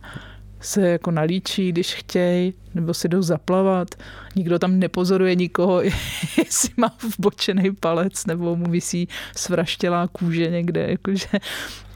se 0.60 0.88
jako 0.88 1.10
nalíčí, 1.10 1.72
když 1.72 1.94
chtějí, 1.94 2.54
nebo 2.74 2.94
si 2.94 3.08
jdou 3.08 3.22
zaplavat. 3.22 3.88
Nikdo 4.36 4.58
tam 4.58 4.78
nepozoruje 4.78 5.34
nikoho, 5.34 5.82
jestli 6.38 6.70
má 6.76 6.96
vbočený 7.18 7.74
palec, 7.74 8.26
nebo 8.26 8.56
mu 8.56 8.70
visí 8.70 9.08
svraštělá 9.36 10.08
kůže 10.08 10.50
někde. 10.50 10.86
Jakože 10.90 11.28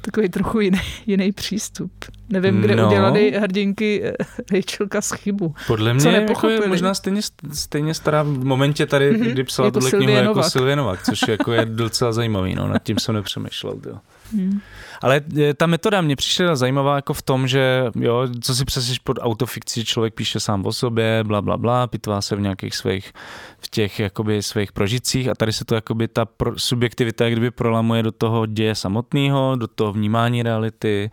takový 0.05 0.29
trochu 0.29 0.61
jiný, 0.61 0.81
jiný 1.07 1.33
přístup. 1.33 1.93
Nevím, 2.29 2.61
kde 2.61 2.77
no. 2.77 2.87
udělali 2.87 3.31
hrdinky 3.31 4.03
eh, 4.05 4.13
Rachelka 4.53 5.01
z 5.01 5.13
chybu. 5.13 5.55
Podle 5.67 5.95
mě 5.95 6.11
jako 6.11 6.49
je 6.49 6.69
možná 6.69 6.95
stejně, 6.95 7.21
stejně 7.53 7.95
stará 7.95 8.23
v 8.23 8.45
momentě 8.45 8.87
tady, 8.87 9.13
mm-hmm. 9.13 9.33
kdy 9.33 9.45
psala 9.45 9.67
jako 9.67 9.81
tuhle 9.81 9.91
knihu 9.91 10.13
jako 10.13 10.43
Sylvie 10.43 10.77
Novak, 10.77 11.03
což 11.03 11.21
jako 11.29 11.53
je 11.53 11.67
docela 11.67 12.13
zajímavý, 12.13 12.55
no, 12.55 12.69
nad 12.69 12.83
tím 12.83 12.99
jsem 12.99 13.15
nepřemýšlel. 13.15 13.75
Jo. 13.87 13.99
Hmm. 14.33 14.61
Ale 15.03 15.21
eh, 15.39 15.55
ta 15.55 15.67
metoda 15.67 16.01
mě 16.01 16.17
přišla 16.17 16.57
zajímavá 16.57 16.97
jako 16.97 17.15
v 17.15 17.23
tom, 17.23 17.49
že 17.49 17.85
jo, 18.01 18.29
co 18.41 18.55
si 18.55 18.65
přeseš 18.65 18.99
pod 18.99 19.19
autofikcí, 19.21 19.85
člověk 19.85 20.15
píše 20.15 20.41
sám 20.41 20.67
o 20.67 20.73
sobě, 20.73 21.25
bla, 21.27 21.43
bla, 21.43 21.57
bla, 21.57 21.87
pitvá 21.87 22.23
se 22.23 22.37
v 22.37 22.41
nějakých 22.41 22.75
svých, 22.75 23.13
v 23.59 23.71
těch 23.71 24.01
jakoby 24.01 24.43
svých 24.43 24.73
prožitcích 24.73 25.29
a 25.29 25.35
tady 25.35 25.53
se 25.53 25.65
to 25.65 25.75
jakoby 25.75 26.09
ta 26.09 26.25
pro, 26.25 26.59
subjektivita 26.59 27.29
kdyby 27.31 27.51
prolamuje 27.51 28.03
do 28.03 28.13
toho 28.13 28.47
děje 28.47 28.75
samotného, 28.75 29.57
do 29.57 29.67
toho 29.67 29.93
vnímání 29.95 30.43
reality, 30.43 31.11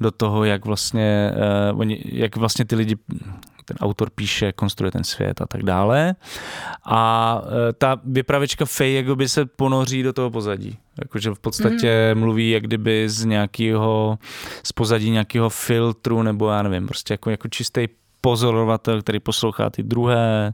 do 0.00 0.10
toho, 0.10 0.44
jak 0.44 0.64
vlastně, 0.64 1.32
uh, 1.72 1.80
oni, 1.80 2.04
jak 2.04 2.36
vlastně 2.36 2.64
ty 2.64 2.76
lidi 2.76 2.96
ten 3.70 3.76
autor 3.86 4.10
píše, 4.10 4.52
konstruuje 4.52 4.92
ten 4.92 5.04
svět 5.04 5.40
a 5.40 5.46
tak 5.46 5.62
dále. 5.62 6.14
A 6.84 7.42
e, 7.68 7.72
ta 7.72 8.00
vypravěčka 8.04 8.64
Faye 8.64 8.92
jakoby 8.92 9.28
se 9.28 9.46
ponoří 9.46 10.02
do 10.02 10.12
toho 10.12 10.30
pozadí. 10.30 10.78
Jakože 10.98 11.30
v 11.30 11.38
podstatě 11.38 12.10
mm. 12.14 12.20
mluví 12.20 12.50
jak 12.50 12.62
kdyby 12.62 13.08
z 13.08 13.24
nějakého, 13.24 14.18
z 14.62 14.72
pozadí 14.72 15.10
nějakého 15.10 15.50
filtru, 15.50 16.22
nebo 16.22 16.50
já 16.50 16.62
nevím, 16.62 16.86
prostě 16.86 17.14
jako, 17.14 17.30
jako 17.30 17.48
čistý 17.48 17.88
pozorovatel, 18.20 19.02
který 19.02 19.20
poslouchá 19.20 19.70
ty 19.70 19.82
druhé 19.82 20.52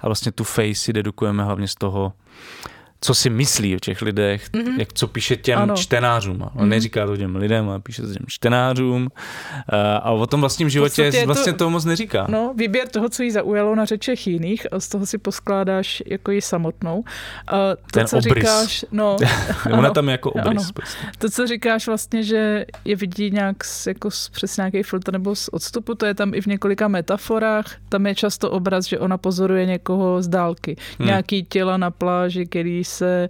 a 0.00 0.06
vlastně 0.08 0.32
tu 0.32 0.44
Faye 0.44 0.74
si 0.74 0.92
dedukujeme 0.92 1.44
hlavně 1.44 1.68
z 1.68 1.74
toho, 1.74 2.12
co 3.04 3.14
si 3.14 3.30
myslí 3.30 3.76
o 3.76 3.78
těch 3.78 4.02
lidech, 4.02 4.50
mm-hmm. 4.52 4.78
jak 4.78 4.92
co 4.92 5.06
píše 5.08 5.36
těm 5.36 5.58
ano. 5.58 5.76
čtenářům. 5.76 6.42
On 6.42 6.48
mm-hmm. 6.48 6.68
neříká 6.68 7.06
to 7.06 7.16
těm 7.16 7.36
lidem, 7.36 7.68
ale 7.68 7.80
píše 7.80 8.02
to 8.02 8.08
těm 8.08 8.26
čtenářům. 8.26 9.08
A 10.02 10.10
o 10.10 10.26
tom 10.26 10.40
vlastním 10.40 10.68
životě 10.68 11.12
vlastně 11.26 11.52
to, 11.52 11.58
toho 11.58 11.70
moc 11.70 11.84
neříká. 11.84 12.26
No, 12.28 12.54
výběr 12.56 12.88
toho, 12.88 13.08
co 13.08 13.22
jí 13.22 13.30
zaujalo 13.30 13.74
na 13.74 13.84
řečech 13.84 14.26
jiných 14.26 14.72
a 14.72 14.80
z 14.80 14.88
toho 14.88 15.06
si 15.06 15.18
poskládáš 15.18 16.02
jako 16.06 16.30
ji 16.30 16.42
samotnou. 16.42 17.04
A 17.46 17.76
to, 17.76 17.76
Ten 17.92 18.06
co 18.06 18.18
obrys. 18.18 18.34
říkáš, 18.34 18.84
no, 18.92 19.16
Ona 19.66 19.78
ano, 19.78 19.90
tam 19.90 20.08
je 20.08 20.12
jako 20.12 20.30
obrys. 20.30 20.62
Ano. 20.62 20.72
Prostě. 20.74 20.98
To, 21.18 21.30
co 21.30 21.46
říkáš 21.46 21.86
vlastně, 21.86 22.22
že 22.22 22.66
je 22.84 22.96
vidí 22.96 23.30
nějak 23.30 23.56
jako 23.86 24.08
přes 24.32 24.56
nějaký 24.56 24.82
filtr 24.82 25.12
nebo 25.12 25.36
z 25.36 25.48
odstupu, 25.48 25.94
to 25.94 26.06
je 26.06 26.14
tam 26.14 26.34
i 26.34 26.40
v 26.40 26.46
několika 26.46 26.88
metaforách. 26.88 27.76
Tam 27.88 28.06
je 28.06 28.14
často 28.14 28.50
obraz, 28.50 28.84
že 28.86 28.98
ona 28.98 29.18
pozoruje 29.18 29.66
někoho 29.66 30.22
z 30.22 30.28
dálky. 30.28 30.76
Hmm. 30.98 31.08
Nějaký 31.08 31.42
těla 31.42 31.76
na 31.76 31.90
pláži, 31.90 32.46
který 32.46 32.84
se 32.94 33.28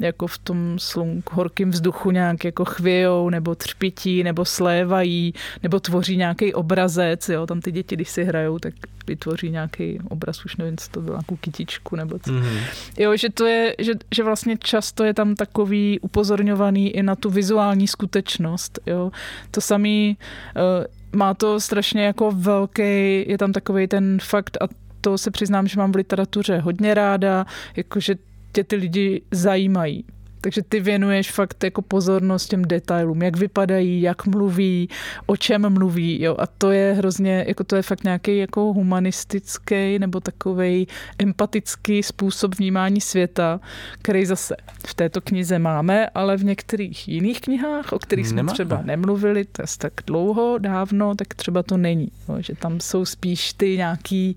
jako 0.00 0.26
v 0.26 0.38
tom 0.38 0.78
slunk, 0.78 1.30
horkým 1.32 1.70
vzduchu 1.70 2.10
nějak 2.10 2.44
jako 2.44 2.64
chvějou, 2.64 3.30
nebo 3.30 3.54
třpití, 3.54 4.22
nebo 4.22 4.44
slévají, 4.44 5.34
nebo 5.62 5.80
tvoří 5.80 6.16
nějaký 6.16 6.54
obrazec, 6.54 7.28
jo, 7.28 7.46
tam 7.46 7.60
ty 7.60 7.72
děti, 7.72 7.96
když 7.96 8.08
si 8.08 8.24
hrajou, 8.24 8.58
tak 8.58 8.74
vytvoří 9.06 9.50
nějaký 9.50 9.98
obraz, 10.08 10.44
už 10.44 10.56
nevím, 10.56 10.76
co 10.76 10.90
to 10.90 11.00
bylo, 11.00 11.16
nějakou 11.16 11.36
kytičku, 11.36 11.96
nebo 11.96 12.18
co. 12.18 12.30
Mm-hmm. 12.30 12.58
Jo, 12.98 13.16
že 13.16 13.30
to 13.30 13.46
je, 13.46 13.74
že, 13.78 13.92
že 14.14 14.22
vlastně 14.22 14.56
často 14.58 15.04
je 15.04 15.14
tam 15.14 15.34
takový 15.34 16.00
upozorňovaný 16.00 16.90
i 16.90 17.02
na 17.02 17.16
tu 17.16 17.30
vizuální 17.30 17.88
skutečnost, 17.88 18.78
jo. 18.86 19.10
To 19.50 19.60
samý, 19.60 20.16
uh, 20.56 20.84
má 21.18 21.34
to 21.34 21.60
strašně 21.60 22.04
jako 22.04 22.30
velký, 22.30 23.24
je 23.28 23.38
tam 23.38 23.52
takový 23.52 23.86
ten 23.86 24.18
fakt 24.22 24.56
a 24.60 24.68
to 25.00 25.18
se 25.18 25.30
přiznám, 25.30 25.66
že 25.66 25.78
mám 25.78 25.92
v 25.92 25.96
literatuře 25.96 26.58
hodně 26.58 26.94
ráda, 26.94 27.46
jakože 27.76 28.14
tě 28.56 28.64
ty 28.64 28.76
lidi 28.76 29.22
zajímají. 29.30 30.04
Takže 30.46 30.62
ty 30.62 30.80
věnuješ 30.80 31.30
fakt 31.30 31.64
jako 31.64 31.82
pozornost 31.82 32.46
těm 32.46 32.64
detailům, 32.64 33.22
jak 33.22 33.36
vypadají, 33.36 34.02
jak 34.02 34.26
mluví, 34.26 34.88
o 35.26 35.36
čem 35.36 35.70
mluví, 35.72 36.22
jo. 36.22 36.36
A 36.38 36.46
to 36.46 36.70
je 36.70 36.92
hrozně, 36.92 37.44
jako 37.48 37.64
to 37.64 37.76
je 37.76 37.82
fakt 37.82 38.04
nějaký 38.04 38.38
jako 38.38 38.60
humanistický 38.60 39.98
nebo 39.98 40.20
takový 40.20 40.88
empatický 41.18 42.02
způsob 42.02 42.54
vnímání 42.54 43.00
světa, 43.00 43.60
který 44.02 44.26
zase 44.26 44.56
v 44.86 44.94
této 44.94 45.20
knize 45.20 45.58
máme, 45.58 46.08
ale 46.08 46.36
v 46.36 46.44
některých 46.44 47.08
jiných 47.08 47.40
knihách, 47.40 47.92
o 47.92 47.98
kterých 47.98 48.28
jsme 48.28 48.36
Nemá. 48.36 48.52
třeba 48.52 48.82
nemluvili, 48.82 49.44
to 49.44 49.62
je 49.62 49.66
tak 49.78 49.92
dlouho, 50.06 50.58
dávno, 50.58 51.14
tak 51.14 51.34
třeba 51.34 51.62
to 51.62 51.76
není. 51.76 52.08
Jo. 52.28 52.36
Že 52.38 52.54
tam 52.54 52.80
jsou 52.80 53.04
spíš 53.04 53.52
ty 53.52 53.76
nějaký 53.76 54.36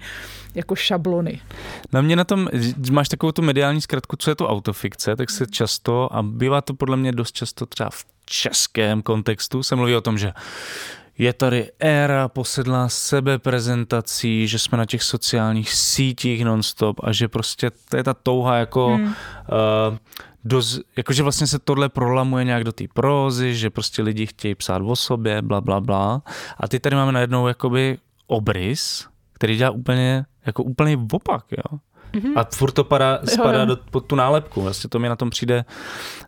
jako 0.56 0.76
šablony. 0.76 1.42
Na 1.94 2.02
mě 2.02 2.16
na 2.16 2.24
tom, 2.24 2.48
máš 2.92 3.10
takovou 3.10 3.32
tu 3.32 3.42
mediální 3.42 3.82
zkratku, 3.82 4.16
co 4.16 4.32
je 4.32 4.36
to 4.36 4.48
autofikce, 4.48 5.16
tak 5.16 5.30
se 5.30 5.48
často, 5.48 5.99
a 6.06 6.24
bývá 6.24 6.62
to 6.62 6.74
podle 6.74 6.98
mě 6.98 7.12
dost 7.12 7.32
často 7.32 7.66
třeba 7.66 7.90
v 7.90 8.06
českém 8.26 9.02
kontextu, 9.02 9.64
se 9.64 9.76
mluví 9.76 9.96
o 9.96 10.02
tom, 10.02 10.18
že 10.18 10.34
je 11.18 11.34
tady 11.34 11.72
éra 11.80 12.28
posedlá 12.28 12.90
sebeprezentací, 12.90 14.48
že 14.48 14.60
jsme 14.60 14.78
na 14.78 14.86
těch 14.86 15.04
sociálních 15.04 15.74
sítích 15.74 16.46
nonstop 16.46 17.00
a 17.04 17.12
že 17.12 17.28
prostě 17.28 17.72
to 17.90 17.98
je 17.98 18.04
ta 18.04 18.14
touha 18.14 18.58
jako 18.58 18.88
hmm. 18.88 19.06
uh, 19.06 19.12
doz, 20.44 20.80
jakože 20.98 21.24
vlastně 21.24 21.48
se 21.48 21.60
tohle 21.60 21.90
prolamuje 21.90 22.44
nějak 22.44 22.64
do 22.64 22.72
té 22.72 22.84
prózy, 22.94 23.56
že 23.56 23.70
prostě 23.70 24.02
lidi 24.02 24.26
chtějí 24.26 24.56
psát 24.56 24.82
o 24.86 24.96
sobě, 24.96 25.42
bla, 25.42 25.62
bla, 25.62 25.82
bla. 25.82 26.22
A 26.58 26.68
ty 26.68 26.80
tady 26.80 26.96
máme 26.96 27.12
najednou 27.12 27.48
jakoby 27.48 27.98
obrys, 28.28 29.08
který 29.34 29.58
dělá 29.58 29.72
úplně, 29.72 30.26
jako 30.46 30.64
úplný 30.64 31.08
opak, 31.12 31.46
jo. 31.52 31.80
Mm-hmm. 32.14 32.34
A 32.36 32.44
furt 32.56 32.72
to 32.72 32.84
para, 32.84 33.20
spadá 33.26 33.66
do, 33.66 33.78
pod 33.92 34.06
tu 34.06 34.16
nálepku. 34.16 34.62
Vlastně 34.62 34.90
to 34.90 35.00
mi 35.00 35.10
na 35.10 35.16
tom 35.16 35.30
přijde 35.30 35.66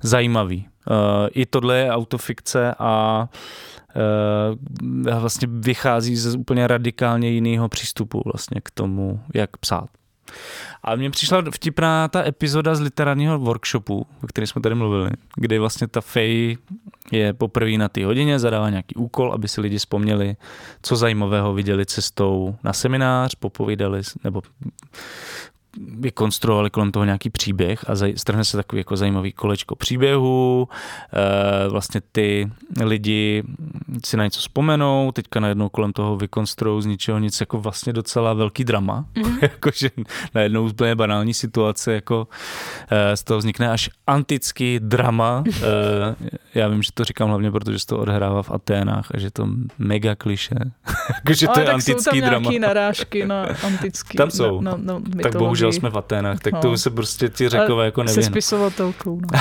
zajímavý. 0.02 0.68
Uh, 0.90 0.96
I 1.32 1.46
tohle 1.46 1.78
je 1.78 1.92
autofikce 1.92 2.76
a 2.80 3.28
uh, 4.84 5.20
vlastně 5.20 5.48
vychází 5.52 6.16
z 6.16 6.36
úplně 6.36 6.68
radikálně 6.68 7.30
jiného 7.30 7.70
přístupu 7.70 8.22
vlastně 8.26 8.62
k 8.64 8.72
tomu, 8.72 9.20
jak 9.34 9.58
psát. 9.58 9.90
A 10.84 10.96
mně 10.96 11.10
přišla 11.10 11.44
vtipná 11.52 12.08
ta 12.08 12.28
epizoda 12.28 12.76
z 12.76 12.80
literárního 12.80 13.40
workshopu, 13.40 14.08
o 14.24 14.28
kterém 14.28 14.48
jsme 14.48 14.62
tady 14.62 14.76
mluvili, 14.76 15.10
kdy 15.36 15.60
vlastně 15.60 15.88
ta 15.88 16.02
Fej 16.02 16.58
je 17.12 17.34
poprvé 17.34 17.72
na 17.72 17.90
té 17.90 18.06
hodině, 18.06 18.40
zadává 18.40 18.70
nějaký 18.70 18.96
úkol, 18.96 19.34
aby 19.34 19.48
si 19.48 19.62
lidi 19.62 19.78
vzpomněli, 19.78 20.36
co 20.82 20.96
zajímavého 20.96 21.54
viděli 21.54 21.86
cestou 21.86 22.56
na 22.64 22.74
seminář, 22.74 23.36
popovídali, 23.36 24.02
nebo 24.24 24.42
vykonstruovali 25.78 26.70
kolem 26.70 26.92
toho 26.92 27.06
nějaký 27.06 27.30
příběh 27.30 27.90
a 27.90 27.94
strhne 28.16 28.46
se 28.46 28.58
takový 28.58 28.80
jako 28.80 28.98
zajímavý 28.98 29.32
kolečko 29.32 29.76
příběhu, 29.76 30.68
e, 31.14 31.70
vlastně 31.70 32.02
ty 32.12 32.52
lidi 32.84 33.44
si 34.06 34.18
na 34.18 34.24
něco 34.24 34.40
vzpomenou, 34.40 35.12
teďka 35.12 35.40
najednou 35.40 35.70
kolem 35.70 35.94
toho 35.94 36.18
vykonstruují 36.18 36.84
z 36.84 36.86
ničeho 36.86 37.20
nic 37.20 37.40
jako 37.40 37.58
vlastně 37.58 37.94
docela 37.94 38.34
velký 38.34 38.64
drama, 38.64 39.06
mm-hmm. 39.16 39.38
jakože 39.42 39.90
najednou 40.36 40.66
úplně 40.66 40.96
banální 40.96 41.34
situace, 41.34 41.94
jako 41.94 42.28
e, 42.90 43.18
z 43.18 43.24
toho 43.24 43.38
vznikne 43.38 43.70
až 43.70 43.90
antický 44.08 44.80
drama, 44.80 45.44
e, 45.48 46.16
já 46.54 46.68
vím, 46.68 46.84
že 46.84 46.90
to 46.94 47.04
říkám 47.04 47.30
hlavně, 47.30 47.52
protože 47.52 47.80
se 47.80 47.86
to 47.86 47.98
odhrává 47.98 48.44
v 48.44 48.52
Aténách 48.52 49.08
a 49.14 49.20
že 49.20 49.32
to 49.32 49.48
mega 49.78 50.16
kliše, 50.16 50.56
jakože 51.16 51.48
to 51.48 51.60
je 51.60 51.72
antický 51.72 52.04
jsou 52.04 52.22
tam 52.22 52.30
drama. 52.30 52.50
narážky 52.60 53.26
na 53.26 53.46
antický. 53.64 54.18
Tam 54.18 54.32
jsou. 54.32 54.62
Na, 54.62 54.72
na, 54.78 54.94
na 54.94 55.22
tak 55.24 55.36
bohužel 55.36 55.61
bohužel 55.62 55.80
jsme 55.80 55.90
v 55.90 55.98
Aténách, 55.98 56.40
tak 56.40 56.54
no. 56.54 56.62
to 56.62 56.78
se 56.78 56.90
prostě 56.90 57.30
ti 57.30 57.50
řekové 57.50 57.86
jako 57.86 58.04
nevěnou. 58.04 58.24
Se 58.24 58.30
spisovatelkou, 58.30 59.22
no. 59.22 59.40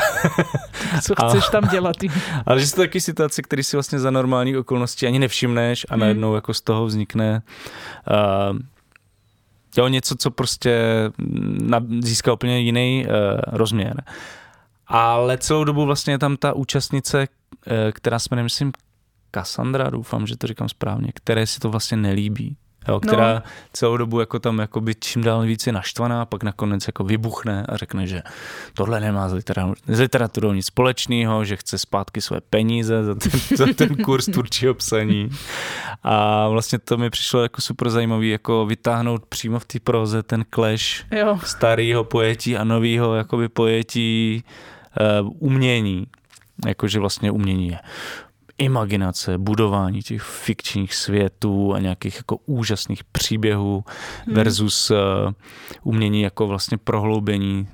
Co 1.03 1.15
chceš 1.15 1.49
tam 1.49 1.69
dělat? 1.69 1.97
ale 2.47 2.61
že 2.61 2.67
jsou 2.67 2.77
to 2.77 2.83
taky 2.83 3.01
situace, 3.01 3.43
které 3.43 3.63
si 3.63 3.77
vlastně 3.77 3.99
za 3.99 4.11
normální 4.11 4.57
okolnosti 4.57 5.07
ani 5.07 5.19
nevšimneš 5.19 5.87
a 5.89 5.95
hmm. 5.95 6.01
najednou 6.01 6.35
jako 6.35 6.55
z 6.55 6.61
toho 6.61 6.87
vznikne 6.87 7.43
uh, 8.53 8.59
jo, 9.77 9.89
něco, 9.89 10.17
co 10.17 10.31
prostě 10.31 10.81
získá 12.01 12.33
úplně 12.33 12.61
jiný 12.61 13.07
uh, 13.07 13.13
rozměr. 13.47 14.03
Ale 14.87 15.39
celou 15.39 15.65
dobu 15.65 15.85
vlastně 15.85 16.15
je 16.15 16.19
tam 16.19 16.37
ta 16.37 16.53
účastnice, 16.53 17.19
uh, 17.29 17.73
která 17.93 18.19
se 18.19 18.29
jmenuje, 18.31 18.45
myslím, 18.45 18.73
Cassandra, 19.35 19.91
doufám, 19.91 20.27
že 20.27 20.37
to 20.37 20.47
říkám 20.47 20.69
správně, 20.69 21.11
které 21.15 21.47
si 21.47 21.61
to 21.61 21.71
vlastně 21.71 21.97
nelíbí 21.97 22.57
jo, 22.89 23.01
která 23.01 23.35
no. 23.35 23.43
celou 23.73 23.97
dobu 23.97 24.20
jako 24.20 24.39
tam 24.39 24.59
jako 24.59 24.81
by 24.81 24.94
čím 24.94 25.23
dál 25.23 25.43
více 25.43 25.73
naštvaná, 25.73 26.27
pak 26.27 26.43
nakonec 26.43 26.86
jako 26.86 27.05
vybuchne 27.05 27.66
a 27.69 27.77
řekne, 27.77 28.07
že 28.07 28.23
tohle 28.74 29.01
nemá 29.01 29.28
s, 29.28 29.32
literaturou, 29.32 29.74
s 29.86 29.98
literaturou 29.98 30.52
nic 30.52 30.66
společného, 30.66 31.44
že 31.44 31.57
chce 31.57 31.78
zpátky 31.78 32.20
své 32.20 32.40
peníze 32.40 33.05
za 33.05 33.15
ten, 33.15 33.32
za 33.57 33.66
ten 33.77 33.97
kurz 33.97 34.27
tvůrčího 34.27 34.74
psaní. 34.74 35.31
A 36.02 36.48
vlastně 36.48 36.78
to 36.78 36.97
mi 36.97 37.11
přišlo 37.11 37.43
jako 37.43 37.62
super 37.62 37.90
zajímavý, 37.90 38.31
jako 38.31 38.66
vytáhnout 38.66 39.27
přímo 39.27 39.59
v 39.59 39.65
té 39.65 39.81
proze 39.81 40.23
ten 40.23 40.44
clash 40.55 41.05
jo. 41.11 41.39
starého 41.44 42.05
pojetí 42.05 42.57
a 42.57 42.65
nového 42.65 43.15
jakoby 43.15 43.48
pojetí 43.48 44.44
uh, 45.23 45.31
umění. 45.39 46.07
Jakože 46.66 47.01
vlastně 47.01 47.31
umění 47.31 47.69
je 47.69 47.78
imaginace, 48.61 49.39
budování 49.39 50.03
těch 50.03 50.23
fikčních 50.23 50.95
světů 50.95 51.74
a 51.74 51.78
nějakých 51.78 52.16
jako 52.16 52.37
úžasných 52.37 53.05
příběhů 53.05 53.85
hmm. 54.27 54.35
versus 54.35 54.91
uh, 54.91 54.97
umění 55.82 56.23
jako 56.23 56.47
vlastně 56.47 56.78
prohloubení 56.78 57.69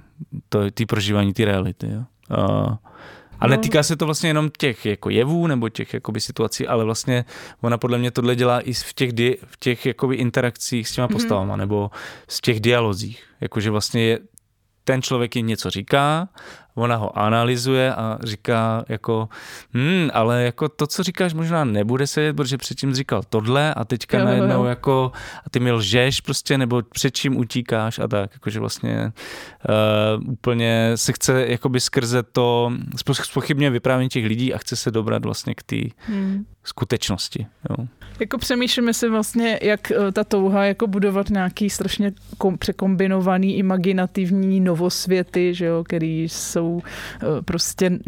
ty 0.74 0.86
prožívání 0.86 1.32
ty 1.32 1.44
reality. 1.44 1.88
Jo. 1.90 2.04
Uh, 2.38 2.76
a 3.40 3.46
no. 3.46 3.50
netýká 3.50 3.82
se 3.82 3.96
to 3.96 4.04
vlastně 4.04 4.28
jenom 4.28 4.50
těch 4.58 4.86
jako 4.86 5.10
jevů 5.10 5.46
nebo 5.46 5.68
těch 5.68 5.94
jakoby 5.94 6.20
situací, 6.20 6.66
ale 6.66 6.84
vlastně 6.84 7.24
ona 7.60 7.78
podle 7.78 7.98
mě 7.98 8.10
tohle 8.10 8.36
dělá 8.36 8.60
i 8.60 8.72
v 8.72 8.94
těch, 8.94 9.12
di, 9.12 9.38
v 9.46 9.56
těch 9.58 9.86
jakoby 9.86 10.16
interakcích 10.16 10.88
s 10.88 10.92
těma 10.92 11.06
mhm. 11.06 11.12
postavama 11.12 11.54
mm-hmm. 11.54 11.58
nebo 11.58 11.90
v 12.30 12.40
těch 12.40 12.60
dialozích. 12.60 13.24
Jakože 13.40 13.70
vlastně 13.70 14.02
je, 14.02 14.18
ten 14.84 15.02
člověk 15.02 15.36
jim 15.36 15.46
něco 15.46 15.70
říká 15.70 16.28
ona 16.76 16.96
ho 16.96 17.18
analyzuje 17.18 17.94
a 17.94 18.18
říká 18.22 18.84
jako, 18.88 19.28
hm, 19.74 20.08
ale 20.12 20.42
jako 20.42 20.68
to, 20.68 20.86
co 20.86 21.02
říkáš, 21.02 21.34
možná 21.34 21.64
nebude 21.64 22.06
se 22.06 22.32
protože 22.32 22.58
předtím 22.58 22.94
říkal 22.94 23.22
tohle 23.28 23.74
a 23.74 23.84
teďka 23.84 24.18
jo, 24.18 24.24
najednou 24.24 24.62
jo. 24.62 24.64
jako, 24.64 25.12
a 25.46 25.50
ty 25.50 25.60
mi 25.60 25.72
lžeš 25.72 26.20
prostě, 26.20 26.58
nebo 26.58 26.82
před 26.82 27.16
čím 27.16 27.36
utíkáš 27.36 27.98
a 27.98 28.08
tak, 28.08 28.30
jakože 28.32 28.60
vlastně 28.60 29.12
uh, 30.22 30.32
úplně 30.32 30.92
se 30.94 31.12
chce 31.12 31.46
jakoby 31.48 31.80
skrze 31.80 32.22
to, 32.22 32.72
spochybně 33.12 33.70
vyprávění 33.70 34.08
těch 34.08 34.24
lidí 34.24 34.54
a 34.54 34.58
chce 34.58 34.76
se 34.76 34.90
dobrat 34.90 35.24
vlastně 35.24 35.54
k 35.54 35.62
té 35.62 35.76
hmm. 36.06 36.44
skutečnosti. 36.64 37.46
Jo. 37.70 37.86
Jako 38.20 38.38
přemýšlíme 38.38 38.94
si 38.94 39.08
vlastně, 39.08 39.58
jak 39.62 39.90
eh, 39.90 40.12
ta 40.12 40.24
touha 40.24 40.64
jako 40.64 40.86
budovat 40.86 41.30
nějaký 41.30 41.70
strašně 41.70 42.12
kom, 42.38 42.58
překombinovaný 42.58 43.56
imaginativní 43.56 44.60
novosvěty, 44.60 45.54
že 45.54 45.66
jo, 45.66 45.84
který 45.84 46.22
jsou 46.22 46.65
eh, 46.82 47.42
prostě 47.44 47.98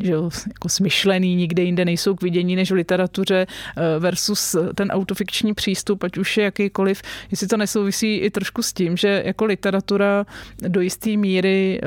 že 0.00 0.12
jako 0.46 0.68
smyšlený, 0.68 1.34
nikde 1.34 1.62
jinde 1.62 1.84
nejsou 1.84 2.14
k 2.14 2.22
vidění 2.22 2.56
než 2.56 2.70
v 2.70 2.74
literatuře 2.74 3.46
eh, 3.46 3.98
versus 3.98 4.56
ten 4.74 4.90
autofikční 4.90 5.54
přístup, 5.54 6.04
ať 6.04 6.18
už 6.18 6.36
je 6.36 6.44
jakýkoliv, 6.44 7.02
jestli 7.30 7.46
to 7.46 7.56
nesouvisí 7.56 8.16
i 8.16 8.30
trošku 8.30 8.62
s 8.62 8.72
tím, 8.72 8.96
že 8.96 9.22
jako 9.26 9.44
literatura 9.44 10.26
do 10.68 10.80
jisté 10.80 11.16
míry 11.16 11.80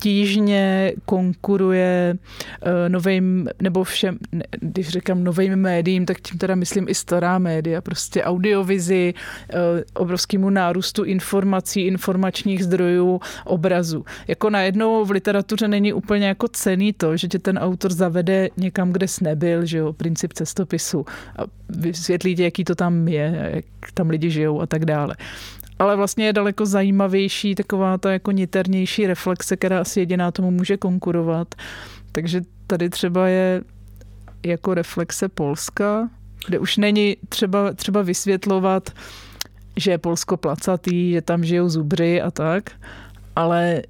obtížně 0.00 0.92
konkuruje 1.04 2.14
uh, 2.14 2.68
novým, 2.88 3.48
nebo 3.62 3.84
všem, 3.84 4.18
když 4.60 4.88
říkám 4.88 5.24
novým 5.24 5.56
médiím, 5.56 6.06
tak 6.06 6.20
tím 6.20 6.38
teda 6.38 6.54
myslím 6.54 6.88
i 6.88 6.94
stará 6.94 7.38
média, 7.38 7.80
prostě 7.80 8.24
audiovizi, 8.24 9.14
uh, 9.54 9.58
obrovskému 9.94 10.50
nárůstu 10.50 11.04
informací, 11.04 11.80
informačních 11.80 12.64
zdrojů, 12.64 13.20
obrazu. 13.44 14.04
Jako 14.28 14.50
najednou 14.50 15.04
v 15.04 15.10
literatuře 15.10 15.68
není 15.68 15.92
úplně 15.92 16.26
jako 16.26 16.48
cený 16.48 16.92
to, 16.92 17.16
že 17.16 17.28
tě 17.28 17.38
ten 17.38 17.58
autor 17.58 17.92
zavede 17.92 18.48
někam, 18.56 18.92
kde 18.92 19.08
jsi 19.08 19.24
nebyl, 19.24 19.66
že 19.66 19.78
jo, 19.78 19.92
princip 19.92 20.32
cestopisu 20.32 21.06
a 21.38 21.42
vysvětlí 21.68 22.36
tě, 22.36 22.44
jaký 22.44 22.64
to 22.64 22.74
tam 22.74 23.08
je, 23.08 23.50
jak 23.54 23.92
tam 23.94 24.10
lidi 24.10 24.30
žijou 24.30 24.60
a 24.60 24.66
tak 24.66 24.84
dále 24.84 25.16
ale 25.80 25.96
vlastně 25.96 26.26
je 26.26 26.32
daleko 26.32 26.66
zajímavější 26.66 27.54
taková 27.54 27.98
ta 27.98 28.12
jako 28.12 28.30
niternější 28.30 29.06
reflexe, 29.06 29.56
která 29.56 29.80
asi 29.80 30.00
jediná 30.00 30.30
tomu 30.30 30.50
může 30.50 30.76
konkurovat. 30.76 31.54
Takže 32.12 32.40
tady 32.66 32.90
třeba 32.90 33.28
je 33.28 33.62
jako 34.46 34.74
reflexe 34.74 35.28
Polska, 35.28 36.10
kde 36.46 36.58
už 36.58 36.76
není 36.76 37.16
třeba, 37.28 37.72
třeba 37.72 38.02
vysvětlovat, 38.02 38.90
že 39.76 39.90
je 39.90 39.98
Polsko 39.98 40.36
placatý, 40.36 41.12
že 41.12 41.22
tam 41.22 41.44
žijou 41.44 41.68
zubři 41.68 42.22
a 42.22 42.30
tak, 42.30 42.70
ale 43.36 43.82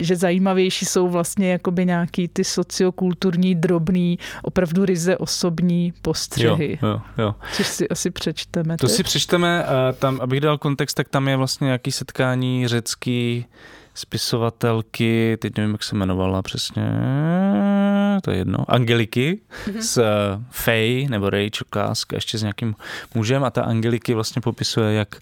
že 0.00 0.16
zajímavější 0.16 0.86
jsou 0.86 1.08
vlastně 1.08 1.52
jakoby 1.52 1.86
nějaký 1.86 2.28
ty 2.28 2.44
sociokulturní, 2.44 3.54
drobný, 3.54 4.18
opravdu 4.42 4.84
ryze 4.84 5.16
osobní 5.16 5.92
postřehy. 6.02 6.78
Jo, 6.82 6.88
jo, 6.88 7.00
jo. 7.18 7.34
Což 7.52 7.66
si 7.66 7.88
asi 7.88 8.10
přečteme. 8.10 8.76
To 8.76 8.86
teď. 8.86 8.96
si 8.96 9.02
přečteme, 9.02 9.64
a 9.64 9.92
tam, 9.92 10.20
abych 10.20 10.40
dal 10.40 10.58
kontext, 10.58 10.96
tak 10.96 11.08
tam 11.08 11.28
je 11.28 11.36
vlastně 11.36 11.64
nějaký 11.64 11.92
setkání 11.92 12.68
řecký 12.68 13.46
spisovatelky, 13.98 15.38
teď 15.40 15.56
nevím, 15.56 15.72
jak 15.72 15.82
se 15.82 15.96
jmenovala 15.96 16.42
přesně, 16.42 16.82
to 18.22 18.30
je 18.30 18.36
jedno, 18.36 18.58
Angeliky 18.68 19.40
mm-hmm. 19.66 19.80
s 19.80 19.98
uh, 19.98 20.42
Faye 20.50 21.08
nebo 21.08 21.30
Rachel 21.30 21.66
Kask, 21.70 22.12
ještě 22.12 22.38
s 22.38 22.42
nějakým 22.42 22.74
mužem 23.14 23.44
a 23.44 23.50
ta 23.50 23.62
Angeliky 23.62 24.14
vlastně 24.14 24.42
popisuje, 24.42 24.94
jak, 24.94 25.16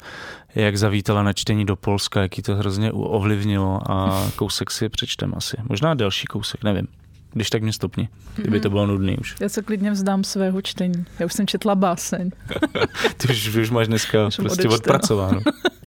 jak 0.54 0.78
zavítala 0.78 1.22
na 1.22 1.32
čtení 1.32 1.64
do 1.64 1.76
Polska, 1.76 2.22
jaký 2.22 2.42
to 2.42 2.56
hrozně 2.56 2.92
ovlivnilo 2.92 3.90
a 3.90 4.28
kousek 4.36 4.70
si 4.70 4.88
přečtem 4.88 5.32
asi. 5.36 5.56
Možná 5.68 5.94
další 5.94 6.26
kousek, 6.26 6.64
nevím. 6.64 6.88
Když 7.32 7.50
tak 7.50 7.62
mě 7.62 7.72
stopni, 7.72 8.08
kdyby 8.36 8.60
to 8.60 8.68
mhm. 8.68 8.72
bylo 8.72 8.86
nudný 8.86 9.18
už. 9.18 9.34
Já 9.40 9.48
se 9.48 9.62
klidně 9.62 9.90
vzdám 9.90 10.24
svého 10.24 10.62
čtení. 10.62 11.04
Já 11.18 11.26
už 11.26 11.32
jsem 11.32 11.46
četla 11.46 11.74
báseň. 11.74 12.30
Ty 13.16 13.28
už, 13.28 13.56
už 13.56 13.70
máš 13.70 13.86
dneska 13.86 14.26
už 14.26 14.36
prostě 14.36 14.68
odpracováno. 14.68 15.40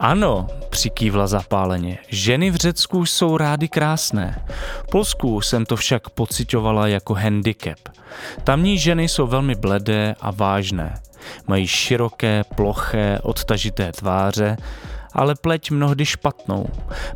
Ano, 0.00 0.46
přikývla 0.70 1.26
zapáleně. 1.26 1.98
Ženy 2.08 2.50
v 2.50 2.56
Řecku 2.56 3.06
jsou 3.06 3.36
rády 3.36 3.68
krásné. 3.68 4.46
V 4.82 4.90
Polsku 4.90 5.40
jsem 5.40 5.66
to 5.66 5.76
však 5.76 6.10
pocitovala 6.10 6.88
jako 6.88 7.14
handicap. 7.14 7.78
Tamní 8.44 8.78
ženy 8.78 9.08
jsou 9.08 9.26
velmi 9.26 9.54
bledé 9.54 10.14
a 10.20 10.30
vážné. 10.30 10.94
Mají 11.46 11.66
široké, 11.66 12.44
ploché, 12.56 13.18
odtažité 13.22 13.92
tváře, 13.92 14.56
ale 15.12 15.34
pleť 15.34 15.70
mnohdy 15.70 16.06
špatnou, 16.06 16.66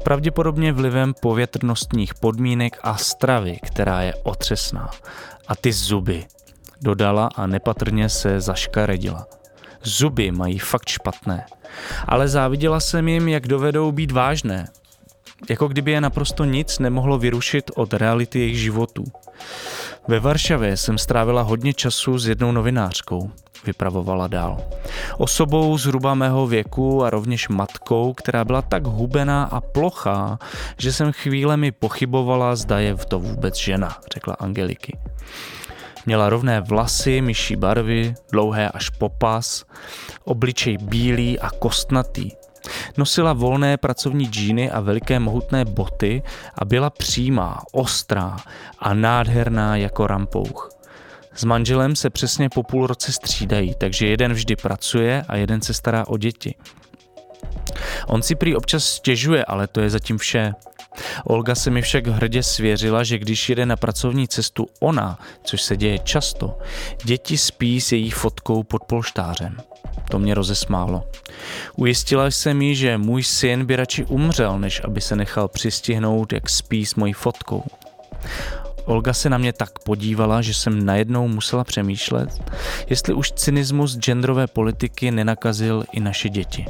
pravděpodobně 0.05 0.73
vlivem 0.73 1.15
povětrnostních 1.23 2.15
podmínek 2.15 2.79
a 2.83 2.97
stravy, 2.97 3.59
která 3.63 4.03
je 4.03 4.15
otřesná. 4.15 4.91
A 5.49 5.57
ty 5.57 5.73
zuby, 5.73 6.27
dodala 6.81 7.29
a 7.37 7.47
nepatrně 7.47 8.09
se 8.09 8.41
zaškaredila. 8.41 9.27
Zuby 9.83 10.31
mají 10.31 10.59
fakt 10.59 10.89
špatné. 10.89 11.47
Ale 12.09 12.29
záviděla 12.29 12.81
jsem 12.81 13.09
jim, 13.09 13.29
jak 13.29 13.49
dovedou 13.49 13.93
být 13.93 14.11
vážné. 14.11 14.69
Jako 15.51 15.69
kdyby 15.69 15.91
je 15.91 16.01
naprosto 16.01 16.45
nic 16.45 16.79
nemohlo 16.79 17.19
vyrušit 17.19 17.71
od 17.75 17.95
reality 17.95 18.39
jejich 18.39 18.59
životů. 18.59 19.05
Ve 20.09 20.21
Varšavě 20.21 20.77
jsem 20.77 20.99
strávila 20.99 21.43
hodně 21.43 21.75
času 21.75 22.19
s 22.19 22.29
jednou 22.29 22.53
novinářkou, 22.53 23.31
vypravovala 23.67 24.27
dál. 24.29 24.59
Osobou 25.19 25.79
zhruba 25.79 26.15
mého 26.15 26.47
věku 26.47 27.05
a 27.05 27.11
rovněž 27.11 27.49
matkou, 27.49 28.13
která 28.13 28.45
byla 28.45 28.63
tak 28.63 28.87
hubená 28.87 29.45
a 29.45 29.61
plochá, 29.61 30.39
že 30.79 30.93
jsem 30.93 31.13
chvílemi 31.13 31.73
pochybovala, 31.73 32.57
zda 32.57 32.79
je 32.79 32.97
to 32.97 33.21
vůbec 33.21 33.57
žena, 33.57 33.97
řekla 34.15 34.35
Angeliky. 34.35 34.99
Měla 36.07 36.29
rovné 36.29 36.61
vlasy, 36.61 37.21
myší 37.21 37.57
barvy, 37.57 38.15
dlouhé 38.33 38.69
až 38.69 38.89
popas, 38.89 39.65
obličej 40.25 40.79
bílý 40.79 41.41
a 41.41 41.51
kostnatý. 41.51 42.31
Nosila 42.97 43.33
volné 43.33 43.77
pracovní 43.77 44.27
džíny 44.27 44.71
a 44.71 44.81
veliké 44.81 45.19
mohutné 45.19 45.65
boty 45.65 46.23
a 46.55 46.65
byla 46.65 46.91
přímá, 46.91 47.63
ostrá 47.73 48.37
a 48.79 48.95
nádherná 48.95 49.77
jako 49.77 50.07
rampouch. 50.07 50.71
S 51.35 51.45
manželem 51.45 51.97
se 51.97 52.11
přesně 52.11 52.49
po 52.49 52.63
půl 52.63 52.87
roce 52.87 53.13
střídají, 53.13 53.75
takže 53.75 54.07
jeden 54.07 54.33
vždy 54.33 54.57
pracuje 54.57 55.25
a 55.29 55.37
jeden 55.37 55.63
se 55.63 55.75
stará 55.75 56.07
o 56.09 56.19
děti. 56.19 56.55
On 58.07 58.23
si 58.23 58.35
prý 58.35 58.57
občas 58.57 58.85
stěžuje, 58.85 59.45
ale 59.45 59.67
to 59.67 59.81
je 59.81 59.91
zatím 59.91 60.19
vše. 60.19 60.53
Olga 61.25 61.55
se 61.55 61.71
mi 61.71 61.83
však 61.83 62.07
hrdě 62.07 62.43
svěřila, 62.43 63.05
že 63.05 63.19
když 63.19 63.49
jede 63.49 63.67
na 63.67 63.77
pracovní 63.77 64.29
cestu 64.29 64.67
ona, 64.81 65.19
což 65.45 65.63
se 65.63 65.77
děje 65.77 65.99
často, 65.99 66.59
děti 67.05 67.39
spí 67.39 67.81
s 67.81 67.93
její 67.93 68.11
fotkou 68.11 68.63
pod 68.63 68.85
polštářem. 68.85 69.57
To 70.11 70.19
mě 70.19 70.35
rozesmálo. 70.35 71.05
Ujistila 71.77 72.27
jsem 72.27 72.63
jí, 72.63 72.75
že 72.75 72.99
můj 72.99 73.23
syn 73.23 73.65
by 73.65 73.77
radši 73.77 74.05
umřel, 74.05 74.59
než 74.59 74.81
aby 74.85 75.01
se 75.01 75.17
nechal 75.17 75.49
přistihnout, 75.49 76.33
jak 76.33 76.51
spí 76.51 76.87
s 76.87 76.95
mojí 76.95 77.13
fotkou. 77.13 77.65
Olga 78.85 79.13
se 79.13 79.31
na 79.31 79.39
mě 79.39 79.53
tak 79.53 79.79
podívala, 79.79 80.43
že 80.43 80.55
jsem 80.55 80.87
najednou 80.87 81.29
musela 81.29 81.65
přemýšlet, 81.65 82.53
jestli 82.89 83.15
už 83.15 83.33
cynismus 83.33 83.99
genderové 83.99 84.47
politiky 84.47 85.11
nenakazil 85.11 85.85
i 85.93 86.01
naše 86.01 86.29
děti. 86.29 86.67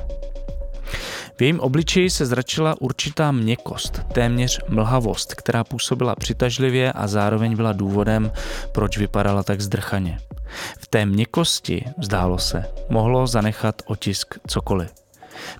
V 1.42 1.44
jejím 1.44 1.60
obličeji 1.60 2.10
se 2.10 2.26
zračila 2.26 2.74
určitá 2.80 3.32
měkost, 3.32 4.00
téměř 4.12 4.60
mlhavost, 4.68 5.34
která 5.34 5.64
působila 5.64 6.14
přitažlivě 6.14 6.92
a 6.92 7.06
zároveň 7.06 7.56
byla 7.56 7.72
důvodem, 7.72 8.32
proč 8.72 8.98
vypadala 8.98 9.42
tak 9.42 9.60
zdrchaně. 9.60 10.18
V 10.78 10.86
té 10.86 11.06
měkosti, 11.06 11.84
zdálo 12.02 12.38
se, 12.38 12.64
mohlo 12.88 13.26
zanechat 13.26 13.82
otisk 13.86 14.34
cokoliv. 14.46 14.90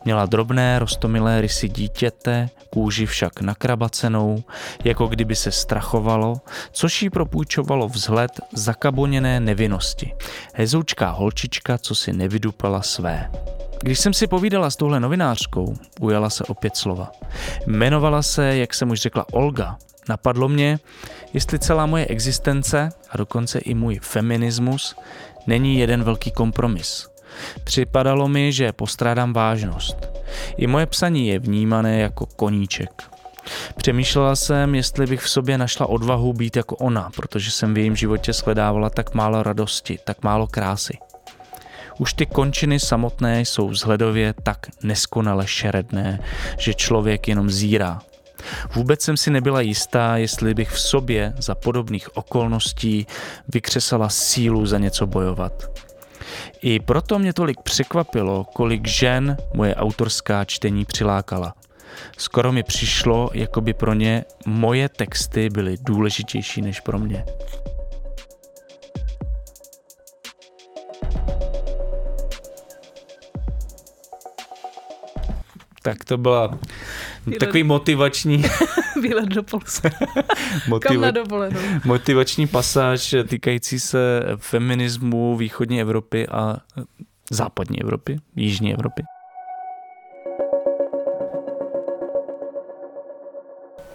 Měla 0.04 0.26
drobné, 0.26 0.78
rostomilé 0.78 1.40
rysy 1.40 1.68
dítěte, 1.68 2.48
kůži 2.70 3.06
však 3.06 3.40
nakrabacenou, 3.40 4.44
jako 4.84 5.06
kdyby 5.06 5.36
se 5.36 5.52
strachovalo, 5.52 6.40
což 6.72 7.02
jí 7.02 7.10
propůjčovalo 7.10 7.88
vzhled 7.88 8.40
zakaboněné 8.52 9.40
nevinnosti. 9.40 10.14
Hezoučká 10.54 11.10
holčička, 11.10 11.78
co 11.78 11.94
si 11.94 12.12
nevydupala 12.12 12.82
své. 12.82 13.30
Když 13.82 13.98
jsem 13.98 14.12
si 14.12 14.26
povídala 14.26 14.70
s 14.70 14.76
touhle 14.76 15.00
novinářkou, 15.00 15.74
ujala 16.00 16.30
se 16.30 16.44
opět 16.44 16.76
slova. 16.76 17.10
Jmenovala 17.66 18.22
se, 18.22 18.56
jak 18.56 18.74
jsem 18.74 18.90
už 18.90 19.00
řekla, 19.00 19.26
Olga. 19.32 19.76
Napadlo 20.08 20.48
mě, 20.48 20.78
jestli 21.32 21.58
celá 21.58 21.86
moje 21.86 22.06
existence 22.06 22.88
a 23.10 23.16
dokonce 23.16 23.58
i 23.58 23.74
můj 23.74 23.98
feminismus 24.02 24.96
není 25.46 25.78
jeden 25.78 26.04
velký 26.04 26.30
kompromis. 26.30 27.08
Připadalo 27.64 28.28
mi, 28.28 28.52
že 28.52 28.72
postrádám 28.72 29.32
vážnost. 29.32 29.96
I 30.56 30.66
moje 30.66 30.86
psaní 30.86 31.28
je 31.28 31.38
vnímané 31.38 32.00
jako 32.00 32.26
koníček. 32.26 33.02
Přemýšlela 33.76 34.36
jsem, 34.36 34.74
jestli 34.74 35.06
bych 35.06 35.20
v 35.20 35.30
sobě 35.30 35.58
našla 35.58 35.86
odvahu 35.86 36.32
být 36.32 36.56
jako 36.56 36.76
ona, 36.76 37.10
protože 37.16 37.50
jsem 37.50 37.74
v 37.74 37.78
jejím 37.78 37.96
životě 37.96 38.32
sledávala 38.32 38.90
tak 38.90 39.14
málo 39.14 39.42
radosti, 39.42 39.98
tak 40.04 40.24
málo 40.24 40.46
krásy. 40.46 40.98
Už 41.98 42.12
ty 42.12 42.26
končiny 42.26 42.80
samotné 42.80 43.40
jsou 43.40 43.68
vzhledově 43.68 44.34
tak 44.42 44.58
neskonale 44.82 45.46
šeredné, 45.46 46.18
že 46.58 46.74
člověk 46.74 47.28
jenom 47.28 47.50
zírá. 47.50 48.00
Vůbec 48.74 49.02
jsem 49.02 49.16
si 49.16 49.30
nebyla 49.30 49.60
jistá, 49.60 50.16
jestli 50.16 50.54
bych 50.54 50.70
v 50.70 50.80
sobě 50.80 51.32
za 51.38 51.54
podobných 51.54 52.16
okolností 52.16 53.06
vykřesala 53.48 54.08
sílu 54.08 54.66
za 54.66 54.78
něco 54.78 55.06
bojovat. 55.06 55.52
I 56.62 56.80
proto 56.80 57.18
mě 57.18 57.32
tolik 57.32 57.60
překvapilo, 57.62 58.44
kolik 58.44 58.86
žen 58.86 59.36
moje 59.54 59.74
autorská 59.74 60.44
čtení 60.44 60.84
přilákala. 60.84 61.54
Skoro 62.18 62.52
mi 62.52 62.62
přišlo, 62.62 63.30
jako 63.34 63.60
by 63.60 63.74
pro 63.74 63.94
ně 63.94 64.24
moje 64.46 64.88
texty 64.88 65.50
byly 65.50 65.76
důležitější 65.80 66.62
než 66.62 66.80
pro 66.80 66.98
mě. 66.98 67.24
Tak 75.82 76.04
to 76.04 76.16
byla 76.18 76.58
Výlet. 77.26 77.38
takový 77.38 77.62
motivační, 77.62 78.44
Výlet 79.02 79.28
do 79.28 79.42
Polska. 79.42 79.90
Kam 80.00 80.68
motiva- 80.68 81.00
na 81.00 81.10
dovolenou? 81.10 81.60
motivační 81.84 82.46
pasáž 82.46 83.14
týkající 83.28 83.80
se 83.80 84.22
feminismu 84.36 85.36
východní 85.36 85.80
Evropy 85.80 86.28
a 86.28 86.56
západní 87.30 87.80
Evropy, 87.82 88.18
jižní 88.36 88.74
Evropy. 88.74 89.02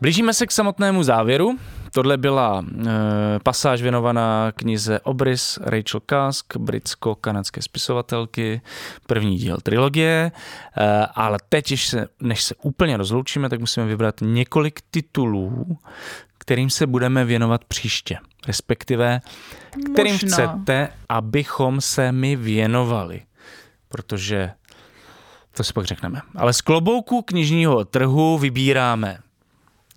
Blížíme 0.00 0.34
se 0.34 0.46
k 0.46 0.52
samotnému 0.52 1.02
závěru. 1.02 1.58
Tohle 1.92 2.16
byla 2.16 2.64
e, 2.64 2.90
pasáž 3.42 3.82
věnovaná 3.82 4.52
knize 4.52 5.00
Obrys 5.00 5.58
Rachel 5.62 6.00
Kask, 6.06 6.56
britsko-kanadské 6.56 7.62
spisovatelky, 7.62 8.60
první 9.06 9.36
díl 9.36 9.56
trilogie, 9.62 10.32
e, 10.76 11.06
ale 11.14 11.38
teď, 11.48 11.70
než 11.70 11.88
se, 11.88 12.06
než 12.20 12.42
se 12.42 12.54
úplně 12.62 12.96
rozloučíme, 12.96 13.48
tak 13.48 13.60
musíme 13.60 13.86
vybrat 13.86 14.14
několik 14.20 14.80
titulů, 14.90 15.78
kterým 16.38 16.70
se 16.70 16.86
budeme 16.86 17.24
věnovat 17.24 17.64
příště, 17.64 18.18
respektive 18.46 19.20
kterým 19.92 20.14
Možná. 20.14 20.28
chcete, 20.28 20.88
abychom 21.08 21.80
se 21.80 22.12
my 22.12 22.36
věnovali, 22.36 23.22
protože 23.88 24.50
to 25.56 25.64
si 25.64 25.72
pak 25.72 25.84
řekneme. 25.84 26.20
Ale 26.36 26.52
z 26.52 26.60
klobouku 26.60 27.22
knižního 27.22 27.84
trhu 27.84 28.38
vybíráme 28.38 29.18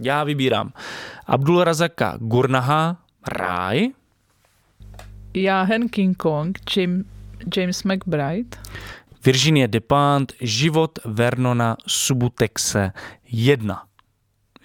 já 0.01 0.23
vybírám 0.23 0.73
Abdul 1.27 1.63
Razaka 1.63 2.17
Gurnaha, 2.21 2.97
Ráj, 3.27 3.91
Jahen 5.33 5.89
King 5.89 6.17
Kong, 6.17 6.57
Jim, 6.75 7.05
James 7.55 7.83
McBride. 7.83 8.57
Virginie 9.23 9.67
Despont, 9.67 10.33
Život 10.41 10.99
Vernona 11.05 11.77
Subutexe 11.87 12.91
1. 13.33 13.86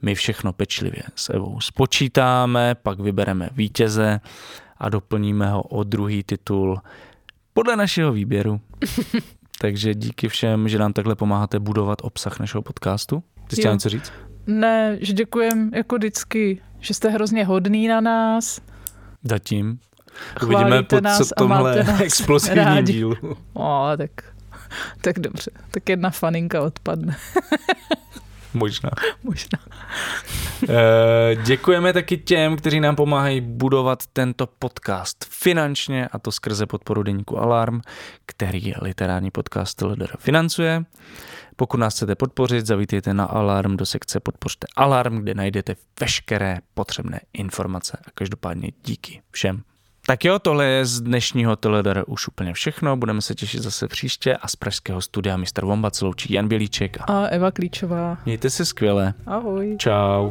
My 0.02 0.15
všechno 0.15 0.52
pečlivě 0.52 1.02
s 1.15 1.31
Evou 1.31 1.61
spočítáme, 1.61 2.74
pak 2.74 3.01
vybereme 3.01 3.48
vítěze 3.52 4.20
a 4.78 4.89
doplníme 4.89 5.51
ho 5.51 5.62
o 5.62 5.85
druhý 5.85 6.23
titul 6.23 6.81
podle 7.52 7.77
našeho 7.77 8.12
výběru. 8.12 8.61
Takže 9.61 9.94
díky 9.94 10.28
všem, 10.28 10.69
že 10.69 10.78
nám 10.78 10.93
takhle 10.93 11.15
pomáháte 11.15 11.59
budovat 11.59 11.98
obsah 12.02 12.40
našeho 12.40 12.62
podcastu. 12.62 13.23
Ty 13.48 13.56
jsi 13.56 13.62
chtěla 13.62 13.74
něco 13.74 13.89
říct? 13.89 14.12
Ne, 14.47 14.98
že 15.01 15.12
děkujem 15.12 15.70
jako 15.74 15.97
vždycky, 15.97 16.62
že 16.85 16.94
jste 16.94 17.09
hrozně 17.11 17.44
hodný 17.44 17.89
na 17.89 18.01
nás. 18.01 18.61
Zatím. 19.23 19.78
Uvidíme 20.43 20.82
po 20.82 21.01
nás 21.01 21.19
co 21.19 21.35
tomhle 21.36 21.85
explozivním 22.02 22.65
rádi. 22.65 22.93
dílu. 22.93 23.16
O, 23.55 23.89
tak, 23.97 24.11
tak 25.01 25.19
dobře. 25.19 25.51
Tak 25.70 25.89
jedna 25.89 26.11
faninka 26.11 26.62
odpadne. 26.62 27.16
Možná. 28.59 28.90
Možná. 29.22 29.59
Eh, 30.68 31.36
Děkujeme 31.44 31.93
taky 31.93 32.16
těm, 32.16 32.56
kteří 32.56 32.81
nám 32.81 32.97
pomáhají 32.97 33.40
budovat 33.40 34.06
tento 34.12 34.47
podcast 34.47 35.24
finančně, 35.28 36.09
a 36.09 36.18
to 36.18 36.32
skrze 36.32 36.66
podporu 36.66 37.02
deníku 37.02 37.39
Alarm, 37.39 37.81
který 38.26 38.72
literární 38.81 39.31
podcast 39.31 39.82
LDR 39.82 40.16
financuje. 40.18 40.85
Pokud 41.56 41.76
nás 41.76 41.94
chcete 41.94 42.14
podpořit, 42.14 42.66
zavítejte 42.66 43.14
na 43.14 43.24
Alarm 43.24 43.76
do 43.76 43.86
sekce 43.86 44.20
Podpořte 44.20 44.66
Alarm, 44.76 45.18
kde 45.18 45.35
najdete 45.35 45.76
veškeré 46.01 46.59
potřebné 46.74 47.20
informace. 47.32 47.98
A 48.06 48.10
každopádně 48.14 48.70
díky 48.85 49.22
všem. 49.31 49.62
Tak 50.06 50.24
jo, 50.24 50.39
tohle 50.39 50.66
je 50.66 50.86
z 50.86 51.01
dnešního 51.01 51.56
Teledar 51.56 52.05
už 52.06 52.28
úplně 52.28 52.52
všechno. 52.52 52.97
Budeme 52.97 53.22
se 53.22 53.35
těšit 53.35 53.62
zase 53.62 53.89
příště 53.89 54.36
a 54.36 54.48
z 54.48 54.56
pražského 54.56 55.01
studia 55.01 55.36
Mr. 55.36 55.64
Vomba 55.64 55.90
sloučí 55.90 56.32
Jan 56.32 56.48
Bělíček 56.48 56.97
a, 57.01 57.05
a 57.05 57.26
Eva 57.26 57.51
Klíčová. 57.51 58.18
Mějte 58.24 58.51
se 58.51 58.64
skvěle. 58.64 59.14
Ahoj. 59.26 59.76
Čau. 59.78 60.31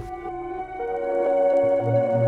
thank 1.83 2.15
you 2.17 2.22